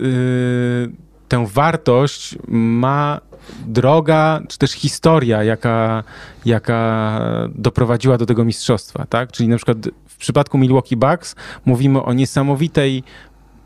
tę 1.29 1.47
wartość 1.47 2.39
ma 2.49 3.21
droga, 3.67 4.41
czy 4.49 4.59
też 4.59 4.73
historia, 4.73 5.45
jaka, 5.45 6.05
jaka 6.45 7.21
doprowadziła 7.55 8.19
do 8.19 8.27
tego 8.27 8.45
mistrzostwa, 8.45 9.07
tak? 9.07 9.33
Czyli 9.33 9.49
na 9.49 9.57
przykład 9.57 9.79
w 10.09 10.17
przypadku 10.17 10.59
Milwaukee 10.59 10.97
Bucks 10.97 11.37
mówimy 11.65 12.03
o 12.03 12.13
niesamowitej 12.13 13.03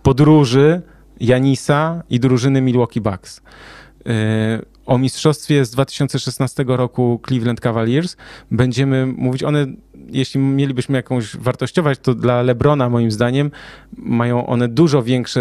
podróży 0.03 0.83
Janisa 1.21 2.03
i 2.11 2.21
drużyny 2.21 2.61
Milwaukee 2.61 3.01
Bucks. 3.01 3.43
Yy, 4.09 4.15
O 4.89 4.99
mistrzostwie 4.99 5.65
z 5.65 5.71
2016 5.71 6.65
roku 6.67 7.21
Cleveland 7.29 7.61
Cavaliers 7.61 8.17
będziemy 8.51 9.07
mówić, 9.07 9.43
one, 9.43 9.67
jeśli 10.11 10.41
mielibyśmy 10.41 10.97
jakąś 10.97 11.37
wartościować, 11.37 11.99
to 11.99 12.15
dla 12.15 12.43
LeBrona 12.43 12.89
moim 12.89 13.11
zdaniem 13.11 13.51
mają 13.97 14.47
one 14.47 14.69
dużo 14.69 15.03
większe, 15.03 15.41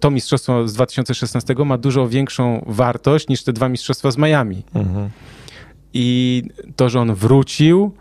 to 0.00 0.10
mistrzostwo 0.10 0.68
z 0.68 0.74
2016 0.74 1.54
ma 1.64 1.78
dużo 1.78 2.08
większą 2.08 2.64
wartość 2.66 3.28
niż 3.28 3.44
te 3.44 3.52
dwa 3.52 3.68
mistrzostwa 3.68 4.10
z 4.10 4.18
Miami. 4.18 4.62
Mhm. 4.74 5.10
I 5.94 6.42
to, 6.76 6.88
że 6.88 7.00
on 7.00 7.14
wrócił, 7.14 7.92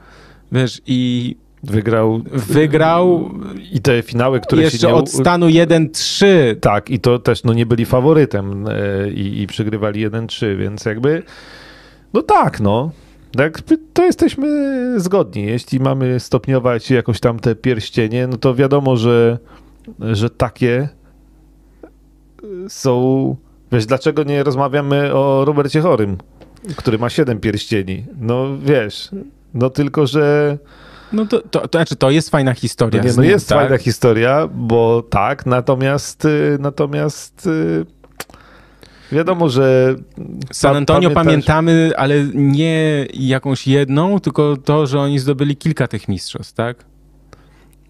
wiesz, 0.51 0.81
i 0.85 1.35
Wygrał 1.63 2.21
wygrał 2.31 3.29
i 3.71 3.81
te 3.81 4.01
finały, 4.01 4.39
które 4.39 4.61
się 4.61 4.65
jeszcze 4.65 4.87
nie... 4.87 4.93
od 4.93 5.09
stanu 5.09 5.47
1-3. 5.47 6.25
Tak, 6.61 6.89
i 6.89 6.99
to 6.99 7.19
też 7.19 7.43
no, 7.43 7.53
nie 7.53 7.65
byli 7.65 7.85
faworytem 7.85 8.67
e, 8.67 9.09
i, 9.09 9.41
i 9.41 9.47
przegrywali 9.47 10.09
1-3, 10.09 10.57
więc 10.57 10.85
jakby 10.85 11.23
no 12.13 12.21
tak, 12.21 12.59
no. 12.59 12.91
Jakby 13.37 13.77
to 13.93 14.03
jesteśmy 14.05 14.47
zgodni. 14.99 15.45
Jeśli 15.45 15.79
mamy 15.79 16.19
stopniować 16.19 16.91
jakoś 16.91 17.19
tam 17.19 17.39
te 17.39 17.55
pierścienie, 17.55 18.27
no 18.27 18.37
to 18.37 18.55
wiadomo, 18.55 18.97
że, 18.97 19.37
że 19.99 20.29
takie 20.29 20.89
są... 22.67 23.35
Wiesz, 23.71 23.85
dlaczego 23.85 24.23
nie 24.23 24.43
rozmawiamy 24.43 25.13
o 25.13 25.45
Robercie 25.45 25.81
Chorym, 25.81 26.17
który 26.75 26.97
ma 26.97 27.09
7 27.09 27.39
pierścieni? 27.39 28.05
No 28.19 28.57
wiesz, 28.57 29.09
no 29.53 29.69
tylko, 29.69 30.07
że... 30.07 30.57
No 31.13 31.25
to, 31.25 31.41
to, 31.41 31.67
to 31.67 31.77
znaczy, 31.77 31.95
to 31.95 32.09
jest 32.11 32.29
fajna 32.29 32.53
historia. 32.53 33.01
No, 33.03 33.09
nie, 33.09 33.15
no 33.17 33.23
jest 33.23 33.49
tak? 33.49 33.57
fajna 33.57 33.77
historia, 33.77 34.47
bo 34.53 35.03
tak, 35.09 35.45
natomiast 35.45 36.25
y, 36.25 36.57
natomiast 36.59 37.47
y, 37.47 37.85
wiadomo, 39.11 39.49
że 39.49 39.95
San 40.51 40.75
Antonio 40.75 41.09
pamiętasz- 41.09 41.13
pamiętamy, 41.13 41.91
ale 41.97 42.15
nie 42.33 43.05
jakąś 43.13 43.67
jedną, 43.67 44.19
tylko 44.19 44.57
to, 44.57 44.87
że 44.87 44.99
oni 44.99 45.19
zdobyli 45.19 45.55
kilka 45.55 45.87
tych 45.87 46.07
mistrzostw, 46.07 46.53
tak? 46.53 46.85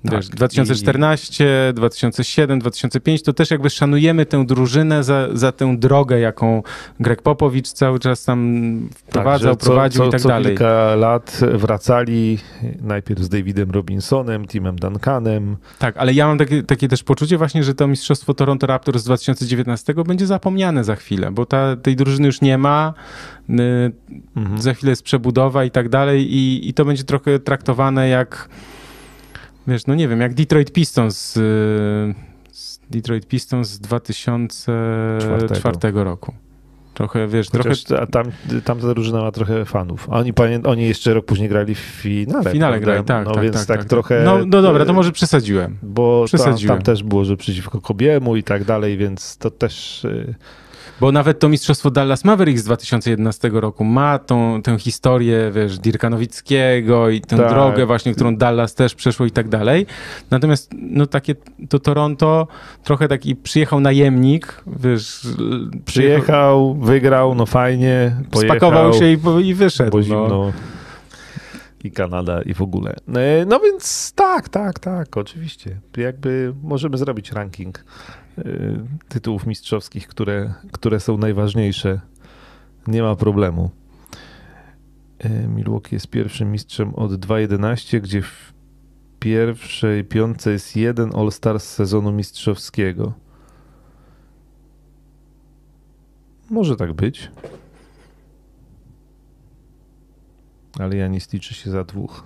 Wiesz, 0.06 0.28
Tak, 0.28 0.36
2014, 0.36 1.46
2007, 1.76 2.60
2005, 2.60 3.24
to 3.24 3.34
też 3.34 3.52
jakby 3.52 3.70
szanujemy 3.70 4.26
tę 4.26 4.46
drużynę 4.46 5.04
za, 5.04 5.28
za 5.34 5.52
tę 5.52 5.78
drogę, 5.78 6.20
jaką 6.20 6.64
Greg 7.00 7.22
Popowicz 7.22 7.68
cały 7.72 8.00
czas 8.00 8.24
tam 8.26 8.90
wprowadzał, 8.96 9.52
że 9.54 9.58
co- 9.58 9.66
prowadził 9.66 10.02
co, 10.02 10.08
i 10.08 10.12
tak 10.12 10.22
co 10.22 10.28
dalej. 10.30 10.46
kilka 10.48 10.96
lat 10.96 11.40
wracali 11.54 12.38
najpierw 12.82 13.22
z 13.22 13.30
Davidem 13.30 13.72
Robinsonem, 13.72 14.48
Timem 14.48 14.76
Duncanem. 14.76 15.58
Tak, 15.80 15.98
ale 15.98 16.14
ja 16.14 16.28
mam 16.28 16.38
takie, 16.38 16.64
takie 16.64 16.88
też 16.88 17.04
poczucie 17.04 17.38
właśnie, 17.38 17.64
że 17.64 17.76
to 17.76 17.88
mistrzostwo 17.88 18.34
Toronto 18.34 18.68
Raptors 18.68 19.02
z 19.02 19.06
2019 19.06 19.94
będzie 20.08 20.28
zapomniane 20.28 20.84
za 20.84 20.96
chwilę, 20.96 21.32
bo 21.32 21.46
ta, 21.46 21.76
tej 21.76 21.96
drużyny 21.96 22.26
już 22.28 22.42
nie 22.42 22.58
ma, 22.58 22.94
y, 23.50 23.54
Mhm. 24.36 24.62
za 24.62 24.74
chwilę 24.74 24.90
jest 24.90 25.04
przebudowa 25.04 25.64
i 25.66 25.72
tak 25.72 25.90
dalej 25.90 26.34
i, 26.36 26.70
i 26.70 26.74
to 26.74 26.86
będzie 26.86 27.04
trochę 27.04 27.40
traktowane 27.40 28.10
jak, 28.10 28.50
wiesz, 29.68 29.88
no 29.88 29.96
nie 29.96 30.08
wiem, 30.08 30.22
jak 30.22 30.34
Detroit 30.34 30.72
Pistons, 30.72 31.38
y, 31.38 31.40
z 32.52 32.80
Detroit 32.90 33.28
Pistons 33.28 33.70
z 33.70 33.80
2004 33.80 36.04
roku. 36.04 36.34
Trochę, 36.94 37.28
wiesz, 37.28 37.50
Chociaż 37.50 37.84
trochę 37.84 38.04
a 38.04 38.08
tam, 38.08 38.26
tamta 38.64 38.88
drużyna 38.88 39.22
ma 39.22 39.32
trochę 39.32 39.66
fanów. 39.66 40.10
Oni, 40.10 40.34
oni 40.66 40.88
jeszcze 40.88 41.14
rok 41.14 41.26
później 41.26 41.50
grali 41.50 41.76
w 41.76 41.80
finale. 41.80 42.50
w 42.50 42.54
finale 42.54 42.80
grali, 42.80 43.04
tak, 43.04 43.26
no, 43.26 43.34
tak, 43.34 43.44
więc 43.44 43.56
tak, 43.56 43.68
tak, 43.68 43.78
tak. 43.78 43.90
trochę... 43.90 44.22
No, 44.26 44.40
no 44.46 44.62
dobra, 44.62 44.86
to 44.86 44.94
może 44.94 45.12
przesadziłem. 45.12 45.78
Bo 45.84 46.22
tam, 46.22 46.28
przesadziłem. 46.28 46.78
tam 46.78 46.84
też 46.84 47.04
było, 47.04 47.26
że 47.26 47.38
przeciwko 47.38 47.82
Kobiemu 47.82 48.36
i 48.36 48.44
tak 48.44 48.64
dalej, 48.64 48.98
więc 48.98 49.38
to 49.38 49.52
też... 49.52 50.08
Bo 51.02 51.12
nawet 51.12 51.40
to 51.40 51.50
mistrzostwo 51.50 51.92
Dallas 51.92 52.26
Mavericks 52.26 52.62
z 52.62 52.66
2011 52.66 53.50
roku 53.54 53.84
ma 53.84 54.20
tą, 54.20 54.62
tę 54.62 54.80
historię, 54.80 55.52
wiesz, 55.56 55.80
Dirka 55.80 56.10
Nowickiego 56.10 57.10
i 57.10 57.22
tę 57.22 57.38
Tak. 57.38 57.50
drogę 57.50 57.86
właśnie, 57.86 58.14
którą 58.14 58.36
Dallas 58.36 58.76
też 58.76 58.96
przeszło 58.96 59.26
i 59.26 59.32
tak 59.32 59.50
dalej. 59.50 59.86
Natomiast 60.32 60.72
no 60.74 61.06
takie 61.06 61.36
to 61.70 61.80
Toronto 61.80 62.48
trochę 62.84 63.08
taki 63.08 63.36
przyjechał 63.36 63.80
najemnik, 63.80 64.64
wiesz, 64.68 65.28
Przyjechał, 65.86 66.74
wygrał, 66.76 67.36
no 67.36 67.46
fajnie, 67.46 68.16
pojechał, 68.32 68.58
spakował 68.58 68.94
się 68.94 69.12
i, 69.12 69.18
i 69.48 69.54
wyszedł. 69.54 70.02
bo 70.10 70.28
no. 70.28 70.52
I 71.84 71.92
Kanada 71.92 72.42
i 72.42 72.54
w 72.54 72.62
ogóle. 72.62 72.96
E, 73.16 73.46
No 73.46 73.60
więc 73.60 74.14
tak, 74.16 74.50
tak, 74.50 74.80
tak, 74.80 75.18
oczywiście. 75.18 75.80
Jakby 75.98 76.54
możemy 76.64 76.98
zrobić 76.98 77.32
ranking 77.32 77.86
e, 78.38 78.44
tytułów 79.08 79.46
mistrzowskich, 79.48 80.08
które, 80.08 80.54
które 80.72 81.00
są 81.00 81.18
najważniejsze. 81.18 82.00
Nie 82.88 83.02
ma 83.02 83.16
problemu. 83.16 83.70
E, 85.20 85.48
Milwaukee 85.48 85.96
jest 85.96 86.08
pierwszym 86.08 86.52
mistrzem 86.52 86.96
od 86.96 87.12
2.11, 87.12 88.02
gdzie 88.02 88.22
w 88.22 88.54
pierwszej 89.20 90.04
piątce 90.04 90.52
jest 90.52 90.76
jeden 90.76 91.16
All-Star 91.16 91.60
z 91.60 91.64
sezonu 91.64 92.12
mistrzowskiego. 92.12 93.14
Może 96.50 96.76
tak 96.76 96.94
być. 96.94 97.32
Ale 100.80 100.96
Janis 100.96 101.34
liczy 101.34 101.54
się 101.54 101.72
za 101.72 101.84
dwóch. 101.84 102.24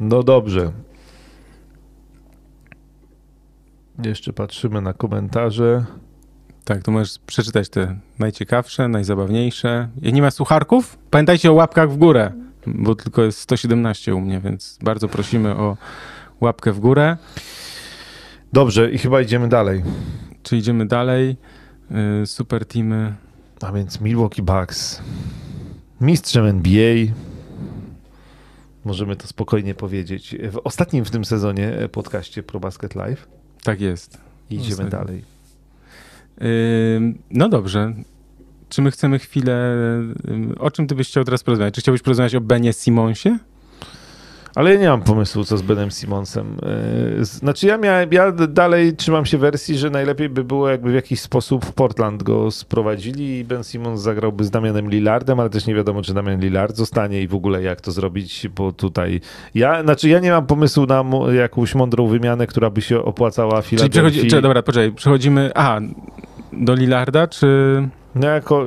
No 0.00 0.22
dobrze. 0.22 0.72
Jeszcze 4.04 4.32
patrzymy 4.32 4.80
na 4.80 4.92
komentarze. 4.92 5.84
Tak, 6.64 6.82
to 6.82 6.90
możesz 6.90 7.18
przeczytać 7.18 7.68
te 7.68 7.98
najciekawsze, 8.18 8.88
najzabawniejsze. 8.88 9.88
Jak 10.02 10.14
nie 10.14 10.22
ma 10.22 10.30
sucharków, 10.30 10.98
pamiętajcie 11.10 11.50
o 11.50 11.54
łapkach 11.54 11.90
w 11.90 11.96
górę, 11.96 12.32
bo 12.66 12.94
tylko 12.94 13.22
jest 13.22 13.38
117 13.38 14.14
u 14.14 14.20
mnie, 14.20 14.40
więc 14.40 14.78
bardzo 14.82 15.08
prosimy 15.08 15.56
o 15.56 15.76
łapkę 16.40 16.72
w 16.72 16.80
górę. 16.80 17.16
Dobrze, 18.52 18.90
i 18.90 18.98
chyba 18.98 19.20
idziemy 19.20 19.48
dalej. 19.48 19.82
Czy 20.42 20.56
idziemy 20.56 20.86
dalej? 20.86 21.36
Y, 22.22 22.26
Super 22.26 22.66
teamy. 22.66 23.14
A 23.62 23.72
więc 23.72 24.00
Milwaukee 24.00 24.42
Bucks. 24.42 25.02
Mistrzem 26.00 26.46
NBA. 26.46 26.94
Możemy 28.84 29.16
to 29.16 29.26
spokojnie 29.26 29.74
powiedzieć. 29.74 30.36
W 30.52 30.60
ostatnim 30.64 31.04
w 31.04 31.10
tym 31.10 31.24
sezonie 31.24 31.72
podcaście 31.92 32.42
Pro 32.42 32.60
Basket 32.60 32.94
Live. 32.94 33.28
Tak 33.62 33.80
jest. 33.80 34.18
Idziemy 34.50 34.90
dalej. 34.90 35.24
Y, 36.42 37.14
No 37.30 37.48
dobrze. 37.48 37.94
Czy 38.68 38.82
my 38.82 38.90
chcemy 38.90 39.18
chwilę. 39.18 39.74
O 40.58 40.70
czym 40.70 40.86
ty 40.86 40.94
byś 40.94 41.08
chciał 41.08 41.24
teraz 41.24 41.42
porozmawiać? 41.42 41.74
Czy 41.74 41.80
chciałbyś 41.80 42.02
porozmawiać 42.02 42.34
o 42.34 42.40
Benie 42.40 42.72
Simonsie? 42.72 43.38
Ale 44.54 44.74
ja 44.74 44.80
nie 44.80 44.88
mam 44.88 45.02
pomysłu, 45.02 45.44
co 45.44 45.56
z 45.56 45.62
Benem 45.62 45.90
Simonsem. 45.90 46.56
Yy, 47.18 47.24
Znaczy, 47.24 47.66
ja, 47.66 47.78
miałem, 47.78 48.12
ja 48.12 48.32
dalej 48.32 48.96
trzymam 48.96 49.26
się 49.26 49.38
wersji, 49.38 49.78
że 49.78 49.90
najlepiej 49.90 50.28
by 50.28 50.44
było, 50.44 50.68
jakby 50.68 50.90
w 50.90 50.94
jakiś 50.94 51.20
sposób 51.20 51.64
w 51.64 51.72
Portland 51.72 52.22
go 52.22 52.50
sprowadzili 52.50 53.38
i 53.38 53.44
Ben 53.44 53.64
Simons 53.64 54.00
zagrałby 54.00 54.44
z 54.44 54.50
Damianem 54.50 54.90
Lillardem, 54.90 55.40
ale 55.40 55.50
też 55.50 55.66
nie 55.66 55.74
wiadomo, 55.74 56.02
czy 56.02 56.14
Damian 56.14 56.40
Lillard 56.40 56.76
zostanie 56.76 57.22
i 57.22 57.28
w 57.28 57.34
ogóle 57.34 57.62
jak 57.62 57.80
to 57.80 57.92
zrobić, 57.92 58.48
bo 58.56 58.72
tutaj. 58.72 59.20
Ja, 59.54 59.82
znaczy, 59.82 60.08
ja 60.08 60.18
nie 60.18 60.30
mam 60.30 60.46
pomysłu 60.46 60.86
na 60.86 61.04
jakąś 61.32 61.74
mądrą 61.74 62.06
wymianę, 62.06 62.46
która 62.46 62.70
by 62.70 62.80
się 62.82 63.02
opłacała 63.04 63.62
Czyli 63.62 63.68
Filadelfii. 63.68 63.90
przechodzi. 64.10 64.30
Czy, 64.30 64.42
dobra, 64.42 64.62
poczekaj, 64.62 64.92
przechodzimy. 64.92 65.50
A, 65.54 65.80
do 66.52 66.74
Lillarda, 66.74 67.26
czy. 67.26 67.46
No, 68.14 68.26
jako, 68.28 68.66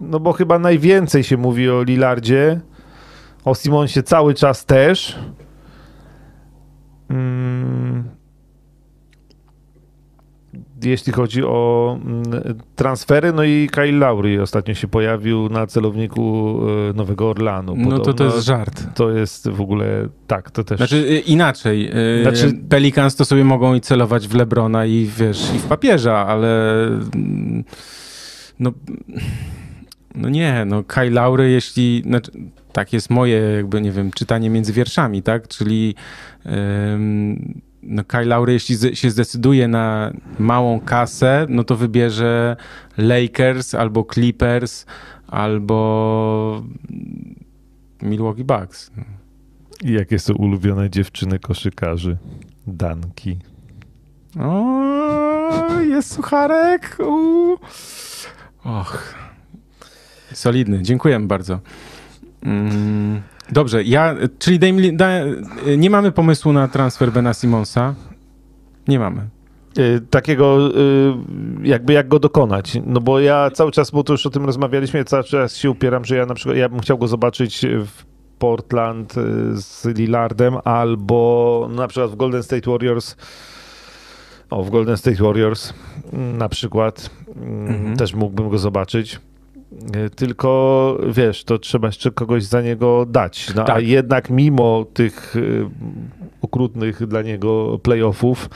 no 0.00 0.20
bo 0.20 0.32
chyba 0.32 0.58
najwięcej 0.58 1.24
się 1.24 1.36
mówi 1.36 1.70
o 1.70 1.82
Lillardzie, 1.82 2.60
o 3.44 3.54
Simonsie 3.54 4.02
cały 4.02 4.34
czas 4.34 4.66
też. 4.66 5.18
Mm. 7.10 8.04
jeśli 10.82 11.12
chodzi 11.12 11.44
o 11.44 11.98
mm, 12.04 12.22
transfery, 12.76 13.32
no 13.32 13.44
i 13.44 13.68
Kyle 13.72 13.92
Lowry 13.92 14.42
ostatnio 14.42 14.74
się 14.74 14.88
pojawił 14.88 15.48
na 15.48 15.66
celowniku 15.66 16.60
e, 16.90 16.92
Nowego 16.92 17.30
Orlanu. 17.30 17.74
No 17.76 17.98
to 17.98 18.14
to 18.14 18.24
jest 18.24 18.44
żart. 18.44 18.82
To 18.94 19.10
jest 19.10 19.48
w 19.48 19.60
ogóle, 19.60 20.08
tak, 20.26 20.50
to 20.50 20.64
też... 20.64 20.76
Znaczy 20.76 20.96
y, 20.96 21.18
inaczej, 21.18 21.90
y, 22.18 22.22
znaczy... 22.22 22.58
Pelicans 22.68 23.16
to 23.16 23.24
sobie 23.24 23.44
mogą 23.44 23.74
i 23.74 23.80
celować 23.80 24.28
w 24.28 24.34
Lebrona 24.34 24.86
i 24.86 25.10
wiesz, 25.18 25.54
i 25.54 25.58
w 25.58 25.64
papieża, 25.64 26.26
ale 26.26 26.86
mm, 26.86 27.64
no, 28.58 28.72
no 30.14 30.28
nie, 30.28 30.64
no 30.64 30.84
Kyle 30.84 31.10
Lowry, 31.10 31.50
jeśli, 31.50 32.02
znaczy, 32.06 32.32
tak 32.74 32.92
jest 32.92 33.10
moje 33.10 33.36
jakby, 33.36 33.80
nie 33.80 33.92
wiem, 33.92 34.10
czytanie 34.10 34.50
między 34.50 34.72
wierszami, 34.72 35.22
tak, 35.22 35.48
czyli 35.48 35.94
no 37.82 38.04
Kyle 38.04 38.24
Lowry, 38.24 38.52
jeśli 38.52 38.96
się 38.96 39.10
zdecyduje 39.10 39.68
na 39.68 40.12
małą 40.38 40.80
kasę, 40.80 41.46
no 41.48 41.64
to 41.64 41.76
wybierze 41.76 42.56
Lakers 42.98 43.74
albo 43.74 44.04
Clippers 44.14 44.86
albo 45.26 46.62
Milwaukee 48.02 48.44
Bucks. 48.44 48.90
I 49.84 49.92
jakie 49.92 50.18
są 50.18 50.34
ulubione 50.34 50.90
dziewczyny 50.90 51.38
koszykarzy? 51.38 52.16
Danki. 52.66 53.38
O, 54.40 55.80
jest 55.80 56.12
sucharek. 56.12 56.96
Uuu. 57.00 57.58
Och. 58.64 59.14
Solidny. 60.32 60.82
Dziękujemy 60.82 61.26
bardzo. 61.26 61.60
Mm. 62.44 63.22
Dobrze, 63.52 63.82
ja, 63.82 64.14
czyli 64.38 64.58
Dame, 64.58 64.92
da, 64.92 65.08
nie 65.76 65.90
mamy 65.90 66.12
pomysłu 66.12 66.52
na 66.52 66.68
transfer 66.68 67.12
Bena 67.12 67.34
Simonsa? 67.34 67.94
Nie 68.88 68.98
mamy. 68.98 69.28
Y, 69.78 70.00
takiego, 70.10 70.68
y, 70.68 71.14
jakby 71.62 71.92
jak 71.92 72.08
go 72.08 72.18
dokonać. 72.18 72.78
No 72.86 73.00
bo 73.00 73.20
ja 73.20 73.50
cały 73.50 73.72
czas, 73.72 73.90
bo 73.90 74.04
to 74.04 74.12
już 74.12 74.26
o 74.26 74.30
tym 74.30 74.44
rozmawialiśmy, 74.44 75.04
cały 75.04 75.24
czas 75.24 75.56
się 75.56 75.70
upieram, 75.70 76.04
że 76.04 76.16
ja 76.16 76.26
na 76.26 76.34
przykład, 76.34 76.56
ja 76.56 76.68
bym 76.68 76.80
chciał 76.80 76.98
go 76.98 77.08
zobaczyć 77.08 77.66
w 77.86 78.04
Portland 78.38 79.16
y, 79.16 79.20
z 79.54 79.84
Lillardem 79.84 80.54
albo 80.64 81.68
na 81.70 81.88
przykład 81.88 82.10
w 82.10 82.16
Golden 82.16 82.42
State 82.42 82.70
Warriors. 82.70 83.16
O, 84.50 84.62
w 84.62 84.70
Golden 84.70 84.96
State 84.96 85.22
Warriors 85.22 85.74
na 86.12 86.48
przykład 86.48 87.10
mhm. 87.36 87.96
też 87.96 88.14
mógłbym 88.14 88.48
go 88.48 88.58
zobaczyć. 88.58 89.20
E, 89.94 90.10
tylko 90.10 90.98
wiesz, 91.08 91.44
to 91.44 91.58
trzeba 91.58 91.88
jeszcze 91.88 92.10
kogoś 92.10 92.44
za 92.44 92.62
niego 92.62 93.06
dać. 93.06 93.54
No, 93.54 93.64
tak. 93.64 93.76
A 93.76 93.80
jednak 93.80 94.30
mimo 94.30 94.84
tych 94.94 95.36
e, 95.36 95.40
okrutnych 96.42 97.06
dla 97.06 97.22
niego 97.22 97.78
playoffów, 97.82 98.50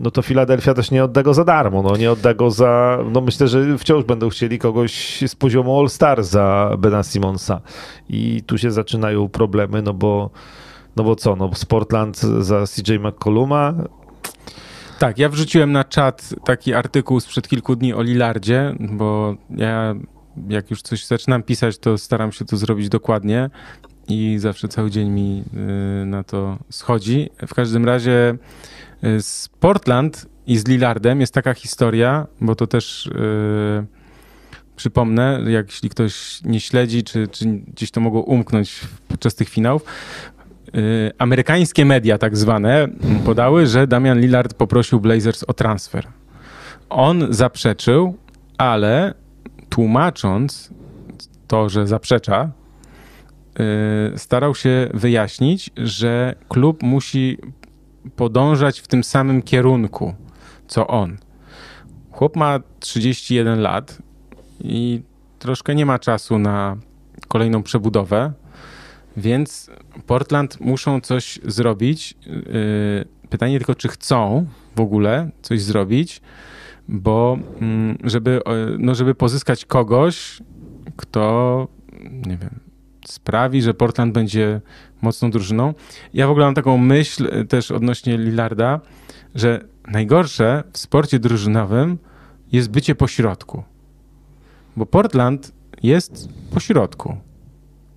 no 0.00 0.10
to 0.10 0.22
Filadelfia 0.22 0.74
też 0.74 0.90
nie 0.90 1.04
odda 1.04 1.22
go 1.22 1.34
za 1.34 1.44
darmo. 1.44 1.82
No 1.82 1.96
nie 1.96 2.12
odda 2.12 2.34
go 2.34 2.50
za. 2.50 2.98
No 3.12 3.20
myślę, 3.20 3.48
że 3.48 3.78
wciąż 3.78 4.04
będą 4.04 4.28
chcieli 4.28 4.58
kogoś 4.58 5.24
z 5.26 5.34
poziomu 5.34 5.80
All-Star 5.80 6.24
za 6.24 6.76
Bena 6.78 7.02
Simonsa. 7.02 7.60
I 8.08 8.42
tu 8.46 8.58
się 8.58 8.70
zaczynają 8.70 9.28
problemy, 9.28 9.82
no 9.82 9.94
bo. 9.94 10.30
No 10.96 11.04
bo 11.04 11.16
co, 11.16 11.36
no 11.36 11.50
Sportland 11.54 12.18
za 12.18 12.64
CJ 12.66 12.98
McColluma, 12.98 13.74
tak, 15.00 15.18
ja 15.18 15.28
wrzuciłem 15.28 15.72
na 15.72 15.84
czat 15.84 16.34
taki 16.44 16.74
artykuł 16.74 17.20
sprzed 17.20 17.48
kilku 17.48 17.76
dni 17.76 17.94
o 17.94 18.02
Lillardzie, 18.02 18.74
bo 18.80 19.34
ja 19.50 19.94
jak 20.48 20.70
już 20.70 20.82
coś 20.82 21.06
zaczynam 21.06 21.42
pisać, 21.42 21.78
to 21.78 21.98
staram 21.98 22.32
się 22.32 22.44
to 22.44 22.56
zrobić 22.56 22.88
dokładnie 22.88 23.50
i 24.08 24.36
zawsze 24.38 24.68
cały 24.68 24.90
dzień 24.90 25.10
mi 25.10 25.44
y, 26.02 26.06
na 26.06 26.24
to 26.24 26.58
schodzi. 26.70 27.30
W 27.46 27.54
każdym 27.54 27.84
razie 27.84 28.34
y, 29.04 29.22
z 29.22 29.48
Portland 29.60 30.26
i 30.46 30.58
z 30.58 30.66
Lillardem 30.66 31.20
jest 31.20 31.34
taka 31.34 31.54
historia, 31.54 32.26
bo 32.40 32.54
to 32.54 32.66
też 32.66 33.10
yy, 33.14 33.86
przypomnę, 34.76 35.40
jak 35.48 35.66
jeśli 35.66 35.90
ktoś 35.90 36.42
nie 36.44 36.60
śledzi, 36.60 37.04
czy, 37.04 37.28
czy 37.28 37.44
gdzieś 37.46 37.90
to 37.90 38.00
mogło 38.00 38.22
umknąć 38.22 38.80
podczas 39.08 39.34
tych 39.34 39.48
finałów, 39.48 39.84
yy, 40.72 40.82
amerykańskie 41.18 41.84
media 41.84 42.18
tak 42.18 42.36
zwane 42.36 42.88
podały, 43.24 43.66
że 43.66 43.86
Damian 43.86 44.20
Lillard 44.20 44.54
poprosił 44.54 45.00
Blazers 45.00 45.44
o 45.44 45.52
transfer. 45.52 46.06
On 46.88 47.26
zaprzeczył, 47.30 48.16
ale 48.58 49.14
tłumacząc 49.70 50.70
to, 51.46 51.68
że 51.68 51.86
zaprzecza, 51.86 52.50
y, 54.14 54.18
starał 54.18 54.54
się 54.54 54.88
wyjaśnić, 54.94 55.70
że 55.76 56.34
klub 56.48 56.82
musi 56.82 57.38
podążać 58.16 58.80
w 58.80 58.88
tym 58.88 59.04
samym 59.04 59.42
kierunku, 59.42 60.14
co 60.66 60.86
on. 60.86 61.16
Chłop 62.10 62.36
ma 62.36 62.60
31 62.80 63.60
lat 63.60 63.98
i 64.60 65.02
troszkę 65.38 65.74
nie 65.74 65.86
ma 65.86 65.98
czasu 65.98 66.38
na 66.38 66.76
kolejną 67.28 67.62
przebudowę, 67.62 68.32
więc 69.16 69.70
Portland 70.06 70.60
muszą 70.60 71.00
coś 71.00 71.38
zrobić. 71.44 72.14
Y, 72.26 73.28
pytanie 73.30 73.58
tylko, 73.58 73.74
czy 73.74 73.88
chcą 73.88 74.46
w 74.76 74.80
ogóle 74.80 75.30
coś 75.42 75.62
zrobić, 75.62 76.20
bo 76.88 77.38
mm, 77.60 77.98
żeby, 78.04 78.40
no 78.78 78.94
żeby 78.94 79.14
pozyskać 79.14 79.64
kogoś, 79.64 80.42
kto, 80.96 81.68
nie 82.26 82.36
wiem, 82.36 82.60
sprawi, 83.06 83.62
że 83.62 83.74
Portland 83.74 84.14
będzie 84.14 84.60
mocną 85.02 85.30
drużyną. 85.30 85.74
Ja 86.14 86.26
w 86.26 86.30
ogóle 86.30 86.46
mam 86.46 86.54
taką 86.54 86.78
myśl 86.78 87.28
e, 87.30 87.44
też 87.44 87.70
odnośnie 87.70 88.18
Lillarda, 88.18 88.80
że 89.34 89.64
najgorsze 89.88 90.64
w 90.72 90.78
sporcie 90.78 91.18
drużynowym 91.18 91.98
jest 92.52 92.70
bycie 92.70 92.94
pośrodku. 92.94 93.62
Bo 94.76 94.86
Portland 94.86 95.52
jest 95.82 96.28
pośrodku. 96.54 97.16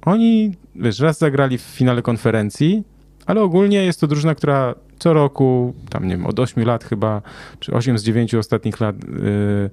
Oni, 0.05 0.55
wiesz, 0.75 0.99
raz 0.99 1.17
zagrali 1.17 1.57
w 1.57 1.61
finale 1.61 2.01
konferencji, 2.01 2.83
ale 3.25 3.41
ogólnie 3.41 3.83
jest 3.83 3.99
to 3.99 4.07
drużyna, 4.07 4.35
która 4.35 4.75
co 5.03 5.13
roku, 5.13 5.73
tam 5.89 6.07
nie 6.07 6.17
wiem, 6.17 6.25
od 6.25 6.39
8 6.39 6.65
lat 6.65 6.83
chyba, 6.83 7.21
czy 7.59 7.73
8 7.73 7.97
z 7.97 8.03
9 8.03 8.35
ostatnich 8.35 8.79
lat 8.79 8.95
yy, 9.03 9.69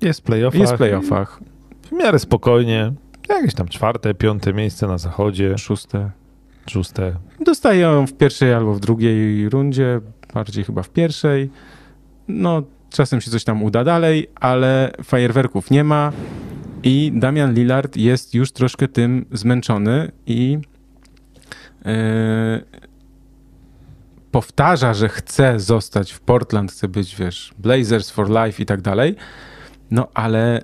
jest 0.00 0.20
w 0.20 0.22
playoffach. 0.22 0.60
Jest 0.60 0.72
w 0.72 0.76
playoffach. 0.76 1.40
W 1.82 1.92
miarę 1.92 2.18
spokojnie. 2.18 2.92
Jakieś 3.28 3.54
tam 3.54 3.68
czwarte, 3.68 4.14
piąte 4.14 4.52
miejsce 4.52 4.86
na 4.86 4.98
zachodzie. 4.98 5.58
Szóste. 5.58 6.10
Szóste. 6.66 7.16
Dostają 7.40 8.06
w 8.06 8.12
pierwszej 8.12 8.54
albo 8.54 8.74
w 8.74 8.80
drugiej 8.80 9.48
rundzie, 9.48 10.00
bardziej 10.34 10.64
chyba 10.64 10.82
w 10.82 10.90
pierwszej. 10.90 11.50
No, 12.28 12.62
czasem 12.90 13.20
się 13.20 13.30
coś 13.30 13.44
tam 13.44 13.62
uda 13.62 13.84
dalej, 13.84 14.30
ale 14.34 14.92
fajerwerków 15.02 15.70
nie 15.70 15.84
ma 15.84 16.12
i 16.82 17.12
Damian 17.14 17.54
Lillard 17.54 17.96
jest 17.96 18.34
już 18.34 18.52
troszkę 18.52 18.88
tym 18.88 19.24
zmęczony 19.32 20.12
i 20.26 20.58
yy, 21.84 22.83
powtarza, 24.34 24.94
że 24.94 25.08
chce 25.08 25.60
zostać 25.60 26.12
w 26.12 26.20
Portland, 26.20 26.72
chce 26.72 26.88
być, 26.88 27.16
wiesz, 27.16 27.54
Blazers 27.58 28.10
for 28.10 28.28
life 28.30 28.62
i 28.62 28.66
tak 28.66 28.80
dalej, 28.80 29.16
no 29.90 30.08
ale 30.14 30.62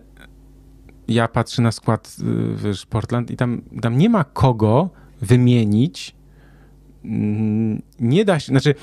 ja 1.09 1.29
patrzę 1.29 1.63
na 1.63 1.73
skład, 1.73 2.17
y, 2.21 2.57
wiesz, 2.57 2.87
Portland 2.87 3.31
i 3.31 3.37
tam, 3.37 3.63
tam 3.83 3.99
nie 3.99 4.11
ma 4.11 4.25
kogo 4.25 4.91
wymienić. 5.21 6.17
Mm, 7.05 7.83
nie 8.01 8.25
da 8.25 8.41
się, 8.41 8.47
znaczy 8.47 8.75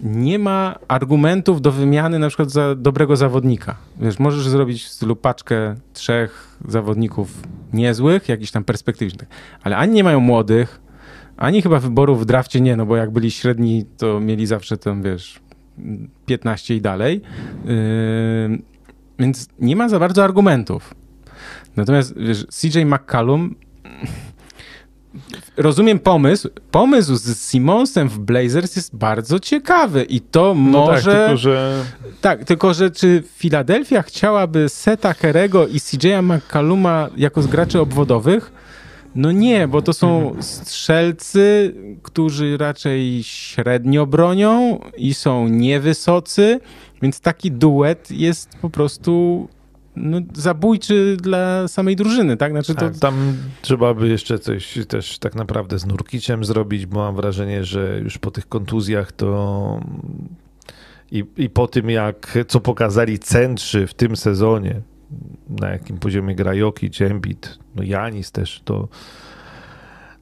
nie 0.00 0.38
ma 0.38 0.78
argumentów 0.88 1.60
do 1.60 1.72
wymiany 1.72 2.18
na 2.18 2.28
przykład 2.28 2.50
za 2.50 2.74
dobrego 2.74 3.16
zawodnika. 3.16 3.76
Wiesz, 4.00 4.18
możesz 4.18 4.48
zrobić 4.48 4.84
w 4.84 4.88
stylu 4.88 5.16
paczkę 5.16 5.74
trzech 5.92 6.58
zawodników 6.68 7.42
niezłych, 7.72 8.28
jakichś 8.28 8.50
tam 8.50 8.64
perspektywicznych, 8.64 9.28
ale 9.62 9.76
ani 9.76 9.92
nie 9.92 10.04
mają 10.04 10.20
młodych, 10.20 10.80
ani 11.36 11.62
chyba 11.62 11.78
wyborów 11.78 12.22
w 12.22 12.24
drafcie 12.24 12.60
nie, 12.60 12.76
no 12.76 12.86
bo 12.86 12.96
jak 12.96 13.10
byli 13.10 13.30
średni, 13.30 13.84
to 13.96 14.20
mieli 14.20 14.46
zawsze 14.46 14.76
tam, 14.76 15.02
wiesz, 15.02 15.40
15 16.26 16.74
i 16.74 16.80
dalej. 16.80 17.20
Yy, 17.64 18.62
więc 19.18 19.48
nie 19.58 19.76
ma 19.76 19.88
za 19.88 19.98
bardzo 19.98 20.24
argumentów. 20.24 20.94
Natomiast 21.76 22.18
wiesz, 22.18 22.46
CJ 22.46 22.84
McCallum 22.84 23.54
rozumiem 25.56 25.98
pomysł. 25.98 26.48
Pomysł 26.70 27.14
z 27.16 27.50
Simonsem 27.50 28.08
w 28.08 28.18
Blazers 28.18 28.76
jest 28.76 28.96
bardzo 28.96 29.40
ciekawy 29.40 30.04
i 30.04 30.20
to 30.20 30.54
no 30.56 30.86
tak, 30.86 30.94
może... 30.94 31.12
Tak, 31.12 31.26
tylko 31.26 31.36
że... 31.36 31.84
Tak, 32.20 32.44
tylko 32.44 32.74
że 32.74 32.90
czy 32.90 33.22
Filadelfia 33.36 34.02
chciałaby 34.02 34.68
Seta 34.68 35.12
Herego 35.12 35.66
i 35.66 35.78
CJ'a 35.78 36.22
McCalluma 36.22 37.08
jako 37.16 37.42
z 37.42 37.46
graczy 37.46 37.80
obwodowych? 37.80 38.52
No 39.14 39.32
nie, 39.32 39.68
bo 39.68 39.82
to 39.82 39.92
są 39.92 40.34
strzelcy, 40.40 41.74
którzy 42.02 42.56
raczej 42.56 43.22
średnio 43.22 44.06
bronią 44.06 44.80
i 44.96 45.14
są 45.14 45.48
niewysocy, 45.48 46.60
więc 47.02 47.20
taki 47.20 47.50
duet 47.50 48.10
jest 48.10 48.58
po 48.62 48.70
prostu 48.70 49.48
no, 49.96 50.18
zabójczy 50.34 51.16
dla 51.20 51.68
samej 51.68 51.96
drużyny, 51.96 52.36
tak? 52.36 52.52
Znaczy 52.52 52.74
to... 52.74 52.80
Tak, 52.80 52.98
tam 52.98 53.36
trzeba 53.62 53.94
by 53.94 54.08
jeszcze 54.08 54.38
coś 54.38 54.78
też 54.88 55.18
tak 55.18 55.34
naprawdę 55.34 55.78
z 55.78 55.86
Nurkiciem 55.86 56.44
zrobić, 56.44 56.86
bo 56.86 56.98
mam 56.98 57.16
wrażenie, 57.16 57.64
że 57.64 58.00
już 58.02 58.18
po 58.18 58.30
tych 58.30 58.48
kontuzjach 58.48 59.12
to 59.12 59.80
I, 61.10 61.24
I 61.36 61.50
po 61.50 61.66
tym, 61.68 61.90
jak 61.90 62.38
co 62.48 62.60
pokazali 62.60 63.18
centrzy 63.18 63.86
w 63.86 63.94
tym 63.94 64.16
sezonie, 64.16 64.80
na 65.60 65.68
jakim 65.68 65.98
poziomie 65.98 66.34
gra 66.34 66.54
Jokic, 66.54 67.00
Embiid, 67.00 67.58
no 67.76 67.82
Janis 67.82 68.32
też, 68.32 68.62
to 68.64 68.88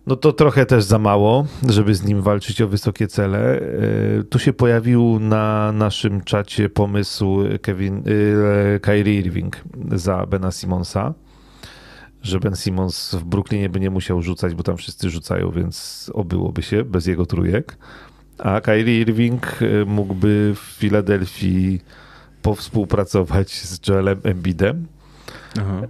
no 0.07 0.17
to 0.17 0.33
trochę 0.33 0.67
też 0.67 0.85
za 0.85 0.99
mało, 0.99 1.47
żeby 1.69 1.95
z 1.95 2.05
nim 2.05 2.23
walczyć 2.23 2.61
o 2.63 2.69
wysokie 2.69 3.09
cele. 3.09 3.61
E, 3.61 4.25
tu 4.31 4.39
się 4.39 4.53
pojawił 4.53 5.19
na 5.21 5.73
naszym 5.73 6.21
czacie 6.21 6.69
pomysł 6.69 7.39
Kevin, 7.63 8.03
e, 8.77 8.81
Kyrie 8.81 9.19
Irving 9.19 9.61
za 9.93 10.27
Bena 10.27 10.51
Simonsa, 10.51 11.15
że 12.23 12.41
Ben 12.41 12.57
Simons 12.57 13.15
w 13.15 13.25
Brooklynie 13.25 13.69
by 13.69 13.81
nie 13.81 13.91
musiał 13.91 14.23
rzucać, 14.23 14.55
bo 14.55 14.63
tam 14.63 14.77
wszyscy 14.77 15.11
rzucają, 15.11 15.51
więc 15.51 16.11
obyłoby 16.15 16.63
się 16.63 16.85
bez 16.85 17.07
jego 17.07 17.27
trójek. 17.27 17.77
A 18.39 18.61
Kyrie 18.61 19.01
Irving 19.01 19.59
e, 19.63 19.85
mógłby 19.85 20.55
w 20.55 20.59
Filadelfii 20.59 21.81
powspółpracować 22.43 23.53
z 23.53 23.89
Joelem 23.89 24.21
Embidem. 24.25 24.87
Aha. 25.61 25.81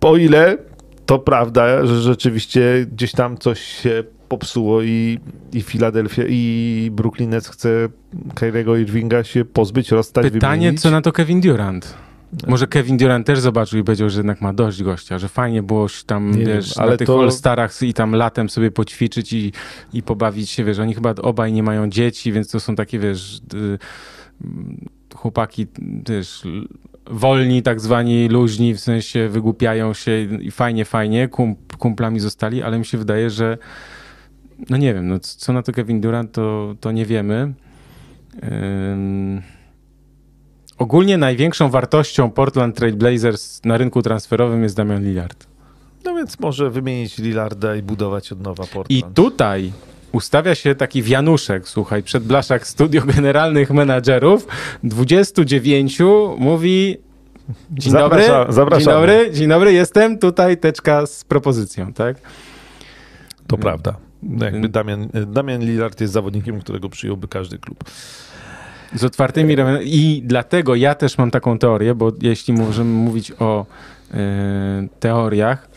O 0.00 0.16
ile 0.16 0.58
to 1.06 1.18
prawda, 1.18 1.86
że 1.86 2.00
rzeczywiście 2.00 2.86
gdzieś 2.92 3.12
tam 3.12 3.38
coś 3.38 3.60
się 3.60 4.04
popsuło 4.28 4.82
i, 4.82 5.18
i 5.52 5.62
Filadelfia 5.62 6.22
i 6.28 6.90
Brooklyn 6.92 7.30
Nets 7.30 7.48
chce 7.48 7.88
Kyriego 8.34 8.76
Irvinga 8.76 9.24
się 9.24 9.44
pozbyć, 9.44 9.90
rozstać, 9.90 10.32
Pytanie, 10.32 10.60
wymienić. 10.60 10.82
co 10.82 10.90
na 10.90 11.00
to 11.00 11.12
Kevin 11.12 11.40
Durant? 11.40 11.94
Może 12.46 12.66
Kevin 12.66 12.96
Durant 12.96 13.26
też 13.26 13.40
zobaczył 13.40 13.78
i 13.78 13.84
powiedział, 13.84 14.10
że 14.10 14.18
jednak 14.18 14.40
ma 14.40 14.52
dość 14.52 14.82
gościa, 14.82 15.18
że 15.18 15.28
fajnie 15.28 15.62
było 15.62 15.86
tam, 16.06 16.30
nie 16.30 16.46
wiesz, 16.46 16.68
wiem, 16.68 16.82
ale 16.82 16.90
na 16.90 16.96
tych 16.96 17.06
to... 17.06 17.22
All-Starach 17.22 17.82
i 17.82 17.94
tam 17.94 18.14
latem 18.14 18.48
sobie 18.48 18.70
poćwiczyć 18.70 19.32
i, 19.32 19.52
i 19.92 20.02
pobawić 20.02 20.50
się, 20.50 20.64
wiesz, 20.64 20.78
oni 20.78 20.94
chyba 20.94 21.14
obaj 21.22 21.52
nie 21.52 21.62
mają 21.62 21.90
dzieci, 21.90 22.32
więc 22.32 22.50
to 22.50 22.60
są 22.60 22.76
takie, 22.76 22.98
wiesz, 22.98 23.40
chłopaki, 25.14 25.66
wiesz, 26.08 26.42
wolni, 27.10 27.62
tak 27.62 27.80
zwani 27.80 28.28
luźni, 28.28 28.74
w 28.74 28.80
sensie 28.80 29.28
wygłupiają 29.28 29.94
się 29.94 30.22
i 30.40 30.50
fajnie, 30.50 30.84
fajnie, 30.84 31.28
kumplami 31.78 32.20
zostali, 32.20 32.62
ale 32.62 32.78
mi 32.78 32.84
się 32.84 32.98
wydaje, 32.98 33.30
że 33.30 33.58
no 34.70 34.76
nie 34.76 34.94
wiem, 34.94 35.08
no 35.08 35.18
co 35.18 35.52
na 35.52 35.62
to 35.62 35.72
Kevin 35.72 36.00
Durant, 36.00 36.32
to, 36.32 36.74
to 36.80 36.92
nie 36.92 37.06
wiemy. 37.06 37.54
Um, 38.42 39.42
ogólnie 40.78 41.18
największą 41.18 41.68
wartością 41.68 42.30
Portland 42.30 42.76
Trail 42.76 42.96
Blazers 42.96 43.64
na 43.64 43.76
rynku 43.76 44.02
transferowym 44.02 44.62
jest 44.62 44.76
Damian 44.76 45.04
Lillard. 45.04 45.46
No 46.04 46.14
więc 46.14 46.40
może 46.40 46.70
wymienić 46.70 47.18
Lillarda 47.18 47.76
i 47.76 47.82
budować 47.82 48.32
od 48.32 48.40
nowa 48.40 48.64
Portland. 48.64 48.90
I 48.90 49.02
tutaj 49.14 49.72
ustawia 50.16 50.54
się 50.54 50.74
taki 50.74 51.02
wianuszek, 51.02 51.68
słuchaj, 51.68 52.02
przed 52.02 52.24
blaszak 52.24 52.66
studio 52.66 53.02
generalnych 53.16 53.70
menadżerów, 53.70 54.46
29 54.84 55.98
mówi 56.38 56.98
Dzień 57.70 57.92
Zaprasza, 57.92 58.38
dobry, 58.38 58.52
zapraszamy. 58.52 58.84
dzień 58.84 58.94
dobry, 58.94 59.30
dzień 59.32 59.48
dobry, 59.48 59.72
jestem 59.72 60.18
tutaj, 60.18 60.56
teczka 60.56 61.06
z 61.06 61.24
propozycją, 61.24 61.92
tak? 61.92 62.16
To 63.46 63.58
prawda. 63.58 63.96
Jakby 64.40 64.68
Damian, 64.68 65.08
Damian 65.26 65.60
Lillard 65.60 66.00
jest 66.00 66.12
zawodnikiem, 66.12 66.60
którego 66.60 66.88
przyjąłby 66.88 67.28
każdy 67.28 67.58
klub. 67.58 67.84
Z 68.94 69.04
otwartymi 69.04 69.56
ramionami. 69.56 69.84
I 69.96 70.22
dlatego 70.24 70.74
ja 70.74 70.94
też 70.94 71.18
mam 71.18 71.30
taką 71.30 71.58
teorię, 71.58 71.94
bo 71.94 72.12
jeśli 72.22 72.54
możemy 72.54 72.90
mówić 72.90 73.32
o 73.38 73.66
y, 74.10 74.14
teoriach, 75.00 75.68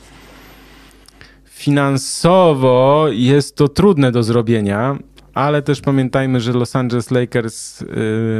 Finansowo 1.60 3.07
jest 3.11 3.56
to 3.56 3.68
trudne 3.68 4.11
do 4.11 4.23
zrobienia, 4.23 4.98
ale 5.34 5.61
też 5.61 5.81
pamiętajmy, 5.81 6.41
że 6.41 6.53
Los 6.53 6.76
Angeles 6.76 7.11
Lakers 7.11 7.81
y, 7.81 7.86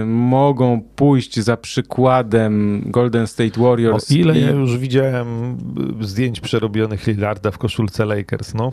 mogą 0.06 0.82
pójść 0.96 1.40
za 1.40 1.58
przykładem 1.58 2.84
Golden 2.86 3.28
State 3.28 3.62
Warriors. 3.62 4.12
O 4.12 4.16
ile 4.16 4.40
i... 4.40 4.42
ja 4.42 4.52
już 4.52 4.78
widziałem 4.78 5.58
zdjęć 6.02 6.40
przerobionych 6.40 7.08
Lillarda 7.08 7.52
w 7.52 7.58
koszulce 7.58 8.06
Lakers, 8.06 8.54
no. 8.54 8.72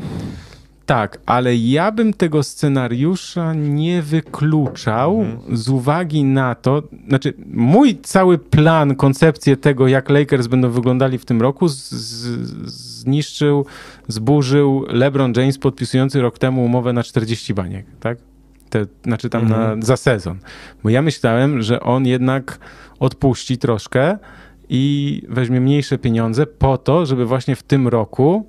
Tak, 0.87 1.19
ale 1.27 1.57
ja 1.57 1.93
bym 1.93 2.13
tego 2.13 2.43
scenariusza 2.43 3.55
nie 3.55 4.03
wykluczał 4.03 5.21
mhm. 5.21 5.57
z 5.57 5.69
uwagi 5.69 6.25
na 6.25 6.55
to, 6.55 6.83
znaczy 7.09 7.35
mój 7.47 7.99
cały 8.03 8.39
plan, 8.39 8.95
koncepcję 8.95 9.57
tego, 9.57 9.89
jak 9.89 10.11
Lakers 10.11 10.47
będą 10.47 10.71
wyglądali 10.71 11.19
w 11.19 11.25
tym 11.25 11.43
roku, 11.43 11.69
z, 11.69 11.91
z, 11.91 13.01
zniszczył, 13.01 13.67
zburzył 14.09 14.85
LeBron 14.89 15.33
James 15.37 15.59
podpisujący 15.59 16.21
rok 16.21 16.39
temu 16.39 16.65
umowę 16.65 16.93
na 16.93 17.03
40 17.03 17.55
baniek, 17.55 17.87
tak? 18.01 18.19
Te, 18.71 18.87
znaczy 19.05 19.31
tam 19.31 19.43
mhm. 19.43 19.79
na, 19.79 19.87
za 19.87 19.97
sezon. 19.97 20.39
Bo 20.83 20.91
ja 20.91 21.03
myślałem, 21.03 21.63
że 21.63 21.81
on 21.81 22.07
jednak 22.07 22.59
odpuści 22.99 23.59
troszkę 23.59 24.19
i 24.69 25.23
weźmie 25.29 25.61
mniejsze 25.61 25.99
pieniądze 25.99 26.47
po 26.47 26.79
to, 26.79 27.07
żeby 27.07 27.27
właśnie 27.27 27.57
w 27.57 27.63
tym 27.63 27.89
roku 27.89 28.47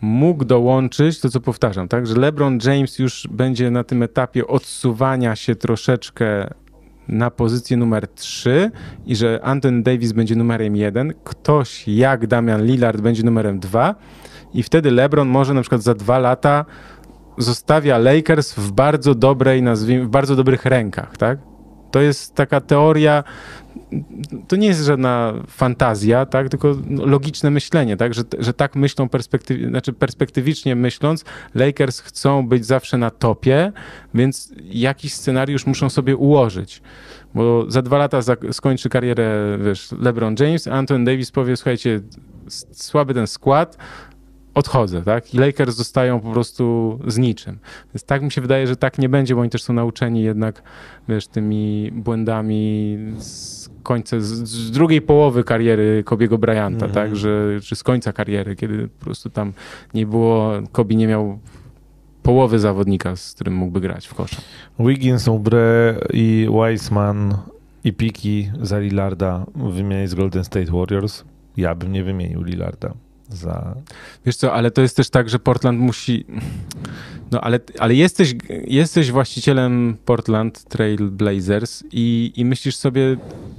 mógł 0.00 0.44
dołączyć 0.44 1.20
to, 1.20 1.30
co 1.30 1.40
powtarzam, 1.40 1.88
tak, 1.88 2.06
że 2.06 2.14
LeBron 2.14 2.58
James 2.64 2.98
już 2.98 3.28
będzie 3.30 3.70
na 3.70 3.84
tym 3.84 4.02
etapie 4.02 4.46
odsuwania 4.46 5.36
się 5.36 5.54
troszeczkę 5.54 6.50
na 7.08 7.30
pozycję 7.30 7.76
numer 7.76 8.08
3 8.08 8.70
i 9.06 9.16
że 9.16 9.40
Anthony 9.42 9.82
Davis 9.82 10.12
będzie 10.12 10.36
numerem 10.36 10.76
1, 10.76 11.14
ktoś 11.24 11.88
jak 11.88 12.26
Damian 12.26 12.64
Lillard 12.64 13.00
będzie 13.00 13.22
numerem 13.22 13.60
2 13.60 13.94
i 14.54 14.62
wtedy 14.62 14.90
LeBron 14.90 15.28
może 15.28 15.54
na 15.54 15.60
przykład 15.60 15.82
za 15.82 15.94
dwa 15.94 16.18
lata 16.18 16.64
zostawia 17.38 17.98
Lakers 17.98 18.54
w 18.54 18.72
bardzo 18.72 19.14
dobrej, 19.14 19.62
nazwijmy, 19.62 20.04
w 20.04 20.08
bardzo 20.08 20.36
dobrych 20.36 20.64
rękach, 20.64 21.16
tak? 21.16 21.38
To 21.90 22.00
jest 22.00 22.34
taka 22.34 22.60
teoria, 22.60 23.24
to 24.48 24.56
nie 24.56 24.66
jest 24.66 24.84
żadna 24.84 25.34
fantazja, 25.48 26.26
tak, 26.26 26.48
tylko 26.48 26.76
logiczne 26.90 27.50
myślenie, 27.50 27.96
tak, 27.96 28.14
że, 28.14 28.22
że 28.38 28.52
tak 28.52 28.76
myślą 28.76 29.08
perspektyw, 29.08 29.68
znaczy 29.68 29.92
perspektywicznie 29.92 30.76
myśląc, 30.76 31.24
Lakers 31.54 32.00
chcą 32.00 32.48
być 32.48 32.66
zawsze 32.66 32.98
na 32.98 33.10
topie, 33.10 33.72
więc 34.14 34.52
jakiś 34.64 35.14
scenariusz 35.14 35.66
muszą 35.66 35.90
sobie 35.90 36.16
ułożyć. 36.16 36.82
Bo 37.34 37.70
za 37.70 37.82
dwa 37.82 37.98
lata 37.98 38.20
skończy 38.52 38.88
karierę, 38.88 39.58
wiesz, 39.64 39.92
LeBron 40.00 40.34
James, 40.40 40.68
Anthony 40.68 41.04
Davis 41.04 41.30
powie, 41.30 41.56
słuchajcie, 41.56 42.00
słaby 42.72 43.14
ten 43.14 43.26
skład, 43.26 43.76
odchodzę, 44.58 45.02
tak? 45.02 45.34
I 45.34 45.38
Lakers 45.38 45.76
zostają 45.76 46.20
po 46.20 46.32
prostu 46.32 46.98
z 47.06 47.18
niczym. 47.18 47.58
Więc 47.94 48.04
tak 48.04 48.22
mi 48.22 48.32
się 48.32 48.40
wydaje, 48.40 48.66
że 48.66 48.76
tak 48.76 48.98
nie 48.98 49.08
będzie, 49.08 49.34
bo 49.34 49.40
oni 49.40 49.50
też 49.50 49.62
są 49.62 49.72
nauczeni 49.72 50.22
jednak, 50.22 50.62
wiesz, 51.08 51.26
tymi 51.26 51.90
błędami 51.92 52.98
z 53.18 53.70
końca, 53.82 54.16
z, 54.20 54.70
drugiej 54.70 55.02
połowy 55.02 55.44
kariery 55.44 56.02
Kobiego 56.04 56.38
Bryanta, 56.38 56.84
mm 56.84 56.90
-hmm. 56.90 56.94
tak? 56.94 57.16
Że, 57.16 57.60
czy 57.62 57.76
z 57.76 57.82
końca 57.82 58.12
kariery, 58.12 58.56
kiedy 58.56 58.88
po 58.88 59.04
prostu 59.04 59.30
tam 59.30 59.52
nie 59.94 60.06
było, 60.06 60.52
Kobi 60.72 60.96
nie 60.96 61.06
miał 61.06 61.38
połowy 62.22 62.58
zawodnika, 62.58 63.16
z 63.16 63.34
którym 63.34 63.54
mógłby 63.54 63.80
grać 63.80 64.06
w 64.06 64.14
kosza. 64.14 64.36
Wiggins, 64.78 65.28
Ubre 65.28 65.94
i 66.12 66.48
Wiseman 66.52 67.34
i 67.84 67.92
Piki 67.92 68.50
za 68.62 68.78
Lillarda 68.78 69.46
wymienić 69.54 70.10
z 70.10 70.14
Golden 70.14 70.44
State 70.44 70.72
Warriors. 70.72 71.24
Ja 71.56 71.74
bym 71.74 71.92
nie 71.92 72.04
wymienił 72.04 72.42
Lillarda 72.42 72.94
za... 73.28 73.74
Wiesz 74.26 74.36
co, 74.36 74.52
ale 74.52 74.70
to 74.70 74.82
jest 74.82 74.96
też 74.96 75.10
tak, 75.10 75.28
że 75.28 75.38
Portland 75.38 75.80
musi... 75.80 76.24
No 77.30 77.40
ale, 77.40 77.60
ale 77.78 77.94
jesteś, 77.94 78.34
jesteś 78.66 79.10
właścicielem 79.10 79.96
Portland 80.04 80.64
Trail 80.64 81.10
Blazers 81.10 81.84
i, 81.92 82.32
i 82.36 82.44
myślisz 82.44 82.76
sobie, 82.76 83.16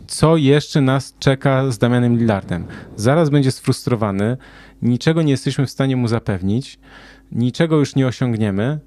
co 0.08 0.38
jeszcze 0.38 0.82
nas 0.82 1.14
czeka 1.20 1.72
z 1.72 1.78
Damianem 1.78 2.18
Lillardem. 2.18 2.66
Zaraz 2.96 3.30
będzie 3.30 3.52
sfrustrowany, 3.52 4.38
niczego 4.82 5.22
nie 5.22 5.32
jesteśmy 5.32 5.66
w 5.66 5.70
stanie 5.70 5.96
mu 5.96 6.08
zapewnić, 6.08 6.80
niczego 7.32 7.78
już 7.78 7.96
nie 7.96 8.08
osiągniemy. 8.08 8.80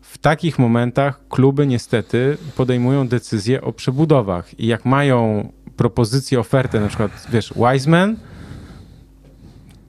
W 0.00 0.18
takich 0.18 0.58
momentach 0.58 1.28
kluby 1.28 1.66
niestety 1.66 2.36
podejmują 2.56 3.08
decyzje 3.08 3.60
o 3.62 3.72
przebudowach 3.72 4.60
i 4.60 4.66
jak 4.66 4.84
mają 4.84 5.48
propozycję, 5.76 6.40
ofertę, 6.40 6.80
na 6.80 6.88
przykład, 6.88 7.26
wiesz, 7.32 7.54
Wiseman, 7.56 8.16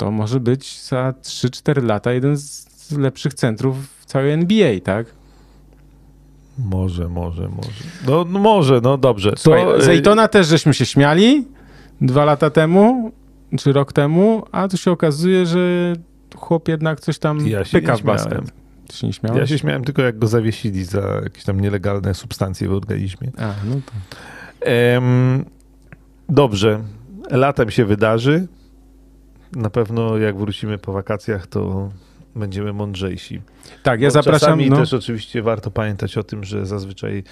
to 0.01 0.11
może 0.11 0.39
być 0.39 0.81
za 0.81 1.13
3-4 1.23 1.83
lata 1.83 2.11
jeden 2.11 2.37
z 2.37 2.91
lepszych 2.91 3.33
centrów 3.33 3.75
w 3.99 4.05
całej 4.05 4.31
NBA, 4.31 4.79
tak? 4.83 5.05
Może, 6.57 7.09
może, 7.09 7.49
może. 7.49 7.83
No, 8.07 8.25
no 8.29 8.39
może, 8.39 8.81
no 8.83 8.97
dobrze. 8.97 9.31
To... 9.31 9.81
Zaytona 9.81 10.27
też 10.27 10.47
żeśmy 10.47 10.73
się 10.73 10.85
śmiali 10.85 11.47
dwa 12.01 12.25
lata 12.25 12.49
temu, 12.49 13.11
czy 13.57 13.73
rok 13.73 13.93
temu, 13.93 14.43
a 14.51 14.67
tu 14.67 14.77
się 14.77 14.91
okazuje, 14.91 15.45
że 15.45 15.93
chłop 16.35 16.67
jednak 16.67 16.99
coś 16.99 17.19
tam 17.19 17.47
ja 17.47 17.61
pyka 17.71 17.97
w 17.97 18.01
basket. 18.01 18.51
Się 18.93 19.07
nie 19.07 19.13
śmiałeś? 19.13 19.39
Ja 19.39 19.47
się 19.47 19.59
śmiałem 19.59 19.83
tylko 19.83 20.01
jak 20.01 20.19
go 20.19 20.27
zawiesili 20.27 20.83
za 20.83 21.21
jakieś 21.23 21.43
tam 21.43 21.59
nielegalne 21.59 22.13
substancje 22.13 22.67
w 22.67 22.73
organizmie. 22.73 23.31
A, 23.37 23.53
no 23.65 23.75
to. 23.85 23.91
Um, 24.95 25.45
dobrze. 26.29 26.81
Latem 27.29 27.71
się 27.71 27.85
wydarzy. 27.85 28.47
Na 29.55 29.69
pewno 29.69 30.17
jak 30.17 30.37
wrócimy 30.37 30.77
po 30.77 30.93
wakacjach, 30.93 31.47
to 31.47 31.89
będziemy 32.35 32.73
mądrzejsi. 32.73 33.41
Tak, 33.83 34.01
ja 34.01 34.07
Bo 34.07 34.11
zapraszam. 34.11 34.39
Czasami 34.39 34.69
no... 34.69 34.75
też 34.75 34.93
oczywiście 34.93 35.41
warto 35.41 35.71
pamiętać 35.71 36.17
o 36.17 36.23
tym, 36.23 36.43
że 36.43 36.65
zazwyczaj 36.65 37.23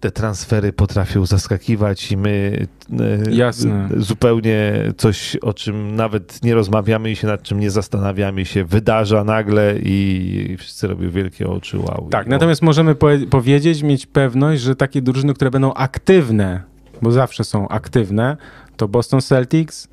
te 0.00 0.10
transfery 0.10 0.72
potrafią 0.72 1.26
zaskakiwać 1.26 2.12
i 2.12 2.16
my 2.16 2.66
e, 3.00 3.30
Jasne. 3.30 3.88
zupełnie 3.96 4.72
coś, 4.96 5.36
o 5.36 5.54
czym 5.54 5.96
nawet 5.96 6.42
nie 6.42 6.54
rozmawiamy 6.54 7.10
i 7.10 7.16
się 7.16 7.26
nad 7.26 7.42
czym 7.42 7.60
nie 7.60 7.70
zastanawiamy 7.70 8.44
się, 8.44 8.64
wydarza 8.64 9.24
nagle 9.24 9.74
i 9.78 10.56
wszyscy 10.58 10.86
robią 10.86 11.10
wielkie 11.10 11.48
oczy, 11.48 11.78
wow. 11.78 12.08
Tak, 12.10 12.26
natomiast 12.26 12.62
możemy 12.62 12.94
po 12.94 13.06
powiedzieć, 13.30 13.82
mieć 13.82 14.06
pewność, 14.06 14.62
że 14.62 14.76
takie 14.76 15.02
drużyny, 15.02 15.34
które 15.34 15.50
będą 15.50 15.74
aktywne, 15.74 16.62
bo 17.02 17.12
zawsze 17.12 17.44
są 17.44 17.68
aktywne, 17.68 18.36
to 18.76 18.88
Boston 18.88 19.20
Celtics, 19.20 19.88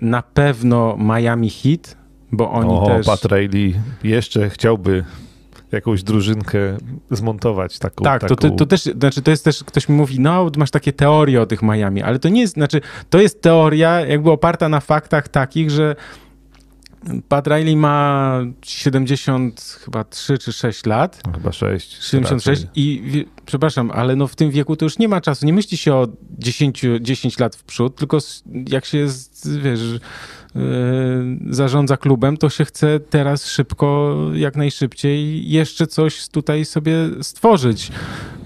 na 0.00 0.22
pewno 0.22 0.96
Miami 0.96 1.50
Heat, 1.50 1.96
bo 2.32 2.50
oni 2.50 2.70
o, 2.70 2.86
też... 2.86 3.06
Pat 3.06 3.24
Riley 3.24 3.74
jeszcze 4.04 4.50
chciałby 4.50 5.04
jakąś 5.72 6.02
drużynkę 6.02 6.58
zmontować 7.10 7.78
taką. 7.78 8.04
Tak, 8.04 8.20
taką... 8.20 8.36
To, 8.36 8.50
to, 8.50 8.56
to, 8.56 8.66
też, 8.66 8.82
znaczy 8.82 9.22
to 9.22 9.30
jest 9.30 9.44
też, 9.44 9.64
ktoś 9.64 9.88
mi 9.88 9.96
mówi, 9.96 10.20
no 10.20 10.50
masz 10.56 10.70
takie 10.70 10.92
teorie 10.92 11.42
o 11.42 11.46
tych 11.46 11.62
Miami, 11.62 12.02
ale 12.02 12.18
to 12.18 12.28
nie 12.28 12.40
jest, 12.40 12.54
znaczy 12.54 12.80
to 13.10 13.20
jest 13.20 13.42
teoria 13.42 14.00
jakby 14.00 14.30
oparta 14.30 14.68
na 14.68 14.80
faktach 14.80 15.28
takich, 15.28 15.70
że 15.70 15.96
Pat 17.28 17.46
Riley 17.46 17.76
ma 17.76 18.40
70 18.62 19.78
chyba 19.84 20.04
3 20.04 20.38
czy 20.38 20.52
6 20.52 20.86
lat. 20.86 21.20
No, 21.26 21.32
chyba 21.32 21.52
6. 21.52 22.04
76 22.04 22.62
raczej. 22.62 22.82
i 22.82 23.26
przepraszam, 23.46 23.90
ale 23.90 24.16
no 24.16 24.26
w 24.26 24.36
tym 24.36 24.50
wieku 24.50 24.76
to 24.76 24.84
już 24.84 24.98
nie 24.98 25.08
ma 25.08 25.20
czasu. 25.20 25.46
Nie 25.46 25.52
myśli 25.52 25.76
się 25.76 25.94
o 25.94 26.08
10, 26.38 26.82
10 27.00 27.38
lat 27.38 27.56
w 27.56 27.64
przód, 27.64 27.96
tylko 27.96 28.18
jak 28.68 28.84
się 28.84 28.98
jest, 28.98 29.60
wiesz, 29.62 29.80
yy, 30.54 30.60
zarządza 31.50 31.96
klubem, 31.96 32.36
to 32.36 32.50
się 32.50 32.64
chce 32.64 33.00
teraz 33.00 33.46
szybko, 33.46 34.16
jak 34.34 34.56
najszybciej 34.56 35.50
jeszcze 35.50 35.86
coś 35.86 36.28
tutaj 36.28 36.64
sobie 36.64 36.94
stworzyć. 37.22 37.90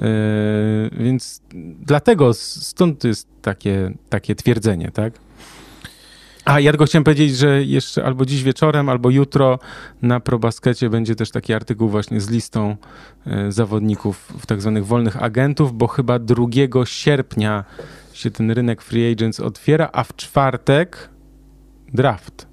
Yy, 0.00 0.90
więc 1.04 1.42
dlatego 1.80 2.34
stąd 2.34 3.04
jest 3.04 3.28
takie, 3.42 3.92
takie 4.08 4.34
twierdzenie, 4.34 4.90
tak? 4.90 5.12
A 6.44 6.60
ja 6.60 6.72
tylko 6.72 6.84
chciałem 6.84 7.04
powiedzieć, 7.04 7.36
że 7.36 7.62
jeszcze 7.62 8.04
albo 8.04 8.26
dziś 8.26 8.42
wieczorem, 8.42 8.88
albo 8.88 9.10
jutro 9.10 9.58
na 10.02 10.20
ProBaskecie 10.20 10.90
będzie 10.90 11.14
też 11.14 11.30
taki 11.30 11.52
artykuł 11.52 11.88
właśnie 11.88 12.20
z 12.20 12.30
listą 12.30 12.76
e, 13.26 13.52
zawodników 13.52 14.32
w 14.38 14.46
tak 14.46 14.60
zwanych 14.60 14.86
wolnych 14.86 15.22
agentów, 15.22 15.72
bo 15.72 15.86
chyba 15.86 16.18
2 16.18 16.46
sierpnia 16.84 17.64
się 18.12 18.30
ten 18.30 18.50
rynek 18.50 18.82
free 18.82 19.12
agents 19.12 19.40
otwiera, 19.40 19.90
a 19.92 20.04
w 20.04 20.16
czwartek 20.16 21.08
draft. 21.94 22.46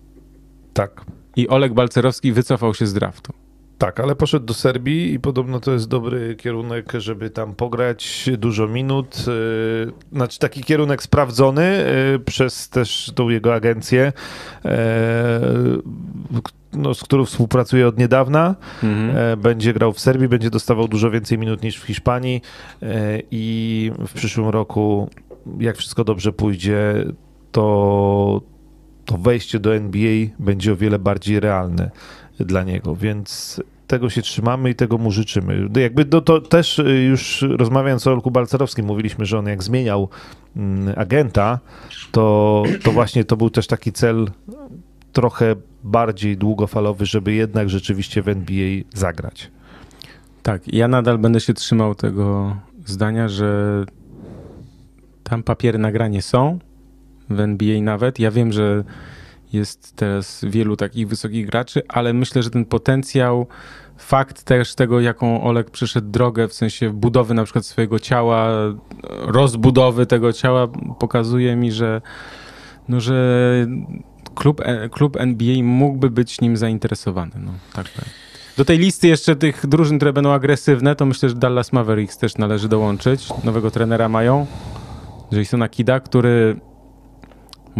Tak. 0.74 1.06
I 1.36 1.48
Oleg 1.48 1.74
Balcerowski 1.74 2.32
wycofał 2.32 2.74
się 2.74 2.88
z 2.88 2.94
draftu. 2.94 3.34
Tak, 3.80 4.00
ale 4.00 4.16
poszedł 4.16 4.46
do 4.46 4.54
Serbii 4.54 5.14
i 5.14 5.20
podobno 5.20 5.60
to 5.60 5.72
jest 5.72 5.88
dobry 5.88 6.36
kierunek, 6.36 6.94
żeby 6.98 7.30
tam 7.30 7.56
pograć 7.56 8.30
dużo 8.38 8.68
minut. 8.68 9.26
Y, 9.28 9.92
znaczy 10.12 10.40
taki 10.40 10.64
kierunek 10.64 11.04
sprawdzony 11.04 11.86
y, 12.16 12.20
przez 12.20 12.70
też 12.70 13.12
tą 13.16 13.30
jego 13.30 13.54
agencję, 13.54 14.14
y, 14.66 14.70
no, 16.74 16.94
z 16.94 17.04
którą 17.04 17.26
współpracuje 17.26 17.88
od 17.88 17.98
niedawna. 17.98 18.56
Mhm. 18.84 19.40
Będzie 19.40 19.74
grał 19.74 19.94
w 19.94 20.00
Serbii, 20.00 20.28
będzie 20.28 20.50
dostawał 20.50 20.88
dużo 20.88 21.12
więcej 21.12 21.38
minut 21.38 21.64
niż 21.64 21.78
w 21.78 21.84
Hiszpanii 21.84 22.42
i 23.32 23.92
w 24.08 24.14
przyszłym 24.14 24.50
roku, 24.50 25.10
jak 25.60 25.78
wszystko 25.78 26.04
dobrze 26.04 26.34
pójdzie, 26.34 27.06
to, 27.52 28.42
to 29.06 29.18
wejście 29.18 29.60
do 29.60 29.76
NBA 29.76 30.28
będzie 30.40 30.74
o 30.74 30.76
wiele 30.76 31.00
bardziej 31.00 31.40
realne 31.40 31.92
dla 32.46 32.64
niego, 32.64 32.96
więc 32.96 33.62
tego 33.88 34.10
się 34.10 34.22
trzymamy 34.22 34.70
i 34.70 34.76
tego 34.76 34.98
mu 34.98 35.12
życzymy. 35.12 35.70
Jakby 35.82 36.06
to, 36.06 36.22
to 36.22 36.42
też 36.42 36.80
y, 36.80 37.04
już 37.04 37.46
rozmawiając 37.58 38.08
o 38.08 38.12
Olku 38.12 38.32
Balcerowskim, 38.32 38.86
mówiliśmy, 38.86 39.26
że 39.26 39.40
on 39.40 39.46
jak 39.46 39.64
zmieniał 39.64 40.10
mm, 40.56 40.94
agenta, 40.98 41.60
to, 42.12 42.64
to 42.84 42.92
właśnie 42.92 43.24
to 43.24 43.38
był 43.38 43.50
też 43.50 43.68
taki 43.68 43.92
cel 43.92 44.32
trochę 45.14 45.56
bardziej 45.84 46.38
długofalowy, 46.38 47.06
żeby 47.06 47.34
jednak 47.34 47.70
rzeczywiście 47.70 48.22
w 48.22 48.28
NBA 48.28 48.84
zagrać. 48.94 49.52
Tak, 50.44 50.74
ja 50.74 50.88
nadal 50.88 51.18
będę 51.18 51.40
się 51.40 51.54
trzymał 51.54 51.96
tego 51.96 52.56
zdania, 52.86 53.30
że 53.30 53.86
tam 55.24 55.44
papiery 55.44 55.80
nagranie 55.80 56.22
są, 56.22 56.60
w 57.30 57.40
NBA 57.40 57.82
nawet. 57.82 58.20
Ja 58.20 58.32
wiem, 58.32 58.52
że 58.52 58.84
jest 59.54 59.96
teraz 59.96 60.46
wielu 60.48 60.76
takich 60.76 61.08
wysokich 61.08 61.46
graczy, 61.46 61.82
ale 61.88 62.14
myślę, 62.14 62.44
że 62.44 62.50
ten 62.50 62.66
potencjał, 62.66 63.48
fakt 63.98 64.44
też 64.44 64.76
tego, 64.76 65.00
jaką 65.00 65.44
Olek 65.44 65.70
przyszedł 65.70 66.12
drogę, 66.12 66.48
w 66.48 66.54
sensie 66.54 66.90
budowy 66.90 67.34
na 67.34 67.44
przykład 67.44 67.66
swojego 67.66 68.00
ciała, 68.00 68.50
rozbudowy 69.10 70.06
tego 70.06 70.34
ciała, 70.34 70.68
pokazuje 71.00 71.56
mi, 71.56 71.72
że, 71.72 72.02
no, 72.88 73.02
że 73.02 73.68
klub, 74.36 74.62
klub 74.92 75.18
NBA 75.18 75.64
mógłby 75.64 76.10
być 76.10 76.42
nim 76.42 76.58
zainteresowany. 76.58 77.32
No, 77.36 77.52
tak, 77.74 77.90
tak. 77.90 78.06
Do 78.58 78.66
tej 78.66 78.78
listy 78.78 79.08
jeszcze 79.08 79.36
tych 79.36 79.68
drużyn, 79.68 79.98
które 79.98 80.14
będą 80.14 80.32
agresywne, 80.32 80.96
to 80.96 81.06
myślę, 81.06 81.30
że 81.30 81.36
Dallas 81.36 81.74
Mavericks 81.74 82.18
też 82.18 82.38
należy 82.38 82.68
dołączyć. 82.68 83.30
Nowego 83.44 83.72
trenera 83.72 84.10
mają. 84.10 84.46
Jasona 85.32 85.70
Kida, 85.70 86.00
który 86.00 86.60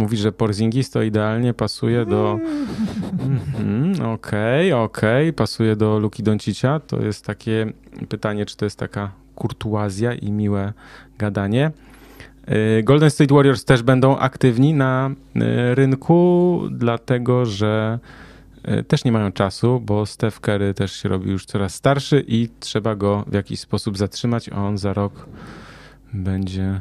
Mówi, 0.00 0.16
że 0.16 0.32
Porzingis 0.32 0.90
to 0.90 1.02
idealnie 1.02 1.54
pasuje 1.54 2.06
do... 2.06 2.38
Mhm, 3.12 4.06
okej, 4.06 4.72
okej, 4.72 5.28
okay, 5.28 5.32
pasuje 5.32 5.76
do 5.76 5.98
Luki 5.98 6.22
Doncicia. 6.22 6.80
To 6.80 7.00
jest 7.02 7.24
takie 7.24 7.72
pytanie, 8.08 8.46
czy 8.46 8.56
to 8.56 8.64
jest 8.64 8.78
taka 8.78 9.10
kurtuazja 9.34 10.14
i 10.14 10.32
miłe 10.32 10.72
gadanie. 11.18 11.70
Y, 12.78 12.82
Golden 12.82 13.10
State 13.10 13.34
Warriors 13.34 13.64
też 13.64 13.82
będą 13.82 14.16
aktywni 14.16 14.74
na 14.74 15.10
y, 15.36 15.74
rynku, 15.74 16.60
dlatego 16.70 17.46
że 17.46 17.98
y, 18.68 18.84
też 18.84 19.04
nie 19.04 19.12
mają 19.12 19.32
czasu, 19.32 19.80
bo 19.80 20.06
Steph 20.06 20.40
Curry 20.40 20.74
też 20.74 20.92
się 20.92 21.08
robi 21.08 21.30
już 21.30 21.44
coraz 21.44 21.74
starszy 21.74 22.24
i 22.28 22.48
trzeba 22.60 22.94
go 22.94 23.24
w 23.26 23.34
jakiś 23.34 23.60
sposób 23.60 23.98
zatrzymać, 23.98 24.48
a 24.48 24.56
on 24.56 24.78
za 24.78 24.92
rok 24.92 25.26
będzie 26.12 26.80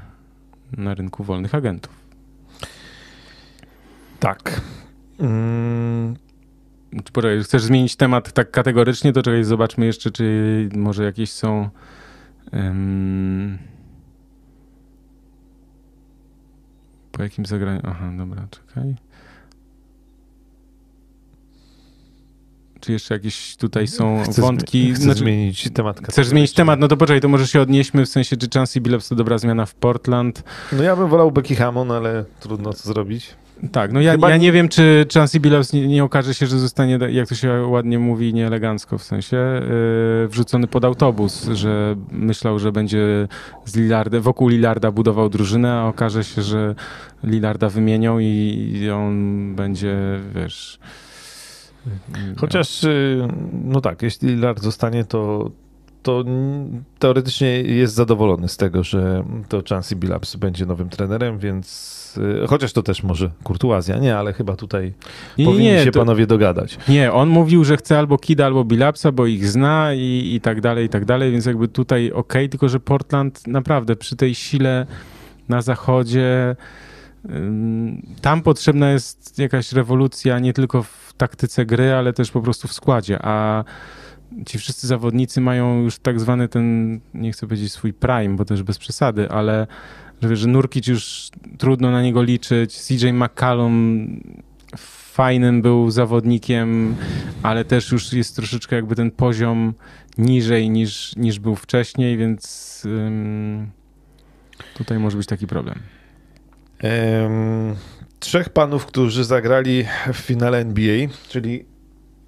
na 0.78 0.94
rynku 0.94 1.24
wolnych 1.24 1.56
agentów. 1.56 1.99
Tak. 4.20 4.62
Mm. 5.20 6.16
Poczekaj, 7.14 7.44
chcesz 7.44 7.64
zmienić 7.64 7.96
temat 7.96 8.34
tak 8.34 8.52
kategorycznie, 8.52 9.14
to 9.14 9.24
czekaj, 9.24 9.44
zobaczmy 9.44 9.86
jeszcze, 9.86 10.12
czy 10.12 10.70
może 10.76 11.04
jakieś 11.04 11.32
są... 11.32 11.70
Um... 12.54 13.58
Po 17.12 17.24
jakim 17.24 17.46
zagraniu? 17.46 17.82
Aha, 17.84 18.12
dobra, 18.18 18.48
czekaj. 18.52 18.96
Czy 22.80 22.92
jeszcze 22.92 23.14
jakieś 23.14 23.56
tutaj 23.56 23.88
są 23.88 24.24
chcę 24.24 24.42
wątki? 24.42 24.94
Chcę 24.94 25.04
znaczy, 25.04 25.20
zmienić 25.20 25.70
temat. 25.74 26.00
Chcesz 26.10 26.28
zmienić 26.28 26.54
temat? 26.54 26.80
No 26.80 26.88
to 26.88 26.98
poczekaj, 26.98 27.22
to 27.22 27.30
może 27.30 27.48
się 27.48 27.62
odnieśmy, 27.62 28.06
w 28.06 28.10
sensie, 28.10 28.38
czy 28.38 28.48
Chancey 28.54 28.82
Billups 28.82 29.10
to 29.10 29.16
dobra 29.16 29.38
zmiana 29.38 29.66
w 29.66 29.76
Portland? 29.76 30.44
No 30.72 30.84
ja 30.84 30.96
bym 30.96 31.10
wolał 31.10 31.32
Becky 31.32 31.56
Hammond, 31.56 31.92
ale 31.92 32.26
trudno 32.40 32.74
co 32.74 32.90
zrobić. 32.90 33.36
Tak, 33.72 33.92
no 33.92 34.02
ja, 34.02 34.16
ja 34.16 34.38
nie 34.38 34.52
wiem, 34.52 34.70
czy 34.70 35.06
Chancey 35.14 35.40
Billups 35.40 35.74
nie, 35.74 35.88
nie, 35.88 36.04
okaże 36.04 36.34
się, 36.34 36.48
że 36.48 36.60
zostanie, 36.60 37.00
jak 37.10 37.28
to 37.28 37.36
się 37.36 37.66
ładnie 37.68 38.00
mówi, 38.00 38.34
nieelegancko 38.34 38.98
w 38.98 39.04
sensie, 39.04 39.38
yy, 39.38 40.28
wrzucony 40.28 40.68
pod 40.68 40.86
autobus, 40.86 41.50
że 41.54 41.96
myślał, 42.12 42.60
że 42.60 42.72
będzie 42.72 43.28
z 43.66 43.76
Lillardem, 43.76 44.22
wokół 44.22 44.48
Lillarda 44.48 44.92
budował 44.92 45.30
drużynę, 45.30 45.74
a 45.74 45.86
okaże 45.86 46.24
się, 46.24 46.42
że 46.42 46.76
Lillarda 47.24 47.70
wymienią 47.70 48.20
i 48.20 48.90
on 48.94 49.56
będzie, 49.56 49.98
wiesz... 50.36 50.80
Chociaż, 52.38 52.84
y, 52.84 53.28
no 53.64 53.82
tak, 53.82 54.02
jeśli 54.02 54.30
Lillard 54.30 54.64
zostanie, 54.64 55.06
to 55.06 55.52
to 56.04 56.24
teoretycznie 57.00 57.62
jest 57.62 57.94
zadowolony 57.94 58.48
z 58.48 58.58
tego, 58.58 58.84
że 58.84 59.24
to 59.50 59.62
Chancey 59.70 59.96
Billups 59.96 60.36
będzie 60.36 60.66
nowym 60.66 60.90
trenerem, 60.90 61.40
więc 61.40 62.20
y, 62.44 62.48
chociaż 62.48 62.74
to 62.74 62.84
też 62.84 63.04
może 63.04 63.32
kurtuazja, 63.44 63.98
nie, 63.98 64.18
ale 64.18 64.34
chyba 64.34 64.56
tutaj 64.56 64.94
nie, 65.38 65.46
powinni 65.46 65.66
nie, 65.66 65.84
się 65.84 65.92
to, 65.92 66.00
panowie 66.00 66.28
dogadać. 66.28 66.78
Nie, 66.88 67.14
on 67.14 67.30
mówił, 67.30 67.64
że 67.64 67.78
chce 67.78 68.00
albo 68.00 68.18
Kida, 68.18 68.46
albo 68.46 68.64
Billupsa, 68.64 69.12
bo 69.12 69.26
ich 69.26 69.48
zna 69.48 69.94
i, 69.94 70.32
i 70.36 70.42
tak 70.42 70.62
dalej, 70.62 70.86
i 70.86 70.90
tak 70.90 71.06
dalej, 71.06 71.32
więc 71.32 71.46
jakby 71.46 71.68
tutaj 71.68 72.12
ok, 72.12 72.34
tylko 72.34 72.70
że 72.70 72.80
Portland 72.80 73.48
naprawdę 73.48 73.96
przy 73.96 74.16
tej 74.16 74.36
sile 74.36 74.86
na 75.50 75.62
zachodzie 75.62 76.56
tam 78.22 78.42
potrzebna 78.42 78.92
jest 78.92 79.40
jakaś 79.40 79.72
rewolucja 79.72 80.40
nie 80.40 80.54
tylko 80.54 80.84
w 80.84 81.14
taktyce 81.18 81.66
gry, 81.66 81.94
ale 81.94 82.14
też 82.14 82.32
po 82.32 82.42
prostu 82.42 82.68
w 82.68 82.74
składzie, 82.74 83.20
a 83.22 83.64
ci 84.46 84.58
wszyscy 84.58 84.88
zawodnicy 84.88 85.42
mają 85.42 85.82
już 85.82 86.00
tak 86.00 86.20
zwany 86.20 86.48
ten, 86.48 87.00
nie 87.14 87.32
chcę 87.32 87.48
powiedzieć 87.48 87.72
swój 87.72 87.94
prime, 87.94 88.36
bo 88.36 88.46
też 88.46 88.64
bez 88.64 88.78
przesady, 88.78 89.30
ale 89.30 89.68
że, 90.22 90.36
że 90.36 90.48
Nurkic 90.48 90.88
już 90.88 91.30
trudno 91.58 91.92
na 91.92 92.02
niego 92.02 92.24
liczyć, 92.24 92.82
CJ 92.82 93.08
McCallum 93.14 94.08
fajnym 94.78 95.62
był 95.62 95.92
zawodnikiem, 95.92 96.96
ale 97.44 97.66
też 97.66 97.92
już 97.92 98.14
jest 98.14 98.36
troszeczkę 98.36 98.76
jakby 98.76 98.96
ten 98.96 99.12
poziom 99.12 99.74
niżej 100.18 100.70
niż, 100.70 101.16
niż 101.16 101.40
był 101.40 101.56
wcześniej, 101.56 102.18
więc 102.18 102.84
ym, 102.86 103.72
tutaj 104.74 105.00
może 105.00 105.18
być 105.18 105.28
taki 105.28 105.48
problem. 105.48 105.80
Em, 106.80 107.76
trzech 108.20 108.50
panów, 108.50 108.86
którzy 108.86 109.24
zagrali 109.24 109.86
w 110.14 110.18
finale 110.18 110.58
NBA, 110.58 111.08
czyli 111.30 111.66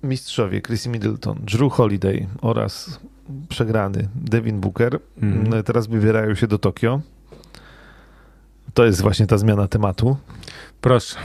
mistrzowie 0.03 0.61
Chrissy 0.61 0.89
Middleton, 0.89 1.39
Drew 1.43 1.73
Holiday 1.73 2.27
oraz 2.41 2.99
przegrany 3.49 4.07
Devin 4.15 4.59
Booker, 4.59 4.99
Mhm. 5.23 5.53
m, 5.53 5.63
teraz 5.63 5.87
wybierają 5.87 6.35
się 6.35 6.47
do 6.47 6.57
Tokio. 6.57 7.01
To 8.73 8.85
jest 8.85 9.01
właśnie 9.01 9.27
ta 9.27 9.37
zmiana 9.37 9.67
tematu. 9.67 10.17
Proszę. 10.81 11.15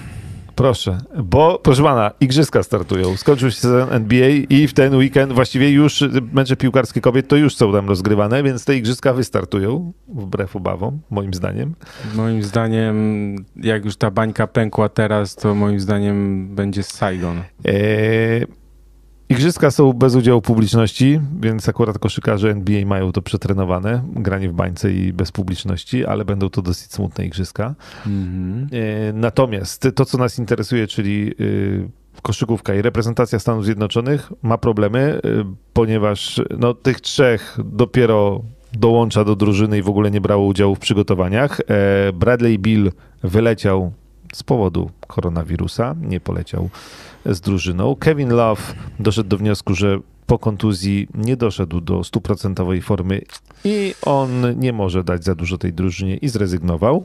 Proszę, 0.55 0.99
bo 1.25 1.59
proszę 1.63 1.83
pana, 1.83 2.11
igrzyska 2.21 2.63
startują. 2.63 3.17
Skończył 3.17 3.51
się 3.51 3.57
sezon 3.57 3.89
NBA 3.93 4.29
i 4.29 4.67
w 4.69 4.73
ten 4.75 4.95
weekend 4.95 5.33
właściwie 5.33 5.71
już 5.71 6.05
mecze 6.33 6.57
piłkarskie 6.57 7.01
kobiet 7.01 7.29
to 7.29 7.37
już 7.37 7.57
są 7.57 7.73
tam 7.73 7.89
rozgrywane, 7.89 8.43
więc 8.43 8.65
te 8.65 8.77
igrzyska 8.77 9.13
wystartują, 9.13 9.93
wbrew 10.09 10.57
obawom, 10.57 11.01
moim 11.11 11.35
zdaniem. 11.35 11.75
Moim 12.15 12.43
zdaniem, 12.43 12.97
jak 13.57 13.85
już 13.85 13.97
ta 13.97 14.11
bańka 14.11 14.47
pękła 14.47 14.89
teraz, 14.89 15.35
to 15.35 15.55
moim 15.55 15.81
zdaniem 15.81 16.49
będzie 16.55 16.83
Saigon. 16.83 17.43
Eee, 17.65 18.47
igrzyska 19.29 19.71
są 19.71 19.93
bez 19.93 20.15
udziału 20.15 20.43
publiczności, 20.43 21.21
więc 21.41 21.69
akurat 21.69 21.99
koszykarze 21.99 22.51
NBA 22.51 22.87
mają 22.87 23.13
to 23.13 23.23
przetrenowane, 23.23 24.03
granie 24.17 24.49
w 24.49 24.53
bańce 24.53 24.93
i 24.93 25.13
bez 25.13 25.33
publiczności, 25.33 26.07
ale 26.07 26.25
będą 26.25 26.51
to 26.51 26.63
dosyć 26.63 26.93
smutne 26.93 27.27
igrzyska. 27.27 27.75
Mhm. 28.07 28.69
E, 28.73 29.13
Natomiast 29.13 29.89
to, 29.95 30.05
co 30.05 30.19
nas 30.19 30.39
interesuje, 30.39 30.87
czyli 30.87 31.35
y, 31.41 31.89
koszykówka 32.23 32.75
i 32.75 32.83
reprezentacja 32.83 33.39
Stanów 33.39 33.65
Zjednoczonych 33.65 34.33
ma 34.43 34.59
problemy, 34.59 35.21
y, 35.25 35.45
ponieważ 35.73 36.41
no, 36.59 36.75
tych 36.75 37.01
trzech 37.01 37.59
dopiero 37.65 38.43
dołącza 38.73 39.25
do 39.25 39.37
drużyny 39.37 39.79
i 39.79 39.83
w 39.83 39.89
ogóle 39.89 40.11
nie 40.11 40.21
brało 40.21 40.47
udziału 40.47 40.75
w 40.75 40.79
przygotowaniach. 40.79 41.61
E, 41.61 42.13
Bradley 42.13 42.59
Bill 42.59 42.93
wyleciał 43.23 43.93
z 44.33 44.43
powodu 44.43 44.91
koronawirusa, 45.07 45.95
nie 46.03 46.21
poleciał 46.21 46.69
z 47.27 47.41
drużyną. 47.41 47.97
Kevin 47.97 48.29
Love 48.29 48.63
doszedł 49.01 49.29
do 49.29 49.37
wniosku, 49.37 49.75
że 49.75 49.99
po 50.27 50.39
kontuzji 50.39 51.09
nie 51.15 51.37
doszedł 51.37 51.81
do 51.81 52.05
stuprocentowej 52.05 52.83
formy 52.83 53.21
i 53.65 53.95
on 54.03 54.59
nie 54.61 54.73
może 54.73 55.05
dać 55.05 55.25
za 55.25 55.35
dużo 55.35 55.59
tej 55.59 55.73
drużynie 55.73 56.17
i 56.17 56.29
zrezygnował. 56.29 57.05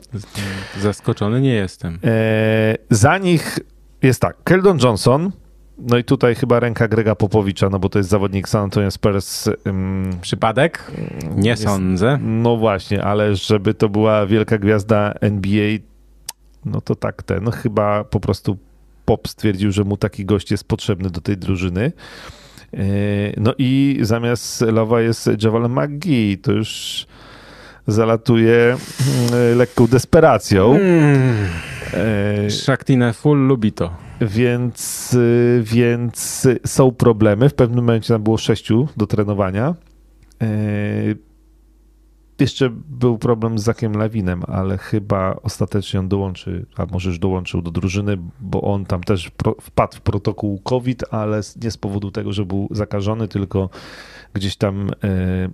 Zaskoczony 0.80 1.40
nie 1.40 1.54
jestem. 1.54 1.98
E, 2.04 2.76
za 2.90 3.18
nich 3.18 3.58
jest 4.02 4.20
tak, 4.20 4.36
Keldon 4.44 4.78
Johnson, 4.82 5.32
no 5.78 5.98
i 5.98 6.04
tutaj 6.04 6.34
chyba 6.34 6.60
ręka 6.60 6.88
Grega 6.88 7.14
Popowicza, 7.14 7.68
no 7.70 7.78
bo 7.78 7.88
to 7.88 7.98
jest 7.98 8.10
zawodnik 8.10 8.48
San 8.48 8.62
Antonio 8.64 8.90
Spurs. 8.90 9.48
ym, 9.66 10.10
Przypadek? 10.20 10.90
Nie 11.36 11.50
jest- 11.50 11.62
sądzę. 11.62 12.18
No 12.22 12.56
właśnie, 12.56 13.04
ale 13.04 13.36
żeby 13.36 13.74
to 13.74 13.88
była 13.88 14.26
wielka 14.26 14.58
gwiazda 14.58 15.12
NBA, 15.20 15.78
no 16.64 16.80
to 16.80 16.94
tak 16.94 17.22
ten, 17.22 17.44
no 17.44 17.50
chyba 17.50 18.04
po 18.04 18.20
prostu 18.20 18.56
Pop 19.04 19.28
stwierdził, 19.28 19.72
że 19.72 19.84
mu 19.84 19.96
taki 19.96 20.24
gość 20.24 20.50
jest 20.50 20.64
potrzebny 20.64 21.10
do 21.10 21.20
tej 21.20 21.36
drużyny. 21.36 21.92
E, 22.74 22.78
No 23.36 23.54
i 23.58 23.98
zamiast 24.00 24.60
Lowa 24.60 25.00
jest 25.00 25.30
Javal 25.42 25.70
McGee, 25.70 26.38
to 26.38 26.52
już 26.52 27.06
zalatuje 27.86 28.76
mm, 29.32 29.58
lekką 29.58 29.86
desperacją. 29.86 30.74
Mm. 30.74 31.36
E, 32.46 32.50
Shaktinę 32.50 33.12
full 33.12 33.38
lubi 33.38 33.72
to. 33.72 33.96
Więc, 34.20 35.16
więc 35.62 36.48
są 36.66 36.92
problemy. 36.92 37.48
W 37.48 37.54
pewnym 37.54 37.84
momencie 37.84 38.08
tam 38.08 38.22
było 38.22 38.38
sześciu 38.38 38.88
do 38.96 39.06
trenowania. 39.06 39.74
Jeszcze 42.38 42.70
był 42.70 43.18
problem 43.18 43.58
z 43.58 43.62
Zakiem 43.62 43.92
Lawinem, 43.92 44.42
ale 44.46 44.78
chyba 44.78 45.36
ostatecznie 45.42 46.00
on 46.00 46.08
dołączy, 46.08 46.66
a 46.76 46.86
może 46.86 47.08
już 47.08 47.18
dołączył 47.18 47.62
do 47.62 47.70
drużyny, 47.70 48.18
bo 48.40 48.60
on 48.60 48.84
tam 48.84 49.02
też 49.02 49.30
wpadł 49.60 49.96
w 49.96 50.00
protokół 50.00 50.58
COVID, 50.58 51.04
ale 51.10 51.40
nie 51.62 51.70
z 51.70 51.76
powodu 51.76 52.10
tego, 52.10 52.32
że 52.32 52.44
był 52.44 52.68
zakażony, 52.70 53.28
tylko 53.28 53.70
gdzieś 54.34 54.56
tam, 54.56 54.86
yy, 54.86 55.50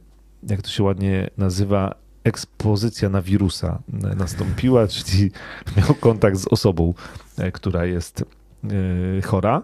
jak 0.49 0.63
to 0.63 0.69
się 0.69 0.83
ładnie 0.83 1.31
nazywa, 1.37 1.95
ekspozycja 2.25 3.09
na 3.09 3.23
wirusa 3.23 3.83
nastąpiła, 4.17 4.89
czyli 5.05 5.31
miał 5.77 5.95
kontakt 5.95 6.37
z 6.37 6.49
osobą, 6.49 6.95
yy, 7.39 7.53
która 7.53 7.85
jest 7.85 8.25
yy, 8.65 9.23
chora. 9.23 9.63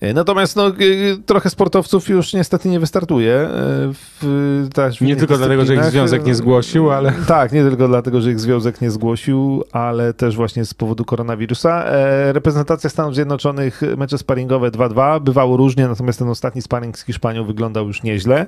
Yy, 0.00 0.14
Natomiast 0.14 0.56
no, 0.56 0.72
trochę 1.26 1.50
sportowców 1.50 2.08
już 2.08 2.32
niestety 2.32 2.68
nie 2.68 2.80
wystartuje. 2.80 3.48
yy, 3.86 3.94
W, 3.94 4.20
w 4.22 5.00
Nie 5.00 5.16
tylko 5.16 5.36
dlatego, 5.38 5.64
że 5.64 5.74
ich 5.74 5.84
związek 5.84 6.26
nie 6.26 6.34
zgłosił, 6.34 6.90
ale- 6.90 7.12
Tak, 7.26 7.52
nie 7.52 7.62
tylko 7.62 7.88
dlatego, 7.88 8.20
że 8.20 8.30
ich 8.30 8.40
związek 8.40 8.80
nie 8.80 8.90
zgłosił, 8.90 9.64
ale 9.72 10.14
też 10.14 10.36
właśnie 10.36 10.64
z 10.64 10.74
powodu 10.74 11.04
koronawirusa. 11.04 11.84
E, 11.84 12.32
Reprezentacja 12.32 12.90
Stanów 12.90 13.14
Zjednoczonych, 13.14 13.80
mecze 13.96 14.18
sparingowe 14.18 14.70
2-2, 14.70 15.20
bywało 15.20 15.56
różnie, 15.56 15.88
natomiast 15.88 16.18
ten 16.18 16.28
ostatni 16.28 16.62
sparing 16.62 16.98
z 16.98 17.04
Hiszpanią 17.04 17.44
wyglądał 17.44 17.86
już 17.86 18.02
nieźle, 18.02 18.46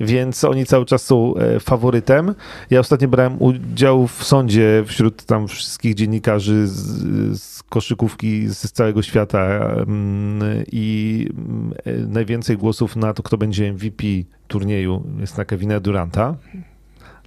więc 0.00 0.44
oni 0.44 0.66
cały 0.66 0.84
czas 0.84 1.04
są 1.04 1.34
e, 1.36 1.60
faworytem. 1.60 2.34
Ja 2.70 2.80
ostatnio 2.80 3.08
brałem 3.08 3.36
udział 3.42 4.06
w 4.06 4.24
sądzie 4.24 4.84
wśród 4.86 5.22
tam 5.24 5.48
wszystkich 5.48 5.94
dziennikarzy 5.94 6.66
z, 6.66 7.40
z 7.42 7.62
koszykówki 7.62 8.48
z 8.48 8.72
całego 8.72 9.02
świata 9.02 9.44
mm, 9.76 10.64
i 10.84 11.28
mm, 11.30 11.74
e, 11.84 11.92
najwięcej 11.92 12.56
głosów 12.56 12.96
na 12.96 13.14
to, 13.14 13.22
kto 13.22 13.38
będzie 13.38 13.72
MVP 13.72 14.04
turnieju 14.48 15.02
jest 15.20 15.38
na 15.38 15.44
Kevina 15.44 15.80
Duranta. 15.80 16.36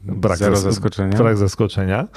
Brak 0.04 0.38
Zero 0.38 0.56
zas- 0.56 0.62
zaskoczenia. 0.62 1.18
Brak 1.18 1.38
zaskoczenia. 1.38 2.08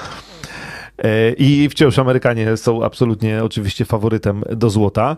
E, 0.99 1.33
I 1.33 1.69
wciąż 1.69 1.99
Amerykanie 1.99 2.57
są 2.57 2.85
absolutnie 2.85 3.45
oczywiście 3.45 3.85
faworytem 3.85 4.43
do 4.57 4.71
złota. 4.71 5.17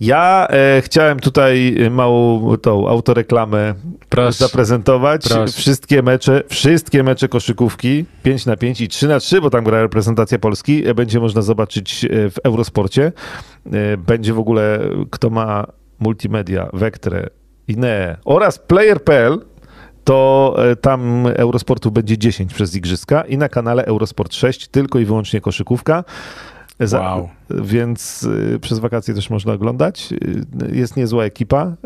Ja 0.00 0.46
e, 0.50 0.82
chciałem 0.82 1.20
tutaj 1.20 1.76
małą 1.90 2.56
tą 2.56 2.88
autoreklamę 2.88 3.74
Proszę. 4.08 4.32
zaprezentować. 4.32 5.22
Proszę. 5.28 5.52
Wszystkie 5.52 6.02
mecze, 6.02 6.42
wszystkie 6.48 7.02
mecze 7.02 7.28
koszykówki 7.28 8.04
5 8.22 8.46
na 8.46 8.56
5 8.56 8.80
i 8.80 8.88
3 8.88 9.08
na 9.08 9.20
3, 9.20 9.40
bo 9.40 9.50
tam 9.50 9.64
gra 9.64 9.82
reprezentacja 9.82 10.38
Polski, 10.38 10.88
e, 10.88 10.94
będzie 10.94 11.20
można 11.20 11.42
zobaczyć 11.42 12.04
e, 12.04 12.30
w 12.30 12.38
Eurosporcie. 12.44 13.12
E, 13.72 13.96
Będzie 13.96 14.32
w 14.32 14.38
ogóle, 14.38 14.80
kto 15.10 15.30
ma 15.30 15.66
multimedia, 15.98 16.68
Vectre, 16.72 17.28
Inee 17.68 18.16
oraz 18.24 18.58
Player.pl, 18.58 19.40
to 20.04 20.56
e, 20.70 20.76
tam 20.76 21.26
Eurosportu 21.26 21.90
będzie 21.90 22.18
10 22.18 22.54
przez 22.54 22.74
Igrzyska 22.76 23.22
i 23.22 23.38
na 23.38 23.48
kanale 23.48 23.84
Eurosport 23.84 24.34
6 24.34 24.68
tylko 24.68 24.98
i 24.98 25.04
wyłącznie 25.04 25.40
koszykówka. 25.40 26.04
Wow. 26.92 27.28
Więc 27.50 28.22
y, 28.22 28.58
przez 28.60 28.78
wakacje 28.78 29.14
też 29.14 29.30
można 29.30 29.52
oglądać. 29.52 30.12
Y, 30.12 30.76
Jest 30.76 30.96
niezła 30.96 31.24
ekipa. 31.24 31.76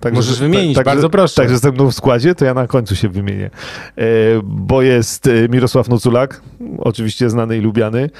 Także, 0.00 0.16
Możesz 0.18 0.38
wymienić, 0.40 0.74
także- 0.76 0.90
bardzo 0.90 1.10
proszę. 1.10 1.34
Także 1.34 1.58
ze 1.58 1.72
mną 1.72 1.90
w 1.90 1.94
składzie, 1.94 2.34
to 2.34 2.44
ja 2.44 2.54
na 2.54 2.66
końcu 2.66 2.96
się 2.96 3.08
wymienię. 3.08 3.50
E, 3.96 4.02
Bo 4.44 4.82
jest 4.82 5.26
e, 5.26 5.48
Mirosław 5.48 5.88
Nuculak, 5.88 6.40
oczywiście 6.78 7.30
znany 7.30 7.58
i 7.58 7.60
lubiany. 7.60 8.10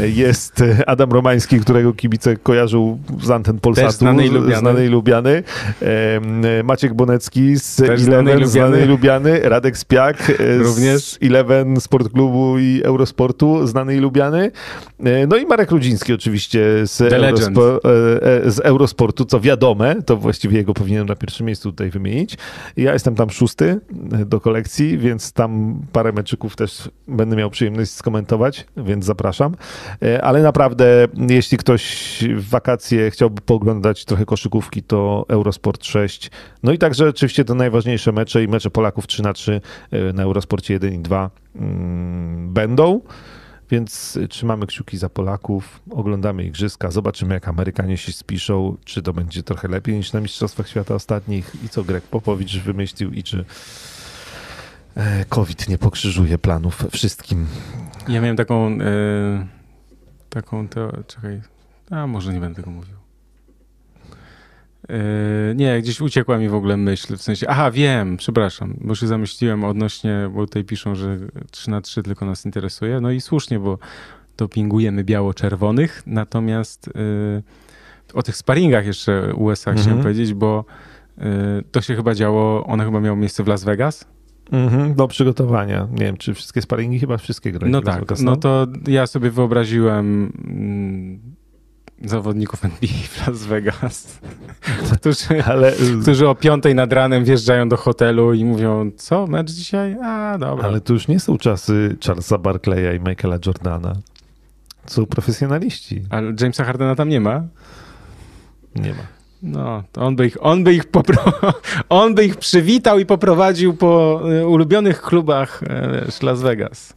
E, 0.00 0.08
Jest 0.08 0.60
e, 0.60 0.88
Adam 0.88 1.12
Romański, 1.12 1.60
którego 1.60 1.92
kibice 1.92 2.36
kojarzą 2.36 2.98
z 3.22 3.30
anten 3.30 3.58
Polsatu. 3.58 3.92
znany 3.92 4.26
i 4.26 4.30
lubiany. 4.30 4.56
Znany 4.56 4.84
i 4.86 4.88
lubiany. 4.88 5.42
E, 5.82 6.62
Maciek 6.64 6.94
Bonecki 6.94 7.56
z 7.56 7.76
Też 7.76 8.00
znany 8.00 8.30
i 8.30 8.32
Eleven, 8.32 8.48
znany 8.48 8.84
i 8.84 8.86
lubiany. 8.88 9.40
Radek 9.42 9.78
Spiak 9.78 10.32
Również. 10.58 11.02
z 11.04 11.18
Eleven 11.22 11.80
Sport 11.80 12.12
Klubu 12.12 12.58
i 12.58 12.80
Eurosportu, 12.84 13.66
znany 13.66 13.96
i 13.96 13.98
lubiany. 13.98 14.50
E, 15.04 15.26
No 15.26 15.36
i 15.36 15.46
Marek 15.46 15.70
Rudziński 15.70 16.12
oczywiście 16.12 16.60
z. 16.84 17.00
Eurospo, 17.12 17.80
z 18.46 18.60
Eurosportu, 18.60 19.24
co 19.24 19.40
wiadome, 19.40 20.02
to 20.02 20.16
właściwie 20.16 20.58
jego 20.58 20.74
powinienem 20.74 21.06
na 21.06 21.16
pierwszym 21.24 21.46
miejscu 21.46 21.70
tutaj 21.70 21.90
wymienić. 21.90 22.36
Ja 22.76 22.92
jestem 22.92 23.14
tam 23.14 23.30
szósty 23.30 23.80
e, 24.12 24.24
do 24.24 24.40
kolekcji, 24.40 24.98
więc 24.98 25.32
tam 25.32 25.80
parę 25.92 26.12
meczyków 26.12 26.56
też 26.56 26.90
będę 27.08 27.36
miał 27.36 27.50
przyjemność 27.50 27.90
skomentować, 27.90 28.66
więc 28.76 29.04
zapraszam. 29.04 29.54
E, 30.02 30.24
Ale 30.24 30.42
naprawdę, 30.42 31.08
jeśli 31.28 31.58
ktoś 31.58 32.24
w 32.36 32.48
wakacje 32.48 33.10
chciałby 33.10 33.42
pooglądać 33.42 34.04
trochę 34.04 34.24
koszykówki, 34.24 34.82
to 34.82 35.24
Eurosport 35.28 35.84
6. 35.84 36.30
No 36.62 36.72
i 36.72 36.78
także 36.78 37.08
oczywiście 37.08 37.44
te 37.44 37.54
najważniejsze 37.54 38.12
mecze 38.12 38.42
i 38.44 38.48
mecze 38.48 38.70
Polaków 38.70 39.06
3 39.06 39.22
na 39.22 39.32
3 39.32 39.60
e, 39.90 40.12
na 40.12 40.22
Eurosporcie 40.22 40.74
1 40.74 40.94
i 40.94 40.98
2 40.98 41.30
mm, 41.54 42.52
będą. 42.52 43.00
Więc 43.70 44.18
trzymamy 44.28 44.66
kciuki 44.66 44.98
za 44.98 45.08
Polaków, 45.08 45.80
oglądamy 45.90 46.44
igrzyska, 46.44 46.90
zobaczymy 46.90 47.34
jak 47.34 47.48
Amerykanie 47.48 47.96
się 47.96 48.12
spiszą, 48.12 48.76
czy 48.84 49.02
to 49.02 49.12
będzie 49.12 49.42
trochę 49.42 49.68
lepiej 49.68 49.96
niż 49.96 50.12
na 50.12 50.20
Mistrzostwach 50.20 50.68
Świata 50.68 50.94
ostatnich 50.94 51.52
i 51.64 51.68
co 51.68 51.84
Greg 51.84 52.04
Popowicz 52.04 52.58
wymyślił 52.58 53.12
i 53.12 53.22
czy 53.22 53.44
e, 54.94 55.24
COVID 55.24 55.68
nie 55.68 55.78
pokrzyżuje 55.78 56.38
planów 56.38 56.86
wszystkim. 56.90 57.46
Ja 58.08 58.20
miałem 58.20 58.36
taką, 58.36 58.68
e, 58.68 59.46
taką 60.30 60.68
teorię. 60.68 61.04
Czekaj, 61.04 61.40
a 61.90 62.06
może 62.06 62.32
nie 62.32 62.40
będę 62.40 62.56
tego 62.56 62.70
mówił. 62.70 63.03
Yy, 64.88 65.54
nie, 65.54 65.82
gdzieś 65.82 66.00
uciekła 66.00 66.38
mi 66.38 66.48
w 66.48 66.54
ogóle 66.54 66.76
myśl, 66.76 67.16
w 67.16 67.22
sensie, 67.22 67.48
aha, 67.48 67.70
wiem, 67.70 68.16
przepraszam, 68.16 68.76
bo 68.80 68.94
się 68.94 69.06
zamyśliłem 69.06 69.64
odnośnie, 69.64 70.30
bo 70.34 70.46
tutaj 70.46 70.64
piszą, 70.64 70.94
że 70.94 71.18
3 71.50 71.70
na 71.70 71.80
3 71.80 72.02
tylko 72.02 72.26
nas 72.26 72.44
interesuje, 72.44 73.00
no 73.00 73.10
i 73.10 73.20
słusznie, 73.20 73.58
bo 73.58 73.78
dopingujemy 74.36 75.04
biało-czerwonych, 75.04 76.02
natomiast 76.06 76.90
yy, 76.94 77.42
o 78.14 78.22
tych 78.22 78.36
sparingach 78.36 78.86
jeszcze 78.86 79.34
USA 79.34 79.70
mhm. 79.70 79.86
chciałem 79.86 80.02
powiedzieć, 80.02 80.34
bo 80.34 80.64
yy, 81.18 81.24
to 81.72 81.80
się 81.80 81.96
chyba 81.96 82.14
działo, 82.14 82.66
one 82.66 82.84
chyba 82.84 83.00
miało 83.00 83.16
miejsce 83.16 83.44
w 83.44 83.48
Las 83.48 83.64
Vegas, 83.64 84.14
Mhm, 84.52 84.94
do 84.94 85.08
przygotowania. 85.08 85.88
Nie 85.92 86.04
wiem, 86.04 86.16
czy 86.16 86.34
wszystkie 86.34 86.62
sparingi? 86.62 86.98
Chyba 86.98 87.16
wszystkie 87.16 87.52
grali. 87.52 87.72
No 87.72 87.82
tak, 87.82 88.00
Vegas, 88.00 88.20
no? 88.20 88.30
no 88.30 88.36
to 88.36 88.66
ja 88.88 89.06
sobie 89.06 89.30
wyobraziłem 89.30 90.32
mm, 90.44 91.20
zawodników 92.04 92.64
NBA 92.64 92.90
w 93.08 93.26
Las 93.26 93.44
Vegas, 93.44 94.18
którzy, 95.00 95.44
Ale... 95.44 95.72
którzy 96.02 96.28
o 96.28 96.34
piątej 96.34 96.74
nad 96.74 96.92
ranem 96.92 97.24
wjeżdżają 97.24 97.68
do 97.68 97.76
hotelu 97.76 98.34
i 98.34 98.44
mówią, 98.44 98.90
co, 98.96 99.26
mecz 99.26 99.50
dzisiaj? 99.50 99.96
A, 100.02 100.38
dobra. 100.38 100.68
Ale 100.68 100.80
to 100.80 100.92
już 100.92 101.08
nie 101.08 101.20
są 101.20 101.38
czasy 101.38 101.96
Charlesa 102.06 102.38
Barclaya 102.38 102.96
i 102.96 103.08
Michaela 103.08 103.38
Jordana. 103.46 103.96
Są 104.86 105.06
profesjonaliści. 105.06 106.02
Ale 106.10 106.32
Jamesa 106.40 106.64
Hardena 106.64 106.94
tam 106.94 107.08
nie 107.08 107.20
ma? 107.20 107.42
Nie 108.76 108.90
ma. 108.90 109.06
No, 109.42 109.82
on 109.96 110.16
by 110.16 110.26
ich, 110.26 110.36
on 110.40 110.64
by 110.64 110.74
ich, 110.74 110.90
popro- 110.90 111.52
on 111.88 112.14
by 112.14 112.24
ich 112.24 112.36
przywitał 112.36 112.98
i 112.98 113.06
poprowadził 113.06 113.74
po 113.74 114.20
e, 114.32 114.46
ulubionych 114.46 115.02
klubach 115.02 115.62
e, 115.62 116.04
wiesz, 116.04 116.22
Las 116.22 116.40
Vegas. 116.40 116.94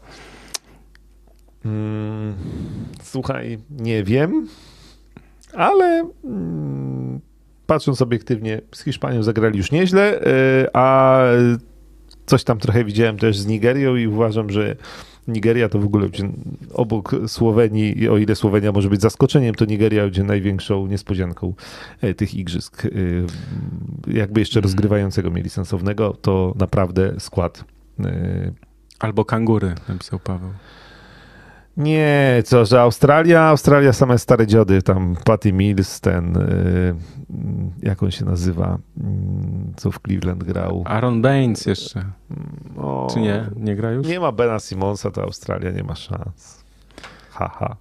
Mm, 1.65 2.35
słuchaj, 3.03 3.59
nie 3.69 4.03
wiem, 4.03 4.47
ale 5.53 6.09
mm, 6.23 7.19
patrząc 7.67 8.01
obiektywnie, 8.01 8.61
z 8.75 8.83
Hiszpanią 8.83 9.23
zagrali 9.23 9.57
już 9.57 9.71
nieźle, 9.71 10.21
e, 10.21 10.69
a 10.73 11.21
coś 12.25 12.43
tam 12.43 12.57
trochę 12.57 12.83
widziałem 12.83 13.17
też 13.17 13.37
z 13.37 13.47
Nigerią 13.47 13.95
i 13.95 14.07
uważam, 14.07 14.49
że 14.49 14.75
Nigeria 15.27 15.69
to 15.69 15.79
w 15.79 15.85
ogóle 15.85 16.09
będzie 16.09 16.29
obok 16.73 17.15
Słowenii, 17.27 18.09
o 18.09 18.17
ile 18.17 18.35
Słowenia 18.35 18.71
może 18.71 18.89
być 18.89 19.01
zaskoczeniem, 19.01 19.55
to 19.55 19.65
Nigeria 19.65 20.03
będzie 20.03 20.23
największą 20.23 20.87
niespodzianką 20.87 21.53
e, 22.01 22.13
tych 22.13 22.35
igrzysk. 22.35 22.85
E, 22.85 22.89
jakby 24.07 24.39
jeszcze 24.39 24.59
mhm. 24.59 24.63
rozgrywającego 24.63 25.31
mieli 25.31 25.49
sensownego, 25.49 26.13
to 26.21 26.53
naprawdę 26.59 27.13
skład. 27.19 27.63
E, 27.99 28.51
Albo 28.99 29.25
kangury, 29.25 29.75
napisał 29.89 30.19
Paweł. 30.19 30.49
Nie, 31.77 32.41
co, 32.45 32.65
że 32.65 32.81
Australia, 32.81 33.41
Australia 33.41 33.93
same 33.93 34.17
stare 34.17 34.47
dziody, 34.47 34.81
tam 34.81 35.15
Patty 35.25 35.53
Mills, 35.53 36.01
ten, 36.01 36.33
yy, 36.33 37.89
jak 37.89 38.03
on 38.03 38.11
się 38.11 38.25
nazywa, 38.25 38.77
yy, 38.97 39.03
co 39.75 39.91
w 39.91 39.99
Cleveland 39.99 40.43
grał. 40.43 40.83
Aaron 40.85 41.21
Baines 41.21 41.65
jeszcze. 41.65 42.03
O, 42.77 43.07
Czy 43.13 43.19
nie? 43.19 43.45
Nie 43.55 43.75
gra 43.75 43.91
już? 43.91 44.07
Nie 44.07 44.19
ma 44.19 44.31
Bena 44.31 44.59
Simonsa, 44.59 45.11
to 45.11 45.23
Australia 45.23 45.71
nie 45.71 45.83
ma 45.83 45.95
szans. 45.95 46.63
Haha. 47.31 47.75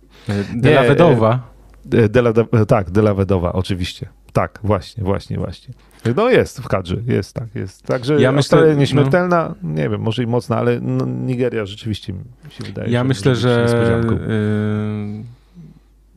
De 0.55 0.71
La 0.71 0.83
Vedowa. 0.83 1.41
De 1.85 2.21
La, 2.21 2.33
de, 2.33 2.67
tak, 2.67 2.91
De 2.91 3.01
La 3.01 3.15
Vedowa, 3.15 3.53
oczywiście. 3.53 4.09
Tak, 4.33 4.61
właśnie, 4.63 5.05
właśnie, 5.05 5.39
właśnie. 5.39 5.75
No 6.17 6.31
jest 6.31 6.61
w 6.61 6.69
kadrze, 6.69 6.97
jest 7.07 7.33
tak, 7.33 7.55
jest. 7.55 7.83
Także 7.83 8.21
ja 8.21 8.33
myślę, 8.33 8.77
nieśmiertelna, 8.77 9.55
no. 9.63 9.73
nie 9.75 9.89
wiem, 9.89 10.01
może 10.01 10.23
i 10.23 10.27
mocna, 10.27 10.57
ale 10.57 10.81
no, 10.81 11.07
Nigeria 11.07 11.67
rzeczywiście 11.67 12.13
mi 12.13 12.21
się 12.51 12.65
wydaje. 12.65 12.91
Ja 12.91 13.05
myślę, 13.05 13.37
że 13.37 13.67
yy, 14.29 15.25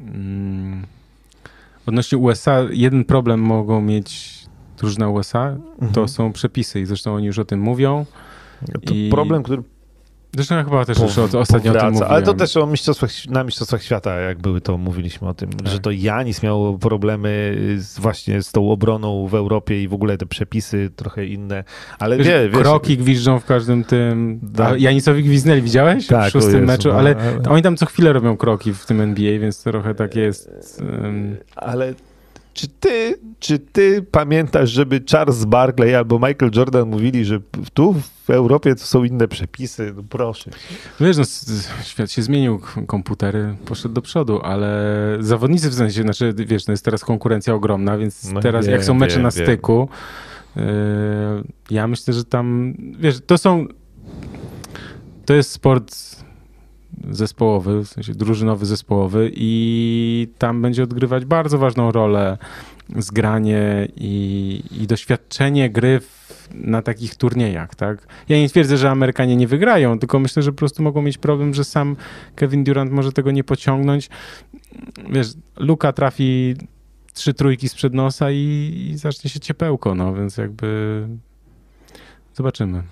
yy, 0.06 0.78
odnośnie 1.86 2.18
USA, 2.18 2.60
jeden 2.72 3.06
problem 3.06 3.40
mogą 3.40 3.82
mieć 3.82 4.40
drużyna 4.78 5.10
USA, 5.10 5.50
mhm. 5.74 5.92
to 5.92 6.08
są 6.08 6.34
przepisy 6.34 6.80
i 6.80 6.86
zresztą 6.86 7.16
oni 7.16 7.26
już 7.26 7.40
o 7.40 7.46
tym 7.46 7.60
mówią. 7.60 8.06
To 8.86 8.94
I... 8.94 9.10
problem, 9.10 9.44
który 9.44 9.64
Zresztą 10.34 10.56
ja 10.56 10.64
chyba 10.64 10.86
też 10.86 11.00
już 11.00 11.18
ostatnio 11.18 11.72
o 11.72 11.76
tym 11.76 11.92
mówiłem. 11.92 12.12
Ale 12.12 12.22
to 12.22 12.34
też 12.34 12.58
o 12.58 12.66
mistrzostwach, 12.66 13.12
na 13.30 13.44
Mistrzostwach 13.44 13.84
Świata, 13.84 14.16
jak 14.16 14.40
były, 14.40 14.62
to 14.62 14.78
mówiliśmy 14.78 15.28
o 15.28 15.34
tym, 15.34 15.50
tak. 15.50 15.68
że 15.68 15.80
to 15.80 15.92
Janis 15.92 16.44
miał 16.44 16.78
problemy 16.78 17.58
z, 17.78 18.00
właśnie 18.00 18.42
z 18.42 18.52
tą 18.52 18.72
obroną 18.72 19.28
w 19.28 19.36
Europie 19.36 19.84
i 19.84 19.88
w 19.88 19.94
ogóle 19.94 20.18
te 20.18 20.26
przepisy 20.26 20.92
trochę 20.96 21.26
inne, 21.26 21.64
ale 22.00 22.18
wiesz, 22.18 22.28
wie, 22.28 22.50
wiesz, 22.50 22.62
Kroki 22.62 22.98
gwiżdżą 22.98 23.40
w 23.40 23.46
każdym 23.46 23.84
tym. 23.84 24.40
Tak. 24.56 24.82
Janisowi 24.82 25.24
gwiznęli, 25.24 25.62
widziałeś? 25.62 26.08
Tak, 26.08 26.30
w 26.30 26.32
szóstym 26.32 26.54
Jezu, 26.54 26.66
meczu, 26.66 26.92
ale, 26.92 27.16
ale 27.16 27.50
oni 27.50 27.62
tam 27.62 27.78
co 27.78 27.86
chwilę 27.86 28.14
robią 28.14 28.38
kroki 28.38 28.74
w 28.74 28.86
tym 28.86 29.02
NBA, 29.02 29.40
więc 29.40 29.64
trochę 29.64 29.96
tak 29.96 30.16
jest. 30.16 30.50
Um... 30.82 31.38
Ale 31.56 31.94
czy 32.60 32.68
ty, 32.68 33.20
czy 33.40 33.60
ty 33.60 34.02
pamiętasz, 34.12 34.70
żeby 34.70 35.02
Charles 35.12 35.46
Barkley 35.46 35.96
albo 35.96 36.16
Michael 36.16 36.52
Jordan 36.56 36.90
mówili, 36.90 37.26
że 37.26 37.40
tu 37.74 37.96
w 38.24 38.30
Europie 38.30 38.76
to 38.76 38.84
są 38.84 39.04
inne 39.04 39.28
przepisy? 39.28 39.94
No 39.96 40.04
proszę. 40.10 40.52
Wiesz, 41.00 41.18
no, 41.18 41.24
świat 41.84 42.12
się 42.12 42.22
zmienił, 42.22 42.62
komputery 42.88 43.56
poszedł 43.66 43.94
do 43.94 44.02
przodu, 44.02 44.42
ale 44.42 44.78
zawodnicy 45.20 45.70
w 45.70 45.74
sensie, 45.74 46.02
znaczy 46.02 46.34
wiesz, 46.38 46.68
no 46.68 46.72
jest 46.72 46.86
teraz 46.86 47.04
konkurencja 47.04 47.54
ogromna, 47.54 47.98
więc 47.98 48.32
no 48.32 48.40
teraz 48.40 48.66
wiem, 48.66 48.74
jak 48.76 48.84
są 48.84 48.94
mecze 48.94 49.16
wiem, 49.16 49.24
na 49.24 49.32
styku, 49.32 49.90
yy, 50.56 50.64
ja 51.70 51.88
myślę, 51.88 52.14
że 52.14 52.26
tam, 52.26 52.74
wiesz, 53.00 53.20
to 53.28 53.38
są, 53.38 53.68
to 55.26 55.34
jest 55.34 55.52
sport 55.52 56.19
zespołowy, 57.12 57.84
w 57.84 57.88
sensie 57.88 58.14
drużynowy 58.14 58.66
zespołowy 58.66 59.32
i 59.34 60.28
tam 60.38 60.62
będzie 60.62 60.84
odgrywać 60.84 61.26
bardzo 61.26 61.58
ważną 61.58 61.92
rolę 61.92 62.38
zgranie 62.98 63.88
i, 63.96 64.64
i 64.72 64.88
doświadczenie 64.88 65.70
gry 65.70 66.00
w, 66.00 66.50
na 66.54 66.82
takich 66.82 67.16
turniejach, 67.16 67.76
tak? 67.76 68.08
Ja 68.30 68.38
nie 68.38 68.50
twierdzę, 68.50 68.78
że 68.78 68.90
Amerykanie 68.90 69.36
nie 69.36 69.48
wygrają, 69.48 70.00
tylko 70.00 70.20
myślę, 70.20 70.44
że 70.44 70.52
po 70.52 70.58
prostu 70.58 70.84
mogą 70.84 71.02
mieć 71.02 71.18
problem, 71.18 71.54
że 71.54 71.64
sam 71.64 71.96
Kevin 72.36 72.64
Durant 72.64 72.92
może 72.92 73.12
tego 73.12 73.32
nie 73.32 73.44
pociągnąć. 73.44 74.10
Wiesz, 75.10 75.28
Luka 75.58 75.94
trafi 75.94 76.56
trzy 77.14 77.34
trójki 77.34 77.70
sprzed 77.70 77.94
nosa 77.94 78.32
i, 78.32 78.88
i 78.92 78.98
zacznie 78.98 79.30
się 79.30 79.40
ciepełko, 79.40 79.96
no 79.96 80.14
więc 80.14 80.38
jakby 80.38 81.08
zobaczymy. 82.34 82.84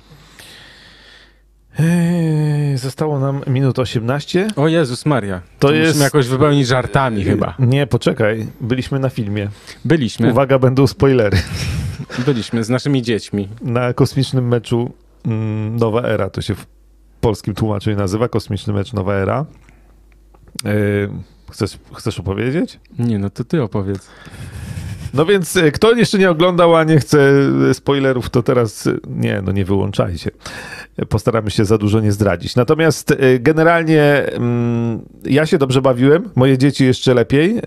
Eee, 1.80 2.78
zostało 2.78 3.20
nam 3.20 3.42
minut 3.48 3.80
18. 3.80 4.48
O 4.56 4.68
Jezus 4.68 5.06
Maria. 5.06 5.42
To, 5.60 5.68
to 5.68 5.74
jest... 5.74 5.88
Musimy 5.88 6.04
jakoś 6.04 6.28
wypełnić 6.28 6.68
żartami 6.68 7.24
chyba. 7.24 7.56
Nie, 7.60 7.88
poczekaj. 7.88 8.48
Byliśmy 8.62 9.00
na 9.00 9.10
filmie. 9.10 9.50
Byliśmy. 9.86 10.32
Uwaga, 10.32 10.60
będą 10.60 10.88
spoilery. 10.88 11.38
Byliśmy 12.26 12.64
z 12.64 12.70
naszymi 12.70 13.02
dziećmi. 13.02 13.48
Na 13.62 13.94
kosmicznym 13.94 14.48
meczu 14.48 14.92
mm, 15.26 15.76
Nowa 15.76 16.02
Era, 16.02 16.30
to 16.30 16.42
się 16.42 16.56
w 16.56 16.66
polskim 17.22 17.54
tłumaczeniu 17.54 17.98
nazywa, 17.98 18.30
kosmiczny 18.30 18.74
mecz 18.74 18.94
Nowa 18.94 19.14
Era. 19.14 19.46
Eee, 20.66 21.10
chcesz, 21.52 21.78
chcesz 21.94 22.20
opowiedzieć? 22.20 22.80
Nie, 23.00 23.20
no 23.20 23.30
to 23.30 23.44
ty 23.44 23.64
opowiedz. 23.64 24.10
No 25.14 25.26
więc 25.26 25.58
e, 25.58 25.72
kto 25.72 25.94
jeszcze 25.94 26.18
nie 26.18 26.30
oglądał, 26.30 26.76
a 26.76 26.84
nie 26.84 27.00
chce 27.00 27.32
e, 27.70 27.74
spoilerów, 27.74 28.30
to 28.30 28.44
teraz 28.44 28.88
e, 28.88 28.98
nie, 29.08 29.42
no 29.42 29.52
nie 29.52 29.66
wyłączajcie. 29.66 30.32
Postaramy 31.10 31.52
się 31.52 31.66
za 31.66 31.78
dużo 31.78 32.00
nie 32.00 32.12
zdradzić. 32.12 32.56
Natomiast 32.56 33.16
generalnie 33.40 34.04
mm, 34.04 35.02
ja 35.26 35.46
się 35.46 35.58
dobrze 35.58 35.82
bawiłem, 35.82 36.30
moje 36.36 36.58
dzieci 36.58 36.86
jeszcze 36.86 37.14
lepiej 37.14 37.62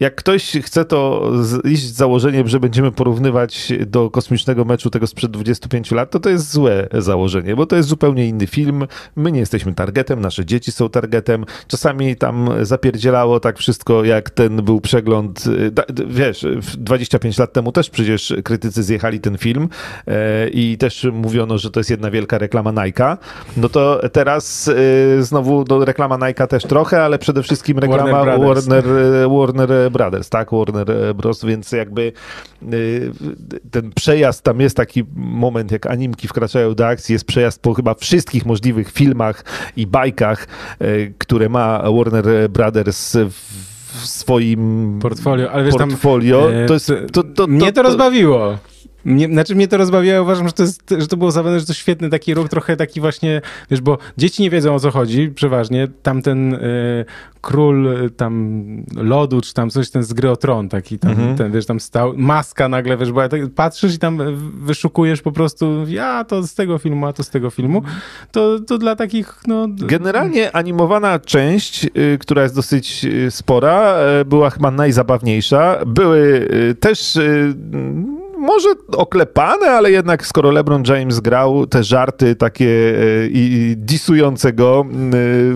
jak 0.00 0.14
ktoś 0.14 0.52
chce 0.62 0.84
to 0.84 1.30
iść 1.64 1.82
z 1.82 1.92
założeniem, 1.92 2.48
że 2.48 2.60
będziemy 2.60 2.92
porównywać 2.92 3.72
do 3.86 4.10
kosmicznego 4.10 4.64
meczu 4.64 4.90
tego 4.90 5.06
sprzed 5.06 5.30
25 5.30 5.90
lat, 5.90 6.10
to 6.10 6.20
to 6.20 6.30
jest 6.30 6.52
złe 6.52 6.88
założenie, 6.92 7.56
bo 7.56 7.66
to 7.66 7.76
jest 7.76 7.88
zupełnie 7.88 8.28
inny 8.28 8.46
film. 8.46 8.86
My 9.16 9.32
nie 9.32 9.40
jesteśmy 9.40 9.74
targetem, 9.74 10.20
nasze 10.20 10.44
dzieci 10.44 10.72
są 10.72 10.88
targetem. 10.88 11.44
Czasami 11.68 12.16
tam 12.16 12.48
zapierdzielało 12.62 13.40
tak 13.40 13.58
wszystko, 13.58 14.04
jak 14.04 14.30
ten 14.30 14.56
był 14.56 14.80
przegląd. 14.80 15.46
Y, 15.46 15.72
wiesz, 16.06 16.46
25 16.78 17.38
lat 17.38 17.52
temu 17.52 17.72
też 17.72 17.90
przecież 17.90 18.34
krytycy 18.44 18.82
zjechali 18.82 19.20
ten 19.20 19.38
film 19.38 19.68
e, 20.06 20.48
i 20.48 20.78
też 20.78 21.06
mówiono, 21.12 21.58
że 21.58 21.70
to 21.70 21.80
jest 21.80 21.90
jedna 21.90 22.10
wielka 22.10 22.38
reklama 22.38 22.72
Nike'a. 22.72 23.16
No 23.56 23.68
to 23.68 24.00
teraz 24.12 24.68
y, 24.68 25.22
znowu 25.22 25.64
no, 25.68 25.84
reklama 25.84 26.18
Nike'a 26.18 26.46
też 26.46 26.62
trochę, 26.62 27.02
ale 27.02 27.18
przede 27.18 27.42
wszystkim 27.42 27.78
reklama 27.78 28.24
Warner, 28.24 28.40
Warner, 28.40 28.84
Warner 29.30 29.83
Brothers, 29.90 30.30
tak? 30.30 30.48
Warner 30.52 31.14
Bros., 31.14 31.44
więc 31.44 31.72
jakby 31.72 32.12
y, 32.72 33.12
ten 33.70 33.92
przejazd, 33.92 34.42
tam 34.42 34.60
jest 34.60 34.76
taki 34.76 35.04
moment, 35.14 35.72
jak 35.72 35.86
animki 35.86 36.28
wkraczają 36.28 36.74
do 36.74 36.86
akcji, 36.86 37.12
jest 37.12 37.24
przejazd 37.24 37.62
po 37.62 37.74
chyba 37.74 37.94
wszystkich 37.94 38.46
możliwych 38.46 38.92
filmach 38.92 39.44
i 39.76 39.86
bajkach, 39.86 40.46
y, 40.82 41.14
które 41.18 41.48
ma 41.48 41.82
Warner 41.90 42.50
Brothers 42.50 43.16
w 43.28 44.06
swoim 44.06 44.98
portfolio. 45.02 45.50
Ale 45.50 45.64
wiesz, 45.64 45.74
portfolio. 45.74 46.42
Tam, 46.42 46.66
to 46.66 46.74
jest, 46.74 46.86
to, 46.86 47.22
to, 47.22 47.22
to, 47.22 47.46
mnie 47.46 47.72
to 47.72 47.82
rozbawiło. 47.82 48.58
Mnie, 49.04 49.26
znaczy 49.26 49.54
mnie 49.54 49.68
to 49.68 49.76
rozbawiło, 49.76 50.22
uważam, 50.22 50.46
że 50.46 50.52
to, 50.52 50.62
jest, 50.62 50.82
że 50.98 51.06
to 51.06 51.16
było 51.16 51.30
zabawne, 51.30 51.60
że 51.60 51.66
to 51.66 51.74
świetny 51.74 52.10
taki 52.10 52.34
ruch, 52.34 52.48
trochę 52.48 52.76
taki 52.76 53.00
właśnie, 53.00 53.40
wiesz, 53.70 53.80
bo 53.80 53.98
dzieci 54.18 54.42
nie 54.42 54.50
wiedzą 54.50 54.74
o 54.74 54.80
co 54.80 54.90
chodzi, 54.90 55.28
przeważnie. 55.34 55.88
Tamten 56.02 56.54
y, 56.54 57.04
król 57.40 57.86
y, 57.86 58.10
tam 58.10 58.64
lodu, 58.96 59.40
czy 59.40 59.54
tam 59.54 59.70
coś, 59.70 59.90
ten 59.90 60.02
z 60.02 60.12
gry 60.12 60.30
o 60.30 60.36
tron 60.36 60.68
taki, 60.68 60.98
tam, 60.98 61.10
Mhm. 61.10 61.36
ten, 61.36 61.52
wiesz, 61.52 61.66
tam 61.66 61.80
stał, 61.80 62.12
maska 62.16 62.68
nagle, 62.68 62.96
wiesz, 62.96 63.12
bo 63.12 63.22
ja 63.22 63.28
tak 63.28 63.40
patrzysz 63.54 63.94
i 63.94 63.98
tam 63.98 64.18
wyszukujesz 64.64 65.22
po 65.22 65.32
prostu, 65.32 65.84
a 66.02 66.24
to 66.24 66.42
z 66.42 66.54
tego 66.54 66.78
filmu, 66.78 67.06
a 67.06 67.12
to 67.12 67.22
z 67.22 67.30
tego 67.30 67.50
filmu, 67.50 67.82
to, 68.32 68.60
to 68.60 68.78
dla 68.78 68.96
takich, 68.96 69.40
no... 69.46 69.66
Generalnie 69.68 70.56
animowana 70.56 71.18
część, 71.18 71.84
y, 71.84 72.18
która 72.20 72.42
jest 72.42 72.54
dosyć 72.54 73.04
y, 73.04 73.30
spora, 73.30 73.96
y, 74.20 74.24
była 74.24 74.50
chyba 74.50 74.70
najzabawniejsza. 74.70 75.78
Były 75.86 76.48
y, 76.70 76.74
też 76.74 77.18
może 78.44 78.68
oklepane, 78.96 79.70
ale 79.70 79.90
jednak 79.90 80.26
skoro 80.26 80.50
LeBron 80.50 80.82
James 80.88 81.20
grał, 81.20 81.66
te 81.66 81.84
żarty 81.84 82.36
takie 82.36 82.64
y, 82.66 83.30
i 83.32 83.74
disujące 83.76 84.52
go, 84.52 84.86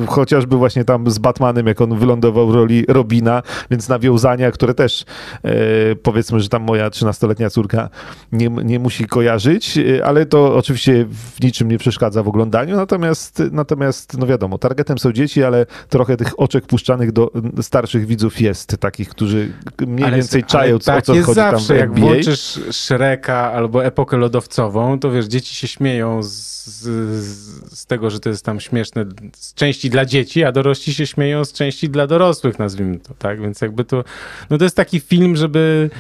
y, 0.03 0.07
chociażby 0.07 0.57
właśnie 0.57 0.85
tam 0.85 1.11
z 1.11 1.19
Batmanem, 1.19 1.67
jak 1.67 1.81
on 1.81 1.99
wylądował 1.99 2.49
w 2.49 2.55
roli 2.55 2.85
Robina, 2.89 3.43
więc 3.71 3.89
nawiązania, 3.89 4.51
które 4.51 4.75
też 4.75 5.03
y, 5.45 5.97
powiedzmy, 6.03 6.41
że 6.41 6.49
tam 6.49 6.63
moja 6.63 6.89
13-letnia 6.91 7.51
córka 7.51 7.89
nie, 8.33 8.49
nie 8.49 8.79
musi 8.79 9.05
kojarzyć, 9.05 9.79
ale 10.05 10.27
to 10.27 10.57
oczywiście 10.57 11.07
w 11.37 11.43
niczym 11.43 11.69
nie 11.71 11.79
przeszkadza 11.79 12.23
w 12.23 12.29
oglądaniu, 12.29 12.77
natomiast, 12.77 13.43
natomiast 13.53 14.19
no 14.19 14.27
wiadomo, 14.27 14.59
targetem 14.59 14.99
są 14.99 15.13
dzieci, 15.13 15.45
ale 15.45 15.67
trochę 15.89 16.17
tych 16.17 16.41
oczek 16.41 16.67
puszczanych 16.67 17.13
do 17.13 17.31
starszych 17.63 18.07
widzów 18.07 18.41
jest, 18.41 18.77
takich, 18.81 19.09
którzy 19.09 19.53
mniej 19.87 20.07
Ale- 20.07 20.17
więcej 20.17 20.41
ale 20.43 20.49
czają, 20.51 20.79
co, 20.79 20.93
o 20.93 20.95
tak 20.95 21.05
co 21.05 21.15
jest 21.15 21.27
chodzi 21.27 21.35
zawsze, 21.37 21.69
tam 21.69 21.77
w 21.77 21.81
jak 21.81 21.89
NBA. 21.91 22.05
włączysz 22.05 22.61
Shreka 22.79 23.53
albo 23.53 23.85
epokę 23.85 24.17
lodowcową, 24.17 25.01
to 25.01 25.11
wiesz, 25.11 25.27
dzieci 25.27 25.55
się 25.55 25.69
śmieją 25.69 26.23
z, 26.23 26.67
z, 26.67 27.79
z 27.79 27.87
tego, 27.87 28.11
że 28.11 28.21
to 28.21 28.29
jest 28.29 28.45
tam 28.45 28.61
śmieszne 28.61 29.05
z 29.37 29.55
części 29.55 29.91
dla 29.91 30.05
dzieci, 30.05 30.45
a 30.45 30.53
dorośli 30.53 30.95
się 30.95 31.07
śmieją 31.07 31.45
z 31.45 31.53
części 31.53 31.89
dla 31.89 32.07
dorosłych, 32.07 32.59
nazwijmy 32.59 32.99
to, 32.99 33.15
tak? 33.15 33.41
Więc 33.41 33.61
jakby 33.61 33.85
to, 33.85 34.05
no 34.51 34.59
to 34.59 34.65
jest 34.65 34.77
taki 34.77 35.01
film, 35.01 35.37
żeby, 35.37 35.91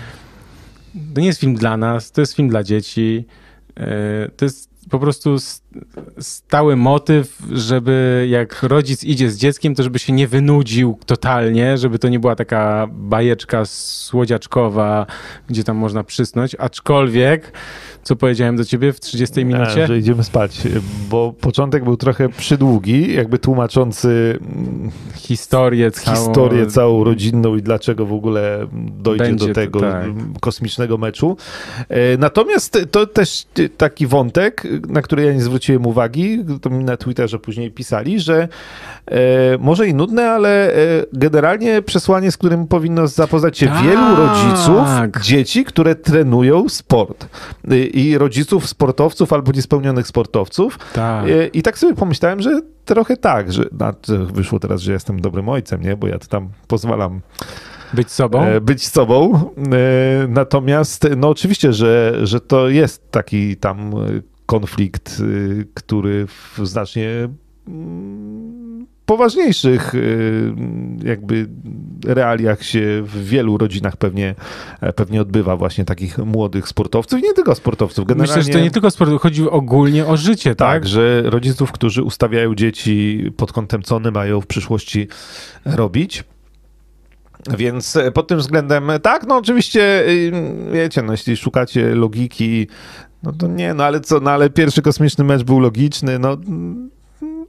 to 1.14 1.20
nie 1.20 1.26
jest 1.26 1.40
film 1.40 1.55
dla 1.55 1.76
nas, 1.76 2.12
to 2.12 2.20
jest 2.20 2.34
film 2.34 2.48
dla 2.48 2.62
dzieci, 2.62 3.24
Yy, 3.78 4.30
to 4.36 4.44
jest 4.44 4.70
po 4.90 4.98
prostu 4.98 5.36
stały 6.18 6.76
motyw, 6.76 7.38
żeby 7.52 8.26
jak 8.30 8.62
rodzic 8.62 9.05
idzie 9.05 9.30
z 9.30 9.36
dzieckiem, 9.36 9.74
to 9.74 9.82
żeby 9.82 9.98
się 9.98 10.12
nie 10.12 10.28
wynudził 10.28 10.98
totalnie, 11.06 11.78
żeby 11.78 11.98
to 11.98 12.09
nie 12.09 12.18
była 12.20 12.36
taka 12.36 12.88
bajeczka 12.92 13.64
słodziaczkowa, 13.64 15.06
gdzie 15.48 15.64
tam 15.64 15.76
można 15.76 16.05
przysnąć, 16.05 16.56
aczkolwiek, 16.59 17.52
co 18.02 18.16
powiedziałem 18.16 18.56
do 18.56 18.64
ciebie 18.64 18.92
w 18.92 19.00
30 19.00 19.44
minucie? 19.44 19.84
A, 19.84 19.86
że 19.86 19.98
idziemy 19.98 20.24
spać, 20.24 20.62
bo 21.10 21.34
początek 21.40 21.84
był 21.84 21.96
trochę 21.96 22.28
przydługi, 22.28 23.14
jakby 23.14 23.38
tłumaczący 23.38 24.38
mm, 24.40 24.90
historię 25.14 25.90
całą. 25.90 26.16
historię 26.16 26.66
całą 26.66 27.05
rodzinną 27.05 27.56
i 27.56 27.62
dlaczego 27.62 28.06
w 28.06 28.12
ogóle 28.12 28.66
dojdzie 28.72 29.24
Będzie 29.24 29.48
do 29.48 29.55
tego 29.55 29.80
tak. 29.80 30.05
kosmicznego 30.40 30.98
meczu. 30.98 31.36
E, 31.88 32.16
Natomiast 32.16 32.78
to 32.90 33.06
też 33.06 33.46
e, 33.59 33.68
taki 33.68 34.06
wątek, 34.06 34.66
na 34.88 35.02
który 35.02 35.24
ja 35.24 35.32
nie 35.32 35.42
zwróciłem 35.42 35.68
uwagi, 35.77 36.45
to 36.62 36.70
mi 36.70 36.85
na 36.85 36.97
Twitterze 36.97 37.39
później 37.39 37.70
pisali, 37.70 38.20
że 38.20 38.49
e, 39.07 39.19
może 39.59 39.89
i 39.89 39.95
nudne, 39.95 40.31
ale 40.31 40.73
e, 40.74 40.77
generalnie 41.12 41.82
przesłanie, 41.82 42.31
z 42.32 42.36
którym 42.36 42.66
powinno 42.66 43.07
zapoznać 43.09 43.59
się 43.59 43.66
Tak. 43.66 43.82
wielu 43.82 44.16
rodziców, 44.16 44.89
dzieci, 45.23 45.65
które 45.65 45.95
trenują 45.95 46.69
sport. 46.69 47.28
E, 47.70 47.78
I 47.78 48.19
rodziców 48.19 48.69
sportowców 48.69 49.32
albo 49.32 49.53
niespełnionych 49.53 50.07
sportowców. 50.07 50.78
Tak. 50.93 51.24
E, 51.28 51.47
I 51.47 51.62
tak 51.62 51.78
sobie 51.78 51.95
pomyślałem, 51.95 52.43
że 52.43 52.61
trochę 52.85 53.16
tak, 53.16 53.53
że 53.53 53.65
no, 53.81 53.93
to 53.93 54.27
wyszło 54.27 54.59
teraz, 54.59 54.81
że 54.81 54.93
jestem 54.93 55.20
dobrym 55.20 55.49
ojcem, 55.49 55.82
nie? 55.82 55.97
Bo 55.97 56.07
ja 56.07 56.19
to 56.19 56.27
tam 56.27 56.49
pozwalam 56.66 57.20
Być 57.95 58.11
sobą? 58.11 58.43
e, 58.43 58.61
być 58.61 58.86
sobą. 58.89 59.35
E, 59.73 60.28
Natomiast, 60.28 61.07
no 61.16 61.28
oczywiście, 61.28 61.73
że, 61.73 62.15
że 62.23 62.40
to 62.40 62.69
jest 62.69 63.11
taki 63.11 63.57
tam 63.57 63.93
konflikt, 64.48 65.20
e, 65.20 65.64
który 65.74 66.26
w 66.26 66.58
znacznie 66.62 67.28
mm, 67.68 68.86
poważniejszych 69.06 69.94
e, 69.94 69.98
jakby 71.08 71.48
realiach 72.04 72.62
się 72.62 73.02
w 73.04 73.24
wielu 73.24 73.58
rodzinach 73.58 73.96
pewnie, 73.96 74.34
e, 74.80 74.92
pewnie 74.92 75.20
odbywa 75.20 75.56
właśnie 75.56 75.84
takich 75.84 76.18
młodych 76.18 76.68
sportowców 76.68 77.22
nie 77.22 77.32
tylko 77.32 77.54
sportowców. 77.54 78.06
Generalnie... 78.06 78.36
Myślę, 78.36 78.52
że 78.52 78.58
to 78.58 78.64
nie 78.64 78.70
tylko 78.70 78.90
sport, 78.90 79.10
chodzi 79.20 79.50
ogólnie 79.50 80.06
o 80.06 80.16
życie, 80.16 80.54
tak? 80.54 80.68
Tak, 80.68 80.86
że 80.86 81.22
rodziców, 81.24 81.72
którzy 81.72 82.02
ustawiają 82.02 82.54
dzieci 82.54 83.30
pod 83.36 83.52
kątem, 83.52 83.82
co 83.82 83.96
one 83.96 84.10
mają 84.10 84.40
w 84.40 84.46
przyszłości 84.46 85.08
robić. 85.64 86.24
Więc 87.56 87.96
e, 87.96 88.12
pod 88.12 88.28
tym 88.28 88.38
względem, 88.38 88.90
e, 88.90 89.00
tak, 89.00 89.26
no 89.26 89.36
oczywiście, 89.36 90.08
y, 90.08 90.32
wiecie, 90.72 91.02
no 91.02 91.12
jeśli 91.12 91.36
szukacie 91.36 91.94
logiki, 91.94 92.68
no 93.23 93.32
to 93.32 93.47
nie, 93.47 93.74
no 93.74 93.85
ale 93.85 94.01
co, 94.01 94.20
no 94.20 94.31
ale 94.31 94.51
pierwszy 94.51 94.82
kosmiczny 94.82 95.24
mecz 95.24 95.43
był 95.43 95.61
logiczny, 95.61 96.19
no 96.19 96.36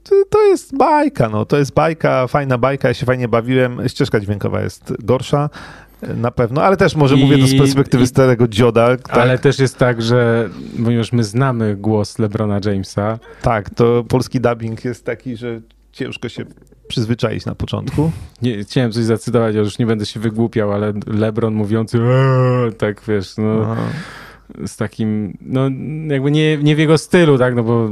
to- 0.04 0.24
to 0.30 0.42
jest 0.42 0.76
bajka, 0.76 1.28
no 1.28 1.44
to 1.44 1.56
jest 1.58 1.74
bajka, 1.74 2.26
fajna 2.26 2.58
bajka, 2.58 2.88
ja 2.88 2.94
się 2.94 3.06
fajnie 3.06 3.28
bawiłem, 3.28 3.88
ścieżka 3.88 4.20
dźwiękowa 4.20 4.60
jest 4.60 4.92
gorsza, 5.04 5.50
e, 6.02 6.14
na 6.14 6.30
pewno, 6.30 6.62
ale 6.62 6.76
też 6.76 6.96
może 6.96 7.14
I- 7.16 7.24
mówię 7.24 7.38
to 7.38 7.46
z 7.46 7.58
perspektywy 7.58 8.04
i- 8.04 8.06
starego 8.06 8.48
dzioda, 8.48 8.96
tak, 8.96 9.18
Ale 9.18 9.38
też 9.38 9.58
jest 9.58 9.78
tak, 9.78 10.02
że 10.02 10.48
ponieważ 10.84 11.12
my 11.12 11.24
znamy 11.24 11.76
głos 11.76 12.18
LeBrona 12.18 12.60
Jamesa, 12.64 13.18
tak, 13.42 13.70
to 13.70 14.04
polski 14.08 14.40
dubbing 14.40 14.84
jest 14.84 15.04
taki, 15.04 15.36
że 15.36 15.60
ciężko 15.92 16.28
się 16.28 16.44
przyzwyczaić 16.88 17.46
na 17.46 17.54
początku. 17.54 18.10
nie, 18.42 18.64
chciałem 18.64 18.92
coś 18.92 19.04
zacytować, 19.04 19.54
ja 19.54 19.60
już 19.60 19.78
nie 19.78 19.86
będę 19.86 20.06
się 20.06 20.20
wygłupiał, 20.20 20.72
ale 20.72 20.92
LeBron 21.06 21.54
mówiący 21.54 21.98
"Eee", 21.98 22.72
tak 22.72 23.02
wiesz, 23.08 23.36
no 23.38 23.60
Aha. 23.72 23.82
Z 24.66 24.76
takim, 24.76 25.38
no 25.40 25.60
jakby 26.08 26.30
nie, 26.30 26.58
nie 26.58 26.76
w 26.76 26.78
jego 26.78 26.98
stylu, 26.98 27.38
tak, 27.38 27.54
no 27.54 27.62
bo 27.62 27.90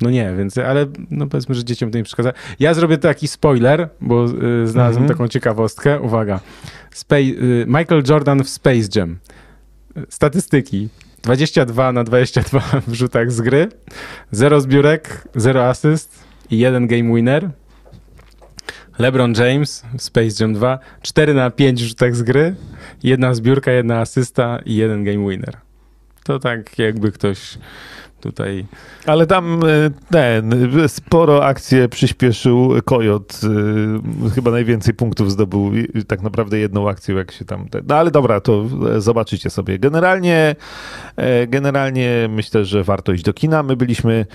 no 0.00 0.10
nie, 0.10 0.34
więc, 0.38 0.58
ale 0.58 0.86
no 1.10 1.26
powiedzmy, 1.26 1.54
że 1.54 1.64
dzieciom 1.64 1.90
to 1.90 1.98
nie 1.98 2.04
przeszkadza. 2.04 2.32
Ja 2.60 2.74
zrobię 2.74 2.98
taki 2.98 3.28
spoiler, 3.28 3.88
bo 4.00 4.24
y, 4.24 4.28
znalazłem 4.66 5.02
Mhm. 5.02 5.08
taką 5.08 5.28
ciekawostkę. 5.28 6.00
Uwaga. 6.00 6.40
Spa- 6.90 7.16
y, 7.18 7.64
Michael 7.68 8.02
Jordan 8.08 8.44
w 8.44 8.48
Space 8.48 8.88
Jam. 8.96 9.18
Statystyki. 10.08 10.88
22 11.22 11.92
na 11.92 12.04
22 12.04 12.60
w 12.88 12.92
rzutach 12.94 13.32
z 13.32 13.40
gry, 13.40 13.68
0 14.32 14.60
zbiórek, 14.60 15.28
0 15.36 15.64
asyst 15.68 16.24
i 16.50 16.58
1 16.58 16.86
game 16.86 17.14
winner. 17.14 17.50
LeBron 19.00 19.32
James 19.34 19.84
Space 19.98 20.40
Jam 20.40 20.52
2, 20.52 20.78
4 21.02 21.34
na 21.34 21.50
5 21.50 21.82
w 21.82 21.86
rzutach 21.86 22.14
z 22.14 22.22
gry, 22.22 22.54
jedna 23.02 23.34
zbiórka, 23.34 23.72
jedna 23.72 24.00
asysta 24.00 24.58
i 24.64 24.76
jeden 24.76 25.04
game 25.04 25.28
winner. 25.28 25.56
To 26.24 26.38
tak 26.38 26.78
jakby 26.78 27.12
ktoś 27.12 27.58
tutaj 28.20 28.66
Ale 29.06 29.26
tam 29.26 29.60
e, 29.64 29.66
ten, 30.10 30.70
sporo 30.88 31.44
akcję 31.46 31.88
przyspieszył 31.88 32.72
Kojot. 32.84 33.40
e, 34.26 34.30
Chyba 34.30 34.50
najwięcej 34.50 34.94
punktów 34.94 35.32
zdobył 35.32 35.72
tak 36.06 36.22
naprawdę 36.22 36.58
jedną 36.58 36.88
akcją, 36.88 37.16
jak 37.16 37.32
się 37.32 37.44
tam... 37.44 37.68
No 37.88 37.94
ale 37.94 38.10
dobra, 38.10 38.40
to 38.40 38.64
e, 38.96 39.00
zobaczycie 39.00 39.50
sobie. 39.50 39.78
Generalnie, 39.78 40.56
generalnie 41.48 42.28
myślę, 42.30 42.64
że 42.64 42.84
warto 42.84 43.12
iść 43.12 43.24
do 43.24 43.32
kina. 43.32 43.62
My 43.62 43.76
byliśmy 43.76 44.26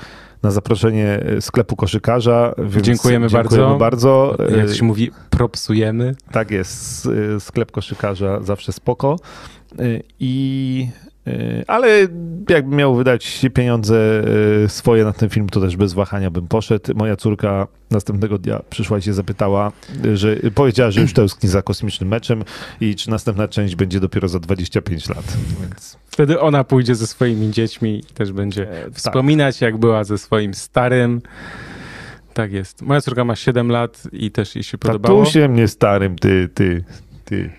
na 0.43 0.51
zaproszenie 0.51 1.19
sklepu 1.39 1.75
koszykarza, 1.75 2.53
więc 2.57 2.85
Dziękujemy 2.85 3.29
dziękujemy 3.29 3.77
bardzo. 3.77 4.35
jak 4.39 4.65
E, 4.65 4.67
to 4.67 4.73
się 4.73 4.85
mówi, 4.85 5.11
propsujemy. 5.29 6.15
Tak 6.31 6.51
jest, 6.51 7.09
sklep 7.39 7.71
koszykarza 7.71 8.41
zawsze 8.41 8.71
spoko. 8.73 9.15
I, 10.19 10.87
ale 11.67 12.07
jakbym 12.49 12.75
miał 12.77 12.95
wydać 12.95 13.45
pieniądze 13.53 14.23
y, 14.65 14.69
swoje 14.69 15.03
na 15.03 15.13
ten 15.13 15.29
film, 15.29 15.49
to 15.49 15.61
też 15.61 15.77
bez 15.77 15.93
wahania 15.93 16.29
bym 16.31 16.47
poszedł. 16.47 16.91
Moja 16.95 17.15
córka 17.15 17.67
następnego 17.91 18.37
dnia 18.37 18.61
przyszła 18.69 18.97
i 18.97 19.01
się 19.01 19.13
zapytała, 19.13 19.71
y, 20.05 20.17
że 20.17 20.35
powiedziała, 20.55 20.91
że 20.91 21.01
już 21.01 21.13
tęskni 21.13 21.49
za 21.49 21.61
kosmicznym 21.61 22.09
meczem 22.09 22.43
i 22.81 22.95
czy 22.95 23.09
następna 23.09 23.47
część 23.47 23.75
będzie 23.75 23.99
dopiero 23.99 24.27
za 24.27 24.39
25 24.39 25.09
lat. 25.09 25.37
Więc 25.61 25.97
Wtedy 26.07 26.39
ona 26.39 26.63
pójdzie 26.63 26.95
ze 26.95 27.07
swoimi 27.07 27.51
dziećmi 27.51 27.99
i 27.99 28.13
też 28.13 28.31
będzie 28.31 28.71
E, 28.71 28.83
tak. 28.83 28.93
wspominać, 28.93 29.61
jak 29.61 29.77
była 29.77 30.03
ze 30.03 30.17
swoim 30.17 30.53
starym. 30.53 31.21
Tak 32.33 32.51
jest. 32.51 32.81
Moja 32.81 33.01
córka 33.01 33.25
ma 33.25 33.35
7 33.35 33.69
lat 33.71 34.03
i 34.11 34.31
też 34.31 34.55
jej 34.55 34.63
się 34.63 34.77
podobało. 34.77 35.19
tatusiem, 35.19 35.53
nie 35.55 35.67
starym, 35.67 36.15
ty, 36.15 36.49
ty, 36.53 36.83
ty. 37.25 37.49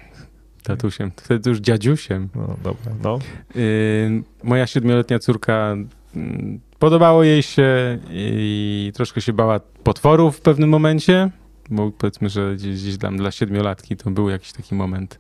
Tatusiem. 0.67 1.13
Wtedy 1.17 1.51
już 1.51 1.59
dziadziusiem. 1.59 2.29
No 2.35 2.57
dobra, 2.65 2.93
no. 3.03 3.19
Yy, 3.55 4.23
moja 4.43 4.67
siedmioletnia 4.67 5.19
córka 5.19 5.77
mm, 6.17 6.61
podobało 6.79 7.25
jej 7.25 7.43
się 7.43 7.99
i 8.11 8.93
troszkę 8.95 9.21
się 9.21 9.33
bała 9.33 9.61
potworów 9.61 10.37
w 10.37 10.41
pewnym 10.41 10.71
momencie, 10.71 11.31
bo 11.71 11.91
powiedzmy, 11.91 12.29
że 12.29 12.55
gdzieś, 12.57 12.83
gdzieś 12.83 12.99
tam 12.99 13.17
dla 13.17 13.31
siedmiolatki 13.31 13.97
to 13.97 14.11
był 14.11 14.29
jakiś 14.29 14.53
taki 14.53 14.75
moment 14.75 15.19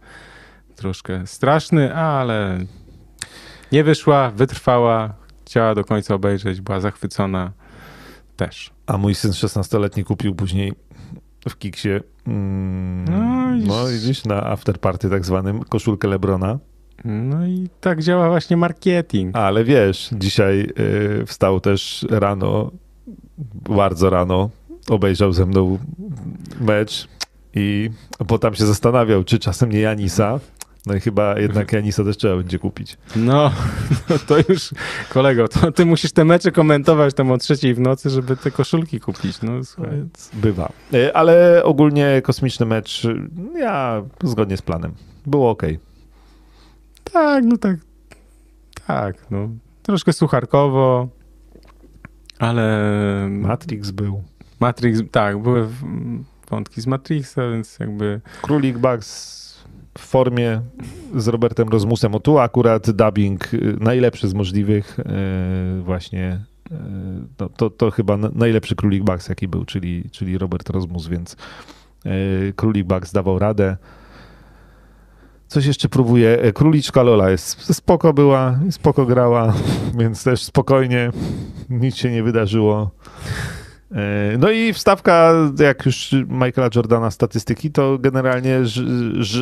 troszkę 0.77 1.27
straszny, 1.27 1.95
ale 1.95 2.59
Nie 3.73 3.85
wyszła, 3.85 4.31
wytrwała, 4.31 5.15
chciała 5.47 5.75
do 5.75 5.85
końca 5.85 6.15
obejrzeć, 6.15 6.61
była 6.61 6.81
zachwycona 6.81 7.53
też. 8.37 8.71
A 8.87 8.99
mój 8.99 9.15
syn 9.15 9.31
16-letni 9.31 10.05
kupił 10.05 10.35
później 10.35 10.73
w 11.49 11.59
Kiksie, 11.59 11.89
mm, 12.27 13.05
No 13.05 13.55
i- 13.57 13.69
no 13.69 13.87
widzisz, 13.87 14.25
na 14.25 14.43
afterparty 14.47 15.11
tak 15.11 15.27
zwanym, 15.27 15.61
koszulkę 15.63 16.09
Lebrona. 16.09 16.59
No 17.05 17.47
i 17.47 17.69
tak 17.81 18.03
działa 18.03 18.29
właśnie 18.29 18.57
marketing. 18.57 19.37
Ale 19.37 19.65
wiesz, 19.65 20.11
dzisiaj 20.13 20.69
y, 21.21 21.27
wstał 21.27 21.61
też 21.61 22.07
rano, 22.11 22.71
bardzo 23.69 24.11
rano, 24.11 24.51
obejrzał 24.89 25.33
ze 25.33 25.47
mną 25.47 25.79
mecz 26.61 27.09
i 27.55 27.91
potem 28.27 28.55
się 28.55 28.67
zastanawiał, 28.67 29.25
czy 29.25 29.39
czasem 29.39 29.73
nie 29.73 29.81
Janisa. 29.81 30.41
No 30.87 30.95
i 30.95 31.01
chyba 31.01 31.39
jednak 31.39 31.73
Janisa 31.73 32.05
też 32.05 32.17
trzeba 32.17 32.37
będzie 32.37 32.59
kupić. 32.59 32.99
No, 33.17 33.53
no 34.11 34.19
to 34.27 34.37
już, 34.49 34.71
kolego, 35.09 35.49
to 35.49 35.73
ty 35.73 35.87
musisz 35.87 36.13
te 36.13 36.25
mecze 36.25 36.53
komentować 36.53 37.15
tam 37.15 37.31
o 37.31 37.39
trzeciej 37.39 37.75
w 37.75 37.81
nocy, 37.81 38.11
żeby 38.11 38.37
te 38.37 38.51
koszulki 38.51 39.01
kupić. 39.01 39.43
No 39.43 39.65
słuchaj. 39.65 40.05
Bywa. 40.33 40.73
Y, 40.95 41.15
Ale 41.15 41.65
ogólnie 41.65 42.23
kosmiczny 42.25 42.67
mecz, 42.67 43.07
ja 43.57 44.03
zgodnie 44.23 44.57
z 44.57 44.63
planem. 44.63 44.95
Było 45.27 45.51
ok. 45.51 45.63
Tak, 47.13 47.45
no 47.45 47.57
tak. 47.57 47.77
Tak, 48.87 49.31
no. 49.31 49.49
Troszkę 49.83 50.13
sucharkowo, 50.13 51.09
ale 52.39 53.27
Matrix 53.31 53.91
był. 53.91 54.23
Matrix, 54.61 55.01
tak, 55.11 55.43
były 55.43 55.69
wątki 56.51 56.81
z 56.81 56.87
Matrixa, 56.87 57.51
więc 57.53 57.79
jakby 57.79 58.21
Królik 58.43 58.79
Bugs 58.79 59.46
w 59.99 60.01
formie 60.01 60.61
z 61.17 61.29
Robertem 61.29 61.69
Rozmusem. 61.69 62.15
O 62.15 62.21
tu 62.21 62.39
akurat 62.39 62.91
dubbing 62.91 63.55
y, 63.55 63.77
najlepszy 63.81 64.29
z 64.29 64.35
możliwych. 64.35 64.99
y, 64.99 65.83
Właśnie 65.83 66.41
y, 66.73 66.75
to, 67.57 67.71
to 67.71 67.91
chyba 67.91 68.17
na- 68.17 68.31
najlepszy 68.35 68.77
Królik 68.77 69.05
Bugs 69.05 69.29
jaki 69.29 69.49
był, 69.49 69.65
czyli, 69.65 70.05
czyli 70.11 70.39
Robert 70.39 70.71
Rozmus, 70.71 71.09
więc 71.09 71.37
Królik 72.57 72.87
Bugs 72.87 73.13
dawał 73.13 73.39
radę. 73.39 73.77
Coś 75.47 75.67
jeszcze 75.67 75.89
próbuję. 75.89 76.43
E, 76.43 76.53
Króliczka 76.53 77.03
Lola 77.03 77.31
jest 77.31 77.75
spoko 77.75 78.13
była, 78.13 78.59
spoko 78.71 79.07
grała, 79.07 79.55
więc 80.01 80.25
też 80.25 80.43
spokojnie, 80.45 81.11
nic 81.71 81.97
się 81.97 82.11
nie 82.11 82.23
wydarzyło. 82.23 82.91
E, 83.93 84.39
No 84.39 84.51
i 84.51 84.73
wstawka, 84.73 85.35
jak 85.61 85.87
już 85.87 86.15
Michaela 86.29 86.71
Jordana 86.75 87.11
statystyki, 87.11 87.71
to 87.71 87.99
generalnie 87.99 88.59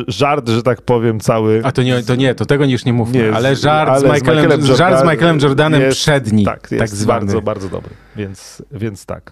żart, 0.07 0.49
że 0.49 0.63
tak 0.63 0.81
powiem, 0.81 1.19
cały. 1.19 1.61
A 1.63 1.71
to 1.71 1.83
nie, 1.83 2.03
to 2.03 2.15
nie, 2.15 2.35
to 2.35 2.45
tego 2.45 2.65
już 2.65 2.85
nie 2.85 2.93
mówmy, 2.93 3.17
Nie, 3.23 3.33
ale 3.35 3.55
żart, 3.55 3.89
ale 3.89 3.99
z, 3.99 4.03
z 4.03 4.05
Michaelem, 4.05 4.43
Michaelem 4.45 4.75
żart 4.75 4.99
z 4.99 5.03
Michaelem 5.03 5.39
Jordanem 5.39 5.81
jest- 5.81 5.97
przedni, 5.97 6.45
tak, 6.45 6.61
tak, 6.61 6.71
jest 6.71 6.93
zwany. 6.97 7.19
bardzo, 7.19 7.41
bardzo 7.41 7.69
dobry. 7.69 7.93
Więc, 8.15 8.61
więc 8.71 9.05
tak. 9.05 9.31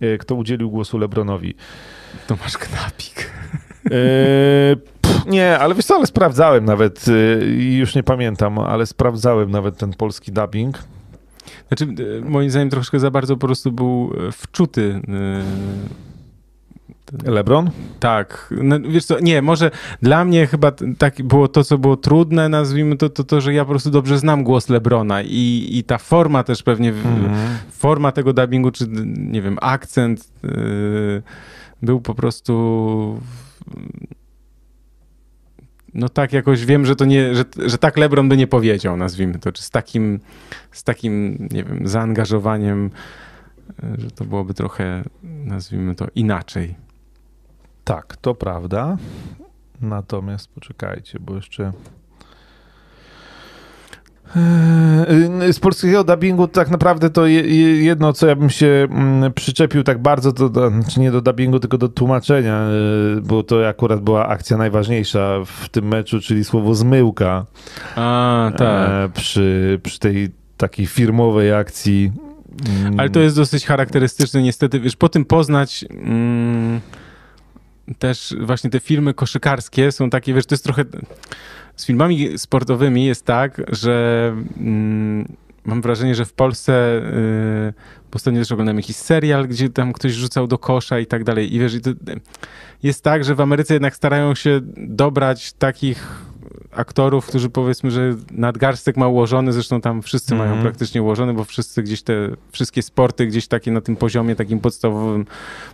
E, 0.00 0.18
Kto 0.18 0.34
udzielił 0.34 0.70
głosu 0.70 0.98
Lebronowi? 0.98 1.54
Tomasz 2.26 2.58
Knapik. 2.58 3.30
E, 3.86 3.90
pff, 5.00 5.26
nie, 5.26 5.58
ale 5.58 5.74
wiesz 5.74 5.84
co, 5.84 5.96
ale 5.96 6.06
sprawdzałem 6.06 6.64
nawet, 6.64 7.04
już 7.56 7.94
nie 7.94 8.02
pamiętam, 8.02 8.58
ale 8.58 8.86
sprawdzałem 8.86 9.50
nawet 9.50 9.76
ten 9.78 9.92
polski 9.92 10.32
dubbing. 10.32 10.78
Znaczy, 11.68 11.84
e, 12.18 12.30
moim 12.30 12.50
zdaniem 12.50 12.70
troszkę 12.70 13.00
za 13.00 13.10
bardzo 13.10 13.36
po 13.36 13.46
prostu 13.46 13.72
był 13.72 14.12
e, 14.28 14.32
wczuty. 14.32 15.00
e, 15.08 15.44
Lebron? 17.30 17.70
Tak, 18.00 18.54
no, 18.62 18.80
wiesz 18.80 19.04
co, 19.04 19.20
nie, 19.20 19.42
może 19.42 19.70
dla 20.02 20.24
mnie 20.24 20.46
chyba 20.46 20.72
tak 20.98 21.22
było 21.22 21.48
to, 21.48 21.64
co 21.64 21.78
było 21.78 21.96
trudne, 21.96 22.48
nazwijmy 22.48 22.96
to, 22.96 23.10
to, 23.10 23.24
to 23.24 23.40
że 23.40 23.54
ja 23.54 23.64
po 23.64 23.70
prostu 23.70 23.90
dobrze 23.90 24.18
znam 24.18 24.44
głos 24.44 24.68
Lebrona 24.68 25.22
i, 25.22 25.68
i 25.72 25.84
ta 25.84 25.98
forma 25.98 26.44
też 26.44 26.62
pewnie, 26.62 26.92
w- 26.92 27.04
forma 27.70 28.12
tego 28.12 28.32
dubbingu, 28.32 28.70
czy 28.70 28.84
nie 29.16 29.42
wiem, 29.42 29.58
akcent 29.60 30.28
yy, 30.42 31.22
był 31.82 32.00
po 32.00 32.14
prostu 32.14 33.20
no 35.94 36.08
tak 36.08 36.32
jakoś 36.32 36.66
wiem, 36.66 36.86
że 36.86 36.96
to 36.96 37.04
nie, 37.04 37.34
że, 37.34 37.44
że 37.66 37.78
tak 37.78 37.96
Lebron 37.96 38.28
by 38.28 38.36
nie 38.36 38.46
powiedział, 38.46 38.96
nazwijmy 38.96 39.38
to, 39.38 39.52
czy 39.52 39.62
z 39.62 39.70
takim, 39.70 40.20
z 40.72 40.84
takim, 40.84 41.36
nie 41.52 41.64
wiem, 41.64 41.88
zaangażowaniem, 41.88 42.90
yy, 43.82 44.00
że 44.00 44.10
to 44.10 44.24
byłoby 44.24 44.54
trochę, 44.54 45.04
nazwijmy 45.22 45.94
to, 45.94 46.06
inaczej. 46.14 46.74
Tak, 47.84 48.16
to 48.16 48.34
prawda. 48.34 48.96
Natomiast 49.80 50.48
poczekajcie, 50.48 51.18
bo 51.20 51.36
jeszcze. 51.36 51.72
Eee, 54.36 55.52
Z 55.52 55.60
polskiego 55.60 56.04
dubbingu 56.04 56.48
tak 56.48 56.70
naprawdę 56.70 57.10
to 57.10 57.26
je- 57.26 57.40
je- 57.42 57.84
jedno, 57.84 58.12
co 58.12 58.26
ja 58.26 58.36
bym 58.36 58.50
się 58.50 58.66
mm, 58.90 59.32
przyczepił 59.32 59.82
tak 59.82 59.98
bardzo, 60.02 60.32
to, 60.32 60.48
znaczy 60.70 61.00
nie 61.00 61.10
do 61.10 61.20
dubbingu, 61.20 61.60
tylko 61.60 61.78
do 61.78 61.88
tłumaczenia, 61.88 62.58
eee, 62.60 63.20
bo 63.22 63.42
to 63.42 63.68
akurat 63.68 64.00
była 64.00 64.28
akcja 64.28 64.56
najważniejsza 64.56 65.34
w 65.46 65.68
tym 65.68 65.88
meczu, 65.88 66.20
czyli 66.20 66.44
słowo 66.44 66.74
zmyłka 66.74 67.46
A, 67.96 68.50
tak. 68.56 68.90
eee, 68.90 69.08
przy, 69.14 69.80
przy 69.82 69.98
tej 69.98 70.28
takiej 70.56 70.86
firmowej 70.86 71.54
akcji. 71.54 72.12
Mm, 72.84 73.00
Ale 73.00 73.10
to 73.10 73.20
jest 73.20 73.36
dosyć 73.36 73.66
charakterystyczne, 73.66 74.42
niestety, 74.42 74.80
wiesz, 74.80 74.96
po 74.96 75.08
tym 75.08 75.24
poznać 75.24 75.84
mm, 75.90 76.80
też 77.98 78.34
właśnie 78.40 78.70
te 78.70 78.80
filmy 78.80 79.14
koszykarskie 79.14 79.92
są 79.92 80.10
takie, 80.10 80.34
wiesz, 80.34 80.46
to 80.46 80.54
jest 80.54 80.64
trochę... 80.64 80.84
Z 81.76 81.86
filmami 81.86 82.38
sportowymi 82.38 83.04
jest 83.04 83.24
tak, 83.24 83.60
że 83.68 84.32
mm, 84.56 85.28
mam 85.64 85.82
wrażenie, 85.82 86.14
że 86.14 86.24
w 86.24 86.32
Polsce 86.32 87.02
y, 87.68 87.72
bo 88.14 88.16
ostatnio 88.16 88.40
też 88.40 88.52
oglądałem 88.52 88.76
jakiś 88.76 88.96
serial, 88.96 89.48
gdzie 89.48 89.68
tam 89.68 89.92
ktoś 89.92 90.12
rzucał 90.12 90.46
do 90.46 90.58
kosza 90.58 90.98
i 90.98 91.06
tak 91.06 91.24
dalej. 91.24 91.54
I 91.54 91.58
wiesz, 91.58 91.74
i 91.74 91.80
to 91.80 91.90
jest 92.82 93.02
tak, 93.02 93.24
że 93.24 93.34
w 93.34 93.40
Ameryce 93.40 93.74
jednak 93.74 93.96
starają 93.96 94.34
się 94.34 94.60
dobrać 94.76 95.52
takich 95.52 96.24
aktorów, 96.72 97.26
którzy 97.26 97.50
powiedzmy, 97.50 97.90
że 97.90 98.14
nadgarstek 98.30 98.96
ma 98.96 99.08
ułożony, 99.08 99.52
zresztą 99.52 99.80
tam 99.80 100.02
wszyscy 100.02 100.34
Mhm. 100.34 100.50
mają 100.50 100.62
praktycznie 100.62 101.02
ułożony, 101.02 101.34
bo 101.34 101.44
wszyscy 101.44 101.82
gdzieś 101.82 102.02
te, 102.02 102.14
wszystkie 102.52 102.82
sporty 102.82 103.26
gdzieś 103.26 103.48
takie 103.48 103.70
na 103.70 103.80
tym 103.80 103.96
poziomie 103.96 104.36
takim 104.36 104.60
podstawowym 104.60 105.26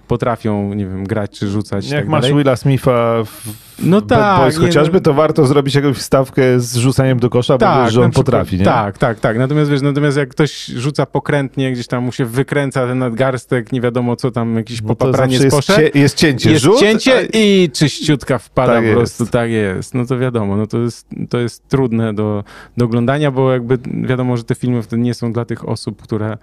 potrafią, 0.08 0.74
nie 0.74 0.86
wiem, 0.86 1.04
grać 1.04 1.38
czy 1.38 1.48
rzucać 1.48 1.90
Jak 1.90 2.00
tak 2.00 2.08
masz 2.08 2.22
dalej. 2.22 2.36
Willa 2.36 2.56
Smitha 2.56 3.24
w 3.24 3.48
No 3.82 4.00
tak, 4.00 4.40
Boys 4.40 4.58
nie, 4.58 4.66
chociażby, 4.66 4.94
no- 4.94 5.00
to 5.00 5.14
warto 5.14 5.46
zrobić 5.46 5.74
jakąś 5.74 5.96
wstawkę 5.96 6.60
z 6.60 6.76
rzucaniem 6.76 7.18
do 7.20 7.30
kosza, 7.30 7.58
bo 7.58 7.84
wiesz, 7.84 7.92
że 7.92 8.00
on 8.02 8.10
przykład- 8.10 8.26
potrafi, 8.26 8.58
nie? 8.58 8.64
Tak, 8.64 8.98
tak, 8.98 9.20
tak. 9.20 9.38
Natomiast 9.38 9.70
wiesz, 9.70 9.82
natomiast 9.82 10.16
jak 10.16 10.28
ktoś 10.28 10.66
rzuca 10.66 11.06
pokrętnie, 11.06 11.72
gdzieś 11.72 11.86
tam 11.86 12.04
mu 12.04 12.12
się 12.12 12.24
wykręca 12.24 12.86
ten 12.86 12.98
nadgarstek, 12.98 13.72
nie 13.72 13.80
wiadomo 13.80 14.16
co 14.16 14.30
tam, 14.30 14.56
jakiś 14.56 14.82
No 14.82 14.88
popapranie 14.88 15.38
z 15.38 15.42
jest, 15.42 15.60
cie, 15.62 15.90
jest 15.94 16.16
cięcie, 16.16 16.50
Jest 16.50 16.62
rzut, 16.62 16.78
cięcie 16.80 17.18
a- 17.18 17.22
i 17.38 17.70
czyściutka 17.72 18.38
wpada 18.38 18.72
Tak 18.74 18.84
po 18.84 18.92
prostu, 18.92 19.22
jest. 19.22 19.32
tak 19.32 19.50
jest. 19.50 19.94
No 19.94 20.06
to 20.06 20.18
wiadomo, 20.18 20.56
no 20.56 20.66
to 20.70 20.78
jest, 20.78 21.08
to 21.28 21.38
jest 21.38 21.68
trudne 21.68 22.14
do, 22.14 22.44
do 22.76 22.84
oglądania, 22.84 23.30
bo 23.30 23.52
jakby 23.52 23.78
wiadomo, 24.06 24.36
że 24.36 24.44
te 24.44 24.54
filmy 24.54 24.82
wtedy 24.82 25.02
nie 25.02 25.14
są 25.14 25.32
dla 25.32 25.44
tych 25.44 25.68
osób, 25.68 26.02
które 26.02 26.38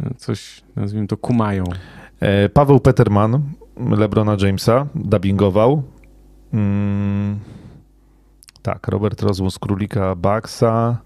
e, 0.00 0.14
coś, 0.16 0.62
nazwijmy 0.76 1.06
to, 1.06 1.16
kumają. 1.16 1.64
E, 2.20 2.48
Paweł 2.48 2.80
Peterman, 2.80 3.42
Lebrona 3.90 4.36
Jamesa, 4.40 4.86
dubbingował. 4.94 5.82
Mm, 6.52 7.38
tak, 8.62 8.88
Robert 8.88 9.22
Rozmus, 9.22 9.58
Królika 9.58 10.14
Baxa. 10.14 10.96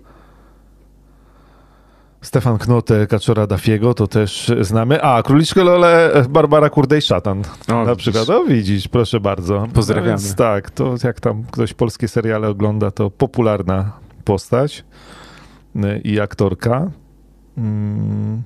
Stefan 2.27 2.59
Knote, 2.59 3.07
Kaczora 3.07 3.47
Dafiego, 3.47 3.95
to 3.95 4.07
też 4.07 4.53
znamy. 4.61 5.03
A, 5.03 5.23
Króliczkę 5.23 5.65
Lole, 5.65 6.13
Barbara 6.31 6.69
Kurdej-Szatan. 6.69 7.43
O, 7.73 7.85
Na 7.85 7.97
przykład, 7.97 8.31
o 8.31 8.45
widzisz, 8.45 8.89
proszę 8.89 9.21
bardzo. 9.21 9.67
Pozdrawiamy. 9.75 10.13
No 10.13 10.19
Więc 10.19 10.35
tak, 10.35 10.71
to 10.71 10.95
jak 11.05 11.21
tam 11.21 11.45
ktoś 11.51 11.75
polskie 11.75 12.09
seriale 12.09 12.49
ogląda, 12.49 12.91
to 12.91 13.11
popularna 13.11 13.93
postać 14.25 14.85
y, 15.77 16.01
i 16.05 16.21
aktorka. 16.21 16.91
Mm. 17.59 18.43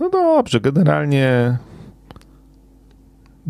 No 0.00 0.10
dobrze, 0.10 0.60
generalnie 0.60 1.58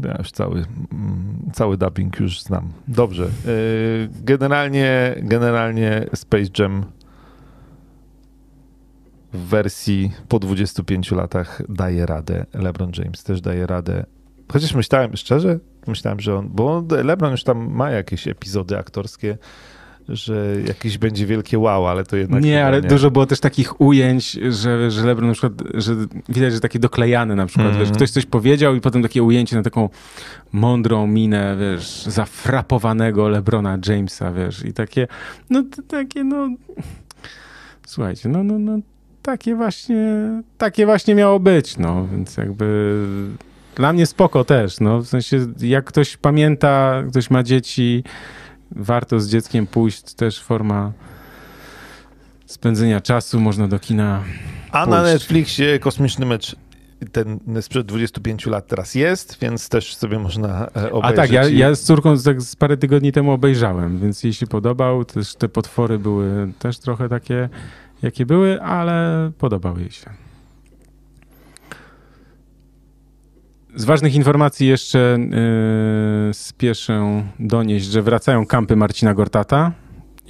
ja 0.04 0.14
już 0.18 0.30
cały, 0.30 0.64
mm, 0.92 1.50
cały 1.52 1.76
dubbing 1.76 2.20
już 2.20 2.42
znam. 2.42 2.68
Dobrze. 2.88 3.24
y, 3.46 4.08
Generalnie, 4.24 5.14
generalnie 5.18 6.06
Space 6.14 6.50
Jam 6.58 6.84
w 9.36 9.40
wersji 9.40 10.12
po 10.28 10.38
25 10.38 11.10
latach 11.12 11.62
daje 11.68 12.06
radę. 12.06 12.46
LeBron 12.54 12.92
James 12.98 13.24
też 13.24 13.40
daje 13.40 13.66
radę. 13.66 14.04
Chociaż 14.52 14.74
myślałem, 14.74 15.16
szczerze, 15.16 15.58
myślałem, 15.86 16.20
że 16.20 16.36
on, 16.36 16.48
bo 16.48 16.84
LeBron 17.04 17.30
już 17.30 17.44
tam 17.44 17.70
ma 17.72 17.90
jakieś 17.90 18.28
epizody 18.28 18.78
aktorskie, 18.78 19.38
że 20.08 20.56
jakiś 20.66 20.98
będzie 20.98 21.26
wielkie 21.26 21.58
wow, 21.58 21.86
ale 21.86 22.04
to 22.04 22.16
jednak 22.16 22.44
nie, 22.44 22.66
ale 22.66 22.82
nie. 22.82 22.88
dużo 22.88 23.10
było 23.10 23.26
też 23.26 23.40
takich 23.40 23.80
ujęć, 23.80 24.32
że, 24.32 24.90
że 24.90 25.04
LeBron 25.06 25.28
na 25.28 25.32
przykład, 25.32 25.52
że 25.74 25.94
widać, 26.28 26.52
że 26.52 26.60
takie 26.60 26.78
doklejane 26.78 27.34
na 27.34 27.46
przykład, 27.46 27.66
Mhm. 27.68 27.84
wiesz, 27.86 27.96
ktoś 27.96 28.10
coś 28.10 28.26
powiedział 28.26 28.74
i 28.74 28.80
potem 28.80 29.02
takie 29.02 29.22
ujęcie 29.22 29.56
na 29.56 29.62
taką 29.62 29.88
mądrą 30.52 31.06
minę, 31.06 31.56
wiesz, 31.60 32.02
zafrapowanego 32.06 33.28
LeBrona 33.28 33.78
Jamesa, 33.88 34.32
wiesz, 34.32 34.64
i 34.64 34.72
takie, 34.72 35.06
no 35.50 35.64
takie, 35.88 36.24
no... 36.24 36.48
słuchajcie, 37.86 38.28
no, 38.28 38.44
no, 38.44 38.58
no 38.58 38.78
takie 39.26 39.54
właśnie, 39.54 40.06
takie 40.58 40.86
właśnie 40.86 41.14
miało 41.14 41.40
być, 41.40 41.78
no, 41.78 42.06
więc 42.12 42.36
jakby 42.36 42.94
dla 43.74 43.92
mnie 43.92 44.06
spoko 44.06 44.44
też, 44.44 44.80
no, 44.80 44.98
w 44.98 45.06
sensie 45.06 45.46
jak 45.60 45.84
ktoś 45.84 46.16
pamięta, 46.16 47.02
ktoś 47.10 47.30
ma 47.30 47.42
dzieci, 47.42 48.04
warto 48.70 49.20
z 49.20 49.28
dzieckiem 49.28 49.66
pójść, 49.66 50.14
też 50.14 50.42
forma 50.42 50.92
spędzenia 52.46 53.00
czasu, 53.00 53.40
można 53.40 53.68
do 53.68 53.78
kina 53.78 54.22
A 54.70 54.84
pójść. 54.84 54.90
na 54.90 55.02
Netflixie 55.02 55.78
kosmiczny 55.78 56.26
mecz 56.26 56.56
ten 57.12 57.40
sprzed 57.60 57.86
25 57.86 58.46
lat 58.46 58.66
teraz 58.66 58.94
jest, 58.94 59.38
więc 59.40 59.68
też 59.68 59.96
sobie 59.96 60.18
można 60.18 60.66
e, 60.76 60.92
obejrzeć. 60.92 61.18
A 61.18 61.22
tak, 61.22 61.32
ja, 61.32 61.48
ja 61.48 61.74
z 61.74 61.82
córką 61.82 62.18
tak 62.18 62.42
z 62.42 62.56
parę 62.56 62.76
tygodni 62.76 63.12
temu 63.12 63.32
obejrzałem, 63.32 63.98
więc 63.98 64.24
jej 64.24 64.32
się 64.32 64.46
podobał. 64.46 65.04
Też 65.04 65.34
te 65.34 65.48
potwory 65.48 65.98
były 65.98 66.52
też 66.58 66.78
trochę 66.78 67.08
takie, 67.08 67.48
jakie 68.02 68.26
były, 68.26 68.62
ale 68.62 69.30
podobał 69.38 69.78
jej 69.78 69.90
się. 69.90 70.10
Z 73.74 73.84
ważnych 73.84 74.14
informacji 74.14 74.66
jeszcze 74.66 75.18
yy, 76.26 76.34
spieszę 76.34 77.24
donieść, 77.38 77.86
że 77.86 78.02
wracają 78.02 78.46
kampy 78.46 78.76
Marcina 78.76 79.14
Gortata 79.14 79.72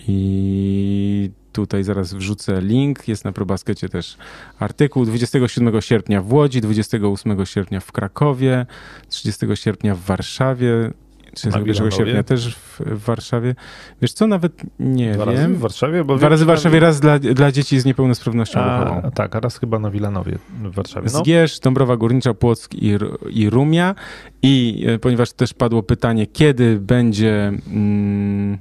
i 0.09 1.31
tutaj 1.53 1.85
zaraz 1.85 2.15
wrzucę 2.15 2.61
link. 2.61 3.09
Jest 3.09 3.25
na 3.25 3.33
probaskecie 3.33 3.89
też 3.89 4.17
artykuł. 4.59 5.05
27 5.05 5.81
sierpnia 5.83 6.23
w 6.23 6.33
Łodzi, 6.33 6.61
28 6.61 7.47
sierpnia 7.47 7.81
w 7.81 7.93
Krakowie, 7.93 8.67
30 9.09 9.47
sierpnia 9.55 9.95
w 9.95 10.01
Warszawie, 10.01 10.93
31 11.37 11.75
Wilanowie. 11.75 11.97
sierpnia 11.97 12.23
też 12.23 12.55
w, 12.57 12.81
w 12.81 13.05
Warszawie. 13.05 13.55
Wiesz 14.03 14.13
co, 14.13 14.27
nawet 14.27 14.53
nie 14.81 15.13
Dwa 15.13 15.25
razy 15.25 15.39
wiem. 15.43 15.55
w 15.55 15.59
Warszawie? 15.59 16.05
Bo 16.05 16.17
Dwa 16.17 16.29
razy 16.29 16.45
w 16.45 16.49
Warszawie, 16.49 16.81
raz 16.81 17.01
dla, 17.01 17.19
dla 17.19 17.53
dzieci 17.53 17.81
z 17.81 17.85
niepełnosprawnością 17.85 18.61
A, 18.61 18.85
ruchową. 18.85 19.11
tak, 19.11 19.37
a 19.37 19.41
raz 19.41 19.59
chyba 19.59 19.79
na 19.79 19.91
Wilanowie 19.91 20.39
w 20.63 20.75
Warszawie. 20.75 21.09
No. 21.13 21.19
Zgierz, 21.19 21.61
Dąbrowa 21.61 21.97
Górnicza, 21.97 22.35
Płock 22.35 22.75
i, 22.75 22.99
i 23.31 23.51
Rumia. 23.51 23.95
I 24.43 24.85
e, 24.89 24.99
ponieważ 24.99 25.33
też 25.33 25.55
padło 25.55 25.83
pytanie, 25.83 26.27
kiedy 26.27 26.81
będzie 26.81 27.53
mm, 27.71 28.59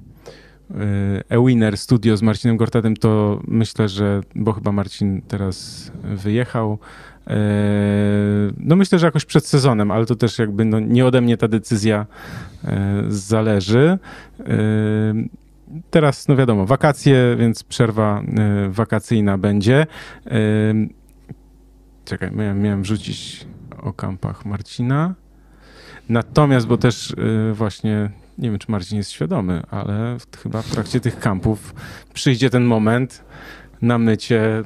e, 0.72 0.76
E-Winner 1.30 1.78
Studio 1.78 2.18
z 2.18 2.22
Marcinem 2.22 2.58
Gortatem, 2.58 2.96
to 2.98 3.40
myślę, 3.48 3.90
że, 3.90 4.22
bo 4.36 4.54
chyba 4.54 4.72
Marcin 4.72 5.22
teraz 5.22 5.92
wyjechał, 6.04 6.80
no 8.58 8.76
myślę, 8.76 9.00
że 9.00 9.08
jakoś 9.08 9.26
przed 9.26 9.48
sezonem, 9.48 9.92
ale 9.92 10.06
to 10.06 10.16
też 10.16 10.40
jakby 10.40 10.66
no, 10.66 10.80
nie 10.80 11.06
ode 11.06 11.22
mnie 11.22 11.38
ta 11.38 11.48
decyzja 11.48 12.06
e, 12.64 13.04
zależy. 13.08 14.00
E, 14.40 15.46
Teraz, 15.90 16.28
no 16.28 16.36
wiadomo, 16.36 16.66
wakacje, 16.66 17.36
więc 17.40 17.64
przerwa 17.64 18.24
wakacyjna 18.70 19.38
będzie. 19.38 19.88
Czekaj, 22.06 22.32
miałem, 22.32 22.62
miałem 22.62 22.84
wrzucić 22.84 23.48
o 23.82 23.94
kampach 23.94 24.46
Marcina. 24.46 25.14
Natomiast, 26.10 26.68
bo 26.68 26.78
też 26.78 27.16
właśnie, 27.54 28.10
nie 28.38 28.50
wiem, 28.50 28.60
czy 28.60 28.72
Marcin 28.72 28.98
jest 28.98 29.12
świadomy, 29.12 29.64
ale 29.72 30.18
chyba 30.44 30.62
w 30.62 30.72
trakcie 30.72 31.00
tych 31.00 31.20
kampów 31.20 31.76
przyjdzie 32.14 32.50
ten 32.50 32.64
moment 32.64 33.24
na 33.82 33.98
mycie 33.98 34.64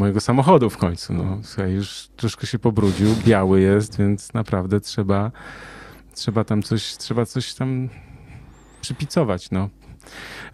mojego 0.00 0.20
samochodu 0.20 0.70
w 0.70 0.76
końcu. 0.76 1.14
No, 1.14 1.38
słuchaj, 1.42 1.72
już 1.72 2.08
troszkę 2.16 2.46
się 2.46 2.58
pobrudził, 2.58 3.08
biały 3.26 3.60
jest, 3.60 3.98
więc 3.98 4.34
naprawdę 4.34 4.80
trzeba, 4.80 5.30
trzeba 6.14 6.44
tam 6.44 6.62
coś, 6.62 6.96
trzeba 6.96 7.26
coś 7.26 7.54
tam 7.54 7.88
przypicować, 8.80 9.50
no. 9.50 9.68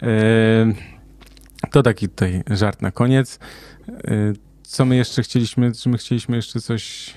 E, 0.02 0.72
to 1.70 1.82
taki 1.82 2.08
tutaj 2.08 2.42
żart 2.50 2.82
na 2.82 2.90
koniec. 2.90 3.38
E, 3.88 4.32
co 4.62 4.84
my 4.84 4.96
jeszcze 4.96 5.22
chcieliśmy, 5.22 5.72
czy 5.72 5.88
my 5.88 5.98
chcieliśmy 5.98 6.36
jeszcze 6.36 6.60
coś... 6.60 7.14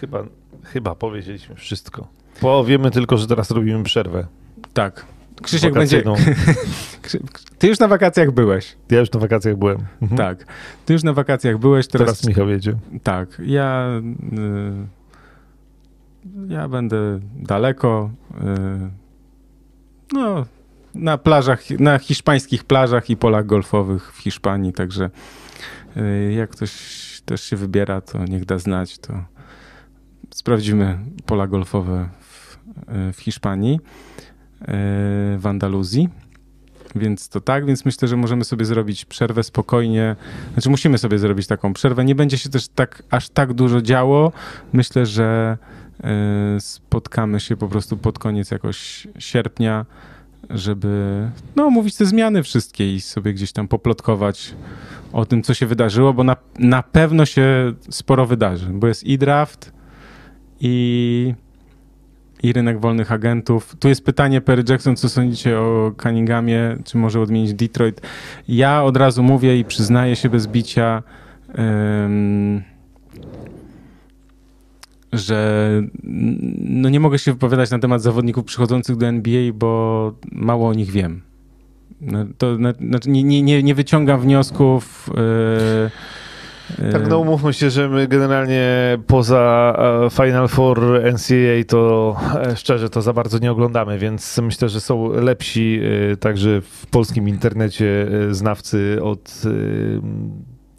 Chyba, 0.00 0.24
chyba 0.64 0.94
powiedzieliśmy 0.94 1.54
wszystko. 1.54 2.08
Powiemy 2.40 2.90
tylko, 2.90 3.16
że 3.16 3.26
teraz 3.26 3.50
robimy 3.50 3.84
przerwę. 3.84 4.26
Tak. 4.72 5.06
Krzysiek 5.42 5.74
będzie... 5.74 6.02
wakacyjną. 6.02 6.34
Krzy- 7.02 7.20
Ty 7.58 7.68
już 7.68 7.78
na 7.78 7.88
wakacjach 7.88 8.30
byłeś. 8.30 8.76
Ja 8.90 9.00
już 9.00 9.12
na 9.12 9.20
wakacjach 9.20 9.56
byłem. 9.56 9.78
Mhm. 10.02 10.18
Tak. 10.18 10.44
Ty 10.86 10.92
już 10.92 11.02
na 11.02 11.12
wakacjach 11.12 11.58
byłeś, 11.58 11.86
teraz... 11.86 12.06
Teraz 12.06 12.26
Michał 12.26 12.48
jedzie. 12.48 12.76
Tak. 13.02 13.42
Ja... 13.44 13.86
Y... 14.32 15.00
Ja 16.48 16.68
będę 16.68 17.20
daleko. 17.34 18.10
Y... 18.32 18.90
No... 20.12 20.46
Na 20.94 21.18
plażach, 21.18 21.70
na 21.70 21.98
hiszpańskich 21.98 22.64
plażach 22.64 23.10
i 23.10 23.16
polach 23.16 23.46
golfowych 23.46 24.12
w 24.12 24.18
Hiszpanii, 24.18 24.72
także 24.72 25.10
y, 25.96 26.32
jak 26.32 26.50
ktoś 26.50 26.72
też 27.24 27.42
się 27.42 27.56
wybiera, 27.56 28.00
to 28.00 28.24
niech 28.24 28.44
da 28.44 28.58
znać, 28.58 28.98
to 28.98 29.24
sprawdzimy 30.30 30.98
pola 31.26 31.46
golfowe 31.46 32.08
w, 32.20 32.58
y, 33.08 33.12
w 33.12 33.20
Hiszpanii, 33.20 33.80
w 35.38 35.42
Andaluzji. 35.44 36.08
Więc 36.94 37.28
to 37.28 37.40
tak, 37.40 37.66
więc 37.66 37.84
myślę, 37.84 38.08
że 38.08 38.16
możemy 38.16 38.44
sobie 38.44 38.64
zrobić 38.64 39.04
przerwę 39.04 39.42
spokojnie. 39.42 40.16
Znaczy 40.52 40.70
musimy 40.70 40.98
sobie 40.98 41.18
zrobić 41.18 41.46
taką 41.46 41.72
przerwę. 41.72 42.04
Nie 42.04 42.14
będzie 42.14 42.38
się 42.38 42.48
też 42.48 42.68
tak 42.68 43.02
aż 43.10 43.28
tak 43.28 43.52
dużo 43.52 43.82
działo. 43.82 44.32
Myślę, 44.72 45.06
że 45.06 45.58
y, 46.56 46.60
spotkamy 46.60 47.40
się 47.40 47.56
po 47.56 47.68
prostu 47.68 47.96
pod 47.96 48.18
koniec 48.18 48.50
jakoś 48.50 49.06
sierpnia, 49.18 49.86
żeby 50.50 51.28
no, 51.56 51.64
omówić 51.64 51.96
te 51.96 52.06
zmiany 52.06 52.42
wszystkie 52.42 52.94
i 52.94 53.00
sobie 53.00 53.34
gdzieś 53.34 53.52
tam 53.52 53.68
poplotkować 53.68 54.54
o 55.12 55.26
tym, 55.26 55.42
co 55.42 55.54
się 55.54 55.66
wydarzyło, 55.66 56.14
bo 56.14 56.24
na, 56.24 56.36
na 56.58 56.82
pewno 56.82 57.26
się 57.26 57.72
sporo 57.90 58.26
wydarzy, 58.26 58.66
bo 58.72 58.88
jest 58.88 59.04
i 59.04 59.18
draft, 59.18 59.72
i, 60.60 61.34
i 62.42 62.52
rynek 62.52 62.80
wolnych 62.80 63.12
agentów. 63.12 63.76
Tu 63.80 63.88
jest 63.88 64.04
pytanie, 64.04 64.40
Perry 64.40 64.64
Jackson, 64.68 64.96
co 64.96 65.08
sądzicie 65.08 65.58
o 65.58 65.92
Cunninghamie, 66.02 66.76
czy 66.84 66.98
może 66.98 67.20
odmienić 67.20 67.54
Detroit? 67.54 68.00
Ja 68.48 68.82
od 68.82 68.96
razu 68.96 69.22
mówię 69.22 69.58
i 69.58 69.64
przyznaję 69.64 70.16
się 70.16 70.28
bez 70.28 70.46
bicia, 70.46 71.02
ym, 71.58 72.62
że 75.12 75.70
no 76.60 76.88
nie 76.88 77.00
mogę 77.00 77.18
się 77.18 77.32
wypowiadać 77.32 77.70
na 77.70 77.78
temat 77.78 78.02
zawodników 78.02 78.44
przychodzących 78.44 78.96
do 78.96 79.06
NBA, 79.06 79.52
bo 79.54 80.12
mało 80.32 80.68
o 80.68 80.74
nich 80.74 80.90
wiem. 80.90 81.22
No, 82.00 82.18
To 82.38 82.58
na- 82.58 82.72
znaczy 82.72 83.10
nie, 83.10 83.42
nie, 83.42 83.62
nie, 83.62 83.74
wyciągam 83.74 84.20
wniosków. 84.20 85.10
Yy, 85.14 85.90
Tak, 86.92 87.08
no 87.08 87.18
umówmy 87.18 87.52
się, 87.52 87.70
że 87.70 87.88
my 87.88 88.08
generalnie 88.08 88.98
poza 89.06 89.74
e, 90.06 90.10
Final 90.10 90.48
Four 90.48 90.80
NCAA 91.04 91.64
to 91.68 92.16
e, 92.34 92.56
szczerze 92.56 92.90
to 92.90 93.02
za 93.02 93.12
bardzo 93.12 93.38
nie 93.38 93.52
oglądamy, 93.52 93.98
więc 93.98 94.38
myślę, 94.38 94.68
że 94.68 94.80
są 94.80 95.12
lepsi 95.12 95.80
e, 96.12 96.16
także 96.16 96.60
w 96.60 96.86
polskim 96.86 97.28
internecie 97.28 98.06
znawcy 98.30 98.98
od 99.02 99.42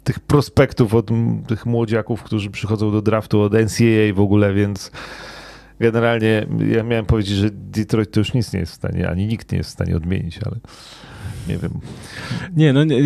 tych 0.04 0.20
prospektów, 0.20 0.94
od 0.94 1.10
tych 1.46 1.66
młodziaków, 1.66 2.22
którzy 2.22 2.50
przychodzą 2.50 2.92
do 2.92 3.02
draftu, 3.02 3.40
od 3.40 3.52
NCAA 3.52 4.14
w 4.14 4.20
ogóle, 4.20 4.54
więc 4.54 4.90
generalnie 5.80 6.46
ja 6.68 6.82
miałem 6.82 7.06
powiedzieć, 7.06 7.36
że 7.36 7.50
Detroit 7.50 8.10
to 8.10 8.20
już 8.20 8.34
nic 8.34 8.52
nie 8.52 8.60
jest 8.60 8.72
w 8.72 8.74
stanie, 8.74 9.08
ani 9.08 9.26
nikt 9.26 9.52
nie 9.52 9.58
jest 9.58 9.70
w 9.70 9.72
stanie 9.72 9.96
odmienić, 9.96 10.40
ale 10.46 10.56
nie 11.48 11.58
wiem. 11.58 11.72
Nie, 12.56 12.72
no 12.72 12.84
nie, 12.84 13.02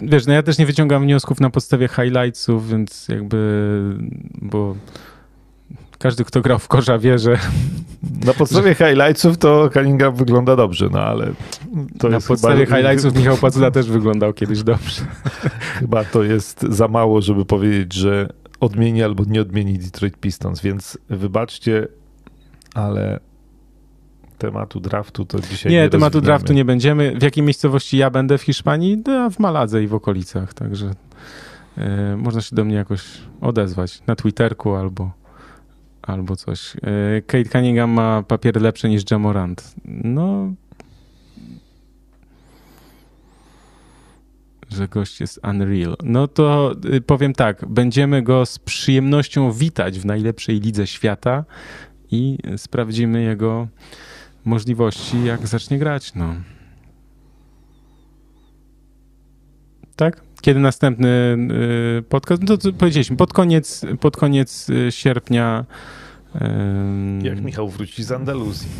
wiesz, 0.00 0.26
no 0.26 0.32
ja 0.32 0.42
też 0.42 0.58
nie 0.58 0.66
wyciągam 0.66 1.02
wniosków 1.02 1.40
na 1.40 1.50
podstawie 1.50 1.88
highlightsów, 1.88 2.68
więc 2.68 3.08
jakby, 3.08 3.80
bo 4.42 4.76
każdy, 5.98 6.24
kto 6.24 6.40
grał 6.40 6.58
w 6.58 6.68
kosza 6.68 6.98
wie, 6.98 7.18
że 7.18 7.38
Na 8.26 8.32
podstawie 8.32 8.74
highlightsów 8.74 9.38
to 9.38 9.70
Cunningham 9.72 10.14
wygląda 10.14 10.56
dobrze, 10.56 10.88
no 10.92 11.00
ale 11.00 11.32
to 11.98 12.08
na 12.08 12.14
jest 12.14 12.28
podstawie 12.28 12.66
chyba, 12.66 12.76
highlightsów 12.78 13.16
Michał 13.16 13.36
Pacuda 13.36 13.70
też 13.70 13.90
wyglądał 13.90 14.32
kiedyś 14.32 14.62
dobrze. 14.62 15.02
chyba 15.78 16.04
to 16.04 16.22
jest 16.22 16.62
za 16.62 16.88
mało, 16.88 17.22
żeby 17.22 17.44
powiedzieć, 17.44 17.92
że 17.92 18.28
odmieni 18.60 19.02
albo 19.02 19.24
nie 19.24 19.40
odmieni 19.40 19.78
Detroit 19.78 20.16
Pistons, 20.16 20.60
więc 20.60 20.98
wybaczcie, 21.08 21.88
ale 22.74 23.20
tematu 24.40 24.80
draftu 24.80 25.24
to 25.24 25.40
dzisiaj 25.40 25.72
Nie, 25.72 25.78
nie 25.82 25.88
tematu 25.88 26.04
rozwiniemy. 26.04 26.26
draftu 26.26 26.52
nie 26.52 26.64
będziemy. 26.64 27.18
W 27.18 27.22
jakiej 27.22 27.44
miejscowości 27.44 27.96
ja 27.96 28.10
będę 28.10 28.38
w 28.38 28.42
Hiszpanii? 28.42 29.02
No, 29.06 29.30
w 29.30 29.38
Maladze 29.38 29.82
i 29.82 29.86
w 29.86 29.94
okolicach, 29.94 30.54
także 30.54 30.94
e, 31.78 32.16
można 32.16 32.40
się 32.40 32.56
do 32.56 32.64
mnie 32.64 32.74
jakoś 32.74 33.02
odezwać 33.40 34.02
na 34.06 34.16
Twitterku 34.16 34.74
albo, 34.74 35.10
albo 36.02 36.36
coś. 36.36 36.76
E, 36.76 37.22
Kate 37.26 37.48
Cunningham 37.48 37.90
ma 37.90 38.22
papiery 38.22 38.60
lepsze 38.60 38.88
niż 38.88 39.02
Jamorant. 39.10 39.74
No... 39.84 40.52
Że 44.70 44.88
gość 44.88 45.20
jest 45.20 45.40
unreal. 45.50 45.96
No 46.02 46.28
to 46.28 46.74
y, 46.94 47.00
powiem 47.00 47.32
tak, 47.32 47.64
będziemy 47.68 48.22
go 48.22 48.46
z 48.46 48.58
przyjemnością 48.58 49.52
witać 49.52 49.98
w 49.98 50.04
najlepszej 50.04 50.60
lidze 50.60 50.86
świata 50.86 51.44
i 52.10 52.38
sprawdzimy 52.56 53.22
jego 53.22 53.68
możliwości, 54.44 55.24
jak 55.24 55.46
zacznie 55.46 55.78
grać, 55.78 56.14
no. 56.14 56.34
Tak? 59.96 60.22
kiedy 60.40 60.60
następny 60.60 61.36
y, 61.98 62.02
podcast? 62.02 62.42
No 62.42 62.56
to 62.56 62.72
powiedzieliśmy, 62.72 63.16
pod 63.16 63.32
koniec, 63.32 63.86
pod 64.00 64.16
koniec 64.16 64.70
y, 64.70 64.92
sierpnia. 64.92 65.64
Jak 67.22 67.40
Michał 67.40 67.68
wróci 67.68 68.04
z 68.04 68.12
Andaluzji. 68.12 68.68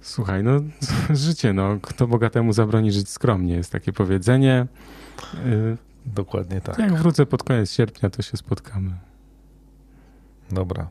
Słuchaj, 0.00 0.44
no 0.44 0.60
życie, 1.26 1.52
no 1.52 1.78
kto 1.82 2.06
bogatemu 2.06 2.52
zabroni 2.52 2.92
żyć 2.92 3.08
skromnie, 3.08 3.54
jest 3.54 3.72
takie 3.72 3.92
powiedzenie. 3.92 4.66
Y, 5.46 5.76
Dokładnie 6.06 6.60
tak. 6.60 6.78
Jak 6.78 6.94
wrócę 6.94 7.26
pod 7.26 7.42
koniec 7.42 7.72
sierpnia, 7.72 8.10
to 8.10 8.22
się 8.22 8.36
spotkamy. 8.36 8.90
Dobra. 10.50 10.88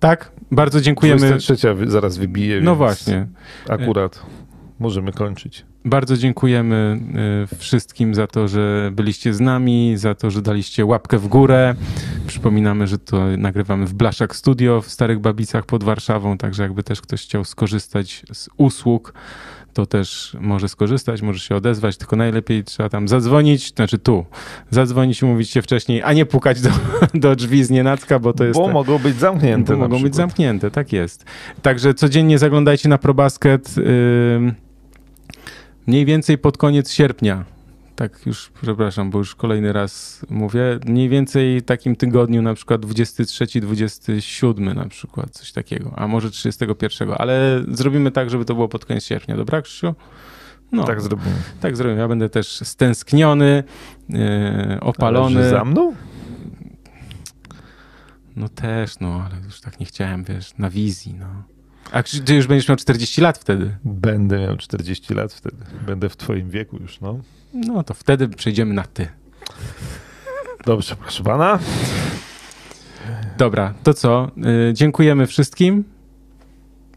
Tak, 0.00 0.32
bardzo 0.50 0.80
dziękujemy. 0.80 1.18
23 1.18 1.74
wy- 1.74 1.90
zaraz 1.90 2.18
wybije, 2.18 2.60
No 2.60 2.76
właśnie. 2.76 3.26
Akurat 3.68 4.22
możemy 4.78 5.12
kończyć. 5.12 5.64
Bardzo 5.84 6.16
dziękujemy 6.16 7.00
y, 7.52 7.56
wszystkim 7.56 8.14
za 8.14 8.26
to, 8.26 8.48
że 8.48 8.90
byliście 8.92 9.34
z 9.34 9.40
nami, 9.40 9.92
za 9.96 10.14
to, 10.14 10.30
że 10.30 10.42
daliście 10.42 10.84
łapkę 10.86 11.18
w 11.18 11.28
górę. 11.28 11.74
Przypominamy, 12.26 12.86
że 12.86 12.98
to 12.98 13.26
nagrywamy 13.38 13.86
w 13.86 13.94
Blaszak 13.94 14.36
Studio 14.36 14.80
w 14.80 14.88
Starych 14.90 15.18
Babicach 15.20 15.66
pod 15.66 15.84
Warszawą, 15.84 16.38
także 16.38 16.62
jakby 16.62 16.82
też 16.82 17.00
ktoś 17.00 17.22
chciał 17.22 17.44
skorzystać 17.44 18.22
z 18.32 18.48
usług, 18.56 19.14
to 19.72 19.86
też 19.86 20.36
może 20.40 20.68
skorzystać, 20.68 21.22
może 21.22 21.38
się 21.40 21.56
odezwać, 21.56 21.96
tylko 21.96 22.16
najlepiej 22.16 22.64
trzeba 22.64 22.88
tam 22.88 23.08
zadzwonić, 23.08 23.74
znaczy 23.74 23.98
tu, 23.98 24.24
zadzwonić 24.70 25.22
i 25.22 25.24
mówić 25.24 25.50
się 25.50 25.62
wcześniej, 25.62 26.02
a 26.02 26.12
nie 26.12 26.26
pukać 26.26 26.60
do, 26.60 26.70
do 27.14 27.36
drzwi 27.36 27.64
z 27.64 27.70
nienacka, 27.70 28.18
bo 28.18 28.32
to 28.32 28.44
jest... 28.44 28.58
Bo 28.60 28.66
te- 28.66 28.72
mogą 28.72 28.98
być 28.98 29.16
zamknięte. 29.16 29.72
bo 29.72 29.78
mogą 29.78 29.96
być 29.96 30.02
przykład. 30.02 30.14
zamknięte, 30.14 30.70
tak 30.70 30.92
jest. 30.92 31.24
Także 31.62 31.94
codziennie 31.94 32.38
zaglądajcie 32.38 32.88
na 32.88 32.98
ProBasket. 32.98 33.74
ym, 34.36 34.54
mniej 35.86 36.04
więcej 36.04 36.38
pod 36.38 36.58
koniec 36.58 36.92
sierpnia. 36.92 37.44
Tak 38.00 38.26
już, 38.26 38.50
przepraszam, 38.62 39.10
bo 39.10 39.18
już 39.18 39.34
kolejny 39.34 39.72
raz 39.72 40.26
mówię. 40.30 40.78
Mniej 40.86 41.08
więcej 41.08 41.60
w 41.60 41.64
takim 41.64 41.96
tygodniu, 41.96 42.42
na 42.42 42.54
przykład 42.54 42.80
23, 42.80 43.60
27 43.60 44.74
na 44.74 44.88
przykład, 44.88 45.30
coś 45.30 45.52
takiego. 45.52 45.92
A 45.96 46.08
może 46.08 46.30
31, 46.30 47.08
ale 47.18 47.64
zrobimy 47.68 48.10
tak, 48.10 48.30
żeby 48.30 48.44
to 48.44 48.54
było 48.54 48.68
pod 48.68 48.84
koniec 48.84 49.04
sierpnia. 49.04 49.36
Dobra, 49.36 49.62
Krzysiu? 49.62 49.94
No, 50.72 50.84
Tak 50.84 51.00
zrobimy. 51.00 51.34
tak 51.60 51.76
zrobimy. 51.76 52.00
Ja 52.00 52.08
będę 52.08 52.28
też 52.28 52.46
stęskniony, 52.62 53.64
yy, 54.08 54.18
opalony. 54.80 55.40
Ale 55.40 55.50
za 55.50 55.64
mną? 55.64 55.94
No 58.36 58.48
też, 58.48 59.00
no, 59.00 59.22
ale 59.26 59.44
już 59.44 59.60
tak 59.60 59.80
nie 59.80 59.86
chciałem, 59.86 60.24
wiesz, 60.24 60.58
na 60.58 60.70
wizji, 60.70 61.14
no. 61.14 61.42
A 61.92 62.02
ty 62.02 62.34
już 62.34 62.46
będziesz 62.46 62.68
miał 62.68 62.76
40 62.76 63.20
lat 63.20 63.38
wtedy? 63.38 63.76
Będę 63.84 64.38
miał 64.38 64.56
40 64.56 65.14
lat 65.14 65.32
wtedy. 65.32 65.64
Będę 65.86 66.08
w 66.08 66.16
twoim 66.16 66.50
wieku 66.50 66.76
już, 66.76 67.00
no. 67.00 67.20
No 67.54 67.82
to 67.82 67.94
wtedy 67.94 68.28
przejdziemy 68.28 68.74
na 68.74 68.84
ty. 68.84 69.08
Dobrze, 70.66 70.96
proszę 70.96 71.22
pana. 71.22 71.58
Dobra, 73.38 73.74
to 73.82 73.94
co? 73.94 74.30
Y, 74.70 74.74
dziękujemy 74.74 75.26
wszystkim. 75.26 75.84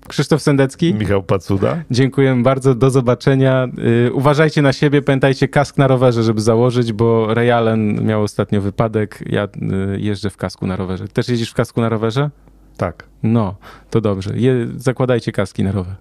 Krzysztof 0.08 0.42
Sendecki. 0.42 0.94
Michał 0.94 1.24
Pacuda. 1.24 1.84
Dziękujemy 1.92 2.44
bardzo, 2.44 2.76
do 2.76 2.90
zobaczenia. 2.90 3.68
Y, 4.08 4.14
uważajcie 4.14 4.62
na 4.62 4.74
siebie, 4.74 5.02
pamiętajcie 5.02 5.48
kask 5.48 5.78
na 5.78 5.88
rowerze, 5.88 6.24
żeby 6.24 6.42
założyć, 6.42 6.94
bo 6.94 7.34
Ray 7.34 7.52
Allen 7.52 8.06
miał 8.06 8.24
ostatnio 8.24 8.62
wypadek. 8.62 9.24
Ja 9.26 9.44
y, 9.44 10.00
jeżdżę 10.00 10.30
w 10.30 10.38
kasku 10.38 10.68
na 10.68 10.76
rowerze. 10.76 11.08
Też 11.08 11.30
jeździsz 11.30 11.52
w 11.52 11.54
kasku 11.54 11.82
na 11.82 11.90
rowerze? 11.90 12.30
Tak. 12.78 13.04
No, 13.24 13.56
to 13.90 14.02
dobrze. 14.02 14.38
Je, 14.38 14.68
zakładajcie 14.78 15.32
kaski 15.32 15.64
na 15.64 15.72
rower. 15.72 15.96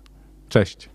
Cześć. 0.49 0.92